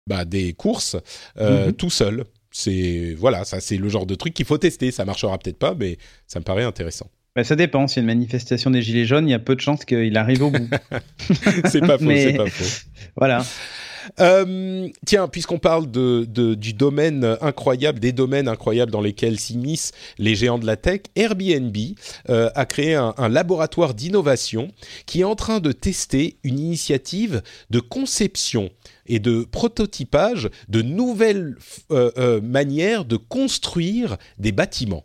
bah, 0.08 0.26
des 0.26 0.54
courses 0.54 0.96
euh, 1.38 1.68
mm 1.68 1.70
-hmm. 1.70 1.74
tout 1.74 1.90
seul. 1.90 2.26
C'est 2.52 3.16
voilà, 3.18 3.46
ça 3.46 3.60
c'est 3.60 3.78
le 3.78 3.90
genre 3.90 4.06
de 4.06 4.16
truc 4.16 4.34
qu'il 4.34 4.46
faut 4.46 4.58
tester. 4.58 4.92
Ça 4.92 5.06
marchera 5.06 5.38
peut-être 5.38 5.60
pas, 5.60 5.76
mais 5.76 5.98
ça 6.28 6.40
me 6.40 6.44
paraît 6.44 6.64
intéressant. 6.64 7.10
Bah, 7.36 7.44
ça 7.44 7.56
dépend. 7.56 7.88
S'il 7.88 7.98
y 7.98 8.00
a 8.00 8.04
une 8.04 8.18
manifestation 8.18 8.72
des 8.72 8.82
Gilets 8.82 9.06
jaunes, 9.06 9.28
il 9.28 9.32
y 9.32 9.36
a 9.36 9.40
peu 9.40 9.56
de 9.56 9.62
chances 9.62 9.86
qu'il 9.86 10.18
arrive 10.18 10.42
au 10.44 10.52
bout. 10.52 10.70
c'est 11.72 11.82
pas 11.82 11.98
faux, 11.98 12.06
mais... 12.12 12.24
c'est 12.24 12.38
pas 12.38 12.50
faux. 12.50 12.88
Voilà. 13.16 13.46
Euh, 14.20 14.88
tiens, 15.06 15.28
puisqu'on 15.28 15.60
parle 15.60 15.88
du 15.90 16.74
domaine 16.74 17.38
incroyable, 17.42 18.00
des 18.00 18.12
domaines 18.12 18.48
incroyables 18.48 18.92
dans 18.92 19.02
lesquels 19.02 19.40
s'immiscent 19.40 19.92
les 20.18 20.36
géants 20.36 20.60
de 20.60 20.66
la 20.66 20.76
tech, 20.76 21.02
Airbnb 21.16 21.76
euh, 22.30 22.50
a 22.56 22.66
créé 22.66 22.96
un, 22.96 23.14
laboratoire 23.30 23.94
d'innovation 23.94 24.72
qui 25.06 25.22
est 25.22 25.26
en 25.26 25.36
train 25.36 25.60
de 25.60 25.72
tester 25.72 26.38
une 26.44 26.60
initiative 26.60 27.42
de 27.70 27.80
conception 27.80 28.70
et 29.06 29.20
de 29.20 29.44
prototypage 29.44 30.50
de 30.68 30.82
nouvelles 30.82 31.56
euh, 31.92 32.42
manières 32.42 33.06
de 33.06 33.18
construire 33.18 34.18
des 34.38 34.52
bâtiments. 34.52 35.04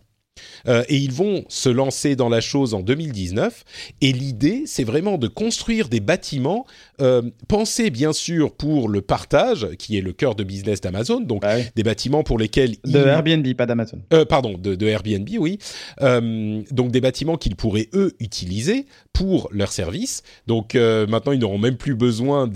Euh, 0.69 0.85
et 0.89 0.97
ils 0.97 1.13
vont 1.13 1.45
se 1.49 1.69
lancer 1.69 2.17
dans 2.17 2.29
la 2.29 2.41
chose 2.41 2.75
en 2.75 2.81
2019. 2.81 3.65
Et 4.01 4.13
l'idée, 4.13 4.65
c'est 4.67 4.85
vraiment 4.85 5.19
de 5.19 5.29
construire 5.29 5.89
des 5.89 6.01
bâtiments 6.01 6.67
euh, 7.01 7.23
pensés 7.49 7.91
bien 7.91 8.13
sûr 8.13 8.53
pour 8.55 8.89
le 8.89 9.01
partage, 9.01 9.69
qui 9.79 9.99
est 9.99 10.01
le 10.01 10.13
cœur 10.13 10.35
de 10.35 10.45
business 10.45 10.81
d'Amazon. 10.81 11.21
Donc 11.21 11.45
des 11.75 11.83
bâtiments 11.83 12.23
pour 12.23 12.39
lesquels 12.39 12.73
de 12.85 12.91
ils... 12.91 12.97
Airbnb, 12.97 13.55
pas 13.55 13.67
d'Amazon. 13.67 14.01
Euh, 14.13 14.25
pardon, 14.25 14.57
de, 14.59 14.75
de, 14.75 14.87
Airbnb, 14.87 15.29
oui. 15.39 15.59
Donc 16.01 16.91
des 16.91 17.01
bâtiments 17.01 17.37
qu'ils 17.37 17.57
pourraient 17.57 17.89
eux 17.95 18.13
utiliser 18.21 18.87
pour 19.15 19.49
leur 19.51 19.73
service. 19.73 20.23
Donc 20.47 20.75
euh, 20.75 21.07
maintenant, 21.07 21.33
ils 21.33 21.41
n'auront 21.41 21.59
même 21.59 21.79
plus 21.79 21.95
besoin 21.95 22.47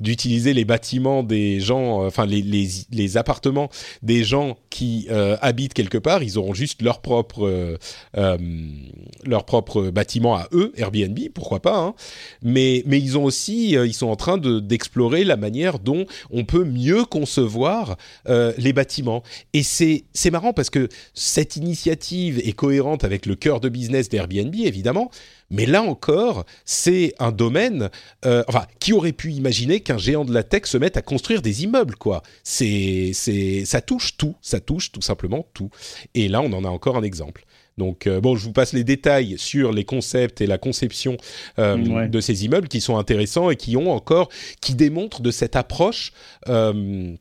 d'utiliser 0.00 0.54
les 0.54 0.64
bâtiments 0.64 1.22
des 1.22 1.60
gens, 1.60 2.06
enfin 2.06 2.24
les, 2.24 2.40
les, 2.40 2.68
les, 2.90 3.16
appartements 3.18 3.68
des 4.02 4.24
gens 4.24 4.56
qui 4.70 5.08
habitent 5.10 5.74
quelque 5.74 5.98
part. 5.98 6.22
Ils 6.22 6.38
auront 6.38 6.54
juste 6.54 6.80
leur 6.82 7.02
propre 7.02 7.46
euh, 7.46 7.76
euh, 8.16 8.36
leur 9.24 9.44
propre 9.44 9.90
bâtiment 9.90 10.36
à 10.36 10.48
eux, 10.52 10.72
Airbnb, 10.76 11.18
pourquoi 11.34 11.60
pas. 11.60 11.78
Hein. 11.78 11.94
Mais 12.42 12.82
mais 12.86 12.98
ils 12.98 13.18
ont 13.18 13.24
aussi, 13.24 13.76
euh, 13.76 13.86
ils 13.86 13.92
sont 13.92 14.06
en 14.06 14.16
train 14.16 14.38
d'explorer 14.38 15.24
la 15.24 15.36
manière 15.36 15.78
dont 15.78 16.06
on 16.30 16.44
peut 16.44 16.64
mieux 16.64 17.04
concevoir 17.04 17.96
euh, 18.28 18.52
les 18.58 18.72
bâtiments. 18.72 19.22
Et 19.52 19.62
c'est 19.62 20.04
c'est 20.12 20.30
marrant 20.30 20.52
parce 20.52 20.70
que 20.70 20.88
cette 21.14 21.56
initiative 21.56 22.40
est 22.44 22.52
cohérente 22.52 23.04
avec 23.04 23.26
le 23.26 23.34
cœur 23.34 23.60
de 23.60 23.68
business 23.68 24.08
d'Airbnb, 24.08 24.54
évidemment. 24.54 25.10
Mais 25.50 25.66
là 25.66 25.82
encore, 25.82 26.44
c'est 26.64 27.14
un 27.18 27.32
domaine, 27.32 27.90
euh, 28.26 28.44
enfin, 28.48 28.66
qui 28.80 28.92
aurait 28.92 29.12
pu 29.12 29.32
imaginer 29.32 29.80
qu'un 29.80 29.98
géant 29.98 30.24
de 30.24 30.32
la 30.32 30.42
tech 30.42 30.66
se 30.66 30.76
mette 30.76 30.96
à 30.96 31.02
construire 31.02 31.42
des 31.42 31.64
immeubles, 31.64 31.96
quoi. 31.96 32.22
C'est, 32.42 33.12
c'est, 33.14 33.64
ça 33.64 33.80
touche 33.80 34.16
tout, 34.16 34.36
ça 34.42 34.60
touche 34.60 34.92
tout 34.92 35.00
simplement 35.02 35.46
tout. 35.54 35.70
Et 36.14 36.28
là, 36.28 36.42
on 36.42 36.52
en 36.52 36.64
a 36.64 36.68
encore 36.68 36.96
un 36.96 37.02
exemple. 37.02 37.44
Donc 37.78 38.06
euh, 38.06 38.20
bon, 38.20 38.36
je 38.36 38.44
vous 38.44 38.52
passe 38.52 38.74
les 38.74 38.84
détails 38.84 39.36
sur 39.38 39.72
les 39.72 39.84
concepts 39.84 40.40
et 40.40 40.46
la 40.46 40.58
conception 40.58 41.16
euh, 41.58 41.76
ouais. 41.78 42.08
de 42.08 42.20
ces 42.20 42.44
immeubles 42.44 42.68
qui 42.68 42.80
sont 42.80 42.98
intéressants 42.98 43.50
et 43.50 43.56
qui 43.56 43.76
ont 43.76 43.92
encore, 43.92 44.28
qui 44.60 44.74
démontrent 44.74 45.22
de 45.22 45.30
cette 45.30 45.56
approche. 45.56 46.12
Euh, 46.48 47.14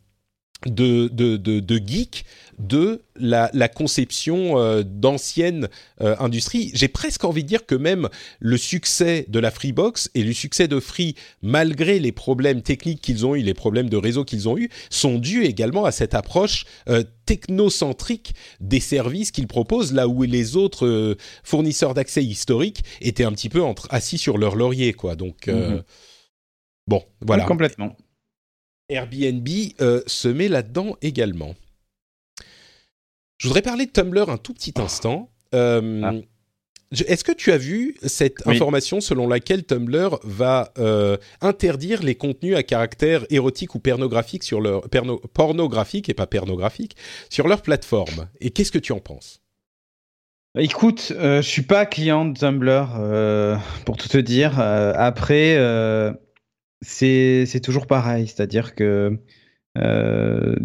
de, 0.66 1.08
de, 1.08 1.38
de, 1.38 1.60
de 1.60 1.78
geek 1.78 2.26
de 2.58 3.04
la, 3.16 3.52
la 3.54 3.70
conception 3.70 4.58
euh, 4.58 4.82
d'anciennes 4.84 5.70
euh, 6.02 6.16
industries. 6.20 6.72
J'ai 6.74 6.88
presque 6.88 7.24
envie 7.24 7.44
de 7.44 7.48
dire 7.48 7.68
que 7.68 7.76
même 7.76 8.10
le 8.40 8.58
succès 8.58 9.26
de 9.28 9.40
la 9.40 9.52
Freebox 9.52 10.10
et 10.16 10.24
le 10.24 10.34
succès 10.34 10.68
de 10.68 10.80
Free, 10.80 11.14
malgré 11.44 12.00
les 12.00 12.12
problèmes 12.12 12.64
techniques 12.64 13.02
qu'ils 13.02 13.28
ont 13.28 13.36
eu, 13.36 13.42
les 13.42 13.54
problèmes 13.54 13.90
de 13.90 13.98
réseau 13.98 14.26
qu'ils 14.26 14.50
ont 14.50 14.58
eu, 14.58 14.70
sont 14.90 15.20
dus 15.20 15.46
également 15.46 15.86
à 15.86 15.92
cette 15.92 16.16
approche 16.16 16.66
euh, 16.90 17.04
technocentrique 17.26 18.34
des 18.60 18.80
services 18.80 19.30
qu'ils 19.30 19.48
proposent, 19.48 19.94
là 19.94 20.08
où 20.08 20.24
les 20.24 20.56
autres 20.56 20.88
euh, 20.88 21.16
fournisseurs 21.44 21.94
d'accès 21.94 22.24
historiques 22.24 22.84
étaient 23.02 23.26
un 23.26 23.34
petit 23.34 23.50
peu 23.50 23.62
entre, 23.62 23.88
assis 23.92 24.18
sur 24.18 24.40
leur 24.40 24.56
laurier, 24.56 24.94
quoi. 24.94 25.16
Donc, 25.16 25.46
-hmm. 25.48 25.84
bon, 26.88 27.04
voilà. 27.22 27.44
Oui, 27.44 27.48
complètement. 27.48 27.96
Airbnb 28.90 29.48
euh, 29.82 30.02
se 30.08 30.28
met 30.28 30.48
là-dedans 30.48 30.96
également. 31.02 31.56
Je 33.38 33.48
voudrais 33.48 33.62
parler 33.62 33.86
de 33.86 33.92
Tumblr 33.92 34.30
un 34.30 34.38
tout 34.38 34.54
petit 34.54 34.74
instant. 34.78 35.30
Euh, 35.54 36.02
ah. 36.04 36.14
Est-ce 36.92 37.26
que 37.26 37.34
tu 37.34 37.52
as 37.52 37.58
vu 37.58 37.98
cette 38.02 38.38
oui. 38.46 38.56
information 38.56 39.02
selon 39.02 39.28
laquelle 39.28 39.66
Tumblr 39.66 40.20
va 40.24 40.72
euh, 40.78 41.18
interdire 41.42 42.02
les 42.02 42.16
contenus 42.16 42.56
à 42.56 42.64
caractère 42.64 43.26
érotique 43.30 43.76
ou 43.76 43.80
pornographique 43.80 44.44
sur 44.44 44.62
leur 44.62 44.88
perno, 44.90 45.20
pornographique 45.34 46.08
et 46.08 46.14
pas 46.14 46.28
pornographique 46.28 46.96
sur 47.30 47.48
leur 47.50 47.62
plateforme? 47.62 48.30
Et 48.40 48.52
qu'est-ce 48.52 48.72
que 48.72 48.80
tu 48.80 48.94
en 48.94 49.00
penses? 49.00 49.42
Écoute, 50.58 51.12
euh, 51.16 51.42
je 51.42 51.48
suis 51.48 51.62
pas 51.62 51.86
client 51.86 52.26
de 52.26 52.40
Tumblr 52.40 52.96
euh, 52.98 53.58
pour 53.86 53.98
tout 53.98 54.08
te 54.08 54.18
dire. 54.18 54.58
Après, 54.58 55.58
c'est 56.82 57.62
toujours 57.64 57.88
pareil, 57.88 58.28
c'est-à-dire 58.28 58.76
que 58.76 59.20
euh, 59.78 60.56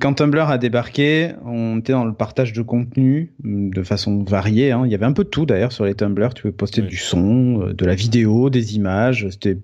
quand 0.00 0.14
Tumblr 0.14 0.48
a 0.48 0.58
débarqué, 0.58 1.32
on 1.44 1.78
était 1.78 1.92
dans 1.92 2.04
le 2.04 2.12
partage 2.12 2.52
de 2.52 2.62
contenu 2.62 3.32
de 3.42 3.82
façon 3.82 4.22
variée. 4.22 4.70
Hein. 4.70 4.82
Il 4.84 4.92
y 4.92 4.94
avait 4.94 5.06
un 5.06 5.12
peu 5.12 5.24
de 5.24 5.28
tout 5.28 5.46
d'ailleurs 5.46 5.72
sur 5.72 5.84
les 5.84 5.94
Tumblr. 5.94 6.34
Tu 6.34 6.42
pouvais 6.42 6.52
poster 6.52 6.82
oui. 6.82 6.88
du 6.88 6.96
son, 6.96 7.62
euh, 7.62 7.72
de 7.72 7.84
la 7.84 7.94
vidéo, 7.94 8.50
des 8.50 8.76
images. 8.76 9.26
C'était 9.30 9.58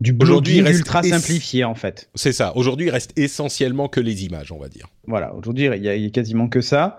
du 0.00 0.12
blogging 0.12 0.66
ultra 0.66 1.02
simplifié 1.02 1.64
en 1.64 1.74
fait. 1.74 2.08
C'est 2.14 2.32
ça. 2.32 2.56
Aujourd'hui, 2.56 2.86
il 2.86 2.90
reste 2.90 3.12
essentiellement 3.16 3.88
que 3.88 4.00
les 4.00 4.24
images, 4.24 4.52
on 4.52 4.58
va 4.58 4.68
dire. 4.68 4.88
Voilà. 5.06 5.34
Aujourd'hui, 5.34 5.66
il 5.66 5.82
y, 5.82 5.88
a 5.88 6.10
quasiment 6.10 6.48
que 6.48 6.60
ça. 6.60 6.98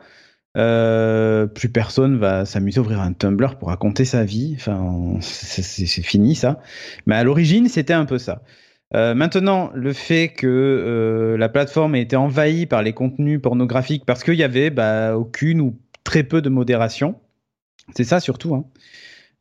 Euh, 0.58 1.47
plus 1.47 1.70
personne 1.70 2.18
va 2.18 2.45
s'amuser 2.45 2.80
à 2.80 2.82
ouvrir 2.82 3.01
un 3.01 3.12
Tumblr 3.12 3.58
pour 3.58 3.70
raconter 3.70 4.06
sa 4.06 4.24
vie. 4.24 4.53
Enfin, 4.56 5.18
c'est 5.22 6.01
fini 6.01 6.36
ça. 6.36 6.62
Mais 7.06 7.16
à 7.16 7.24
l'origine, 7.24 7.68
c'était 7.68 7.93
un 7.93 8.06
peu 8.06 8.18
ça. 8.18 8.41
Euh, 8.93 9.14
maintenant, 9.16 9.72
le 9.74 9.93
fait 9.93 10.30
que 10.30 10.47
euh, 10.47 11.38
la 11.38 11.49
plateforme 11.49 11.95
ait 11.95 12.01
été 12.01 12.16
envahie 12.16 12.66
par 12.66 12.84
les 12.84 12.93
contenus 12.93 13.41
pornographiques 13.41 14.06
parce 14.06 14.24
qu'il 14.24 14.36
y 14.36 14.43
avait 14.43 14.70
bah, 14.70 15.18
aucune 15.18 15.60
ou 15.60 15.78
très 16.03 16.24
peu 16.24 16.41
de 16.41 16.49
modération, 16.49 17.16
c'est 17.95 18.03
ça 18.03 18.20
surtout. 18.20 18.56
Hein. 18.56 18.66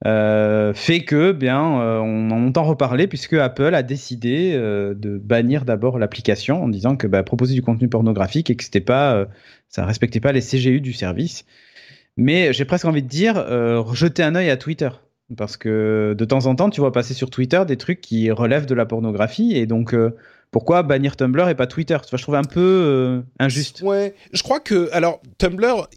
Euh, 0.07 0.75
fait 0.75 1.01
que, 1.01 1.33
bien, 1.33 1.81
euh, 1.81 1.99
on 1.99 2.31
en 2.31 2.47
entend 2.47 2.65
reparler 2.65 3.07
puisque 3.07 3.35
Apple 3.35 3.75
a 3.75 3.83
décidé 3.83 4.53
euh, 4.55 4.95
de 4.95 5.17
bannir 5.17 5.65
d'abord 5.65 5.99
l'application 5.99 6.63
en 6.63 6.69
disant 6.69 6.97
que 6.97 7.07
bah, 7.07 7.23
proposer 7.23 7.55
du 7.55 7.63
contenu 7.63 7.89
pornographique 7.89 8.51
et 8.51 8.57
que 8.57 8.65
c'était 8.65 8.81
pas, 8.81 9.27
ça 9.69 9.87
respectait 9.87 10.21
pas 10.21 10.33
les 10.33 10.43
CGU 10.43 10.81
du 10.81 10.93
service. 10.93 11.45
Mais 12.17 12.53
j'ai 12.53 12.65
presque 12.65 12.85
envie 12.85 13.03
de 13.03 13.09
dire, 13.09 13.45
jeter 13.95 14.23
un 14.23 14.35
œil 14.35 14.51
à 14.51 14.57
Twitter. 14.57 14.91
Parce 15.37 15.57
que 15.57 16.15
de 16.17 16.25
temps 16.27 16.47
en 16.47 16.55
temps, 16.55 16.69
tu 16.69 16.81
vois 16.81 16.93
passer 16.93 17.15
sur 17.15 17.31
Twitter 17.31 17.63
des 17.67 17.77
trucs 17.77 18.01
qui 18.01 18.31
relèvent 18.31 18.67
de 18.67 18.75
la 18.75 18.85
pornographie. 18.85 19.57
Et 19.57 19.67
donc, 19.67 19.97
pourquoi 20.51 20.83
bannir 20.83 21.17
Tumblr 21.17 21.49
et 21.49 21.55
pas 21.55 21.67
Twitter? 21.67 21.97
Je 22.13 22.23
trouve 22.23 22.37
un 22.37 22.45
peu 22.45 23.23
injuste. 23.41 23.81
Ouais, 23.83 24.15
je 24.33 24.43
crois 24.43 24.61
que. 24.61 24.91
Alors, 24.93 25.21
Tumblr, 25.39 25.89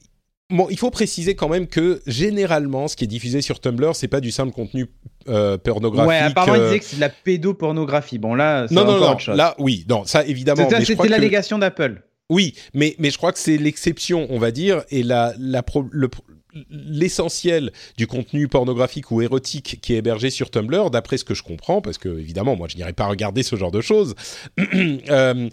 Bon, 0.50 0.68
il 0.70 0.78
faut 0.80 0.92
préciser 0.92 1.36
quand 1.36 1.50
même 1.50 1.68
que 1.68 2.02
généralement, 2.08 2.88
ce 2.88 2.96
qui 2.96 3.04
est 3.04 3.08
diffusé 3.08 3.42
sur 3.42 3.60
Tumblr, 3.60 3.94
c'est 3.96 4.08
pas 4.08 4.22
du 4.22 4.32
simple 4.32 4.54
contenu 4.54 4.88
euh, 5.28 5.58
pornographique. 5.58 6.08
Ouais, 6.08 6.20
apparemment, 6.20 6.56
il 6.56 6.64
disait 6.64 6.80
que 6.80 6.86
c'est 6.86 6.96
de 6.96 7.02
la 7.02 7.10
pédopornographie. 7.10 8.18
Bon, 8.18 8.34
là, 8.34 8.66
non, 8.72 8.88
autre 8.88 9.20
chose. 9.20 9.36
Là, 9.36 9.56
oui, 9.60 9.86
non, 9.90 10.06
ça 10.06 10.26
évidemment. 10.26 10.70
C'était 10.84 11.10
l'allégation 11.10 11.60
d'Apple. 11.60 12.02
Oui, 12.30 12.56
mais, 12.74 12.96
mais 13.00 13.10
je 13.10 13.18
crois 13.18 13.32
que 13.32 13.40
c'est 13.40 13.58
l'exception, 13.58 14.28
on 14.30 14.38
va 14.38 14.52
dire, 14.52 14.84
et 14.90 15.04
la, 15.04 15.34
la 15.40 15.64
l'essentiel 16.70 17.72
du 17.98 18.08
contenu 18.08 18.48
pornographique 18.48 19.12
ou 19.12 19.22
érotique 19.22 19.80
qui 19.82 19.94
est 19.94 19.98
hébergé 19.98 20.30
sur 20.30 20.50
Tumblr, 20.50 20.90
d'après 20.90 21.18
ce 21.18 21.26
que 21.26 21.34
je 21.34 21.44
comprends, 21.44 21.82
parce 21.82 21.98
que 21.98 22.10
évidemment, 22.10 22.56
moi, 22.56 22.68
je 22.70 22.78
n'irai 22.78 22.94
pas 22.94 23.06
regarder 23.06 23.44
ce 23.44 23.56
genre 23.56 23.72
de 23.72 23.82
choses. 23.82 24.16
euh, 24.60 25.50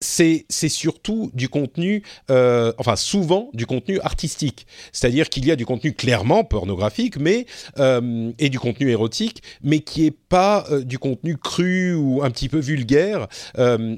c'est 0.00 0.68
surtout 0.68 1.30
du 1.34 1.48
contenu, 1.48 2.02
euh, 2.30 2.72
enfin 2.78 2.96
souvent 2.96 3.50
du 3.54 3.66
contenu 3.66 4.00
artistique. 4.00 4.66
C'est-à-dire 4.92 5.28
qu'il 5.28 5.46
y 5.46 5.50
a 5.50 5.56
du 5.56 5.66
contenu 5.66 5.92
clairement 5.92 6.44
pornographique, 6.44 7.18
mais 7.18 7.46
euh, 7.78 8.32
et 8.38 8.50
du 8.50 8.58
contenu 8.58 8.90
érotique, 8.90 9.42
mais 9.62 9.80
qui 9.80 10.06
est 10.06 10.16
pas 10.28 10.66
euh, 10.70 10.82
du 10.82 10.98
contenu 10.98 11.36
cru 11.36 11.94
ou 11.94 12.22
un 12.22 12.30
petit 12.30 12.48
peu 12.48 12.58
vulgaire. 12.58 13.28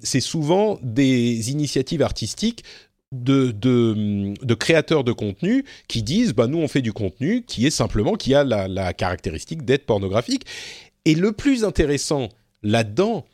c'est 0.03 0.21
souvent 0.21 0.79
des 0.83 1.51
initiatives 1.51 2.03
artistiques 2.03 2.63
de, 3.13 4.55
créateurs 4.55 5.05
de 5.05 5.13
contenu 5.13 5.65
qui 5.89 6.03
disent 6.03 6.35
bah 6.35 6.47
nous 6.47 6.59
on 6.59 6.69
fait 6.69 6.83
du 6.83 6.93
contenu 6.93 7.43
qui 7.43 7.67
est 7.67 7.71
simplement 7.71 8.15
qui 8.15 8.35
a 8.35 8.45
la, 8.45 8.69
la 8.69 8.93
caractéristique 8.93 9.65
d'être 9.65 9.87
pornographique 9.87 10.45
et 11.05 11.15
le 11.15 11.33
plus 11.33 11.65
intéressant 11.65 12.29
là-dedans 12.63 13.25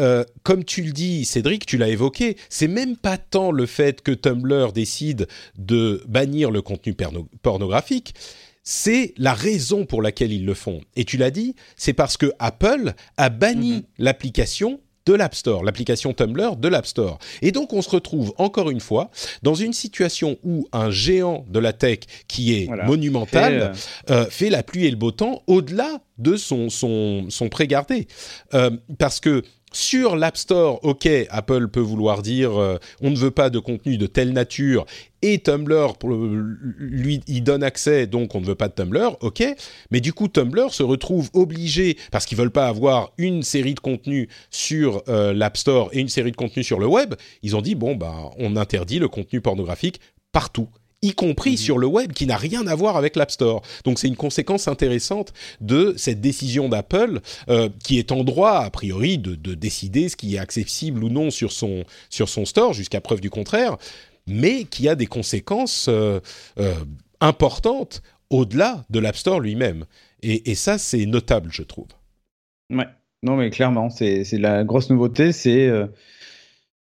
euh, 0.00 0.24
comme 0.42 0.64
tu 0.64 0.82
le 0.82 0.92
dis, 0.92 1.24
Cédric, 1.24 1.66
tu 1.66 1.76
l'as 1.76 1.88
évoqué, 1.88 2.36
c'est 2.48 2.68
même 2.68 2.96
pas 2.96 3.18
tant 3.18 3.50
le 3.50 3.66
fait 3.66 4.00
que 4.00 4.12
Tumblr 4.12 4.72
décide 4.72 5.28
de 5.58 6.02
bannir 6.08 6.50
le 6.50 6.62
contenu 6.62 6.94
pornographique, 7.42 8.14
c'est 8.62 9.12
la 9.18 9.34
raison 9.34 9.84
pour 9.84 10.02
laquelle 10.02 10.32
ils 10.32 10.46
le 10.46 10.54
font. 10.54 10.80
Et 10.96 11.04
tu 11.04 11.16
l'as 11.16 11.30
dit, 11.30 11.56
c'est 11.76 11.92
parce 11.92 12.16
que 12.16 12.32
Apple 12.38 12.94
a 13.16 13.28
banni 13.28 13.72
mhm. 13.72 13.82
l'application 13.98 14.80
de 15.04 15.14
l'App 15.14 15.34
Store, 15.34 15.64
l'application 15.64 16.12
Tumblr 16.12 16.56
de 16.56 16.68
l'App 16.68 16.86
Store. 16.86 17.18
Et 17.42 17.50
donc 17.50 17.72
on 17.72 17.82
se 17.82 17.90
retrouve 17.90 18.32
encore 18.38 18.70
une 18.70 18.80
fois 18.80 19.10
dans 19.42 19.54
une 19.54 19.72
situation 19.72 20.38
où 20.44 20.68
un 20.72 20.90
géant 20.90 21.44
de 21.48 21.58
la 21.58 21.72
tech 21.72 22.00
qui 22.28 22.54
est 22.54 22.68
monumental 22.86 23.72
fait, 23.74 24.12
euh, 24.12 24.26
fait, 24.26 24.48
la 24.50 24.62
pluie 24.62 24.86
et 24.86 24.90
le 24.90 24.96
beau 24.96 25.10
temps 25.10 25.42
au-delà 25.48 26.00
de 26.18 26.36
son, 26.36 26.70
son, 26.70 27.26
son 27.30 27.48
pré-gardé. 27.48 28.06
Euh, 28.54 28.70
parce 28.98 29.18
que 29.18 29.42
sur 29.72 30.16
l'App 30.16 30.36
Store, 30.36 30.78
ok, 30.84 31.08
Apple 31.30 31.68
peut 31.68 31.80
vouloir 31.80 32.22
dire 32.22 32.58
euh, 32.58 32.78
on 33.00 33.10
ne 33.10 33.16
veut 33.16 33.30
pas 33.30 33.50
de 33.50 33.58
contenu 33.58 33.96
de 33.96 34.06
telle 34.06 34.32
nature 34.32 34.86
et 35.22 35.38
Tumblr 35.38 35.94
lui 36.78 37.20
il 37.26 37.42
donne 37.44 37.62
accès 37.62 38.06
donc 38.06 38.34
on 38.34 38.40
ne 38.40 38.46
veut 38.46 38.54
pas 38.54 38.68
de 38.68 38.74
Tumblr, 38.74 39.16
ok. 39.20 39.44
Mais 39.90 40.00
du 40.00 40.12
coup 40.12 40.28
Tumblr 40.28 40.72
se 40.72 40.82
retrouve 40.82 41.30
obligé 41.32 41.96
parce 42.10 42.26
qu'ils 42.26 42.38
veulent 42.38 42.50
pas 42.50 42.68
avoir 42.68 43.12
une 43.18 43.42
série 43.42 43.74
de 43.74 43.80
contenus 43.80 44.28
sur 44.50 45.02
euh, 45.08 45.32
l'App 45.32 45.56
Store 45.56 45.90
et 45.92 46.00
une 46.00 46.08
série 46.08 46.32
de 46.32 46.36
contenus 46.36 46.66
sur 46.66 46.78
le 46.78 46.86
web. 46.86 47.14
Ils 47.42 47.56
ont 47.56 47.62
dit 47.62 47.74
bon 47.74 47.94
bah 47.94 48.30
on 48.38 48.56
interdit 48.56 48.98
le 48.98 49.08
contenu 49.08 49.40
pornographique 49.40 50.00
partout 50.32 50.68
y 51.02 51.12
compris 51.12 51.52
mhm. 51.52 51.56
sur 51.56 51.78
le 51.78 51.86
web, 51.86 52.12
qui 52.12 52.26
n'a 52.26 52.36
rien 52.36 52.66
à 52.66 52.74
voir 52.74 52.96
avec 52.96 53.16
l'App 53.16 53.30
Store. 53.30 53.62
Donc 53.84 53.98
c'est 53.98 54.08
une 54.08 54.16
conséquence 54.16 54.68
intéressante 54.68 55.32
de 55.60 55.94
cette 55.96 56.20
décision 56.20 56.68
d'Apple, 56.68 57.20
euh, 57.48 57.68
qui 57.82 57.98
est 57.98 58.12
en 58.12 58.24
droit, 58.24 58.60
a 58.60 58.70
priori, 58.70 59.18
de, 59.18 59.54
décider 59.54 60.08
ce 60.08 60.16
qui 60.16 60.36
est 60.36 60.38
accessible 60.38 61.04
ou 61.04 61.08
non 61.08 61.30
sur 61.30 61.52
son, 61.52 61.84
sur 62.08 62.28
son 62.28 62.44
store, 62.44 62.72
jusqu'à 62.72 63.00
preuve 63.00 63.20
du 63.20 63.30
contraire, 63.30 63.76
mais 64.26 64.64
qui 64.64 64.88
a 64.88 64.94
des 64.94 65.06
conséquences 65.06 65.86
euh, 65.88 66.20
euh, 66.58 66.74
importantes 67.20 68.02
au-delà 68.30 68.84
de 68.88 68.98
l'App 68.98 69.16
Store 69.16 69.40
lui-même. 69.40 69.84
Et, 70.22 70.50
et, 70.50 70.54
ça, 70.54 70.78
c'est 70.78 71.04
notable, 71.04 71.50
je 71.52 71.62
trouve. 71.62 71.88
Ouais, 72.70 72.86
non 73.22 73.36
mais 73.36 73.50
clairement, 73.50 73.90
c'est 73.90 74.24
la 74.32 74.64
grosse 74.64 74.88
nouveauté, 74.88 75.32
c'est 75.32 75.68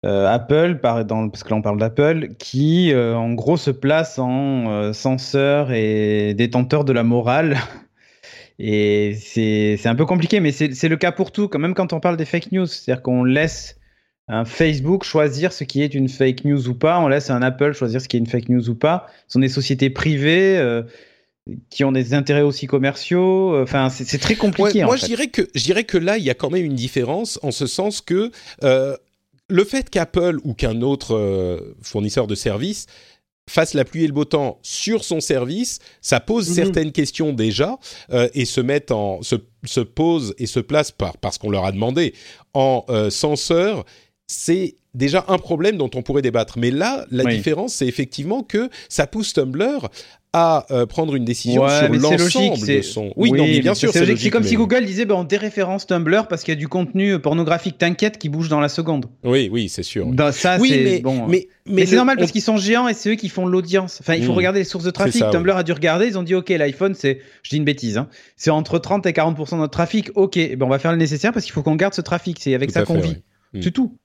euh, 0.04 0.26
Apple, 0.26 0.80
parce 0.82 1.42
que 1.42 1.50
là 1.50 1.56
on 1.56 1.62
parle 1.62 1.78
d'Apple, 1.78 2.28
qui 2.38 2.92
euh, 2.92 3.16
en 3.16 3.32
gros 3.32 3.56
se 3.56 3.70
place 3.70 4.18
en 4.18 4.70
euh, 4.70 4.92
censeur 4.92 5.72
et 5.72 6.34
détenteur 6.34 6.84
de 6.84 6.92
la 6.92 7.02
morale. 7.02 7.56
Et 8.60 9.16
c'est 9.20 9.84
un 9.86 9.96
peu 9.96 10.06
compliqué, 10.06 10.38
mais 10.38 10.52
c'est 10.52 10.88
le 10.88 10.96
cas 10.96 11.10
pour 11.10 11.32
tout, 11.32 11.48
quand 11.48 11.58
même 11.58 11.74
quand 11.74 11.92
on 11.92 11.98
parle 11.98 12.16
des 12.16 12.24
fake 12.24 12.52
news. 12.52 12.66
C'est-à-dire 12.66 13.02
qu'on 13.02 13.24
laisse 13.24 13.80
un 14.28 14.44
Facebook 14.44 15.02
choisir 15.02 15.52
ce 15.52 15.64
qui 15.64 15.82
est 15.82 15.92
une 15.92 16.08
fake 16.08 16.44
news 16.44 16.68
ou 16.68 16.74
pas, 16.74 17.00
on 17.00 17.08
laisse 17.08 17.30
un 17.30 17.42
Apple 17.42 17.72
choisir 17.72 18.00
ce 18.00 18.06
qui 18.06 18.16
est 18.16 18.20
une 18.20 18.28
fake 18.28 18.50
news 18.50 18.70
ou 18.70 18.76
pas. 18.76 19.08
Ce 19.26 19.32
sont 19.32 19.40
des 19.40 19.48
sociétés 19.48 19.90
privées 19.90 20.82
qui 21.68 21.82
ont 21.82 21.90
des 21.90 22.14
intérêts 22.14 22.42
aussi 22.42 22.68
commerciaux. 22.68 23.60
Enfin, 23.60 23.90
c'est 23.90 24.18
très 24.18 24.36
compliqué. 24.36 24.84
moi, 24.84 24.96
je 24.96 25.06
dirais 25.06 25.26
que 25.26 25.48
je 25.52 25.64
dirais 25.64 25.82
que 25.82 25.98
là, 25.98 26.16
il 26.16 26.22
y 26.22 26.30
a 26.30 26.34
quand 26.34 26.50
même 26.50 26.64
une 26.64 26.76
différence 26.76 27.40
en 27.42 27.50
ce 27.50 27.66
sens 27.66 28.02
que 28.02 28.30
le 29.54 29.62
fait 29.64 29.88
qu'Apple 29.88 30.38
ou 30.42 30.52
qu'un 30.52 30.82
autre 30.82 31.14
euh, 31.14 31.76
fournisseur 31.80 32.26
de 32.26 32.34
services 32.34 32.86
fasse 33.48 33.74
la 33.74 33.84
pluie 33.84 34.02
et 34.02 34.06
le 34.08 34.12
beau 34.12 34.24
temps 34.24 34.58
sur 34.62 35.04
son 35.04 35.20
service, 35.20 35.78
ça 36.00 36.18
pose 36.18 36.48
mhm. 36.48 36.54
certaines 36.56 36.92
questions 36.92 37.32
déjà 37.32 37.78
euh, 38.10 38.28
et 38.34 38.46
se 38.46 38.60
met 38.60 38.90
en 38.90 39.20
se, 39.22 39.80
pose 39.80 40.34
et 40.38 40.46
se 40.46 40.58
place 40.58 40.90
par 40.90 41.18
parce 41.18 41.38
qu'on 41.38 41.50
leur 41.50 41.64
a 41.64 41.70
demandé 41.70 42.14
en 42.52 42.84
euh, 42.88 43.10
censeur. 43.10 43.84
C'est 44.26 44.74
déjà 44.92 45.24
un 45.28 45.38
problème 45.38 45.76
dont 45.76 45.90
on 45.94 46.02
pourrait 46.02 46.22
débattre. 46.22 46.58
Mais 46.58 46.72
là, 46.72 47.06
la 47.12 47.24
différence, 47.24 47.74
c'est 47.74 47.86
effectivement 47.86 48.42
que 48.42 48.70
ça 48.88 49.06
pousse 49.06 49.34
Tumblr 49.34 49.88
à 50.36 50.66
euh, 50.72 50.84
prendre 50.84 51.14
une 51.14 51.24
décision 51.24 51.66
sur 51.68 51.88
l'ensemble 51.88 52.66
de 52.66 52.82
son. 52.82 53.12
Oui, 53.14 53.30
non, 53.30 53.44
mais 53.46 53.60
bien 53.60 53.74
sûr, 53.74 53.92
c'est 53.92 54.00
logique. 54.00 54.18
C'est 54.18 54.30
comme 54.30 54.42
si 54.42 54.56
Google 54.56 54.84
disait 54.84 55.04
ben, 55.04 55.14
on 55.14 55.22
déréférence 55.22 55.86
Tumblr 55.86 56.26
parce 56.28 56.42
qu'il 56.42 56.52
y 56.52 56.56
a 56.56 56.58
du 56.58 56.66
contenu 56.66 57.20
pornographique, 57.20 57.78
t'inquiète, 57.78 58.18
qui 58.18 58.28
bouge 58.28 58.48
dans 58.48 58.58
la 58.58 58.68
seconde. 58.68 59.06
Oui, 59.22 59.48
oui, 59.52 59.68
c'est 59.68 59.84
sûr. 59.84 60.08
ça, 60.32 60.58
oui, 60.58 60.72
mais, 60.82 60.98
bon. 60.98 61.28
mais, 61.28 61.46
mais, 61.66 61.86
c'est 61.86 61.94
normal 61.94 62.16
parce 62.18 62.32
qu'ils 62.32 62.42
sont 62.42 62.56
géants 62.56 62.88
et 62.88 62.94
c'est 62.94 63.12
eux 63.12 63.14
qui 63.14 63.28
font 63.28 63.46
l'audience. 63.46 63.98
Enfin, 64.00 64.14
il 64.14 64.24
faut 64.24 64.32
hmm. 64.32 64.36
regarder 64.36 64.58
les 64.58 64.64
sources 64.64 64.84
de 64.84 64.90
trafic. 64.90 65.22
Tumblr 65.30 65.56
a 65.56 65.62
dû 65.62 65.72
regarder, 65.72 66.08
ils 66.08 66.18
ont 66.18 66.24
dit 66.24 66.34
ok, 66.34 66.48
l'iPhone, 66.48 66.94
c'est, 66.94 67.20
je 67.44 67.50
dis 67.50 67.56
une 67.56 67.64
bêtise, 67.64 67.96
hein, 67.96 68.08
c'est 68.36 68.50
entre 68.50 68.80
30 68.80 69.06
et 69.06 69.12
40% 69.12 69.52
de 69.52 69.56
notre 69.58 69.70
trafic. 69.70 70.10
Ok, 70.16 70.36
ben 70.36 70.62
on 70.62 70.68
va 70.68 70.80
faire 70.80 70.90
le 70.90 70.98
nécessaire 70.98 71.32
parce 71.32 71.44
qu'il 71.44 71.54
faut 71.54 71.62
qu'on 71.62 71.76
garde 71.76 71.94
ce 71.94 72.00
trafic. 72.00 72.38
C'est 72.40 72.54
avec 72.54 72.72
ça 72.72 72.82
qu'on 72.82 72.98
vit. 72.98 73.18
Hmm. 73.52 73.62
C'est 73.62 73.70
tout. 73.70 73.96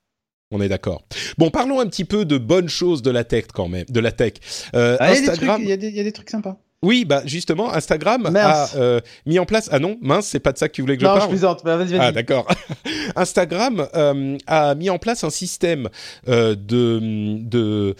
On 0.52 0.60
est 0.60 0.68
d'accord. 0.68 1.02
Bon, 1.38 1.50
parlons 1.50 1.78
un 1.78 1.86
petit 1.86 2.04
peu 2.04 2.24
de 2.24 2.36
bonnes 2.36 2.68
choses 2.68 3.02
de 3.02 3.10
la 3.10 3.22
tech 3.22 3.44
quand 3.54 3.68
même, 3.68 3.84
de 3.88 4.00
la 4.00 4.10
tech. 4.10 4.34
Euh, 4.74 4.96
ah, 4.98 5.10
Instagram. 5.10 5.62
Il 5.62 5.68
y, 5.68 5.72
a 5.72 5.76
des 5.76 6.12
trucs 6.12 6.30
sympas. 6.30 6.58
Oui, 6.82 7.04
bah 7.04 7.22
justement, 7.24 7.72
Instagram 7.72 8.34
a 8.34 8.68
euh, 8.74 9.00
mis 9.26 9.38
en 9.38 9.44
place. 9.44 9.68
Ah 9.70 9.78
non, 9.78 9.96
mince, 10.00 10.26
c'est 10.26 10.40
pas 10.40 10.50
de 10.50 10.58
ça 10.58 10.68
que 10.68 10.72
tu 10.72 10.80
voulais 10.80 10.96
que 10.96 11.02
je 11.02 11.06
parle. 11.06 11.18
Non, 11.18 11.24
je 11.26 11.30
plaisante. 11.30 11.62
Bah, 11.64 11.76
vas-y, 11.76 11.90
vas-y. 11.90 12.00
Ah 12.00 12.10
d'accord. 12.10 12.48
Instagram 13.16 13.86
euh, 13.94 14.38
a 14.48 14.74
mis 14.74 14.90
en 14.90 14.98
place 14.98 15.22
un 15.22 15.30
système 15.30 15.88
de, 16.26 16.54
de 16.56 17.94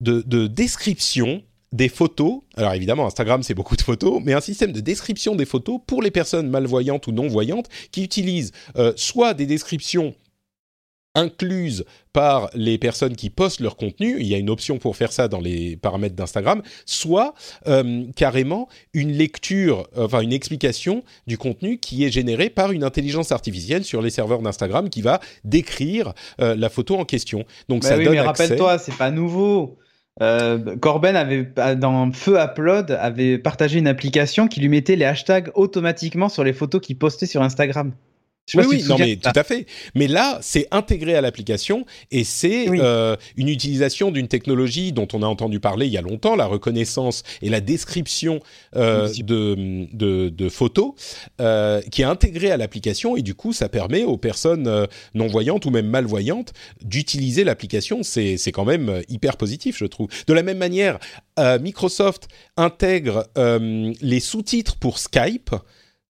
de 0.00 0.22
de 0.26 0.46
description 0.48 1.42
des 1.72 1.88
photos. 1.88 2.40
Alors 2.56 2.74
évidemment, 2.74 3.06
Instagram, 3.06 3.42
c'est 3.42 3.54
beaucoup 3.54 3.76
de 3.76 3.82
photos, 3.82 4.20
mais 4.22 4.34
un 4.34 4.40
système 4.42 4.72
de 4.72 4.80
description 4.80 5.34
des 5.34 5.46
photos 5.46 5.80
pour 5.86 6.02
les 6.02 6.10
personnes 6.10 6.50
malvoyantes 6.50 7.06
ou 7.06 7.12
non 7.12 7.26
voyantes 7.28 7.68
qui 7.90 8.02
utilisent 8.02 8.52
soit 8.96 9.32
des 9.32 9.46
descriptions 9.46 10.14
incluses 11.14 11.84
par 12.12 12.50
les 12.54 12.78
personnes 12.78 13.16
qui 13.16 13.30
postent 13.30 13.60
leur 13.60 13.76
contenu, 13.76 14.16
il 14.20 14.26
y 14.26 14.34
a 14.34 14.38
une 14.38 14.50
option 14.50 14.78
pour 14.78 14.96
faire 14.96 15.12
ça 15.12 15.28
dans 15.28 15.40
les 15.40 15.76
paramètres 15.76 16.14
d'Instagram, 16.14 16.62
soit 16.86 17.34
euh, 17.66 18.04
carrément 18.16 18.68
une 18.94 19.12
lecture, 19.12 19.88
enfin 19.96 20.20
une 20.20 20.32
explication 20.32 21.02
du 21.26 21.38
contenu 21.38 21.78
qui 21.78 22.04
est 22.04 22.10
généré 22.10 22.50
par 22.50 22.72
une 22.72 22.84
intelligence 22.84 23.32
artificielle 23.32 23.84
sur 23.84 24.02
les 24.02 24.10
serveurs 24.10 24.42
d'Instagram 24.42 24.88
qui 24.88 25.02
va 25.02 25.20
décrire 25.44 26.12
euh, 26.40 26.54
la 26.56 26.68
photo 26.68 26.96
en 26.96 27.04
question. 27.04 27.44
Donc 27.68 27.82
bah 27.82 27.88
ça 27.88 27.96
oui, 27.96 28.04
donne 28.04 28.14
mais 28.14 28.20
rappelle-toi, 28.20 28.78
c'est 28.78 28.96
pas 28.96 29.10
nouveau. 29.10 29.78
Euh, 30.22 30.76
Corben 30.76 31.16
avait 31.16 31.48
dans 31.76 32.12
Feu 32.12 32.36
Upload 32.38 32.90
avait 32.90 33.38
partagé 33.38 33.78
une 33.78 33.86
application 33.86 34.48
qui 34.48 34.60
lui 34.60 34.68
mettait 34.68 34.96
les 34.96 35.04
hashtags 35.04 35.50
automatiquement 35.54 36.28
sur 36.28 36.44
les 36.44 36.52
photos 36.52 36.80
qu'il 36.80 36.98
postait 36.98 37.26
sur 37.26 37.42
Instagram 37.42 37.92
oui, 38.54 38.64
oui, 38.68 38.84
non, 38.88 38.98
mais 38.98 39.16
tout 39.16 39.30
à 39.34 39.44
fait. 39.44 39.66
Mais 39.94 40.08
là, 40.08 40.38
c'est 40.42 40.66
intégré 40.70 41.14
à 41.14 41.20
l'application 41.20 41.84
et 42.10 42.24
c'est 42.24 42.66
euh, 42.68 43.16
une 43.36 43.48
utilisation 43.48 44.10
d'une 44.10 44.28
technologie 44.28 44.92
dont 44.92 45.08
on 45.12 45.22
a 45.22 45.26
entendu 45.26 45.60
parler 45.60 45.86
il 45.86 45.92
y 45.92 45.98
a 45.98 46.02
longtemps, 46.02 46.36
la 46.36 46.46
reconnaissance 46.46 47.22
et 47.42 47.48
la 47.48 47.60
description 47.60 48.40
euh, 48.76 49.08
de, 49.22 49.86
de, 49.92 50.28
de, 50.28 50.48
photos, 50.48 50.92
euh, 51.40 51.80
qui 51.90 52.02
est 52.02 52.06
intégrée 52.06 52.50
à 52.50 52.56
l'application 52.56 53.16
et 53.16 53.22
du 53.22 53.34
coup, 53.34 53.52
ça 53.52 53.68
permet 53.68 54.04
aux 54.04 54.18
personnes 54.18 54.86
non 55.14 55.26
voyantes 55.26 55.66
ou 55.66 55.70
même 55.70 55.86
malvoyantes 55.86 56.52
d'utiliser 56.82 57.44
l'application. 57.44 58.02
C'est 58.02 58.36
c'est 58.36 58.52
quand 58.52 58.64
même 58.64 59.02
hyper 59.08 59.36
positif, 59.36 59.76
je 59.78 59.86
trouve. 59.86 60.08
De 60.26 60.32
la 60.32 60.42
même 60.42 60.58
manière, 60.58 60.98
Microsoft 61.60 62.28
intègre 62.56 63.28
les 63.36 64.20
sous-titres 64.20 64.76
pour 64.76 64.98
Skype 64.98 65.54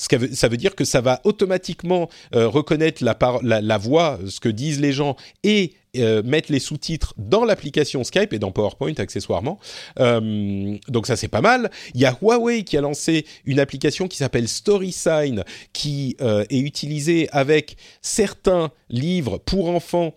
ça 0.00 0.48
veut 0.48 0.56
dire 0.56 0.74
que 0.74 0.84
ça 0.84 1.00
va 1.00 1.20
automatiquement 1.24 2.08
euh, 2.34 2.48
reconnaître 2.48 3.04
la, 3.04 3.78
voix, 3.78 4.18
ce 4.26 4.40
que 4.40 4.48
disent 4.48 4.80
les 4.80 4.92
gens, 4.92 5.16
et 5.42 5.74
euh, 5.96 6.22
mettre 6.22 6.50
les 6.52 6.60
sous-titres 6.60 7.14
dans 7.18 7.44
l'application 7.44 8.02
Skype 8.02 8.32
et 8.32 8.38
dans 8.38 8.50
PowerPoint 8.50 8.94
accessoirement. 8.96 9.58
Euh, 9.98 10.76
donc 10.88 11.06
ça 11.06 11.16
c'est 11.16 11.28
pas 11.28 11.42
mal. 11.42 11.70
Il 11.94 12.00
y 12.00 12.06
a 12.06 12.16
Huawei 12.22 12.62
qui 12.62 12.78
a 12.78 12.80
lancé 12.80 13.26
une 13.44 13.60
application 13.60 14.08
qui 14.08 14.16
s'appelle 14.16 14.48
StorySign, 14.48 15.44
qui 15.72 16.16
est 16.20 16.58
utilisée 16.58 17.28
avec 17.32 17.76
certains 18.00 18.70
livres 18.88 19.38
pour 19.38 19.68
enfants, 19.68 20.14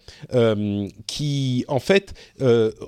qui 1.07 1.65
en 1.67 1.79
fait 1.79 2.13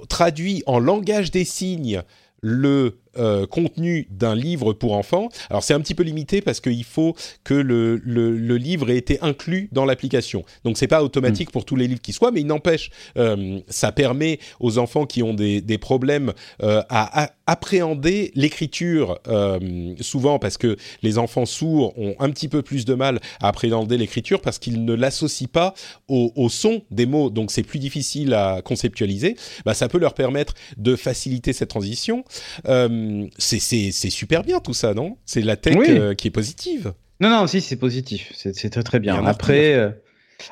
traduit 0.07 0.63
en 0.65 0.79
langage 0.79 1.31
des 1.31 1.45
signes 1.45 2.03
le 2.41 2.99
euh, 3.17 3.45
contenu 3.45 4.07
d'un 4.09 4.35
livre 4.35 4.73
pour 4.73 4.93
enfants. 4.93 5.29
Alors 5.49 5.63
c'est 5.63 5.73
un 5.73 5.79
petit 5.79 5.95
peu 5.95 6.03
limité 6.03 6.41
parce 6.41 6.59
qu'il 6.59 6.83
faut 6.83 7.15
que 7.43 7.53
le, 7.53 7.97
le, 7.97 8.57
livre 8.57 8.89
ait 8.89 8.97
été 8.97 9.19
inclus 9.21 9.69
dans 9.71 9.85
l'application. 9.85 10.43
Donc 10.63 10.77
c'est 10.77 10.87
pas 10.87 11.03
automatique 11.03 11.49
mm. 11.49 11.51
pour 11.51 11.65
tous 11.65 11.75
les 11.75 11.87
livres 11.87 12.01
qui 12.01 12.13
soient, 12.13 12.31
mais 12.31 12.41
il 12.41 12.47
n'empêche, 12.47 12.89
euh, 13.17 13.59
ça 13.67 13.91
permet 13.91 14.39
aux 14.59 14.77
enfants 14.77 15.05
qui 15.05 15.23
ont 15.23 15.33
des, 15.33 15.61
des 15.61 15.77
problèmes 15.77 16.33
euh, 16.63 16.81
à, 16.89 17.31
appréhender 17.47 18.31
l'écriture 18.33 19.19
souvent 20.01 20.39
parce 20.39 20.57
que 20.57 20.77
les 21.03 21.19
enfants 21.19 21.45
sourds 21.45 21.93
ont 21.95 22.15
un 22.17 22.31
petit 22.31 22.47
peu 22.47 22.63
plus 22.63 22.85
de 22.85 22.95
mal 22.95 23.19
à 23.39 23.49
appréhender 23.49 23.99
l'écriture 23.99 24.41
parce 24.41 24.57
qu'ils 24.57 24.83
ne 24.83 24.93
l'associent 24.95 25.47
pas 25.51 25.75
au, 26.07 26.31
au, 26.35 26.49
son 26.49 26.81
des 26.89 27.05
mots, 27.05 27.29
donc 27.29 27.51
c'est 27.51 27.61
plus 27.61 27.77
difficile 27.77 28.33
à 28.33 28.63
conceptualiser. 28.63 29.35
Bah, 29.63 29.75
ça 29.75 29.87
peut 29.87 29.99
leur 29.99 30.15
permettre 30.15 30.55
de 30.77 30.95
faciliter 30.95 31.53
cette 31.53 31.69
transition. 31.69 32.23
Euh, 32.67 33.04
c'est 33.37 33.91
super 33.91 34.43
bien 34.43 34.59
tout 34.59 34.73
ça, 34.73 34.93
non? 34.93 35.17
C'est 35.25 35.41
la 35.41 35.55
tech 35.55 35.77
euh, 35.77 36.13
qui 36.13 36.27
est 36.27 36.31
positive. 36.31 36.93
Non, 37.19 37.29
non, 37.29 37.47
si, 37.47 37.61
c'est 37.61 37.75
positif. 37.75 38.31
C'est 38.35 38.69
très, 38.69 38.83
très 38.83 38.99
bien. 38.99 39.25
Après, 39.25 39.73
euh, 39.73 39.89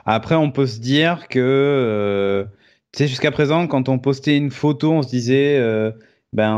après, 0.05 0.35
on 0.35 0.51
peut 0.51 0.67
se 0.67 0.79
dire 0.79 1.27
que, 1.29 2.47
tu 2.91 2.97
sais, 2.97 3.07
jusqu'à 3.07 3.31
présent, 3.31 3.67
quand 3.67 3.89
on 3.89 3.99
postait 3.99 4.37
une 4.37 4.51
photo, 4.51 4.93
on 4.93 5.01
se 5.03 5.09
disait, 5.09 5.59
ben, 6.31 6.55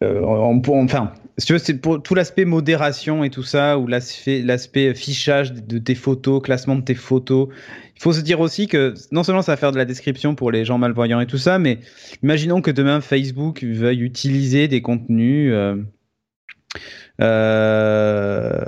on, 0.00 0.62
enfin, 0.84 1.12
si 1.38 1.46
tu 1.46 1.52
veux, 1.54 1.58
c'est 1.58 1.74
pour 1.74 2.02
tout 2.02 2.14
l'aspect 2.14 2.44
modération 2.44 3.24
et 3.24 3.30
tout 3.30 3.42
ça, 3.42 3.78
ou 3.78 3.86
l'aspect 3.86 4.94
fichage 4.94 5.52
de 5.52 5.78
tes 5.78 5.94
photos, 5.94 6.42
classement 6.42 6.76
de 6.76 6.82
tes 6.82 6.94
photos. 6.94 7.48
Il 7.96 8.02
faut 8.02 8.12
se 8.12 8.20
dire 8.20 8.40
aussi 8.40 8.66
que 8.66 8.94
non 9.12 9.22
seulement 9.22 9.42
ça 9.42 9.52
va 9.52 9.56
faire 9.56 9.72
de 9.72 9.78
la 9.78 9.84
description 9.84 10.34
pour 10.34 10.50
les 10.50 10.64
gens 10.64 10.76
malvoyants 10.76 11.20
et 11.20 11.26
tout 11.26 11.38
ça, 11.38 11.58
mais 11.58 11.78
imaginons 12.22 12.60
que 12.60 12.70
demain 12.70 13.00
Facebook 13.00 13.62
veuille 13.62 14.02
utiliser 14.02 14.68
des 14.68 14.82
contenus. 14.82 15.52
Euh, 15.52 15.76
euh, 17.20 18.60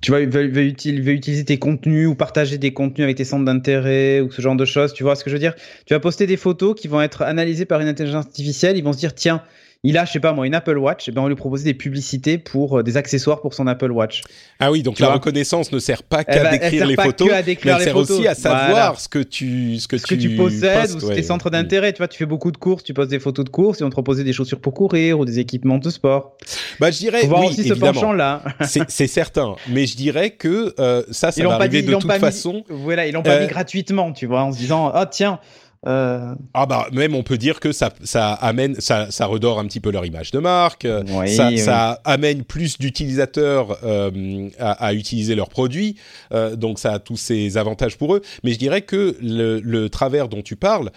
tu 0.00 0.10
vois, 0.10 0.24
veut, 0.26 0.62
utiliser 0.62 1.44
tes 1.44 1.58
contenus 1.58 2.08
ou 2.08 2.14
partager 2.14 2.58
des 2.58 2.72
contenus 2.72 3.04
avec 3.04 3.16
tes 3.16 3.24
centres 3.24 3.44
d'intérêt 3.44 4.20
ou 4.20 4.30
ce 4.30 4.42
genre 4.42 4.56
de 4.56 4.64
choses. 4.64 4.92
Tu 4.92 5.02
vois 5.02 5.16
ce 5.16 5.24
que 5.24 5.30
je 5.30 5.36
veux 5.36 5.40
dire? 5.40 5.54
Tu 5.86 5.94
vas 5.94 6.00
poster 6.00 6.26
des 6.26 6.36
photos 6.36 6.78
qui 6.78 6.88
vont 6.88 7.00
être 7.00 7.22
analysées 7.22 7.64
par 7.64 7.80
une 7.80 7.88
intelligence 7.88 8.26
artificielle. 8.26 8.76
Ils 8.76 8.84
vont 8.84 8.92
se 8.92 8.98
dire 8.98 9.14
tiens, 9.14 9.42
il 9.84 9.96
a, 9.96 10.04
je 10.04 10.10
sais 10.10 10.18
pas 10.18 10.32
moi, 10.32 10.44
une 10.44 10.56
Apple 10.56 10.76
Watch, 10.76 11.08
et 11.08 11.12
ben 11.12 11.22
on 11.22 11.28
lui 11.28 11.36
propose 11.36 11.62
des 11.62 11.74
publicités 11.74 12.36
pour 12.36 12.78
euh, 12.78 12.82
des 12.82 12.96
accessoires 12.96 13.40
pour 13.40 13.54
son 13.54 13.68
Apple 13.68 13.92
Watch. 13.92 14.22
Ah 14.58 14.72
oui, 14.72 14.82
donc 14.82 14.98
la 14.98 15.12
reconnaissance 15.12 15.70
ne 15.70 15.78
sert 15.78 16.02
pas 16.02 16.24
qu'à 16.24 16.50
décrire 16.50 16.84
les 16.84 16.96
photos, 16.96 17.28
mais 17.30 17.56
elle 17.62 17.80
sert 17.80 17.96
aussi 17.96 18.26
à 18.26 18.34
savoir 18.34 18.98
ce 18.98 19.08
que 19.08 19.20
tu 19.20 19.78
ce 19.78 19.86
que, 19.86 20.14
tu, 20.16 20.34
possèdes 20.34 20.90
ou 20.90 21.08
tes 21.12 21.22
centres 21.22 21.50
d'intérêt. 21.50 21.92
Tu 21.92 21.98
vois, 21.98 22.08
tu 22.08 22.18
fais 22.18 22.26
beaucoup 22.26 22.50
de 22.50 22.56
courses, 22.56 22.82
tu 22.82 22.92
poses 22.92 23.08
des 23.08 23.20
photos 23.20 23.44
de 23.44 23.50
courses 23.50 23.80
et 23.80 23.84
on 23.84 23.88
te 23.88 23.92
propose 23.92 24.18
des 24.18 24.32
chaussures 24.32 24.60
pour 24.60 24.74
courir 24.74 25.20
ou 25.20 25.24
des 25.24 25.38
équipements 25.38 25.78
de 25.78 25.90
sport. 25.90 26.36
Bah 26.80 26.90
je 26.90 26.98
dirais 26.98 27.28
oui, 27.28 27.46
aussi 27.46 27.62
ce 27.62 27.74
penchant 27.74 28.12
là. 28.12 28.42
C'est 28.64 29.06
certain, 29.06 29.54
mais 29.68 29.86
je 29.86 29.96
dirais 29.96 30.30
que 30.30 30.74
euh, 30.80 31.04
ça, 31.12 31.30
ça 31.30 31.46
va 31.46 31.54
arriver 31.54 31.82
de 31.82 31.94
toute 31.94 32.12
façon. 32.12 32.64
voilà, 32.68 33.06
ils 33.06 33.12
l'ont 33.12 33.22
pas 33.22 33.38
mis 33.38 33.44
euh, 33.44 33.48
gratuitement, 33.48 34.12
tu 34.12 34.26
vois, 34.26 34.42
en 34.42 34.52
se 34.52 34.58
disant 34.58 34.90
ah 34.92 35.06
tiens 35.06 35.38
euh... 35.86 36.34
Ah 36.54 36.66
bah 36.66 36.88
même 36.92 37.14
on 37.14 37.22
peut 37.22 37.38
dire 37.38 37.60
que 37.60 37.70
ça 37.70 37.92
ça 38.02 38.32
amène 38.32 38.80
ça 38.80 39.12
ça 39.12 39.26
redore 39.26 39.60
un 39.60 39.66
petit 39.66 39.78
peu 39.78 39.90
leur 39.90 40.04
image 40.04 40.32
de 40.32 40.40
marque, 40.40 40.84
euh, 40.84 41.04
ça, 41.26 41.56
ça, 41.56 42.00
amène 42.04 42.42
plus 42.42 42.78
d'utilisateurs 42.78 43.78
euh, 43.84 44.48
à, 44.58 44.72
à, 44.86 44.92
utiliser 44.92 45.36
leurs 45.36 45.48
produits, 45.48 45.96
euh, 46.32 46.56
donc 46.56 46.80
ça 46.80 46.94
a 46.94 46.98
tous 46.98 47.16
ses 47.16 47.56
avantages 47.56 47.96
pour 47.96 48.14
eux. 48.16 48.22
Mais 48.42 48.52
je 48.52 48.58
dirais 48.58 48.82
que 48.82 49.16
le, 49.22 49.60
le 49.60 49.88
travers 49.88 50.28
dont 50.28 50.42
tu 50.42 50.56
parles, 50.56 50.90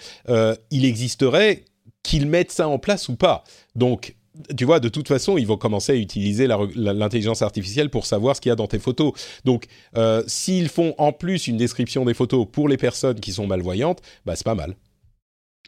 il 0.72 0.86
existerait 0.86 1.66
qu'ils 2.04 2.28
mettent 2.28 2.52
ça 2.52 2.68
en 2.68 2.80
place 2.80 3.10
ou 3.10 3.16
pas. 3.16 3.44
Donc 3.76 4.16
tu 4.58 4.66
vois, 4.66 4.80
de 4.80 4.90
toute 4.90 5.08
façon, 5.08 5.38
ils 5.38 5.48
vont 5.48 5.58
commencer 5.58 5.92
à 5.92 5.96
utiliser 5.96 6.48
l'intelligence 6.48 7.42
artificielle 7.42 7.90
pour 7.90 8.06
savoir 8.06 8.36
ce 8.36 8.42
qu'il 8.42 8.50
y 8.50 8.54
a 8.54 8.56
dans 8.56 8.68
tes 8.68 8.80
photos. 8.80 9.14
Donc, 9.46 9.66
euh, 9.98 10.24
s'ils 10.28 10.70
font 10.70 10.96
en 10.98 11.12
plus 11.12 11.48
une 11.48 11.58
description 11.58 12.06
des 12.06 12.14
photos 12.14 12.48
pour 12.52 12.68
les 12.70 12.78
personnes 12.78 13.20
qui 13.20 13.34
sont 13.34 13.48
malvoyantes, 13.48 14.02
bah 14.26 14.36
c'est 14.36 14.46
pas 14.46 14.56
mal. 14.56 14.76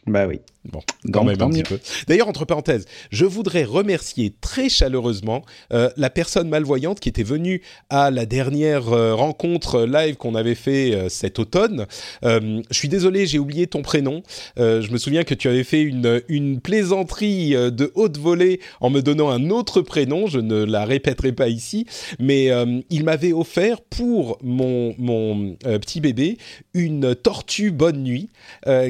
Bah 0.06 0.26
oui. 0.26 0.40
Bon, 0.72 0.80
quand 1.12 1.24
même 1.24 1.40
un 1.42 1.50
petit 1.50 1.62
peu. 1.62 1.78
D'ailleurs, 2.08 2.28
entre 2.28 2.46
parenthèses, 2.46 2.86
je 3.10 3.26
voudrais 3.26 3.64
remercier 3.64 4.34
très 4.40 4.70
chaleureusement 4.70 5.44
euh, 5.74 5.90
la 5.98 6.08
personne 6.08 6.48
malvoyante 6.48 7.00
qui 7.00 7.10
était 7.10 7.22
venue 7.22 7.60
à 7.90 8.10
la 8.10 8.24
dernière 8.24 8.90
euh, 8.90 9.14
rencontre 9.14 9.84
live 9.84 10.16
qu'on 10.16 10.34
avait 10.34 10.54
fait 10.54 10.94
euh, 10.94 11.08
cet 11.10 11.38
automne. 11.38 11.86
je 12.22 12.62
suis 12.70 12.88
désolé, 12.88 13.26
j'ai 13.26 13.38
oublié 13.38 13.66
ton 13.66 13.82
prénom. 13.82 14.22
je 14.56 14.90
me 14.90 14.96
souviens 14.96 15.24
que 15.24 15.34
tu 15.34 15.48
avais 15.48 15.64
fait 15.64 15.82
une, 15.82 16.22
une 16.28 16.60
plaisanterie 16.60 17.50
de 17.50 17.92
haute 17.94 18.16
volée 18.16 18.60
en 18.80 18.88
me 18.90 19.02
donnant 19.02 19.30
un 19.30 19.50
autre 19.50 19.82
prénom. 19.82 20.26
Je 20.26 20.38
ne 20.38 20.64
la 20.64 20.84
répéterai 20.84 21.32
pas 21.32 21.48
ici, 21.48 21.86
mais 22.18 22.50
il 22.90 23.04
m'avait 23.04 23.32
offert 23.32 23.80
pour 23.82 24.38
mon, 24.42 24.94
mon 24.98 25.56
petit 25.56 26.00
bébé 26.00 26.38
une 26.72 27.14
tortue 27.14 27.70
bonne 27.70 28.02
nuit 28.02 28.30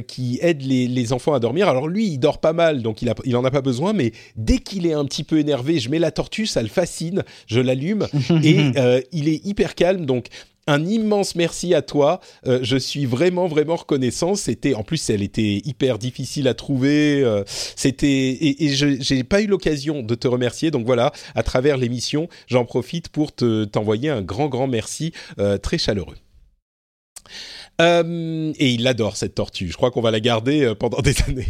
qui 0.06 0.38
aide 0.40 0.62
les, 0.62 0.86
les 0.86 1.03
enfants 1.12 1.34
à 1.34 1.40
dormir 1.40 1.68
alors 1.68 1.88
lui, 1.88 2.06
il 2.06 2.18
dort 2.18 2.38
pas 2.38 2.52
mal, 2.52 2.82
donc 2.82 3.02
il, 3.02 3.08
a, 3.08 3.14
il 3.24 3.36
en 3.36 3.44
a 3.44 3.50
pas 3.50 3.60
besoin, 3.60 3.92
mais 3.92 4.12
dès 4.36 4.58
qu'il 4.58 4.86
est 4.86 4.92
un 4.92 5.04
petit 5.04 5.24
peu 5.24 5.38
énervé, 5.38 5.78
je 5.78 5.90
mets 5.90 5.98
la 5.98 6.10
tortue, 6.10 6.46
ça 6.46 6.62
le 6.62 6.68
fascine, 6.68 7.24
je 7.46 7.60
l'allume 7.60 8.06
et 8.42 8.72
euh, 8.76 9.00
il 9.12 9.28
est 9.28 9.44
hyper 9.44 9.74
calme. 9.74 10.06
Donc 10.06 10.28
un 10.66 10.84
immense 10.84 11.34
merci 11.34 11.74
à 11.74 11.82
toi. 11.82 12.20
Euh, 12.46 12.60
je 12.62 12.76
suis 12.76 13.04
vraiment 13.04 13.46
vraiment 13.48 13.76
reconnaissant. 13.76 14.34
C'était 14.34 14.74
en 14.74 14.82
plus 14.82 15.10
elle 15.10 15.22
était 15.22 15.60
hyper 15.64 15.98
difficile 15.98 16.48
à 16.48 16.54
trouver. 16.54 17.22
Euh, 17.22 17.44
c'était 17.46 18.06
et, 18.08 18.64
et 18.64 18.68
je 18.70 18.96
j'ai 19.00 19.24
pas 19.24 19.42
eu 19.42 19.46
l'occasion 19.46 20.02
de 20.02 20.14
te 20.14 20.28
remercier. 20.28 20.70
Donc 20.70 20.86
voilà, 20.86 21.12
à 21.34 21.42
travers 21.42 21.76
l'émission, 21.76 22.28
j'en 22.46 22.64
profite 22.64 23.08
pour 23.08 23.34
te 23.34 23.64
t'envoyer 23.64 24.10
un 24.10 24.22
grand 24.22 24.48
grand 24.48 24.66
merci 24.66 25.12
très 25.62 25.78
chaleureux. 25.78 26.16
Euh, 27.80 28.52
et 28.58 28.70
il 28.70 28.86
adore 28.86 29.16
cette 29.16 29.34
tortue. 29.34 29.68
Je 29.68 29.76
crois 29.76 29.90
qu'on 29.90 30.00
va 30.00 30.10
la 30.10 30.20
garder 30.20 30.62
euh, 30.62 30.74
pendant 30.74 31.00
des 31.00 31.14
années. 31.28 31.46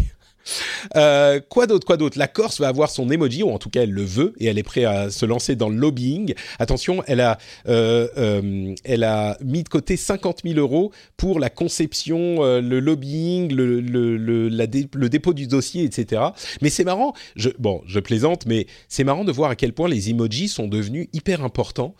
Euh, 0.95 1.41
quoi 1.49 1.67
d'autre, 1.67 1.87
quoi 1.87 1.97
d'autre? 1.97 2.19
La 2.19 2.29
Corse 2.29 2.61
va 2.61 2.69
avoir 2.69 2.91
son 2.91 3.11
emoji, 3.11 3.43
ou 3.43 3.51
en 3.51 3.59
tout 3.59 3.71
cas 3.71 3.85
elle 3.85 3.93
le 3.93 4.05
veut, 4.05 4.35
et 4.39 4.45
elle 4.45 4.59
est 4.59 4.63
prête 4.63 4.85
à 4.85 5.11
se 5.11 5.25
lancer 5.25 5.57
dans 5.57 5.71
le 5.71 5.77
lobbying. 5.77 6.35
Attention, 6.59 7.03
elle 7.07 7.23
a, 7.23 7.39
elle 7.65 9.05
a 9.05 9.39
mis 9.43 9.63
de 9.63 9.69
côté 9.71 9.97
50 9.97 10.43
000 10.45 10.59
euros 10.59 10.93
pour 11.17 11.41
la 11.41 11.49
conception, 11.49 12.43
le 12.43 12.79
lobbying, 12.79 13.55
le, 13.55 13.81
le, 13.81 15.09
dépôt 15.09 15.33
du 15.33 15.47
dossier, 15.47 15.85
etc. 15.85 16.21
Mais 16.61 16.69
c'est 16.69 16.85
marrant, 16.85 17.15
bon, 17.59 17.81
je 17.87 18.01
plaisante, 18.01 18.45
mais 18.45 18.67
c'est 18.91 19.05
marrant 19.05 19.25
de 19.25 19.33
voir 19.33 19.51
à 19.51 19.57
quel 19.57 19.73
point 19.73 19.89
les 19.89 20.11
emojis 20.11 20.49
sont 20.49 20.69
devenus 20.69 21.09
hyper 21.15 21.43
importants. 21.43 21.95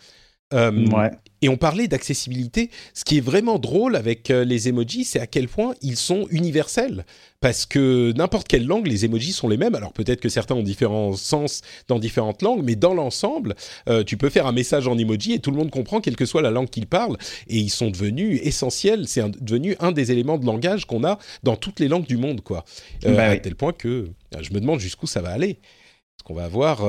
ouais 0.53 1.11
et 1.41 1.49
on 1.49 1.57
parlait 1.57 1.87
d'accessibilité. 1.87 2.69
Ce 2.93 3.03
qui 3.03 3.17
est 3.17 3.21
vraiment 3.21 3.59
drôle 3.59 3.95
avec 3.95 4.31
euh, 4.31 4.43
les 4.43 4.69
emojis, 4.69 5.03
c'est 5.03 5.19
à 5.19 5.27
quel 5.27 5.47
point 5.47 5.75
ils 5.81 5.97
sont 5.97 6.27
universels. 6.31 7.05
Parce 7.41 7.65
que 7.65 8.13
n'importe 8.13 8.47
quelle 8.47 8.65
langue, 8.65 8.87
les 8.87 9.05
emojis 9.05 9.33
sont 9.33 9.47
les 9.47 9.57
mêmes. 9.57 9.75
Alors 9.75 9.93
peut-être 9.93 10.19
que 10.19 10.29
certains 10.29 10.55
ont 10.55 10.63
différents 10.63 11.13
sens 11.13 11.61
dans 11.87 11.99
différentes 11.99 12.41
langues, 12.41 12.63
mais 12.63 12.75
dans 12.75 12.93
l'ensemble, 12.93 13.55
euh, 13.87 14.03
tu 14.03 14.17
peux 14.17 14.29
faire 14.29 14.47
un 14.47 14.51
message 14.51 14.87
en 14.87 14.97
emoji 14.97 15.33
et 15.33 15.39
tout 15.39 15.51
le 15.51 15.57
monde 15.57 15.69
comprend, 15.69 16.01
quelle 16.01 16.15
que 16.15 16.25
soit 16.25 16.41
la 16.41 16.51
langue 16.51 16.69
qu'il 16.69 16.87
parle. 16.87 17.17
Et 17.47 17.57
ils 17.57 17.69
sont 17.69 17.91
devenus 17.91 18.39
essentiels. 18.43 19.07
C'est 19.07 19.29
devenu 19.41 19.75
un 19.79 19.91
des 19.91 20.11
éléments 20.11 20.37
de 20.37 20.45
langage 20.45 20.85
qu'on 20.85 21.03
a 21.03 21.19
dans 21.43 21.55
toutes 21.55 21.79
les 21.79 21.87
langues 21.87 22.07
du 22.07 22.17
monde, 22.17 22.41
quoi. 22.41 22.65
Euh, 23.05 23.15
bah 23.15 23.29
à 23.29 23.37
tel 23.37 23.55
point 23.55 23.73
que 23.73 24.09
je 24.39 24.53
me 24.53 24.59
demande 24.59 24.79
jusqu'où 24.79 25.05
ça 25.05 25.21
va 25.21 25.29
aller. 25.29 25.49
Est-ce 25.49 26.23
qu'on 26.23 26.33
va 26.33 26.45
avoir 26.45 26.81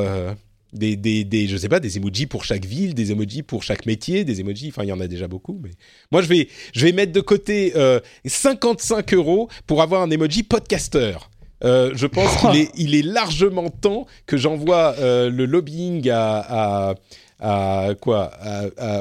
des, 0.76 0.96
des, 0.96 1.24
des, 1.24 1.48
je 1.48 1.56
sais 1.56 1.68
pas, 1.68 1.80
des 1.80 1.96
emojis 1.96 2.26
pour 2.26 2.44
chaque 2.44 2.64
ville, 2.64 2.94
des 2.94 3.12
emojis 3.12 3.42
pour 3.42 3.62
chaque 3.62 3.86
métier, 3.86 4.24
des 4.24 4.40
emojis, 4.40 4.68
enfin 4.68 4.84
il 4.84 4.88
y 4.88 4.92
en 4.92 5.00
a 5.00 5.08
déjà 5.08 5.28
beaucoup, 5.28 5.60
mais 5.62 5.70
moi 6.12 6.22
je 6.22 6.28
vais, 6.28 6.48
je 6.72 6.86
vais 6.86 6.92
mettre 6.92 7.12
de 7.12 7.20
côté 7.20 7.72
euh, 7.76 8.00
55 8.24 9.14
euros 9.14 9.48
pour 9.66 9.82
avoir 9.82 10.02
un 10.02 10.10
emoji 10.10 10.42
podcaster. 10.42 11.16
Euh, 11.64 11.92
je 11.94 12.06
pense 12.06 12.36
qu'il 12.36 12.56
est, 12.60 12.70
il 12.76 12.94
est 12.94 13.02
largement 13.02 13.70
temps 13.70 14.06
que 14.26 14.36
j'envoie 14.36 14.94
euh, 14.98 15.30
le 15.30 15.46
lobbying 15.46 16.08
à, 16.10 16.90
à 16.90 16.94
à 17.40 17.90
quoi 18.00 18.32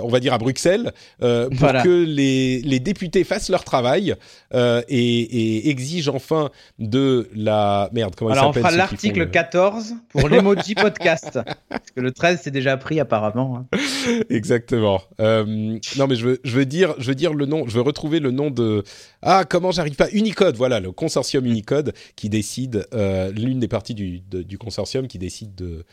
on 0.03 0.09
va 0.09 0.19
dire 0.19 0.33
à 0.33 0.37
Bruxelles 0.37 0.91
euh, 1.21 1.49
pour 1.49 1.71
que 1.83 2.03
les, 2.03 2.61
les, 2.61 2.79
députés 2.79 3.23
fassent 3.23 3.49
leur 3.49 3.63
travail 3.63 4.15
euh, 4.53 4.81
et, 4.87 4.97
et, 4.99 5.69
exigent 5.69 6.13
enfin 6.13 6.49
de 6.79 7.29
la 7.35 7.89
merde 7.93 8.15
comment 8.15 8.31
Alors 8.31 8.49
on 8.49 8.53
fera 8.53 8.71
l'article 8.71 9.29
14 9.29 9.95
pour 10.09 10.29
l'emoji 10.29 10.75
podcast 10.75 11.39
parce 11.69 11.91
que 11.95 12.01
le 12.01 12.11
13 12.11 12.41
c'est 12.43 12.51
déjà 12.51 12.77
pris 12.77 12.99
apparemment. 12.99 13.65
Hein. 13.73 13.77
Exactement. 14.29 15.01
Euh, 15.19 15.77
non 15.97 16.07
mais 16.07 16.15
je 16.15 16.25
veux 16.25 16.41
je 16.43 16.55
veux 16.55 16.65
dire 16.65 16.93
je 16.97 17.07
veux 17.07 17.15
dire 17.15 17.33
le 17.33 17.45
nom 17.45 17.65
je 17.67 17.75
veux 17.75 17.81
retrouver 17.81 18.19
le 18.19 18.31
nom 18.31 18.51
de 18.51 18.83
ah 19.25 19.43
comment 19.43 19.71
j'arrive 19.71 19.95
pas 19.95 20.09
Unicode 20.11 20.55
voilà 20.55 20.79
le 20.79 20.91
consortium 20.91 21.45
Unicode 21.45 21.93
qui 22.15 22.29
décide 22.29 22.87
euh, 22.93 23.31
l'une 23.31 23.59
des 23.59 23.67
parties 23.67 23.95
du, 23.95 24.19
du 24.19 24.57
consortium 24.57 25.07
qui 25.07 25.17
décide 25.17 25.55
de 25.55 25.83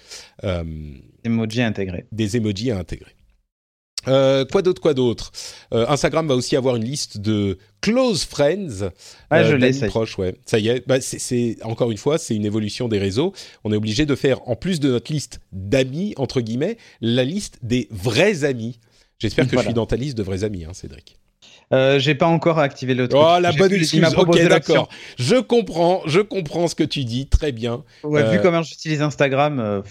euh, 0.44 0.64
emojis 1.24 1.62
intégrés 1.62 2.06
des 2.12 2.36
emojis 2.36 2.70
à 2.70 2.78
intégrer. 2.78 3.16
Euh, 4.08 4.44
quoi 4.44 4.62
d'autre, 4.62 4.82
quoi 4.82 4.94
d'autre? 4.94 5.30
Instagram 5.70 6.26
va 6.26 6.34
aussi 6.34 6.56
avoir 6.56 6.74
une 6.74 6.84
liste 6.84 7.18
de 7.18 7.58
close 7.80 8.24
friends. 8.24 8.90
Ah, 9.30 9.44
je 9.44 9.54
l'ai, 9.54 9.72
proche, 9.86 10.18
ouais. 10.18 10.34
Ça 10.44 10.58
y 10.58 10.68
est. 10.68 10.86
Bah, 10.88 11.00
c'est, 11.00 11.56
encore 11.62 11.92
une 11.92 11.98
fois, 11.98 12.18
c'est 12.18 12.34
une 12.34 12.44
évolution 12.44 12.88
des 12.88 12.98
réseaux. 12.98 13.32
On 13.62 13.72
est 13.72 13.76
obligé 13.76 14.04
de 14.04 14.16
faire, 14.16 14.48
en 14.48 14.56
plus 14.56 14.80
de 14.80 14.90
notre 14.90 15.12
liste 15.12 15.38
d'amis 15.52 16.14
entre 16.16 16.40
guillemets, 16.40 16.78
la 17.00 17.22
liste 17.22 17.60
des 17.62 17.86
vrais 17.92 18.42
amis. 18.42 18.80
J'espère 19.20 19.46
que 19.46 19.56
je 19.56 19.62
suis 19.62 19.74
dans 19.74 19.86
ta 19.86 19.94
liste 19.94 20.18
de 20.18 20.24
vrais 20.24 20.42
amis, 20.42 20.64
hein, 20.64 20.74
Cédric. 20.74 21.16
Euh, 21.72 21.98
j'ai 21.98 22.14
pas 22.14 22.26
encore 22.26 22.58
activé 22.58 22.94
le 22.94 23.08
truc. 23.08 23.22
Oh, 23.24 23.38
la 23.40 23.52
bonne 23.52 23.72
excuse. 23.72 24.04
Ok, 24.16 24.38
d'accord. 24.48 24.88
Je 25.18 25.36
comprends, 25.36 26.02
je 26.06 26.20
comprends 26.20 26.68
ce 26.68 26.74
que 26.74 26.84
tu 26.84 27.04
dis. 27.04 27.26
Très 27.26 27.52
bien. 27.52 27.84
Ouais, 28.04 28.22
vu 28.30 28.38
euh, 28.38 28.42
comment 28.42 28.62
j'utilise 28.62 29.00
Instagram, 29.00 29.58
euh, 29.58 29.82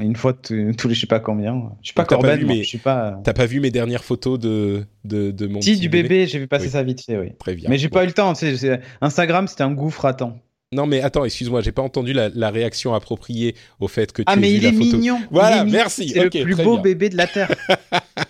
une 0.00 0.16
fois 0.16 0.32
tous 0.32 0.88
les 0.88 0.94
je 0.94 1.00
sais 1.00 1.06
pas 1.06 1.20
combien. 1.20 1.70
Je 1.82 1.88
suis 1.88 1.94
pas 1.94 2.04
Corben, 2.04 2.44
mais 2.46 2.62
je 2.62 2.68
suis 2.68 2.78
pas. 2.78 3.20
T'as 3.22 3.32
pas 3.32 3.46
vu 3.46 3.60
mes 3.60 3.70
dernières 3.70 4.04
photos 4.04 4.38
de 4.38 4.84
de, 5.04 5.30
de 5.30 5.46
mon. 5.46 5.60
Si 5.60 5.76
du 5.76 5.88
bébé, 5.88 6.26
j'ai 6.26 6.38
vu 6.38 6.48
passer 6.48 6.68
ça 6.68 6.82
vite 6.82 7.04
fait, 7.04 7.16
oui. 7.16 7.32
Très 7.38 7.54
bien. 7.54 7.68
Mais 7.70 7.78
j'ai 7.78 7.88
pas 7.88 8.02
eu 8.04 8.06
le 8.06 8.12
temps. 8.12 8.32
Instagram, 9.00 9.46
c'était 9.48 9.62
un 9.62 9.72
gouffre 9.72 10.04
à 10.04 10.14
temps. 10.14 10.38
Non 10.70 10.86
mais 10.86 11.00
attends, 11.00 11.24
excuse-moi, 11.24 11.62
j'ai 11.62 11.72
pas 11.72 11.80
entendu 11.80 12.12
la, 12.12 12.50
réaction 12.50 12.92
appropriée 12.92 13.54
au 13.80 13.88
fait 13.88 14.12
que 14.12 14.20
tu 14.20 14.26
ah, 14.26 14.36
mais 14.36 14.52
il 14.52 14.66
est 14.66 14.72
mignon. 14.72 15.18
Voilà, 15.30 15.64
merci. 15.64 16.10
C'est 16.10 16.24
le 16.24 16.28
plus 16.30 16.56
beau 16.56 16.78
bébé 16.78 17.08
de 17.08 17.16
la 17.16 17.26
terre. 17.26 17.50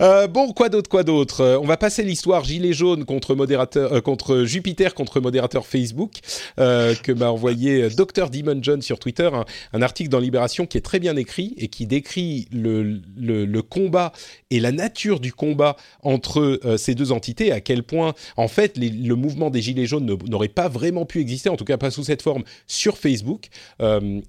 Euh, 0.00 0.26
bon, 0.26 0.52
quoi 0.52 0.68
d'autre, 0.68 0.88
quoi 0.88 1.02
d'autre? 1.02 1.40
Euh, 1.40 1.58
On 1.60 1.66
va 1.66 1.76
passer 1.76 2.02
l'histoire 2.02 2.44
gilet 2.44 2.72
jaune 2.72 3.04
contre 3.04 3.34
modérateur, 3.34 3.92
euh, 3.92 4.00
contre 4.00 4.44
Jupiter 4.44 4.94
contre 4.94 5.20
modérateur 5.20 5.66
Facebook 5.66 6.20
que 6.56 7.12
m'a 7.12 7.30
envoyé 7.30 7.88
Dr 7.90 8.30
Demon 8.30 8.58
John 8.62 8.82
sur 8.82 8.98
Twitter, 8.98 9.30
un, 9.72 9.82
article 9.82 10.10
dans 10.10 10.18
Libération 10.18 10.66
qui 10.66 10.78
est 10.78 10.82
très 10.82 11.00
bien 11.00 11.16
écrit 11.16 11.54
et 11.56 11.68
qui 11.68 11.86
décrit 11.86 12.48
le, 12.52 13.00
le, 13.16 13.62
combat 13.62 14.12
et 14.50 14.60
la 14.60 14.72
nature 14.72 15.20
du 15.20 15.32
combat 15.32 15.76
entre 16.02 16.60
ces 16.76 16.94
deux 16.94 17.12
entités, 17.12 17.52
à 17.52 17.60
quel 17.60 17.82
point 17.82 18.14
en 18.36 18.48
fait 18.48 18.76
le 18.78 19.14
mouvement 19.14 19.50
des 19.50 19.62
gilets 19.62 19.86
jaunes 19.86 20.06
n'aurait 20.28 20.48
pas 20.48 20.68
vraiment 20.68 21.04
pu 21.04 21.20
exister, 21.20 21.48
en 21.48 21.56
tout 21.56 21.64
cas 21.64 21.76
pas 21.76 21.90
sous 21.90 22.04
cette 22.04 22.22
forme, 22.22 22.42
sur 22.66 22.98
Facebook. 22.98 23.48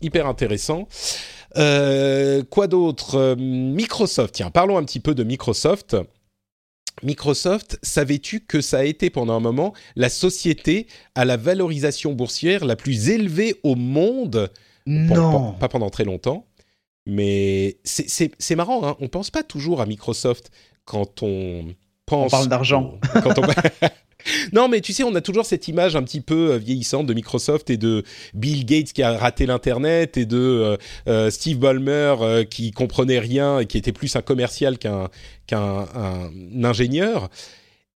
hyper 0.01 0.27
intéressant. 0.27 0.87
Euh, 1.57 2.43
quoi 2.43 2.67
d'autre 2.67 3.15
euh, 3.15 3.35
Microsoft, 3.35 4.35
tiens, 4.35 4.49
parlons 4.49 4.77
un 4.77 4.83
petit 4.83 4.99
peu 4.99 5.13
de 5.13 5.23
Microsoft. 5.23 5.95
Microsoft, 7.01 7.79
savais-tu 7.81 8.41
que 8.41 8.61
ça 8.61 8.79
a 8.79 8.83
été 8.83 9.09
pendant 9.09 9.33
un 9.33 9.39
moment 9.39 9.73
la 9.95 10.09
société 10.09 10.87
à 11.15 11.25
la 11.25 11.37
valorisation 11.37 12.13
boursière 12.13 12.65
la 12.65 12.75
plus 12.75 13.09
élevée 13.09 13.55
au 13.63 13.75
monde? 13.75 14.51
Non. 14.85 15.53
pas 15.53 15.69
pendant 15.69 15.89
très 15.89 16.05
longtemps. 16.05 16.45
Mais 17.05 17.77
c'est 17.83 18.55
marrant, 18.55 18.87
hein 18.87 18.95
on 18.99 19.07
pense 19.09 19.29
pas 19.29 19.43
toujours 19.43 19.81
à 19.81 19.85
Microsoft 19.85 20.51
quand 20.85 21.21
on 21.21 21.65
pense. 22.05 22.27
On 22.27 22.29
parle 22.29 22.47
d'argent. 22.47 22.99
Quand 23.21 23.37
on... 23.39 23.43
Non, 24.51 24.67
mais 24.67 24.81
tu 24.81 24.93
sais, 24.93 25.03
on 25.03 25.15
a 25.15 25.21
toujours 25.21 25.45
cette 25.45 25.67
image 25.67 25.95
un 25.95 26.03
petit 26.03 26.21
peu 26.21 26.51
euh, 26.51 26.57
vieillissante 26.57 27.05
de 27.07 27.13
Microsoft 27.13 27.69
et 27.69 27.77
de 27.77 28.03
Bill 28.33 28.65
Gates 28.65 28.93
qui 28.93 29.03
a 29.03 29.17
raté 29.17 29.45
l'internet 29.45 30.17
et 30.17 30.25
de 30.25 30.37
euh, 30.37 30.77
euh, 31.07 31.29
Steve 31.29 31.57
Ballmer 31.57 32.45
qui 32.49 32.71
comprenait 32.71 33.19
rien 33.19 33.59
et 33.59 33.65
qui 33.65 33.77
était 33.77 33.91
plus 33.91 34.15
un 34.15 34.21
commercial 34.21 34.77
qu'un 34.77 35.09
ingénieur. 36.63 37.29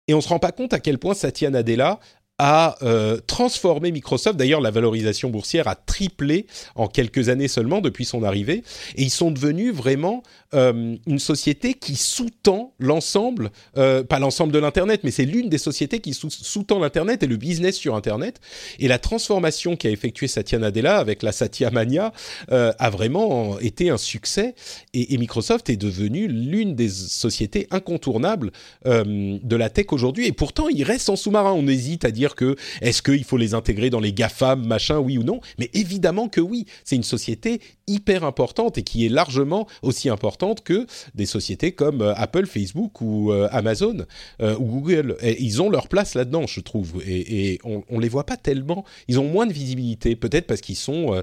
Et 0.08 0.14
on 0.14 0.22
se 0.22 0.30
rend 0.30 0.40
pas 0.40 0.52
compte 0.52 0.74
à 0.74 0.80
quel 0.80 1.00
point 1.00 1.16
Satya 1.16 1.50
Nadella 1.50 2.00
a 2.38 2.76
euh, 2.84 3.20
transformé 3.28 3.92
Microsoft. 3.92 4.38
D'ailleurs, 4.38 4.60
la 4.60 4.72
valorisation 4.72 5.30
boursière 5.30 5.68
a 5.68 5.76
triplé 5.76 6.48
en 6.76 6.88
quelques 6.88 7.30
années 7.30 7.48
seulement 7.48 7.80
depuis 7.80 8.04
son 8.04 8.24
arrivée. 8.24 8.64
Et 8.96 9.04
ils 9.04 9.12
sont 9.12 9.32
devenus 9.32 9.74
vraiment 9.74 10.22
euh, 10.54 10.96
une 11.08 11.20
société 11.20 11.76
qui 11.76 11.96
sous-tend 11.96 12.74
l'ensemble, 12.78 13.52
euh, 13.78 14.04
pas 14.04 14.20
l'ensemble 14.20 14.52
de 14.52 14.60
l'Internet, 14.60 15.02
mais 15.04 15.12
c'est 15.12 15.26
l'une 15.26 15.48
des 15.48 15.58
sociétés 15.58 16.00
qui 16.00 16.14
sous-tend 16.14 16.80
l'Internet 16.80 17.24
et 17.24 17.28
le 17.28 17.38
business 17.38 17.78
sur 17.78 17.96
Internet. 17.96 18.42
Et 18.80 18.90
la 18.90 19.00
transformation 19.00 19.78
qu'a 19.78 19.90
effectuée 19.90 20.28
Satya 20.28 20.60
Nadella 20.60 20.98
avec 20.98 21.24
la 21.24 21.32
Satya 21.32 21.72
Mania 21.72 22.12
a 22.50 22.90
vraiment 22.90 23.60
été 23.60 23.90
un 23.90 23.98
succès. 23.98 24.56
Et, 24.94 25.18
Microsoft 25.18 25.70
est 25.70 25.78
devenu 25.78 26.28
l'une 26.28 26.76
des 26.76 26.90
sociétés 26.90 27.68
incontournables 27.72 28.52
de 28.86 29.56
la 29.56 29.70
tech 29.70 29.88
aujourd'hui. 29.92 30.28
Et 30.28 30.32
pourtant, 30.34 30.68
il 30.68 30.84
reste 30.84 31.10
en 31.10 31.16
sous-marin. 31.16 31.54
On 31.54 31.68
hésite 31.68 32.06
à 32.06 32.12
dire 32.12 32.25
que 32.34 32.56
est-ce 32.82 33.04
qu'il 33.04 33.24
faut 33.24 33.38
les 33.38 33.54
intégrer 33.54 33.92
dans 33.92 34.00
les 34.00 34.14
GAFAM, 34.14 34.66
machin, 34.66 34.98
oui 34.98 35.20
ou 35.20 35.24
non? 35.24 35.42
Mais 35.60 35.70
évidemment 35.76 36.28
que 36.28 36.42
oui. 36.42 36.66
C'est 36.84 36.96
une 36.96 37.04
société 37.04 37.62
hyper 37.88 38.24
importante 38.24 38.78
et 38.78 38.84
qui 38.84 39.06
est 39.06 39.10
largement 39.10 39.68
aussi 39.82 40.10
importante 40.10 40.64
que 40.64 40.88
des 41.14 41.26
sociétés 41.26 41.74
comme 41.74 42.02
euh, 42.02 42.16
Apple, 42.16 42.46
Facebook 42.46 43.02
ou 43.02 43.32
euh, 43.32 43.48
Amazon 43.52 44.06
euh, 44.42 44.56
ou 44.58 44.66
Google. 44.66 45.18
Ils 45.22 45.62
ont 45.62 45.70
leur 45.70 45.88
place 45.88 46.16
là-dedans, 46.16 46.48
je 46.48 46.62
trouve. 46.62 47.02
Et, 47.06 47.60
on, 47.64 47.84
on 47.90 48.00
les 48.00 48.10
voit 48.10 48.26
pas 48.26 48.38
tellement. 48.38 48.86
Ils 49.08 49.20
ont 49.20 49.28
moins 49.28 49.46
de 49.46 49.54
visibilité, 49.54 50.16
peut-être 50.16 50.48
parce 50.48 50.62
qu'ils 50.62 50.76
sont 50.76 51.22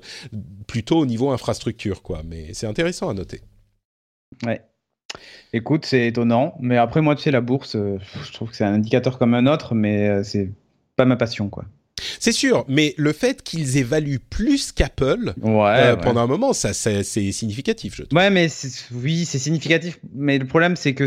plutôt 0.67 0.99
au 0.99 1.07
niveau 1.07 1.31
infrastructure, 1.31 2.03
quoi. 2.03 2.23
Mais 2.25 2.53
c'est 2.53 2.67
intéressant 2.67 3.09
à 3.09 3.15
noter. 3.15 3.41
Ouais. 4.45 4.61
Écoute, 5.53 5.85
c'est 5.85 6.07
étonnant, 6.07 6.55
mais 6.61 6.77
après 6.77 7.03
moi, 7.03 7.15
tu 7.15 7.23
sais, 7.23 7.31
la 7.31 7.41
bourse, 7.41 7.77
je 7.77 8.33
trouve 8.33 8.51
que 8.51 8.57
c'est 8.57 8.65
un 8.65 8.75
indicateur 8.75 9.19
comme 9.19 9.35
un 9.35 9.47
autre, 9.47 9.75
mais 9.75 10.23
c'est 10.25 10.51
pas 11.03 11.09
ma 11.09 11.17
passion, 11.17 11.49
quoi. 11.49 11.65
C'est 12.21 12.33
sûr, 12.33 12.65
mais 12.69 12.95
le 12.97 13.13
fait 13.13 13.43
qu'ils 13.43 13.77
évaluent 13.77 14.19
plus 14.19 14.71
qu'Apple 14.71 15.35
euh, 15.45 15.97
pendant 15.97 16.21
un 16.21 16.27
moment, 16.27 16.53
ça, 16.53 16.73
c'est 16.73 17.03
significatif, 17.33 17.97
je 17.97 18.03
trouve. 18.05 18.19
Ouais, 18.19 18.31
mais 18.31 18.49
oui, 18.93 19.25
c'est 19.25 19.39
significatif. 19.39 19.99
Mais 20.15 20.39
le 20.39 20.47
problème, 20.47 20.77
c'est 20.77 20.95
que 20.95 21.07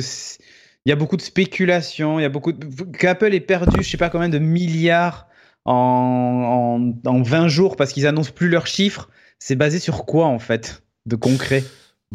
il 0.85 0.89
y 0.89 0.91
a 0.91 0.95
beaucoup 0.95 1.17
de 1.17 1.21
spéculation, 1.21 2.19
il 2.19 2.23
y 2.23 2.25
a 2.25 2.29
beaucoup 2.29 2.51
de... 2.51 2.83
qu'Apple 2.97 3.33
ait 3.33 3.39
perdu, 3.39 3.77
je 3.81 3.89
sais 3.89 3.97
pas 3.97 4.09
combien 4.09 4.29
de 4.29 4.37
milliards 4.37 5.27
en, 5.63 6.91
en, 7.05 7.09
en 7.09 7.21
20 7.21 7.47
jours 7.47 7.75
parce 7.75 7.91
qu'ils 7.93 8.07
annoncent 8.07 8.31
plus 8.31 8.49
leurs 8.49 8.67
chiffres. 8.67 9.09
C'est 9.39 9.55
basé 9.55 9.79
sur 9.79 10.05
quoi 10.05 10.25
en 10.25 10.39
fait 10.39 10.83
de 11.05 11.15
concret? 11.15 11.63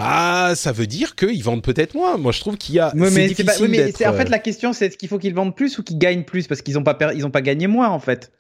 Bah, 0.01 0.55
ça 0.55 0.73
veut 0.73 0.87
dire 0.87 1.15
qu'ils 1.15 1.43
vendent 1.43 1.63
peut-être 1.63 1.95
moins. 1.95 2.17
Moi, 2.17 2.33
je 2.33 2.41
trouve 2.41 2.57
qu'il 2.57 2.75
y 2.75 2.79
a. 2.79 2.93
Oui, 2.95 3.09
mais, 3.13 3.29
c'est 3.35 4.07
en 4.07 4.13
fait, 4.13 4.27
euh, 4.27 4.31
la 4.31 4.39
question, 4.39 4.73
c'est 4.73 4.87
est-ce 4.87 4.97
qu'il 4.97 5.09
faut 5.09 5.19
qu'ils 5.19 5.35
vendent 5.35 5.55
plus 5.55 5.79
ou 5.79 5.83
qu'ils 5.83 5.99
gagnent 5.99 6.25
plus? 6.25 6.47
Parce 6.47 6.63
qu'ils 6.63 6.75
n'ont 6.75 6.83
pas, 6.83 6.97
ils 7.15 7.27
ont 7.27 7.31
pas 7.31 7.43
gagné 7.43 7.67
moins, 7.67 7.89
en 7.89 7.99
fait. 8.01 8.33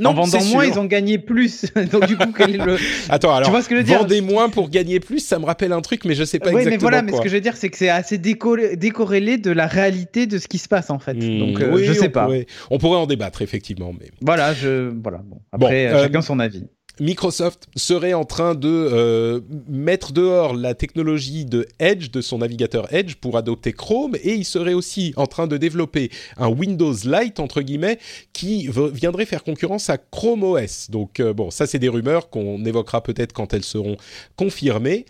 Non, 0.00 0.10
en 0.10 0.14
vendant 0.14 0.44
moins, 0.44 0.64
ils 0.64 0.78
ont 0.78 0.84
gagné 0.84 1.18
plus. 1.18 1.66
Donc 1.92 2.06
du 2.06 2.16
coup, 2.16 2.32
quel 2.36 2.54
est 2.54 2.64
le... 2.64 2.76
Attends, 3.08 3.34
alors, 3.34 3.48
tu 3.48 3.50
vois 3.50 3.62
ce 3.62 3.68
que 3.68 3.74
je 3.74 3.80
veux 3.80 3.84
dire? 3.84 3.98
vendez 3.98 4.20
moins 4.20 4.48
pour 4.48 4.70
gagner 4.70 5.00
plus, 5.00 5.18
ça 5.18 5.38
me 5.40 5.44
rappelle 5.44 5.72
un 5.72 5.80
truc, 5.80 6.04
mais 6.04 6.14
je 6.14 6.22
sais 6.22 6.38
pas 6.38 6.50
oui, 6.50 6.60
exactement 6.60 6.76
mais 6.76 6.78
voilà, 6.78 7.02
mais 7.02 7.12
ce 7.12 7.20
que 7.20 7.28
je 7.28 7.34
veux 7.34 7.40
dire, 7.40 7.56
c'est 7.56 7.68
que 7.68 7.76
c'est 7.76 7.88
assez 7.88 8.16
décorrélé 8.16 9.38
de 9.38 9.50
la 9.50 9.66
réalité 9.66 10.26
de 10.26 10.38
ce 10.38 10.46
qui 10.46 10.58
se 10.58 10.68
passe 10.68 10.90
en 10.90 11.00
fait. 11.00 11.14
Hmm, 11.14 11.38
Donc 11.38 11.60
euh, 11.60 11.82
je 11.82 11.92
sais 11.92 12.08
on 12.08 12.10
pas. 12.10 12.24
Pourrait, 12.24 12.46
on 12.70 12.78
pourrait 12.78 12.98
en 12.98 13.06
débattre 13.06 13.42
effectivement, 13.42 13.92
mais 13.98 14.10
voilà, 14.20 14.54
je 14.54 14.92
voilà. 15.02 15.18
Bon, 15.24 15.40
après, 15.50 15.88
euh, 15.88 16.02
chacun 16.04 16.22
son 16.22 16.38
avis. 16.38 16.64
Microsoft 17.00 17.68
serait 17.76 18.14
en 18.14 18.24
train 18.24 18.54
de 18.54 18.68
euh, 18.68 19.40
mettre 19.68 20.12
dehors 20.12 20.54
la 20.54 20.74
technologie 20.74 21.44
de 21.44 21.66
Edge, 21.78 22.10
de 22.10 22.20
son 22.20 22.38
navigateur 22.38 22.92
Edge, 22.92 23.14
pour 23.16 23.36
adopter 23.36 23.72
Chrome, 23.72 24.16
et 24.22 24.34
il 24.34 24.44
serait 24.44 24.74
aussi 24.74 25.12
en 25.16 25.26
train 25.26 25.46
de 25.46 25.56
développer 25.56 26.10
un 26.36 26.48
Windows 26.48 26.94
Lite, 27.04 27.40
entre 27.40 27.62
guillemets, 27.62 27.98
qui 28.32 28.68
viendrait 28.92 29.26
faire 29.26 29.44
concurrence 29.44 29.90
à 29.90 29.98
Chrome 29.98 30.42
OS. 30.42 30.90
Donc 30.90 31.20
euh, 31.20 31.32
bon, 31.32 31.50
ça 31.50 31.66
c'est 31.66 31.78
des 31.78 31.88
rumeurs 31.88 32.30
qu'on 32.30 32.64
évoquera 32.64 33.02
peut-être 33.02 33.32
quand 33.32 33.54
elles 33.54 33.64
seront 33.64 33.96
confirmées. 34.36 35.06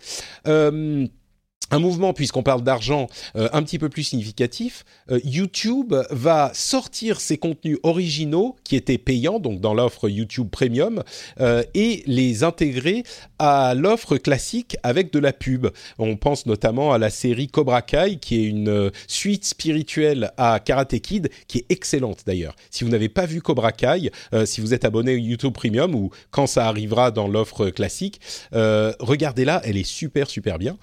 Euh, 0.47 1.07
un 1.71 1.79
mouvement, 1.79 2.13
puisqu'on 2.13 2.43
parle 2.43 2.63
d'argent, 2.63 3.07
euh, 3.35 3.49
un 3.53 3.63
petit 3.63 3.79
peu 3.79 3.89
plus 3.89 4.03
significatif. 4.03 4.85
Euh, 5.11 5.19
YouTube 5.23 5.93
va 6.09 6.51
sortir 6.53 7.19
ses 7.21 7.37
contenus 7.37 7.77
originaux 7.83 8.55
qui 8.63 8.75
étaient 8.75 8.97
payants, 8.97 9.39
donc 9.39 9.61
dans 9.61 9.73
l'offre 9.73 10.09
YouTube 10.09 10.49
Premium, 10.49 11.03
euh, 11.39 11.63
et 11.73 12.03
les 12.07 12.43
intégrer 12.43 13.03
à 13.37 13.73
l'offre 13.75 14.17
classique 14.17 14.77
avec 14.83 15.13
de 15.13 15.19
la 15.19 15.33
pub. 15.33 15.67
On 15.97 16.15
pense 16.15 16.45
notamment 16.45 16.93
à 16.93 16.97
la 16.97 17.09
série 17.09 17.47
Cobra 17.47 17.81
Kai, 17.81 18.17
qui 18.19 18.35
est 18.35 18.45
une 18.45 18.91
suite 19.07 19.45
spirituelle 19.45 20.31
à 20.37 20.59
Karate 20.59 20.99
Kid, 20.99 21.29
qui 21.47 21.59
est 21.59 21.65
excellente 21.69 22.23
d'ailleurs. 22.25 22.55
Si 22.71 22.83
vous 22.83 22.89
n'avez 22.89 23.09
pas 23.09 23.25
vu 23.25 23.41
Cobra 23.41 23.71
Kai, 23.71 24.11
si 24.45 24.61
vous 24.61 24.73
êtes 24.73 24.85
abonné 24.85 25.15
YouTube 25.15 25.53
Premium 25.53 25.95
ou 25.95 26.09
quand 26.31 26.47
ça 26.47 26.67
arrivera 26.67 27.11
dans 27.11 27.27
l'offre 27.27 27.69
classique, 27.69 28.19
regardez-la, 28.51 29.61
elle 29.63 29.77
est 29.77 29.83
super 29.83 30.29
super 30.29 30.57
bien. 30.57 30.77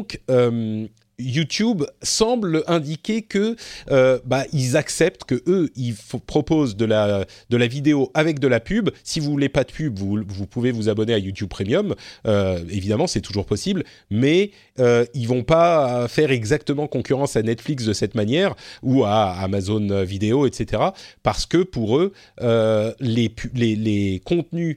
Donc, 0.00 0.18
euh, 0.30 0.86
YouTube 1.18 1.82
semble 2.02 2.64
indiquer 2.66 3.20
que 3.20 3.54
euh, 3.90 4.18
bah, 4.24 4.44
acceptent 4.74 5.24
que 5.24 5.42
eux 5.46 5.68
ils 5.76 5.94
proposent 6.26 6.74
de 6.74 6.86
la 6.86 7.26
vidéo 7.66 8.10
avec 8.14 8.38
de 8.38 8.48
la 8.48 8.60
pub. 8.60 8.88
Si 9.04 9.20
vous 9.20 9.30
voulez 9.30 9.50
pas 9.50 9.64
de 9.64 9.72
pub, 9.72 9.98
vous, 9.98 10.46
pouvez 10.46 10.72
vous 10.72 10.88
abonner 10.88 11.12
à 11.12 11.18
YouTube 11.18 11.50
Premium. 11.50 11.94
Euh, 12.26 12.60
évidemment, 12.70 13.06
c'est 13.06 13.20
toujours 13.20 13.44
possible, 13.44 13.84
mais 14.08 14.52
euh, 14.78 15.04
ils 15.12 15.28
vont 15.28 15.42
pas 15.42 16.08
faire 16.08 16.30
exactement 16.30 16.86
concurrence 16.86 17.36
à 17.36 17.42
Netflix 17.42 17.84
de 17.84 17.92
cette 17.92 18.14
manière 18.14 18.54
ou 18.82 19.04
à 19.04 19.32
Amazon 19.32 20.02
Vidéo, 20.04 20.46
etc. 20.46 20.82
Parce 21.22 21.44
que 21.44 21.58
pour 21.58 21.98
eux, 21.98 22.14
les 22.40 24.22
contenus 24.24 24.76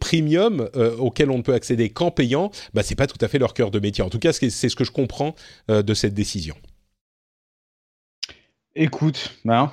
premium 0.00 0.68
euh, 0.74 0.96
auquel 0.96 1.30
on 1.30 1.38
ne 1.38 1.42
peut 1.42 1.54
accéder 1.54 1.90
qu'en 1.90 2.10
payant, 2.10 2.50
bah, 2.74 2.82
c'est 2.82 2.94
pas 2.94 3.06
tout 3.06 3.22
à 3.24 3.28
fait 3.28 3.38
leur 3.38 3.54
cœur 3.54 3.70
de 3.70 3.78
métier. 3.78 4.02
En 4.02 4.10
tout 4.10 4.18
cas, 4.18 4.32
c'est 4.32 4.50
ce 4.50 4.76
que 4.76 4.84
je 4.84 4.90
comprends 4.90 5.34
euh, 5.70 5.82
de 5.82 5.94
cette 5.94 6.14
décision. 6.14 6.56
Écoute, 8.74 9.32
ben, 9.44 9.72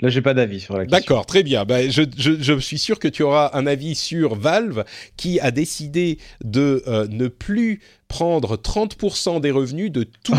Là, 0.00 0.08
j'ai 0.08 0.22
pas 0.22 0.34
d'avis 0.34 0.60
sur 0.60 0.76
la 0.76 0.84
question. 0.84 0.98
D'accord, 0.98 1.26
très 1.26 1.42
bien. 1.42 1.64
Ben, 1.64 1.90
je, 1.90 2.02
je, 2.16 2.58
suis 2.58 2.78
sûr 2.78 2.98
que 2.98 3.08
tu 3.08 3.22
auras 3.22 3.50
un 3.52 3.66
avis 3.66 3.94
sur 3.94 4.34
Valve 4.34 4.84
qui 5.16 5.40
a 5.40 5.50
décidé 5.50 6.18
de 6.42 6.82
euh, 6.86 7.06
ne 7.08 7.28
plus 7.28 7.80
prendre 8.08 8.56
30% 8.56 9.40
des 9.40 9.50
revenus 9.50 9.92
de 9.92 10.04
tous 10.24 10.34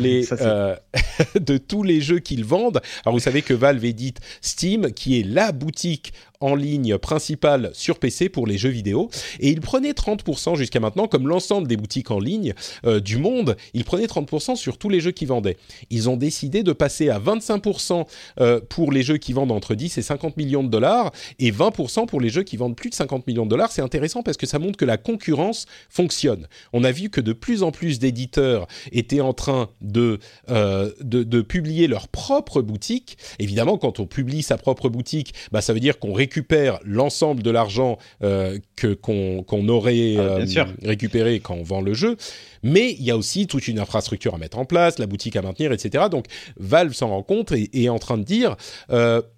les 0.00 0.32
euh, 0.32 0.74
de 1.40 1.58
tous 1.58 1.82
les 1.82 2.00
jeux 2.00 2.18
qu'ils 2.18 2.44
vendent. 2.44 2.80
Alors 3.04 3.14
vous 3.14 3.20
savez 3.20 3.42
que 3.42 3.54
Valve 3.54 3.84
édite 3.84 4.20
Steam, 4.40 4.92
qui 4.92 5.20
est 5.20 5.22
la 5.22 5.52
boutique 5.52 6.12
en 6.40 6.54
ligne 6.54 6.96
principale 6.96 7.70
sur 7.74 7.98
PC 7.98 8.30
pour 8.30 8.46
les 8.46 8.56
jeux 8.56 8.70
vidéo, 8.70 9.10
et 9.40 9.50
ils 9.50 9.60
prenaient 9.60 9.92
30% 9.92 10.56
jusqu'à 10.56 10.80
maintenant, 10.80 11.06
comme 11.06 11.28
l'ensemble 11.28 11.68
des 11.68 11.76
boutiques 11.76 12.10
en 12.10 12.18
ligne 12.18 12.54
euh, 12.86 12.98
du 12.98 13.18
monde, 13.18 13.56
ils 13.74 13.84
prenaient 13.84 14.06
30% 14.06 14.56
sur 14.56 14.78
tous 14.78 14.88
les 14.88 15.00
jeux 15.00 15.10
qu'ils 15.10 15.28
vendaient. 15.28 15.58
Ils 15.90 16.08
ont 16.08 16.16
décidé 16.16 16.62
de 16.62 16.72
passer 16.72 17.10
à 17.10 17.18
25% 17.18 18.06
euh, 18.40 18.60
pour 18.68 18.90
les 18.90 19.02
jeux 19.02 19.18
qui 19.18 19.34
vendent 19.34 19.52
entre 19.52 19.74
10 19.74 19.98
et 19.98 20.02
50 20.02 20.38
millions 20.38 20.64
de 20.64 20.70
dollars, 20.70 21.12
et 21.38 21.52
20% 21.52 22.06
pour 22.06 22.20
les 22.20 22.30
jeux 22.30 22.42
qui 22.42 22.56
vendent 22.56 22.76
plus 22.76 22.90
de 22.90 22.94
50 22.94 23.26
millions 23.26 23.44
de 23.44 23.50
dollars. 23.50 23.70
C'est 23.70 23.82
intéressant 23.82 24.22
parce 24.22 24.38
que 24.38 24.46
ça 24.46 24.58
montre 24.58 24.78
que 24.78 24.86
la 24.86 24.96
concurrence 24.96 25.66
fonctionne. 25.90 26.48
On 26.72 26.84
a 26.84 26.92
vu 26.92 27.09
que 27.10 27.20
de 27.20 27.32
plus 27.32 27.62
en 27.62 27.70
plus 27.70 27.98
d'éditeurs 27.98 28.66
étaient 28.92 29.20
en 29.20 29.32
train 29.32 29.68
de, 29.80 30.18
euh, 30.50 30.90
de, 31.00 31.40
publier 31.40 31.86
leur 31.86 32.08
propre 32.08 32.62
boutique. 32.62 33.18
Évidemment, 33.38 33.78
quand 33.78 33.98
on 33.98 34.06
publie 34.06 34.42
sa 34.42 34.56
propre 34.56 34.88
boutique, 34.88 35.34
bah, 35.52 35.60
ça 35.60 35.72
veut 35.72 35.80
dire 35.80 35.98
qu'on 35.98 36.12
récupère 36.12 36.78
l'ensemble 36.84 37.42
de 37.42 37.50
l'argent 37.50 37.98
euh, 38.22 38.58
que 38.76 38.94
qu'on 38.94 39.68
aurait 39.68 40.16
ah, 40.18 40.20
euh, 40.20 40.64
récupéré 40.82 41.40
quand 41.40 41.54
on 41.54 41.62
vend 41.62 41.80
le 41.80 41.94
jeu. 41.94 42.16
Mais 42.62 42.92
il 42.92 43.02
y 43.02 43.10
a 43.10 43.16
aussi 43.16 43.46
toute 43.46 43.68
une 43.68 43.78
infrastructure 43.78 44.34
à 44.34 44.38
mettre 44.38 44.58
en 44.58 44.66
place, 44.66 44.98
la 44.98 45.06
boutique 45.06 45.34
à 45.36 45.42
maintenir, 45.42 45.72
etc. 45.72 46.04
Donc 46.10 46.26
Valve 46.58 46.92
s'en 46.92 47.08
rend 47.08 47.22
compte 47.22 47.52
et, 47.52 47.70
est 47.72 47.88
en 47.88 47.98
train 47.98 48.18
de 48.18 48.24
dire 48.24 48.56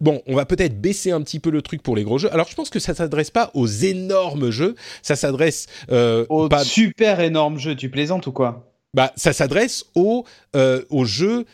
bon, 0.00 0.22
on 0.26 0.34
va 0.34 0.44
peut-être 0.44 0.80
baisser 0.80 1.12
un 1.12 1.22
petit 1.22 1.38
peu 1.38 1.50
le 1.50 1.62
truc 1.62 1.82
pour 1.82 1.94
les 1.94 2.02
gros 2.02 2.18
jeux. 2.18 2.32
Alors 2.32 2.48
je 2.48 2.56
pense 2.56 2.68
que 2.68 2.80
ça 2.80 2.94
s'adresse 2.94 3.30
pas 3.30 3.50
aux 3.54 3.68
énormes 3.68 4.50
jeux, 4.50 4.74
ça 5.02 5.14
s'adresse 5.14 5.66
aux 5.88 6.48
super 6.64 7.20
énormes 7.20 7.58
jeux 7.62 7.76
tu 7.76 7.88
plaisantes 7.88 8.26
ou 8.26 8.32
quoi 8.32 8.72
Bah, 8.94 9.12
ça 9.16 9.32
s'adresse 9.32 9.86
aux, 9.94 10.24
euh, 10.56 10.82
aux 10.90 11.04
jeux 11.04 11.46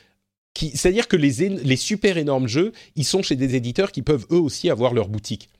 qui, 0.55 0.71
c'est-à-dire 0.77 1.07
que 1.09 1.17
les, 1.17 1.49
les 1.49 1.77
super 1.77 2.19
énormes 2.19 2.49
jeux, 2.49 2.73
ils 2.97 3.05
sont 3.05 3.23
chez 3.23 3.37
des 3.37 3.55
éditeurs 3.55 3.93
qui 3.93 4.03
peuvent 4.03 4.27
eux 4.33 4.41
aussi 4.41 4.71
avoir 4.71 4.95
leur 4.95 5.09
boutique. 5.09 5.51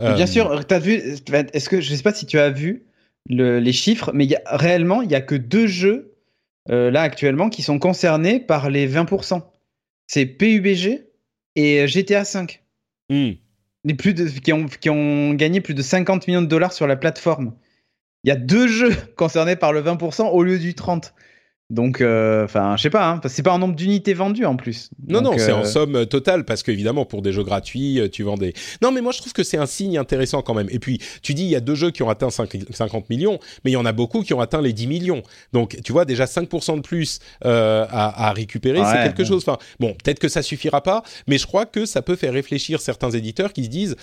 Bien 0.00 0.20
euh, 0.20 0.26
sûr, 0.26 0.64
as 0.70 0.78
vu 0.78 0.94
Est-ce 0.94 1.68
que 1.68 1.80
je 1.80 1.94
sais 1.94 2.02
pas 2.02 2.14
si 2.14 2.24
tu 2.24 2.38
as 2.38 2.50
vu 2.50 2.86
les 3.28 3.72
chiffres, 3.72 4.10
mais 4.14 4.24
y 4.24 4.36
a, 4.36 4.42
réellement, 4.46 5.02
il 5.02 5.10
y 5.10 5.14
a 5.14 5.20
que 5.20 5.34
deux 5.34 5.66
jeux 5.66 6.14
euh, 6.70 6.90
là 6.90 7.02
actuellement 7.02 7.50
qui 7.50 7.62
sont 7.62 7.78
concernés 7.78 8.40
par 8.40 8.70
les 8.70 8.88
20%. 8.88 9.42
C'est 10.06 10.26
PUBG 10.26 11.06
et 11.56 11.86
GTA 11.86 12.24
5. 12.24 12.62
Hmm. 13.10 13.32
Les 13.84 13.94
plus 13.94 14.14
de, 14.14 14.28
qui, 14.28 14.52
ont, 14.52 14.66
qui 14.66 14.90
ont 14.90 15.34
gagné 15.34 15.60
plus 15.60 15.74
de 15.74 15.82
50 15.82 16.26
millions 16.26 16.42
de 16.42 16.46
dollars 16.46 16.72
sur 16.72 16.86
la 16.86 16.96
plateforme 16.96 17.54
il 18.24 18.28
y 18.28 18.30
a 18.30 18.36
deux 18.36 18.68
jeux 18.68 18.94
concernés 19.16 19.56
par 19.56 19.72
le 19.72 19.82
20% 19.82 20.30
au 20.30 20.42
lieu 20.42 20.58
du 20.58 20.72
30%. 20.72 21.10
Donc, 21.70 22.00
euh, 22.00 22.44
enfin, 22.44 22.76
je 22.78 22.82
sais 22.82 22.90
pas, 22.90 23.10
hein, 23.10 23.20
c'est 23.26 23.42
pas 23.42 23.52
un 23.52 23.58
nombre 23.58 23.74
d'unités 23.74 24.14
vendues 24.14 24.46
en 24.46 24.56
plus. 24.56 24.88
Non, 25.06 25.20
non, 25.20 25.34
c'est 25.36 25.52
en 25.52 25.60
euh, 25.60 25.64
somme 25.64 26.06
totale 26.06 26.46
parce 26.46 26.62
qu'évidemment, 26.62 27.04
pour 27.04 27.20
des 27.20 27.30
jeux 27.30 27.42
gratuits, 27.42 28.00
euh, 28.00 28.08
tu 28.08 28.22
vends 28.22 28.38
des. 28.38 28.54
Non, 28.80 28.90
mais 28.90 29.02
moi, 29.02 29.12
je 29.12 29.18
trouve 29.18 29.34
que 29.34 29.42
c'est 29.42 29.58
un 29.58 29.66
signe 29.66 29.98
intéressant 29.98 30.40
quand 30.40 30.54
même. 30.54 30.68
Et 30.70 30.78
puis, 30.78 30.98
tu 31.20 31.34
dis, 31.34 31.42
il 31.42 31.50
y 31.50 31.56
a 31.56 31.60
deux 31.60 31.74
jeux 31.74 31.90
qui 31.90 32.02
ont 32.02 32.08
atteint 32.08 32.30
50 32.30 33.10
millions, 33.10 33.38
mais 33.64 33.70
il 33.70 33.74
y 33.74 33.76
en 33.76 33.84
a 33.84 33.92
beaucoup 33.92 34.22
qui 34.22 34.32
ont 34.32 34.40
atteint 34.40 34.62
les 34.62 34.72
10 34.72 34.86
millions. 34.86 35.22
Donc, 35.52 35.76
tu 35.84 35.92
vois, 35.92 36.06
déjà 36.06 36.24
5% 36.24 36.76
de 36.76 36.80
plus 36.80 37.18
à, 37.42 38.32
récupérer, 38.34 38.78
c'est 38.78 39.02
quelque 39.02 39.24
chose. 39.24 39.44
Enfin, 39.46 39.58
bon, 39.78 39.92
peut-être 39.92 40.20
que 40.20 40.28
ça 40.28 40.40
suffira 40.40 40.82
pas, 40.82 41.02
mais 41.26 41.36
je 41.36 41.46
crois 41.46 41.66
que 41.66 41.84
ça 41.84 42.00
peut 42.00 42.16
faire 42.16 42.32
réfléchir 42.32 42.80
certains 42.80 43.10
éditeurs 43.10 43.52
qui 43.52 43.64
se 43.64 43.68
disent 43.68 43.96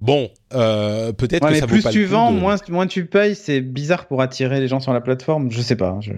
Bon, 0.00 0.30
euh, 0.52 1.12
peut-être 1.12 1.48
que 1.48 1.54
ça 1.54 1.66
plus 1.66 1.78
vaut 1.78 1.82
pas 1.84 1.90
tu 1.90 2.00
le 2.00 2.06
vends, 2.06 2.30
moins, 2.30 2.56
moins 2.68 2.86
tu 2.86 3.06
payes. 3.06 3.34
C'est 3.34 3.60
bizarre 3.60 4.06
pour 4.06 4.20
attirer 4.20 4.60
les 4.60 4.68
gens 4.68 4.80
sur 4.80 4.92
la 4.92 5.00
plateforme. 5.00 5.50
Je 5.50 5.62
sais 5.62 5.76
pas. 5.76 5.98
Je... 6.00 6.12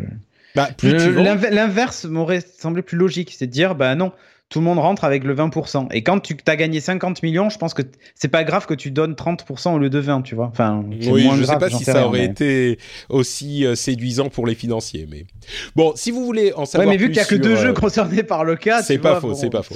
Bah, 0.54 0.68
L'inverse 0.82 2.04
m'aurait 2.04 2.40
semblé 2.40 2.82
plus 2.82 2.96
logique, 2.96 3.34
c'est 3.36 3.46
de 3.46 3.52
dire 3.52 3.74
bah 3.74 3.94
non, 3.94 4.12
tout 4.48 4.60
le 4.60 4.64
monde 4.64 4.78
rentre 4.78 5.04
avec 5.04 5.24
le 5.24 5.34
20%. 5.34 5.88
Et 5.92 6.02
quand 6.02 6.20
tu 6.20 6.34
as 6.46 6.56
gagné 6.56 6.80
50 6.80 7.22
millions, 7.22 7.50
je 7.50 7.58
pense 7.58 7.74
que 7.74 7.82
c'est 8.14 8.28
pas 8.28 8.44
grave 8.44 8.64
que 8.64 8.72
tu 8.72 8.90
donnes 8.90 9.12
30% 9.12 9.74
au 9.74 9.78
lieu 9.78 9.90
de 9.90 9.98
20, 9.98 10.22
tu 10.22 10.34
vois. 10.34 10.46
Enfin, 10.46 10.82
oui, 10.88 11.24
moins 11.24 11.36
je 11.36 11.44
sais 11.44 11.58
pas 11.58 11.68
si 11.68 11.84
ça 11.84 12.06
aurait 12.06 12.24
été 12.24 12.78
aussi 13.10 13.66
euh, 13.66 13.74
séduisant 13.74 14.30
pour 14.30 14.46
les 14.46 14.54
financiers, 14.54 15.06
mais 15.10 15.26
bon, 15.76 15.92
si 15.96 16.10
vous 16.10 16.24
voulez 16.24 16.54
en 16.54 16.64
savoir 16.64 16.88
ouais, 16.88 16.94
mais 16.94 16.98
vu 16.98 17.08
qu'il 17.08 17.18
y 17.18 17.20
a 17.20 17.26
que 17.26 17.34
deux 17.34 17.56
jeux 17.56 17.74
concernés 17.74 18.22
par 18.22 18.44
le 18.44 18.56
cas, 18.56 18.82
c'est 18.82 18.96
pas 18.96 19.20
faux, 19.20 19.34
c'est 19.34 19.50
pas 19.50 19.62
faux. 19.62 19.74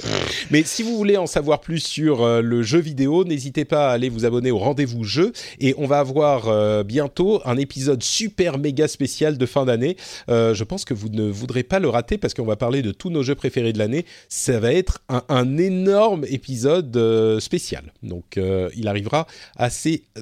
mais 0.49 0.63
si 0.63 0.81
vous 0.81 0.97
voulez 0.97 1.17
en 1.17 1.27
savoir 1.27 1.61
plus 1.61 1.79
sur 1.79 2.23
euh, 2.23 2.41
le 2.41 2.63
jeu 2.63 2.79
vidéo, 2.79 3.25
n'hésitez 3.25 3.65
pas 3.65 3.89
à 3.89 3.93
aller 3.93 4.09
vous 4.09 4.25
abonner 4.25 4.49
au 4.49 4.57
rendez-vous 4.57 5.03
jeu 5.03 5.33
et 5.59 5.75
on 5.77 5.85
va 5.85 5.99
avoir 5.99 6.47
euh, 6.47 6.81
bientôt 6.83 7.41
un 7.45 7.57
épisode 7.57 8.01
super 8.01 8.57
méga 8.57 8.87
spécial 8.87 9.37
de 9.37 9.45
fin 9.45 9.65
d'année. 9.65 9.97
je 10.29 10.63
pense 10.63 10.83
que 10.83 10.95
vous 10.95 11.09
ne 11.09 11.29
voudrez 11.29 11.61
pas 11.61 11.77
le 11.77 11.89
rater 11.89 12.17
parce 12.17 12.33
qu'on 12.33 12.45
va 12.45 12.55
parler 12.55 12.81
de 12.81 12.91
tous 12.91 13.11
nos 13.11 13.21
jeux 13.21 13.35
préférés 13.35 13.71
de 13.71 13.77
l'année. 13.77 14.05
Ça 14.29 14.62
être 14.71 15.03
un, 15.09 15.57
énorme 15.57 16.25
épisode 16.29 16.95
euh, 16.95 17.39
spécial. 17.39 17.91
Donc 18.01 18.37
euh, 18.37 18.69
il 18.75 18.87
arrivera 18.87 19.27
assez 19.55 20.03
euh, 20.17 20.21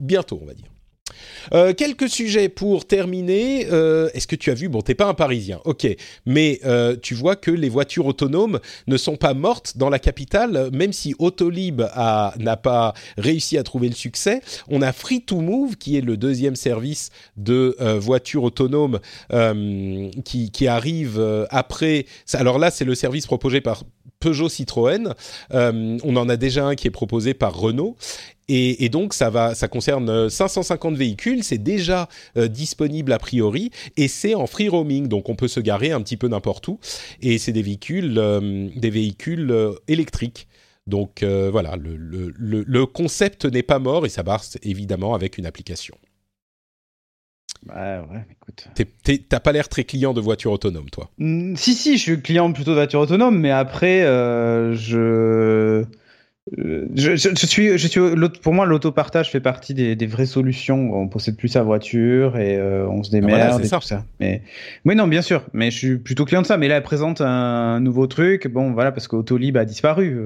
bientôt, 0.00 0.38
on 0.40 0.46
va 0.46 0.54
dire. 0.54 0.71
Quelques 1.76 2.08
sujets 2.08 2.48
pour 2.48 2.86
terminer. 2.86 3.60
Est-ce 3.60 4.26
que 4.26 4.36
tu 4.36 4.50
as 4.50 4.54
vu 4.54 4.68
Bon, 4.68 4.80
t'es 4.80 4.94
pas 4.94 5.06
un 5.06 5.14
Parisien, 5.14 5.60
ok, 5.64 5.86
mais 6.26 6.60
tu 7.02 7.14
vois 7.14 7.36
que 7.36 7.50
les 7.50 7.68
voitures 7.68 8.06
autonomes 8.06 8.60
ne 8.86 8.96
sont 8.96 9.16
pas 9.16 9.34
mortes 9.34 9.76
dans 9.76 9.90
la 9.90 9.98
capitale, 9.98 10.70
même 10.72 10.92
si 10.92 11.14
Autolib 11.18 11.80
n'a 11.80 12.56
pas 12.56 12.94
réussi 13.18 13.58
à 13.58 13.62
trouver 13.62 13.88
le 13.88 13.94
succès. 13.94 14.40
On 14.68 14.82
a 14.82 14.90
Free2Move, 14.90 15.76
qui 15.76 15.96
est 15.96 16.00
le 16.00 16.16
deuxième 16.16 16.56
service 16.56 17.10
de 17.36 17.76
voitures 17.98 18.44
autonomes 18.44 19.00
qui, 20.24 20.66
arrive 20.66 21.46
après. 21.50 22.06
Alors 22.34 22.58
là, 22.58 22.70
c'est 22.70 22.84
le 22.84 22.94
service 22.94 23.26
proposé 23.26 23.60
par 23.60 23.84
Peugeot 24.22 24.48
Citroën. 24.48 25.14
Euh, 25.52 25.98
on 26.04 26.16
en 26.16 26.28
a 26.28 26.36
déjà 26.36 26.66
un 26.66 26.74
qui 26.74 26.86
est 26.86 26.92
proposé 26.92 27.34
par 27.34 27.54
Renault. 27.54 27.96
Et, 28.48 28.88
donc 28.88 29.14
ça 29.14 29.30
va, 29.30 29.54
ça 29.54 29.68
concerne 29.68 30.28
550 30.28 30.94
véhicules, 30.94 31.42
c'est 31.42 31.58
déjà 31.58 32.08
euh, 32.36 32.48
disponible 32.48 33.12
a 33.12 33.18
priori 33.18 33.70
et 33.96 34.08
c'est 34.08 34.34
en 34.34 34.46
free 34.46 34.68
roaming, 34.68 35.08
donc 35.08 35.28
on 35.28 35.36
peut 35.36 35.48
se 35.48 35.60
garer 35.60 35.92
un 35.92 36.02
petit 36.02 36.16
peu 36.16 36.28
n'importe 36.28 36.68
où. 36.68 36.78
Et 37.22 37.38
c'est 37.38 37.52
des 37.52 37.62
véhicules, 37.62 38.18
euh, 38.18 38.68
des 38.76 38.90
véhicules 38.90 39.54
électriques. 39.88 40.48
Donc 40.86 41.22
voilà, 41.22 41.76
le, 41.76 41.96
le, 41.96 42.32
le 42.36 42.86
concept 42.86 43.44
n'est 43.44 43.62
pas 43.62 43.78
mort 43.78 44.04
et 44.04 44.08
ça 44.08 44.24
marche 44.24 44.58
évidemment 44.62 45.14
avec 45.14 45.38
une 45.38 45.46
application. 45.46 45.96
Bah 47.64 48.02
ouais, 48.10 48.24
écoute. 48.30 48.68
T'as 49.28 49.40
pas 49.40 49.52
l'air 49.52 49.68
très 49.68 49.84
client 49.84 50.12
de 50.12 50.20
voiture 50.20 50.50
autonome, 50.50 50.90
toi 50.90 51.10
mmh, 51.18 51.54
Si, 51.56 51.74
si, 51.74 51.96
je 51.96 52.02
suis 52.02 52.22
client 52.22 52.52
plutôt 52.52 52.72
de 52.72 52.76
voiture 52.76 53.00
autonome, 53.00 53.38
mais 53.38 53.50
après, 53.50 54.02
euh, 54.02 54.74
je... 54.74 55.84
Je, 56.50 57.14
je, 57.14 57.46
suis, 57.46 57.78
je 57.78 57.86
suis, 57.86 58.00
pour 58.42 58.52
moi, 58.52 58.66
l'autopartage 58.66 59.30
fait 59.30 59.40
partie 59.40 59.74
des, 59.74 59.94
des, 59.94 60.06
vraies 60.06 60.26
solutions. 60.26 60.90
On 60.92 61.06
possède 61.08 61.36
plus 61.36 61.48
sa 61.48 61.62
voiture 61.62 62.36
et 62.36 62.56
euh, 62.56 62.88
on 62.88 63.04
se 63.04 63.10
ah, 63.10 63.20
démerde 63.20 63.60
et 63.60 63.66
ça. 63.66 63.78
tout 63.78 63.86
ça. 63.86 64.04
Mais, 64.18 64.42
oui, 64.84 64.96
non, 64.96 65.06
bien 65.06 65.22
sûr. 65.22 65.44
Mais 65.52 65.70
je 65.70 65.78
suis 65.78 65.96
plutôt 65.98 66.24
client 66.24 66.42
de 66.42 66.46
ça. 66.46 66.56
Mais 66.56 66.66
là, 66.66 66.76
elle 66.76 66.82
présente 66.82 67.20
un 67.20 67.78
nouveau 67.78 68.08
truc. 68.08 68.48
Bon, 68.48 68.72
voilà, 68.72 68.90
parce 68.90 69.06
qu'Autolib 69.06 69.56
a 69.56 69.64
disparu. 69.64 70.18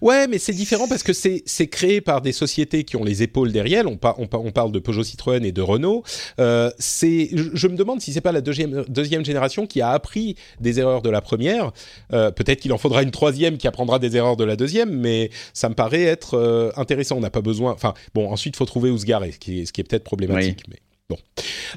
Ouais, 0.00 0.26
mais 0.26 0.38
c'est 0.38 0.52
différent 0.52 0.88
parce 0.88 1.02
que 1.02 1.12
c'est 1.12 1.66
créé 1.68 2.00
par 2.00 2.20
des 2.20 2.32
sociétés 2.32 2.84
qui 2.84 2.96
ont 2.96 3.04
les 3.04 3.22
épaules 3.22 3.52
derrière. 3.52 3.84
On, 3.86 3.98
on, 4.18 4.50
parle 4.52 4.72
de 4.72 4.78
Peugeot 4.78 5.04
Citroën 5.04 5.44
et 5.44 5.52
de 5.52 5.62
Renault. 5.62 6.02
Euh, 6.38 6.70
je, 6.78 7.50
je, 7.52 7.68
me 7.68 7.76
demande 7.76 8.00
si 8.00 8.12
c'est 8.12 8.20
pas 8.20 8.32
la 8.32 8.40
deuxième, 8.40 8.84
deuxième 8.88 9.24
génération 9.24 9.66
qui 9.66 9.80
a 9.80 9.90
appris 9.90 10.36
des 10.60 10.80
erreurs 10.80 11.02
de 11.02 11.10
la 11.10 11.20
première. 11.20 11.72
Euh, 12.12 12.30
peut-être 12.30 12.60
qu'il 12.60 12.72
en 12.72 12.78
faudra 12.78 13.02
une 13.02 13.10
troisième 13.10 13.58
qui 13.58 13.66
apprendra 13.66 13.98
des 13.98 14.16
erreurs 14.16 14.36
de 14.36 14.44
la 14.44 14.56
deuxième, 14.56 14.90
mais 14.90 15.30
ça 15.52 15.68
me 15.68 15.74
paraît 15.74 16.04
être 16.04 16.34
euh, 16.34 16.70
intéressant. 16.76 17.16
On 17.16 17.20
n'a 17.20 17.30
pas 17.30 17.42
besoin. 17.42 17.72
Enfin, 17.72 17.94
bon, 18.14 18.30
ensuite, 18.30 18.54
il 18.54 18.58
faut 18.58 18.66
trouver 18.66 18.90
où 18.90 18.98
se 18.98 19.04
garer, 19.04 19.32
ce 19.32 19.38
qui 19.38 19.60
est, 19.60 19.78
est 19.78 19.82
peut-être 19.82 20.04
problématique. 20.04 20.62
Mais... 20.68 20.76
Bon. 21.08 21.18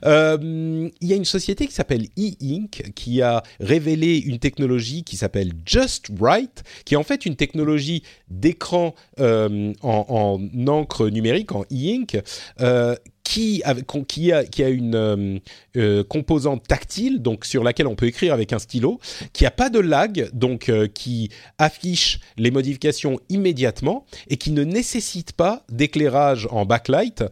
Euh, 0.06 0.90
il 1.02 1.08
y 1.08 1.14
a 1.14 1.16
une 1.16 1.26
société 1.26 1.68
qui 1.68 1.74
s'appelle 1.74 2.08
E-Ink 2.18 2.92
qui 2.96 3.22
a 3.22 3.44
révélé 3.60 4.18
une 4.18 4.40
technologie 4.40 5.04
qui 5.04 5.18
s'appelle 5.18 5.52
Just 5.66 6.08
Right, 6.20 6.64
qui 6.86 6.96
est 6.96 6.98
en 6.98 7.04
fait 7.04 7.26
une 7.26 7.36
technologie 7.36 8.04
d'écran 8.30 8.96
euh, 9.20 9.74
en, 9.84 10.40
en, 10.58 10.68
encre 10.68 11.10
numérique, 11.10 11.52
en 11.52 11.62
E-Ink, 11.72 12.20
euh, 12.62 12.96
qui, 13.30 13.62
a, 13.64 14.70
une 14.70 14.96
euh, 14.96 15.40
euh, 15.78 16.04
composante 16.04 16.68
tactile, 16.68 17.22
donc 17.22 17.46
sur 17.46 17.64
laquelle 17.64 17.86
on 17.86 17.96
peut 17.96 18.08
écrire 18.08 18.34
avec 18.34 18.54
un 18.54 18.60
stylo, 18.60 19.00
qui 19.34 19.46
a 19.46 19.52
pas 19.52 19.70
de 19.70 19.78
lag, 19.80 20.30
donc 20.34 20.68
euh, 20.70 20.88
qui 20.88 21.30
affiche 21.60 22.20
les 22.38 22.50
modifications 22.50 23.20
immédiatement 23.30 24.06
et 24.30 24.38
qui 24.38 24.50
ne 24.50 24.64
nécessite 24.64 25.34
pas 25.34 25.64
d'éclairage 25.70 26.48
en 26.50 26.66
backlight. 26.66 27.24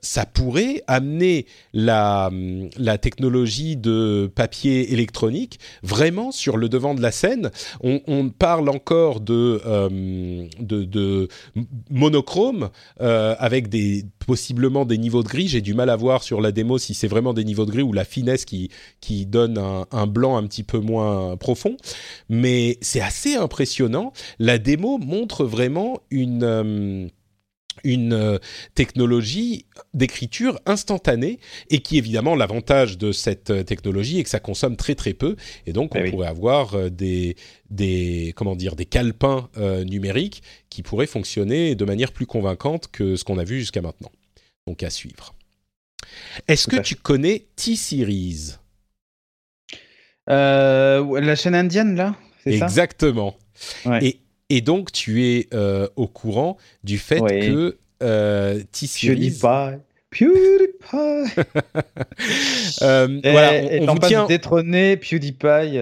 ça 0.00 0.24
pourrait 0.24 0.82
amener 0.86 1.46
la, 1.74 2.30
technologie 3.00 3.76
de 3.76 4.30
papier 4.34 4.92
électronique 4.92 5.58
vraiment 5.82 6.32
sur 6.32 6.56
le 6.56 6.68
devant 6.68 6.94
de 6.94 7.02
la 7.02 7.12
scène. 7.12 7.50
On, 7.82 8.30
parle 8.30 8.68
encore 8.68 9.20
de, 9.20 9.60
monochrome 11.90 12.70
avec 12.98 13.68
des 13.68 14.06
possiblement 14.30 14.84
des 14.84 14.96
niveaux 14.96 15.24
de 15.24 15.28
gris. 15.28 15.48
J'ai 15.48 15.60
du 15.60 15.74
mal 15.74 15.90
à 15.90 15.96
voir 15.96 16.22
sur 16.22 16.40
la 16.40 16.52
démo 16.52 16.78
si 16.78 16.94
c'est 16.94 17.08
vraiment 17.08 17.34
des 17.34 17.42
niveaux 17.42 17.66
de 17.66 17.72
gris 17.72 17.82
ou 17.82 17.92
la 17.92 18.04
finesse 18.04 18.44
qui, 18.44 18.70
qui 19.00 19.26
donne 19.26 19.58
un, 19.58 20.06
blanc 20.06 20.36
un 20.36 20.46
petit 20.46 20.62
peu 20.62 20.78
moins 20.78 21.36
profond. 21.36 21.76
Mais 22.28 22.78
c'est 22.80 23.00
assez 23.00 23.34
impressionnant. 23.34 24.12
La 24.38 24.58
démo 24.58 24.98
montre 24.98 25.44
vraiment 25.44 25.98
une... 26.12 26.44
Euh, 26.44 27.08
une 27.82 28.12
euh, 28.12 28.36
technologie 28.74 29.64
d'écriture 29.94 30.60
instantanée 30.66 31.38
et 31.70 31.80
qui 31.80 31.96
évidemment 31.96 32.34
l'avantage 32.34 32.98
de 32.98 33.10
cette 33.10 33.48
euh, 33.50 33.62
technologie 33.62 34.18
est 34.18 34.24
que 34.24 34.28
ça 34.28 34.40
consomme 34.40 34.76
très 34.76 34.94
très 34.94 35.14
peu 35.14 35.36
et 35.66 35.72
donc 35.72 35.94
on 35.94 36.00
eh 36.04 36.10
pourrait 36.10 36.26
avoir 36.26 36.90
des 36.90 37.36
des 37.70 38.34
comment 38.36 38.54
dire 38.54 38.76
des 38.76 38.84
calepins 38.84 39.48
numériques 39.86 40.42
qui 40.68 40.82
pourraient 40.82 41.06
fonctionner 41.06 41.74
de 41.74 41.84
manière 41.86 42.12
plus 42.12 42.26
convaincante 42.26 42.88
que 42.92 43.16
ce 43.16 43.24
qu'on 43.24 43.38
a 43.38 43.44
vu 43.44 43.60
jusqu'à 43.60 43.80
maintenant 43.80 44.10
donc 44.70 44.84
à 44.84 44.90
suivre. 44.90 45.34
Est-ce 46.46 46.68
que 46.68 46.76
tu 46.76 46.94
connais 46.94 47.46
T-Series? 47.56 48.54
Euh, 50.28 51.20
La 51.20 51.34
chaîne 51.34 51.56
indienne, 51.56 51.96
là 51.96 52.14
Exactement. 52.46 53.36
Et, 54.00 54.20
et, 54.48 54.60
donc, 54.60 54.92
tu 54.92 55.24
es 55.24 55.48
euh, 55.52 55.88
au 55.96 56.06
courant 56.06 56.56
du 56.84 56.98
fait 56.98 57.20
que 57.20 57.78
euh, 58.02 58.62
T-Series... 58.70 59.30
PewDiePie. 59.30 59.82
PewDiePie. 60.10 61.40
euh, 62.82 63.20
voilà, 63.24 63.82
on, 63.82 63.88
on 63.88 63.94
vous 63.94 63.98
tient... 64.06 64.26
détrôner 64.26 64.96
PewDiePie 64.96 65.78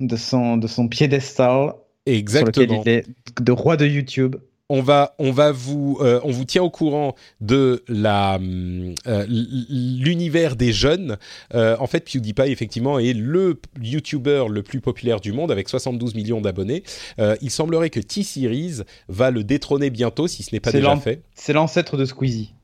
de, 0.00 0.16
son, 0.16 0.56
de 0.56 0.68
son 0.68 0.86
piédestal. 0.86 1.74
Exactement. 2.06 2.52
Sur 2.54 2.62
lequel 2.62 2.82
il 2.86 2.88
est 2.88 3.42
de 3.42 3.52
roi 3.52 3.76
de 3.76 3.86
YouTube 3.86 4.36
on 4.70 4.82
va, 4.82 5.16
on 5.18 5.32
va 5.32 5.50
vous, 5.50 5.98
euh, 6.00 6.20
on 6.22 6.30
vous 6.30 6.44
tient 6.44 6.62
au 6.62 6.70
courant 6.70 7.16
de 7.40 7.82
la 7.88 8.38
euh, 8.38 9.26
l'univers 9.28 10.54
des 10.54 10.72
jeunes. 10.72 11.18
Euh, 11.54 11.76
en 11.80 11.88
fait, 11.88 12.08
PewDiePie 12.08 12.52
effectivement 12.52 13.00
est 13.00 13.12
le 13.12 13.60
YouTuber 13.80 14.44
le 14.48 14.62
plus 14.62 14.80
populaire 14.80 15.20
du 15.20 15.32
monde 15.32 15.50
avec 15.50 15.68
72 15.68 16.14
millions 16.14 16.40
d'abonnés. 16.40 16.84
il 17.18 17.50
semblerait 17.50 17.90
que 17.90 18.00
T-Series 18.00 18.82
va 19.08 19.30
le 19.32 19.42
détrôner 19.42 19.90
bientôt, 19.90 20.28
si 20.28 20.44
ce 20.44 20.54
n'est 20.54 20.60
pas 20.60 20.70
déjà 20.70 20.96
fait. 20.96 21.22
C'est 21.34 21.52
l'ancêtre 21.52 21.96
de 21.96 22.04
Squeezie. 22.04 22.54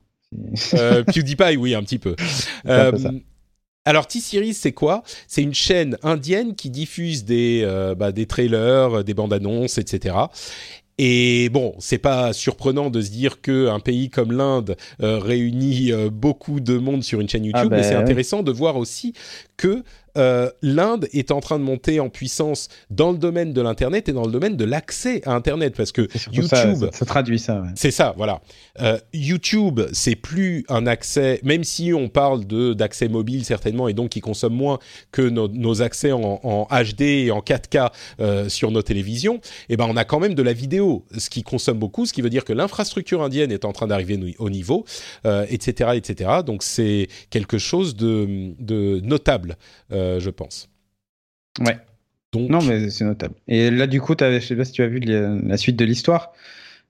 PewDiePie, 0.61 1.57
oui, 1.57 1.75
un 1.75 1.83
petit 1.83 1.99
peu. 1.99 2.15
Alors 3.85 4.07
T-Series, 4.07 4.53
c'est 4.53 4.73
quoi? 4.73 5.03
C'est 5.27 5.43
une 5.43 5.53
chaîne 5.53 5.97
indienne 6.03 6.55
qui 6.55 6.69
diffuse 6.69 7.25
des, 7.25 7.65
bah, 7.97 8.13
des 8.13 8.25
trailers, 8.25 9.03
des 9.03 9.13
bandes 9.13 9.33
annonces, 9.33 9.77
etc. 9.77 10.15
Et 10.97 11.49
bon, 11.49 11.75
c'est 11.77 11.99
pas 11.99 12.33
surprenant 12.33 12.89
de 12.89 13.01
se 13.01 13.11
dire 13.11 13.41
que 13.41 13.67
un 13.67 13.79
pays 13.79 14.09
comme 14.09 14.31
l'Inde 14.31 14.75
euh, 15.01 15.19
réunit 15.19 15.91
euh, 15.91 16.09
beaucoup 16.09 16.59
de 16.59 16.77
monde 16.77 17.03
sur 17.03 17.21
une 17.21 17.29
chaîne 17.29 17.43
ah 17.53 17.59
YouTube, 17.59 17.71
mais 17.71 17.83
c'est 17.83 17.93
ben 17.93 18.01
intéressant 18.01 18.41
de 18.41 18.51
voir 18.51 18.77
aussi 18.77 19.13
que 19.57 19.83
euh, 20.17 20.49
l'Inde 20.61 21.07
est 21.13 21.31
en 21.31 21.39
train 21.39 21.59
de 21.59 21.63
monter 21.63 21.99
en 21.99 22.09
puissance 22.09 22.69
dans 22.89 23.11
le 23.11 23.17
domaine 23.17 23.53
de 23.53 23.61
l'internet 23.61 24.09
et 24.09 24.13
dans 24.13 24.25
le 24.25 24.31
domaine 24.31 24.57
de 24.57 24.65
l'accès 24.65 25.21
à 25.25 25.33
internet 25.33 25.75
parce 25.75 25.91
que 25.91 26.07
YouTube 26.31 26.89
ça, 26.91 27.05
traduit 27.05 27.39
ça 27.39 27.63
c'est 27.75 27.91
ça 27.91 28.13
voilà. 28.17 28.41
Euh, 28.81 28.97
YouTube 29.13 29.81
c'est 29.91 30.15
plus 30.15 30.65
un 30.69 30.87
accès 30.87 31.39
même 31.43 31.63
si 31.63 31.93
on 31.93 32.09
parle 32.09 32.45
de 32.45 32.73
d'accès 32.73 33.07
mobile 33.07 33.45
certainement 33.45 33.87
et 33.87 33.93
donc 33.93 34.09
qui 34.09 34.21
consomme 34.21 34.53
moins 34.53 34.79
que 35.11 35.21
nos, 35.21 35.81
accès 35.81 36.11
en, 36.11 36.67
HD 36.71 37.01
et 37.01 37.31
en 37.31 37.39
4K 37.39 37.91
euh, 38.19 38.49
sur 38.49 38.71
nos 38.71 38.81
télévisions 38.81 39.35
et 39.35 39.73
eh 39.73 39.77
ben 39.77 39.85
on 39.89 39.97
a 39.97 40.05
quand 40.05 40.19
même 40.19 40.33
de 40.33 40.43
la 40.43 40.53
vidéo 40.53 41.05
ce 41.17 41.29
qui 41.29 41.43
consomme 41.43 41.77
beaucoup 41.77 42.05
ce 42.05 42.13
qui 42.13 42.21
veut 42.21 42.29
dire 42.29 42.45
que 42.45 42.53
l'infrastructure 42.53 43.21
indienne 43.21 43.51
est 43.51 43.65
en 43.65 43.73
train 43.73 43.87
d'arriver 43.87 44.35
au 44.39 44.49
niveau 44.49 44.85
etc 45.25 45.91
etc 45.95 46.31
donc 46.45 46.63
c'est 46.63 47.07
quelque 47.29 47.57
chose 47.57 47.95
de, 47.95 48.53
de 48.59 48.99
notable 49.01 49.57
euh, 49.91 50.06
je 50.19 50.29
pense. 50.29 50.69
Ouais. 51.59 51.77
Donc... 52.33 52.49
Non, 52.49 52.61
mais 52.61 52.89
c'est 52.89 53.05
notable. 53.05 53.35
Et 53.47 53.71
là, 53.71 53.87
du 53.87 54.01
coup, 54.01 54.15
je 54.19 54.39
sais 54.39 54.55
pas 54.55 54.65
si 54.65 54.71
tu 54.71 54.83
as 54.83 54.87
vu 54.87 54.99
la 54.99 55.57
suite 55.57 55.75
de 55.75 55.85
l'histoire. 55.85 56.33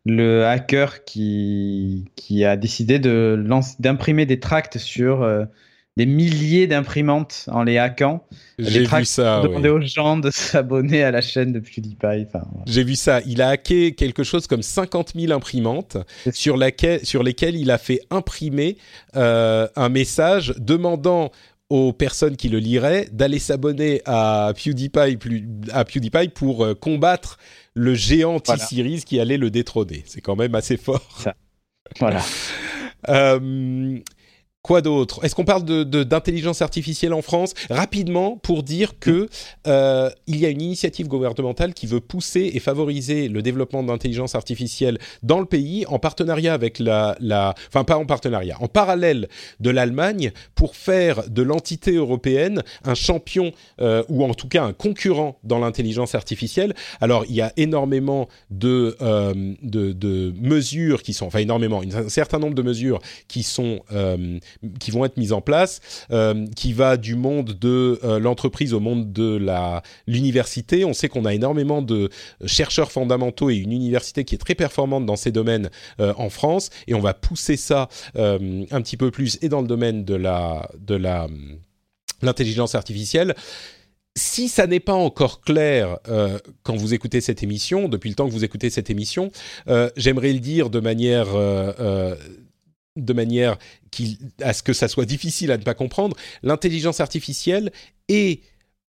Le 0.06 0.46
hacker 0.46 1.04
qui, 1.04 2.06
qui 2.16 2.46
a 2.46 2.56
décidé 2.56 2.98
d'imprimer 3.00 4.26
des 4.26 4.40
tracts 4.40 4.78
sur 4.78 5.22
euh, 5.22 5.44
des 5.98 6.06
milliers 6.06 6.68
d'imprimantes 6.68 7.46
en 7.52 7.64
les 7.64 7.78
hackant. 7.78 8.24
J'ai 8.60 8.86
vu 8.86 9.04
ça. 9.04 9.42
Demander 9.42 9.70
aux 9.70 9.82
gens 9.82 10.16
de 10.16 10.30
s'abonner 10.34 11.04
à 11.04 11.12
la 11.12 11.22
chaîne 11.22 11.52
de 11.52 11.60
PewDiePie. 11.60 12.28
J'ai 12.68 12.84
vu 12.84 12.96
ça. 12.96 13.20
Il 13.26 13.42
a 13.42 13.50
hacké 13.50 13.96
quelque 13.96 14.24
chose 14.24 14.48
comme 14.48 14.62
50 14.62 15.14
000 15.16 15.34
imprimantes 15.34 15.98
sur, 16.32 16.56
laquelle, 16.56 17.04
sur 17.04 17.24
lesquelles 17.24 17.56
il 17.58 17.72
a 17.72 17.80
fait 17.80 18.00
imprimer 18.12 18.78
euh, 19.16 19.68
un 19.76 19.90
message 19.90 20.54
demandant 20.60 21.32
aux 21.70 21.92
personnes 21.92 22.38
qui 22.38 22.50
le 22.50 22.60
liraient 22.60 23.10
d'aller 23.12 23.40
s'abonner 23.40 24.02
à 24.06 24.54
PewDiePie, 24.56 25.18
à 25.72 25.84
PewDiePie 25.84 26.30
pour 26.30 26.64
euh, 26.64 26.74
combattre 26.74 27.38
le 27.74 27.94
géant 27.94 28.40
T-Series 28.40 29.04
qui 29.06 29.20
allait 29.20 29.38
le 29.38 29.50
détrôner. 29.52 30.04
C'est 30.06 30.22
quand 30.22 30.36
même 30.36 30.56
assez 30.56 30.78
fort. 30.78 31.24
Voilà. 32.00 32.22
euh, 33.10 34.00
Quoi 34.68 34.82
d'autre? 34.82 35.24
Est-ce 35.24 35.34
qu'on 35.34 35.46
parle 35.46 35.64
d'intelligence 35.64 36.62
artificielle 36.62 37.14
en 37.14 37.22
France? 37.22 37.54
Rapidement, 37.70 38.36
pour 38.36 38.64
dire 38.64 39.00
que 39.00 39.30
euh, 39.66 40.10
il 40.28 40.36
y 40.36 40.46
a 40.46 40.50
une 40.50 40.62
initiative 40.62 41.08
gouvernementale 41.08 41.74
qui 41.74 41.88
veut 41.88 42.02
pousser 42.02 42.52
et 42.54 42.60
favoriser 42.60 43.30
le 43.30 43.42
développement 43.42 43.82
d'intelligence 43.82 44.36
artificielle 44.36 44.98
dans 45.24 45.40
le 45.40 45.46
pays, 45.46 45.86
en 45.88 46.00
partenariat 46.00 46.54
avec 46.54 46.80
la, 46.80 47.16
enfin 47.70 47.86
pas 47.86 47.98
en 47.98 48.06
partenariat, 48.06 48.58
en 48.60 48.68
parallèle 48.68 49.30
de 49.62 49.70
l'Allemagne, 49.70 50.34
pour 50.54 50.76
faire 50.76 51.30
de 51.30 51.44
l'entité 51.44 51.94
européenne 51.94 52.62
un 52.84 52.94
champion 52.94 53.54
euh, 53.80 54.04
ou 54.10 54.26
en 54.26 54.34
tout 54.34 54.50
cas 54.50 54.66
un 54.66 54.74
concurrent 54.74 55.40
dans 55.46 55.60
l'intelligence 55.60 56.14
artificielle. 56.14 56.76
Alors 57.00 57.24
il 57.30 57.36
y 57.36 57.42
a 57.42 57.54
énormément 57.56 58.28
de, 58.50 58.98
euh, 59.02 59.34
mesures 60.42 61.04
qui 61.04 61.14
sont, 61.14 61.28
enfin 61.28 61.40
énormément, 61.40 61.82
un 61.82 62.10
certain 62.10 62.40
nombre 62.40 62.56
de 62.56 62.64
mesures 62.64 63.00
qui 63.30 63.44
sont 63.44 63.80
qui 64.80 64.92
vont 64.92 65.06
être 65.06 65.18
mises 65.18 65.34
en 65.34 65.42
place, 65.42 65.80
qui 66.56 66.74
va 66.74 66.98
du 66.98 67.16
monde 67.16 67.54
de 67.54 68.00
l'entreprise 68.20 68.74
au 68.74 68.80
monde 68.80 69.12
de 69.12 69.40
l'université. 70.08 70.86
On 70.86 70.94
sait 70.94 71.10
qu'on 71.10 71.26
a 71.26 71.34
énormément 71.34 71.82
de 71.82 72.10
chercheurs 72.46 72.92
fondamentaux 72.92 73.50
et 73.50 73.56
une 73.56 73.72
université 73.72 74.26
qui 74.26 74.36
est 74.36 74.40
très 74.40 74.56
performante 74.56 75.06
dans 75.06 75.16
ces 75.16 75.32
domaines 75.32 75.70
en 76.00 76.30
France, 76.30 76.70
et 76.88 76.94
on 76.94 77.00
va 77.00 77.14
pousser 77.14 77.58
ça 77.58 77.90
un 78.16 78.82
petit 78.82 78.98
peu 78.98 79.12
plus 79.12 79.38
et 79.42 79.50
dans 79.50 79.62
le 79.62 79.68
domaine 79.68 80.06
de 80.06 80.16
la 80.16 80.70
de 80.80 80.96
la 80.96 81.28
l'intelligence 82.22 82.76
artificielle 82.76 83.36
si 84.18 84.50
ça 84.50 84.68
n'est 84.68 84.80
pas 84.80 84.94
encore 84.94 85.42
clair 85.42 86.00
euh, 86.10 86.40
quand 86.64 86.76
vous 86.76 86.94
écoutez 86.94 87.22
cette 87.22 87.44
émission, 87.44 87.88
depuis 87.88 88.10
le 88.10 88.16
temps 88.16 88.28
que 88.28 88.34
vous 88.34 88.44
écoutez 88.44 88.70
cette 88.70 88.90
émission, 88.90 89.32
euh, 89.68 89.90
j'aimerais 89.96 90.34
le 90.34 90.40
dire 90.40 90.70
de 90.70 90.80
manière, 90.80 91.28
euh, 91.36 92.16
de 92.98 93.14
manière 93.14 93.58
à 94.42 94.54
ce 94.54 94.64
que 94.64 94.74
ça 94.74 94.88
soit 94.88 95.06
difficile 95.06 95.52
à 95.52 95.58
ne 95.58 95.64
pas 95.64 95.74
comprendre. 95.74 96.16
L'intelligence 96.44 97.00
artificielle 97.00 97.72
est 98.10 98.42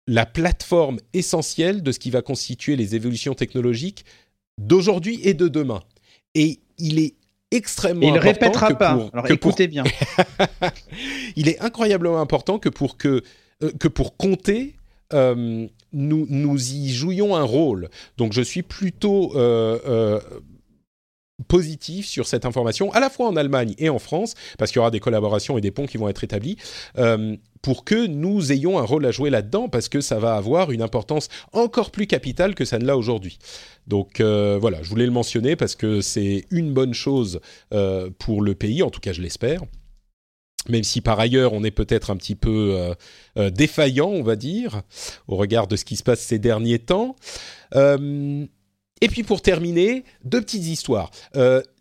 la 0.08 0.26
plateforme 0.26 1.00
essentielle 1.14 1.82
de 1.82 1.92
ce 1.92 2.00
qui 2.00 2.12
va 2.12 2.22
constituer 2.22 2.76
les 2.76 2.96
évolutions 2.96 3.34
technologiques 3.34 4.06
d'aujourd'hui 4.58 5.20
et 5.24 5.34
de 5.34 5.48
demain. 5.48 5.82
Et 6.36 6.60
il 6.78 7.00
est 7.00 7.16
extrêmement 7.52 8.02
il 8.02 8.18
important. 8.18 8.30
Il 8.30 8.34
répétera 8.34 8.74
pas. 8.76 9.10
Alors 9.14 9.32
écoutez 9.32 9.68
bien. 9.68 9.84
il 11.36 11.50
est 11.50 11.60
incroyablement 11.62 12.22
important 12.22 12.60
que 12.60 12.70
pour 12.70 12.98
que 12.98 13.24
que 13.80 13.88
pour 13.88 14.18
compter 14.18 14.76
euh, 15.14 15.68
nous, 15.94 16.28
nous 16.30 16.74
y 16.74 16.90
jouions 16.90 17.36
un 17.36 17.44
rôle. 17.44 17.90
Donc 18.18 18.34
je 18.34 18.42
suis 18.42 18.64
plutôt 18.64 19.36
euh, 19.36 19.80
euh, 19.88 20.20
positif 21.48 22.06
sur 22.06 22.28
cette 22.28 22.46
information, 22.46 22.92
à 22.94 23.00
la 23.00 23.10
fois 23.10 23.28
en 23.28 23.36
Allemagne 23.36 23.76
et 23.78 23.90
en 23.90 24.00
France, 24.00 24.34
parce 24.58 24.72
qu'il 24.72 24.78
y 24.78 24.82
aura 24.82 24.92
des 24.92 25.00
collaborations 25.00 25.58
et 25.58 25.62
des 25.62 25.72
ponts 25.72 25.86
qui 25.86 25.98
vont 25.98 26.10
être 26.10 26.24
établis, 26.24 26.58
pour 27.62 27.84
que 27.84 28.08
nous 28.08 28.52
ayons 28.52 28.80
un 28.80 28.84
rôle 28.84 29.06
à 29.06 29.12
jouer 29.12 29.30
là-dedans, 29.30 29.68
parce 29.68 29.90
que 29.90 30.00
ça 30.00 30.20
va 30.20 30.36
avoir 30.36 30.72
une 30.72 30.82
importance 30.82 31.30
encore 31.52 31.92
plus 31.92 32.08
capitale 32.08 32.56
que 32.56 32.64
ça 32.64 32.80
ne 32.80 32.86
l'a 32.86 32.96
aujourd'hui. 32.96 33.38
Donc 33.88 34.22
voilà, 34.22 34.82
je 34.82 34.90
voulais 34.90 35.06
le 35.06 35.12
mentionner 35.12 35.56
parce 35.56 35.76
que 35.76 36.02
c'est 36.02 36.46
une 36.52 36.74
bonne 36.74 36.94
chose 36.94 37.42
pour 38.20 38.42
le 38.42 38.56
pays, 38.56 38.82
en 38.82 38.90
tout 38.90 39.02
cas 39.02 39.14
je 39.14 39.22
l'espère 39.22 39.62
même 40.70 40.84
si 40.84 41.02
par 41.02 41.20
ailleurs 41.20 41.54
on 41.54 41.64
est 41.64 41.72
peut-être 41.72 42.10
un 42.12 42.18
petit 42.18 42.36
peu 42.36 42.74
euh, 42.74 42.94
euh, 43.38 43.50
défaillant, 43.50 44.10
on 44.10 44.24
va 44.24 44.36
dire, 44.36 44.82
au 45.28 45.36
regard 45.36 45.68
de 45.68 45.76
ce 45.76 45.86
qui 45.86 45.96
se 45.96 46.04
passe 46.04 46.22
ces 46.22 46.40
derniers 46.40 46.80
temps. 46.80 47.16
Euh, 49.02 49.06
et 49.06 49.08
puis 49.08 49.24
pour 49.24 49.42
terminer, 49.42 50.04
deux 50.24 50.42
petites 50.42 50.66
histoires. 50.66 51.12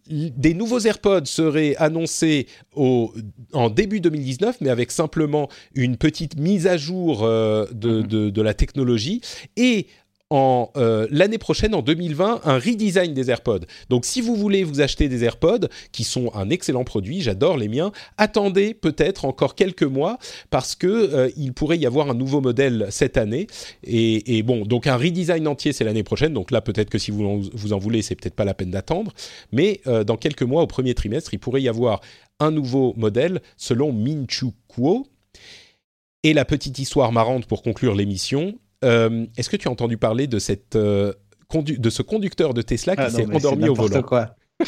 des 0.07 0.53
nouveaux 0.53 0.81
AirPods 0.81 1.25
seraient 1.25 1.77
annoncés 1.77 2.47
au, 2.75 3.15
en 3.53 3.71
début 3.71 4.01
2019, 4.01 4.57
mais 4.61 4.69
avec 4.69 4.91
simplement 4.91 5.49
une 5.75 5.97
petite 5.97 6.37
mise 6.37 6.67
à 6.67 6.77
jour 6.77 7.23
de, 7.23 7.67
mm-hmm. 7.73 8.07
de, 8.07 8.31
de, 8.31 8.43
la 8.43 8.53
technologie. 8.53 9.21
Et 9.57 9.87
en 10.35 10.73
euh, 10.77 11.07
l'année 11.13 11.39
prochaine, 11.39 11.77
en 11.77 11.83
2020, 11.83 12.41
un 12.43 12.59
redesign 12.59 13.15
des 13.15 13.31
AirPods. 13.31 13.61
Donc, 13.89 14.05
si 14.05 14.21
vous 14.21 14.35
voulez 14.35 14.65
vous 14.65 14.81
acheter 14.81 15.09
des 15.09 15.23
AirPods, 15.23 15.69
qui 15.93 16.03
sont 16.03 16.33
un 16.35 16.51
excellent 16.51 16.83
produit, 16.83 17.21
j'adore 17.21 17.57
les 17.57 17.69
miens, 17.69 17.93
attendez 18.19 18.75
peut-être 18.75 19.27
encore 19.27 19.55
quelques 19.55 19.85
mois 19.85 20.19
parce 20.51 20.75
que 20.75 20.89
euh, 20.89 21.31
il 21.37 21.53
pourrait 21.53 21.79
y 21.79 21.87
avoir 21.87 22.11
un 22.11 22.15
nouveau 22.15 22.41
modèle 22.41 22.89
cette 22.91 23.17
année. 23.17 23.47
Et, 23.85 24.43
bon, 24.43 24.65
donc 24.65 24.89
un 24.89 24.97
redesign 24.97 25.47
entier, 25.47 25.73
c'est 25.73 25.85
l'année 25.85 26.03
prochaine. 26.03 26.35
Donc 26.35 26.51
là, 26.51 26.61
peut-être 26.61 26.91
que 26.91 26.99
si 26.99 27.13
vous 27.13 27.73
en, 27.73 27.79
voulez, 27.79 28.03
c'est 28.03 28.17
peut-être 28.17 28.35
pas 28.35 28.45
la 28.45 28.55
peine 28.55 28.73
d'attendre. 28.73 29.13
Mais 29.53 29.83
euh, 29.87 30.03
dans 30.03 30.17
quelques 30.17 30.43
mois, 30.43 30.63
au 30.63 30.67
premier 30.67 30.95
trimestre, 30.95 31.33
il 31.33 31.39
pourrait 31.39 31.63
y 31.63 31.69
avoir 31.69 32.01
un 32.41 32.51
nouveau 32.51 32.93
modèle 32.97 33.41
selon 33.57 33.93
Minchu 33.93 34.47
Kuo. 34.67 35.07
Et 36.25 36.33
la 36.33 36.45
petite 36.45 36.81
histoire 36.81 37.13
marrante 37.13 37.47
pour 37.47 37.63
conclure 37.63 37.95
l'émission, 37.95 38.59
euh, 38.85 39.27
est-ce 39.37 39.51
que 39.51 39.57
tu 39.57 39.69
as 39.69 39.71
entendu 39.71 39.97
parler 39.97 40.27
de, 40.27 40.39
cette, 40.39 40.77
euh, 40.77 41.13
de 41.53 41.91
ce 41.91 42.03
conducteur 42.03 42.55
de 42.55 42.63
Tesla 42.63 42.97
qui 42.97 43.03
ah 43.03 43.11
s'est 43.11 43.27
endormi 43.27 43.69
au 43.69 43.75
volant? 43.75 44.03
quoi. 44.03 44.37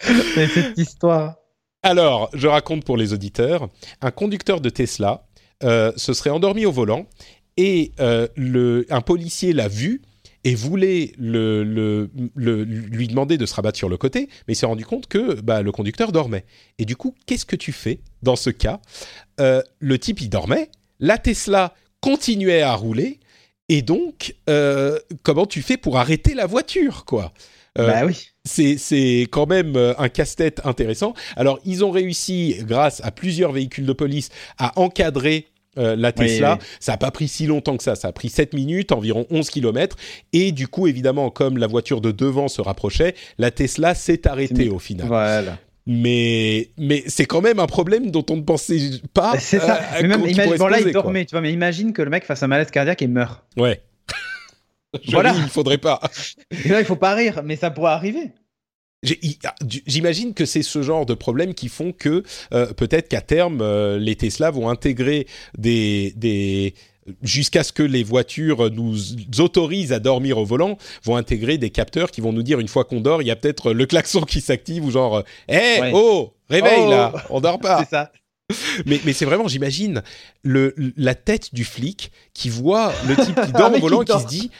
cette 0.00 0.78
histoire. 0.78 1.36
Alors, 1.82 2.30
je 2.34 2.46
raconte 2.46 2.84
pour 2.84 2.96
les 2.96 3.12
auditeurs. 3.12 3.68
Un 4.00 4.10
conducteur 4.10 4.60
de 4.60 4.68
Tesla 4.68 5.26
euh, 5.64 5.92
se 5.96 6.12
serait 6.12 6.30
endormi 6.30 6.66
au 6.66 6.72
volant 6.72 7.06
et 7.56 7.92
le, 7.98 8.86
un 8.90 9.00
policier 9.00 9.52
l'a 9.52 9.68
vu 9.68 10.02
et 10.44 10.54
voulait 10.54 11.12
le, 11.18 11.64
le, 11.64 12.08
lui 12.62 13.08
demander 13.08 13.36
de 13.38 13.46
se 13.46 13.54
rabattre 13.54 13.76
sur 13.76 13.88
le 13.88 13.96
côté, 13.96 14.28
mais 14.46 14.54
il 14.54 14.56
s'est 14.56 14.66
rendu 14.66 14.84
compte 14.84 15.08
que 15.08 15.40
bah, 15.40 15.62
le 15.62 15.72
conducteur 15.72 16.12
dormait. 16.12 16.44
Et 16.78 16.84
du 16.84 16.94
coup, 16.94 17.16
qu'est-ce 17.26 17.44
que 17.44 17.56
tu 17.56 17.72
fais 17.72 18.00
dans 18.22 18.36
ce 18.36 18.50
cas? 18.50 18.80
Le 19.38 19.98
type, 19.98 20.20
il 20.20 20.28
dormait, 20.28 20.70
la 21.00 21.18
Tesla 21.18 21.74
continuait 22.00 22.62
à 22.62 22.74
rouler. 22.74 23.18
Et 23.68 23.82
donc, 23.82 24.34
euh, 24.48 24.98
comment 25.22 25.46
tu 25.46 25.62
fais 25.62 25.76
pour 25.76 25.98
arrêter 25.98 26.34
la 26.34 26.46
voiture, 26.46 27.04
quoi? 27.04 27.32
Euh, 27.78 27.86
bah 27.86 28.06
oui. 28.06 28.30
C'est 28.44 29.28
quand 29.30 29.46
même 29.46 29.76
euh, 29.76 29.92
un 29.98 30.08
casse-tête 30.08 30.62
intéressant. 30.64 31.12
Alors, 31.36 31.60
ils 31.66 31.84
ont 31.84 31.90
réussi, 31.90 32.56
grâce 32.62 33.02
à 33.04 33.10
plusieurs 33.10 33.52
véhicules 33.52 33.84
de 33.84 33.92
police, 33.92 34.30
à 34.56 34.78
encadrer 34.80 35.48
la 35.76 36.10
Tesla. 36.10 36.58
Ça 36.80 36.92
n'a 36.92 36.98
pas 36.98 37.12
pris 37.12 37.28
si 37.28 37.46
longtemps 37.46 37.76
que 37.76 37.84
ça. 37.84 37.94
Ça 37.94 38.08
a 38.08 38.12
pris 38.12 38.30
7 38.30 38.52
minutes, 38.52 38.90
environ 38.90 39.26
11 39.30 39.48
km. 39.48 39.94
Et 40.32 40.50
du 40.50 40.66
coup, 40.66 40.88
évidemment, 40.88 41.30
comme 41.30 41.56
la 41.56 41.68
voiture 41.68 42.00
de 42.00 42.10
devant 42.10 42.48
se 42.48 42.60
rapprochait, 42.60 43.14
la 43.38 43.52
Tesla 43.52 43.94
s'est 43.94 44.26
arrêtée 44.26 44.70
au 44.70 44.80
final. 44.80 45.06
Voilà 45.06 45.56
mais 45.88 46.68
mais 46.76 47.02
c'est 47.06 47.24
quand 47.24 47.40
même 47.40 47.58
un 47.58 47.66
problème 47.66 48.10
dont 48.10 48.24
on 48.28 48.36
ne 48.36 48.42
pensait 48.42 49.00
pas. 49.14 49.38
C'est 49.38 49.58
ça. 49.58 49.80
Euh, 49.94 50.02
mais 50.02 50.08
même, 50.08 50.28
imagine, 50.28 50.56
bon 50.56 50.68
là 50.68 50.80
il 50.80 50.92
dormait, 50.92 51.24
tu 51.24 51.32
vois, 51.32 51.40
mais 51.40 51.52
imagine 51.52 51.94
que 51.94 52.02
le 52.02 52.10
mec 52.10 52.24
fasse 52.24 52.42
un 52.42 52.46
malaise 52.46 52.70
cardiaque 52.70 53.00
et 53.00 53.06
meurt. 53.06 53.42
Ouais. 53.56 53.80
voilà. 55.08 55.34
il 55.34 55.48
faudrait 55.48 55.78
pas. 55.78 55.98
Et 56.64 56.68
là, 56.68 56.80
il 56.80 56.84
faut 56.84 56.96
pas 56.96 57.14
rire, 57.14 57.40
mais 57.42 57.56
ça 57.56 57.70
pourrait 57.70 57.92
arriver. 57.92 58.32
Ah, 59.44 59.54
j'imagine 59.86 60.34
que 60.34 60.44
c'est 60.44 60.62
ce 60.62 60.82
genre 60.82 61.06
de 61.06 61.14
problème 61.14 61.54
qui 61.54 61.68
font 61.68 61.92
que 61.92 62.24
euh, 62.52 62.66
peut-être 62.72 63.08
qu'à 63.08 63.20
terme, 63.20 63.60
euh, 63.62 63.96
les 63.96 64.16
Tesla 64.16 64.50
vont 64.50 64.68
intégrer 64.68 65.26
des, 65.56 66.12
des, 66.16 66.74
jusqu'à 67.22 67.62
ce 67.62 67.72
que 67.72 67.82
les 67.82 68.02
voitures 68.02 68.70
nous 68.70 68.96
autorisent 69.38 69.92
à 69.92 69.98
dormir 69.98 70.38
au 70.38 70.44
volant, 70.44 70.78
vont 71.04 71.16
intégrer 71.16 71.58
des 71.58 71.70
capteurs 71.70 72.10
qui 72.10 72.20
vont 72.20 72.32
nous 72.32 72.42
dire 72.42 72.60
une 72.60 72.68
fois 72.68 72.84
qu'on 72.84 73.00
dort, 73.00 73.22
il 73.22 73.28
y 73.28 73.30
a 73.30 73.36
peut-être 73.36 73.72
le 73.72 73.86
klaxon 73.86 74.22
qui 74.22 74.40
s'active 74.40 74.84
ou 74.84 74.90
genre, 74.90 75.22
hé, 75.48 75.90
oh, 75.92 76.32
réveille 76.48 76.84
oh. 76.86 76.90
là, 76.90 77.12
on 77.30 77.40
dort 77.40 77.58
pas. 77.58 77.78
c'est 77.84 77.90
ça. 77.90 78.12
Mais, 78.86 78.98
mais 79.04 79.12
c'est 79.12 79.26
vraiment, 79.26 79.46
j'imagine, 79.46 80.02
le, 80.42 80.74
la 80.96 81.14
tête 81.14 81.54
du 81.54 81.64
flic 81.64 82.10
qui 82.32 82.48
voit 82.48 82.94
le 83.06 83.14
type 83.14 83.38
qui 83.38 83.52
dort 83.52 83.72
au 83.76 83.78
volant 83.78 84.02
et 84.02 84.06
qui 84.06 84.20
se 84.20 84.26
dit, 84.26 84.50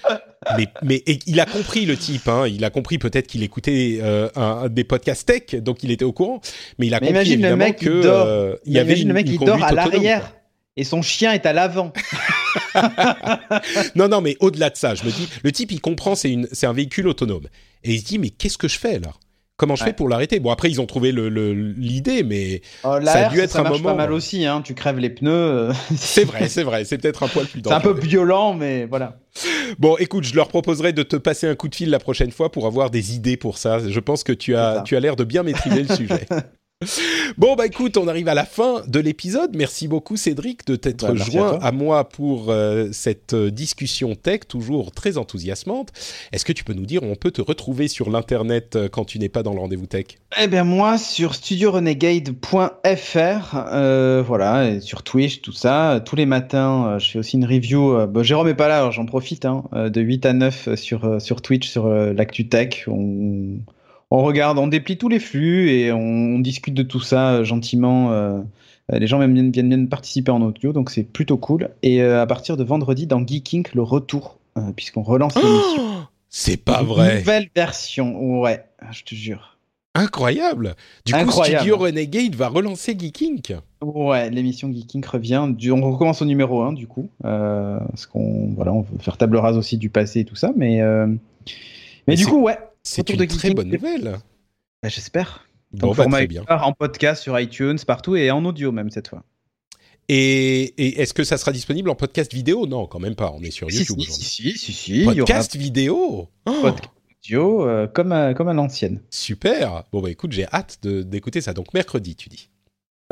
mais, 0.58 0.68
mais 0.82 1.02
il 1.26 1.40
a 1.40 1.46
compris 1.46 1.86
le 1.86 1.96
type, 1.96 2.28
hein, 2.28 2.46
il 2.46 2.62
a 2.66 2.70
compris 2.70 2.98
peut-être 2.98 3.26
qu'il 3.26 3.42
écoutait 3.42 3.98
euh, 4.02 4.28
un, 4.36 4.68
des 4.68 4.84
podcasts 4.84 5.26
tech, 5.26 5.62
donc 5.62 5.82
il 5.84 5.90
était 5.90 6.04
au 6.04 6.12
courant, 6.12 6.42
mais 6.78 6.86
il 6.86 6.94
a 6.94 7.00
compris 7.00 7.32
évidemment 7.32 7.50
le 7.50 7.56
mec 7.56 7.78
que 7.78 7.88
euh, 7.88 8.56
il 8.66 8.74
y 8.74 8.78
avait 8.78 9.00
une, 9.00 9.08
le 9.08 9.14
mec 9.14 9.26
qui 9.26 9.38
dort 9.38 9.62
à 9.64 9.72
l'arrière 9.72 10.34
et 10.76 10.84
son 10.84 11.00
chien 11.00 11.32
est 11.32 11.46
à 11.46 11.54
l'avant. 11.54 11.92
non, 13.94 14.08
non, 14.08 14.20
mais 14.20 14.36
au-delà 14.40 14.70
de 14.70 14.76
ça, 14.76 14.94
je 14.94 15.04
me 15.04 15.10
dis, 15.10 15.28
le 15.42 15.52
type, 15.52 15.72
il 15.72 15.80
comprend, 15.80 16.14
c'est 16.14 16.66
un 16.66 16.72
véhicule 16.72 17.08
autonome. 17.08 17.46
Et 17.84 17.94
il 17.94 18.00
se 18.00 18.04
dit, 18.04 18.18
mais 18.18 18.30
qu'est-ce 18.30 18.58
que 18.58 18.68
je 18.68 18.78
fais 18.78 18.98
là 18.98 19.10
Comment 19.58 19.74
je 19.74 19.82
fais 19.82 19.92
pour 19.92 20.08
l'arrêter? 20.08 20.38
Bon, 20.38 20.52
après, 20.52 20.70
ils 20.70 20.80
ont 20.80 20.86
trouvé 20.86 21.10
l'idée, 21.10 22.22
mais 22.22 22.62
oh, 22.84 22.96
ça 23.04 23.26
a 23.26 23.28
dû 23.28 23.40
être 23.40 23.50
ça 23.50 23.58
un 23.58 23.62
marche 23.64 23.78
moment. 23.78 23.88
pas 23.88 23.96
mal 23.96 24.12
aussi, 24.12 24.46
hein. 24.46 24.62
tu 24.62 24.72
crèves 24.72 24.98
les 24.98 25.10
pneus. 25.10 25.32
Euh. 25.32 25.72
c'est 25.96 26.22
vrai, 26.22 26.48
c'est 26.48 26.62
vrai, 26.62 26.84
c'est 26.84 26.96
peut-être 26.96 27.24
un 27.24 27.26
poil 27.28 27.44
plus 27.44 27.60
dangereux. 27.60 27.80
C'est 27.82 27.88
un 27.88 27.92
peu 27.92 28.00
violent, 28.00 28.54
mais 28.54 28.86
voilà. 28.86 29.18
Bon, 29.80 29.96
écoute, 29.96 30.22
je 30.22 30.36
leur 30.36 30.46
proposerai 30.46 30.92
de 30.92 31.02
te 31.02 31.16
passer 31.16 31.48
un 31.48 31.56
coup 31.56 31.66
de 31.66 31.74
fil 31.74 31.90
la 31.90 31.98
prochaine 31.98 32.30
fois 32.30 32.52
pour 32.52 32.66
avoir 32.66 32.90
des 32.90 33.16
idées 33.16 33.36
pour 33.36 33.58
ça. 33.58 33.80
Je 33.80 33.98
pense 33.98 34.22
que 34.22 34.32
tu 34.32 34.54
as, 34.54 34.82
tu 34.86 34.96
as 34.96 35.00
l'air 35.00 35.16
de 35.16 35.24
bien 35.24 35.42
maîtriser 35.42 35.82
le 35.82 35.94
sujet. 35.96 36.28
Bon, 37.36 37.56
bah 37.56 37.66
écoute, 37.66 37.96
on 37.96 38.06
arrive 38.06 38.28
à 38.28 38.34
la 38.34 38.44
fin 38.44 38.84
de 38.86 39.00
l'épisode. 39.00 39.56
Merci 39.56 39.88
beaucoup, 39.88 40.16
Cédric, 40.16 40.64
de 40.64 40.76
t'être 40.76 41.12
bah, 41.12 41.16
joint 41.16 41.58
à, 41.60 41.72
moi 41.72 42.08
pour 42.08 42.50
euh, 42.50 42.90
cette 42.92 43.34
euh, 43.34 43.50
discussion 43.50 44.14
tech, 44.14 44.42
toujours 44.46 44.92
très 44.92 45.18
enthousiasmante. 45.18 45.88
Est-ce 46.30 46.44
que 46.44 46.52
tu 46.52 46.62
peux 46.62 46.74
nous 46.74 46.86
dire 46.86 47.02
où 47.02 47.06
on 47.06 47.16
peut 47.16 47.32
te 47.32 47.42
retrouver 47.42 47.88
sur 47.88 48.10
l'Internet 48.10 48.76
euh, 48.76 48.88
quand 48.88 49.04
tu 49.04 49.18
n'es 49.18 49.28
pas 49.28 49.42
dans 49.42 49.54
le 49.54 49.58
rendez-vous 49.58 49.86
tech? 49.86 50.04
Eh 50.40 50.46
bien, 50.46 50.62
moi, 50.62 50.98
sur 50.98 51.34
studiorenegade.fr, 51.34 54.24
voilà, 54.24 54.70
et 54.70 54.80
sur 54.80 55.02
Twitch, 55.02 55.40
tout 55.40 55.52
ça. 55.52 56.00
Tous 56.04 56.14
les 56.14 56.26
matins, 56.26 56.96
je 57.00 57.10
fais 57.10 57.18
aussi 57.18 57.38
une 57.38 57.44
review. 57.44 57.98
Jérôme 58.22 58.46
n'est 58.46 58.54
pas 58.54 58.68
là, 58.68 58.88
j'en 58.92 59.04
profite, 59.04 59.46
hein, 59.46 59.64
de 59.72 60.00
8 60.00 60.26
à 60.26 60.32
9 60.32 60.76
sur, 60.76 61.20
sur 61.20 61.42
Twitch, 61.42 61.68
sur 61.68 61.88
l'actu 61.88 62.48
tech. 62.48 62.84
On 62.86 63.58
on 64.10 64.22
regarde, 64.22 64.58
on 64.58 64.66
déplie 64.66 64.96
tous 64.96 65.08
les 65.08 65.20
flux 65.20 65.70
et 65.70 65.92
on, 65.92 66.38
discute 66.38 66.74
de 66.74 66.82
tout 66.82 67.00
ça 67.00 67.32
euh, 67.32 67.44
gentiment. 67.44 68.12
Euh, 68.12 68.40
les 68.90 69.06
gens 69.06 69.18
viennent, 69.18 69.50
viennent, 69.50 69.88
participer 69.88 70.30
en 70.30 70.40
audio, 70.40 70.72
donc 70.72 70.90
c'est 70.90 71.04
plutôt 71.04 71.36
cool. 71.36 71.70
Et 71.82 72.02
euh, 72.02 72.22
à 72.22 72.26
partir 72.26 72.56
de 72.56 72.64
vendredi, 72.64 73.06
dans 73.06 73.24
Geeking, 73.26 73.66
le 73.74 73.82
retour, 73.82 74.38
puisqu'on 74.76 75.02
relance 75.02 75.34
l'émission. 75.36 76.06
C'est 76.30 76.56
pas 76.56 76.82
vrai. 76.82 77.18
Nouvelle 77.18 77.48
version, 77.54 78.40
ouais, 78.40 78.64
je 78.90 79.02
te 79.02 79.14
jure. 79.14 79.58
Incroyable 79.94 80.76
Du 81.04 81.12
coup. 81.12 81.42
Studio 81.42 81.76
Renegade 81.76 82.34
va 82.34 82.48
relancer 82.48 82.96
Geeking. 82.98 83.42
Ouais, 83.82 84.30
l'émission 84.30 84.70
Geeking 84.72 85.04
revient. 85.04 85.48
Du- 85.50 85.72
On 85.72 85.90
recommence 85.90 86.22
au 86.22 86.24
numéro 86.24 86.62
1 86.62 86.72
du 86.72 86.86
coup. 86.86 87.08
Euh, 87.24 87.78
parce 87.80 88.06
qu'on 88.06 88.52
voilà, 88.54 88.72
on 88.72 88.82
veut 88.82 88.98
faire 89.00 89.16
table 89.16 89.36
rase 89.36 89.56
aussi 89.56 89.76
du 89.76 89.90
passé 89.90 90.20
et 90.20 90.24
tout 90.24 90.36
ça. 90.36 90.52
Mais, 90.56 90.80
euh, 90.82 91.06
mais, 91.06 91.16
Mais 92.08 92.14
du 92.14 92.26
coup, 92.26 92.40
ouais. 92.42 92.58
C'est 92.90 93.10
une 93.10 93.16
de 93.18 93.24
très 93.26 93.50
bonne 93.52 93.68
nouvelle. 93.68 94.18
Bah, 94.82 94.88
J'espère. 94.88 95.46
Bon, 95.72 95.92
bah, 95.94 96.06
très 96.06 96.26
bien. 96.26 96.44
En 96.48 96.72
podcast 96.72 97.22
sur 97.22 97.38
iTunes, 97.38 97.78
partout 97.86 98.16
et 98.16 98.30
en 98.30 98.44
audio 98.44 98.72
même 98.72 98.90
cette 98.90 99.08
fois. 99.08 99.24
Et, 100.08 100.62
et 100.82 101.02
est-ce 101.02 101.12
que 101.12 101.22
ça 101.22 101.36
sera 101.36 101.52
disponible 101.52 101.90
en 101.90 101.94
podcast 101.94 102.32
vidéo? 102.32 102.66
Non, 102.66 102.86
quand 102.86 102.98
même 102.98 103.14
pas. 103.14 103.30
On 103.32 103.42
est 103.42 103.50
sur 103.50 103.70
Si, 103.70 103.78
YouTube 103.80 103.96
si, 104.00 104.06
aujourd'hui. 104.08 104.24
si, 104.26 104.52
si, 104.58 104.72
si, 104.72 105.02
aura 105.04 105.14
Podcast 105.14 105.56
vidéo? 105.56 106.28
Oh, 106.46 106.52
podcast 106.62 106.90
audio 107.24 107.68
euh, 107.68 107.86
comme, 107.88 108.12
à, 108.12 108.32
comme 108.32 108.48
à 108.48 108.54
l'ancienne. 108.54 109.02
Super 109.10 109.84
Bon, 109.92 110.00
bah 110.00 110.10
écoute, 110.10 110.32
j'ai 110.32 110.46
hâte 110.46 110.78
de- 110.82 111.02
d'écouter 111.02 111.42
ça. 111.42 111.52
Donc, 111.52 111.74
mercredi, 111.74 112.16
tu 112.16 112.30
dis? 112.30 112.48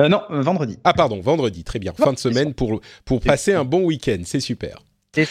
Euh, 0.01 0.09
non, 0.09 0.23
vendredi. 0.31 0.79
Ah, 0.85 0.95
pardon, 0.95 1.21
vendredi, 1.21 1.65
très 1.65 1.79
bien. 1.79 1.93
Non, 1.99 2.07
fin 2.07 2.13
de 2.15 2.19
semaine 2.19 2.55
pour, 2.55 2.81
pour 3.05 3.21
passer 3.21 3.53
ça. 3.53 3.61
un 3.61 3.65
bon 3.65 3.83
week-end, 3.85 4.23
c'est 4.25 4.41
super. 4.41 4.83
C'est- 5.15 5.29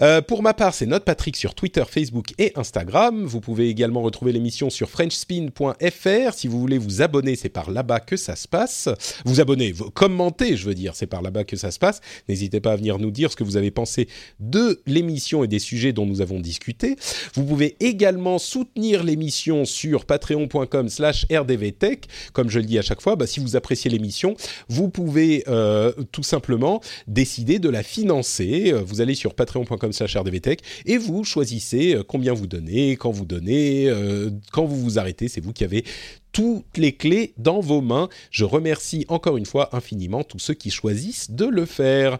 Euh, 0.00 0.22
pour 0.22 0.42
ma 0.42 0.54
part, 0.54 0.72
c'est 0.72 0.86
Note 0.86 1.04
Patrick 1.04 1.36
sur 1.36 1.54
Twitter, 1.54 1.84
Facebook 1.86 2.32
et 2.38 2.52
Instagram. 2.56 3.24
Vous 3.24 3.40
pouvez 3.40 3.68
également 3.68 4.00
retrouver 4.00 4.32
l'émission 4.32 4.70
sur 4.70 4.88
FrenchSpin.fr. 4.88 6.34
Si 6.34 6.48
vous 6.48 6.58
voulez 6.58 6.78
vous 6.78 7.02
abonner, 7.02 7.36
c'est 7.36 7.50
par 7.50 7.70
là-bas 7.70 8.00
que 8.00 8.16
ça 8.16 8.34
se 8.34 8.48
passe. 8.48 8.88
Vous 9.26 9.40
abonner, 9.40 9.70
vous 9.70 9.90
commentez, 9.90 10.56
je 10.56 10.64
veux 10.64 10.74
dire, 10.74 10.96
c'est 10.96 11.06
par 11.06 11.20
là-bas 11.20 11.44
que 11.44 11.56
ça 11.56 11.70
se 11.70 11.78
passe. 11.78 12.00
N'hésitez 12.28 12.60
pas 12.60 12.72
à 12.72 12.76
venir 12.76 12.98
nous 12.98 13.10
dire 13.10 13.30
ce 13.30 13.36
que 13.36 13.44
vous 13.44 13.58
avez 13.58 13.70
pensé 13.70 14.08
de 14.40 14.80
l'émission 14.86 15.44
et 15.44 15.48
des 15.48 15.58
sujets 15.58 15.92
dont 15.92 16.06
nous 16.06 16.22
avons 16.22 16.40
discuté. 16.40 16.96
Vous 17.34 17.44
pouvez 17.44 17.76
également 17.80 18.38
soutenir 18.38 19.04
l'émission 19.04 19.66
sur 19.66 20.06
patreon.com 20.06 20.88
slash 20.88 21.26
rdvtech. 21.30 22.06
Comme 22.32 22.48
je 22.48 22.60
le 22.60 22.64
dis 22.64 22.78
à 22.78 22.82
chaque 22.82 23.02
fois, 23.02 23.14
bah, 23.14 23.26
si 23.26 23.40
vous 23.40 23.56
appréciez 23.56 23.90
l'émission, 23.90 24.36
vous 24.68 24.88
pouvez 24.88 25.44
euh, 25.48 25.92
tout 26.12 26.22
simplement 26.22 26.80
décider 27.06 27.58
de 27.58 27.68
la 27.68 27.82
financer. 27.82 28.72
Vous 28.72 29.02
allez 29.02 29.14
sur 29.14 29.34
patreon.com 29.34 29.81
slash 29.90 30.16
rdvtech 30.16 30.60
et 30.86 30.98
vous 30.98 31.24
choisissez 31.24 31.96
euh, 31.96 32.04
combien 32.06 32.32
vous 32.34 32.46
donnez, 32.46 32.92
quand 32.96 33.10
vous 33.10 33.24
donnez, 33.24 33.88
euh, 33.88 34.30
quand 34.52 34.64
vous 34.64 34.76
vous 34.80 34.98
arrêtez. 35.00 35.26
C'est 35.26 35.40
vous 35.40 35.52
qui 35.52 35.64
avez 35.64 35.84
toutes 36.30 36.76
les 36.78 36.92
clés 36.92 37.34
dans 37.38 37.58
vos 37.60 37.80
mains. 37.80 38.08
Je 38.30 38.44
remercie 38.44 39.04
encore 39.08 39.36
une 39.36 39.46
fois 39.46 39.74
infiniment 39.74 40.22
tous 40.22 40.38
ceux 40.38 40.54
qui 40.54 40.70
choisissent 40.70 41.30
de 41.32 41.46
le 41.46 41.64
faire. 41.66 42.18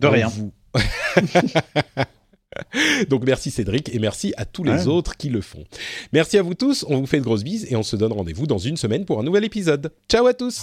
De 0.00 0.08
rien. 0.08 0.26
vous- 0.26 0.52
Donc 3.08 3.24
merci 3.24 3.50
Cédric 3.50 3.92
et 3.94 3.98
merci 3.98 4.32
à 4.36 4.44
tous 4.44 4.62
les 4.64 4.70
Ouais. 4.72 4.86
autres 4.86 5.16
qui 5.16 5.28
le 5.28 5.40
font. 5.40 5.64
Merci 6.12 6.38
à 6.38 6.42
vous 6.42 6.54
tous, 6.54 6.84
on 6.88 6.98
vous 7.00 7.06
fait 7.06 7.18
de 7.18 7.24
grosses 7.24 7.42
bises 7.44 7.66
et 7.70 7.76
on 7.76 7.82
se 7.82 7.96
donne 7.96 8.12
rendez-vous 8.12 8.46
dans 8.46 8.58
une 8.58 8.76
semaine 8.76 9.04
pour 9.04 9.18
un 9.18 9.22
nouvel 9.24 9.44
épisode. 9.44 9.92
Ciao 10.08 10.26
à 10.26 10.34
tous 10.34 10.62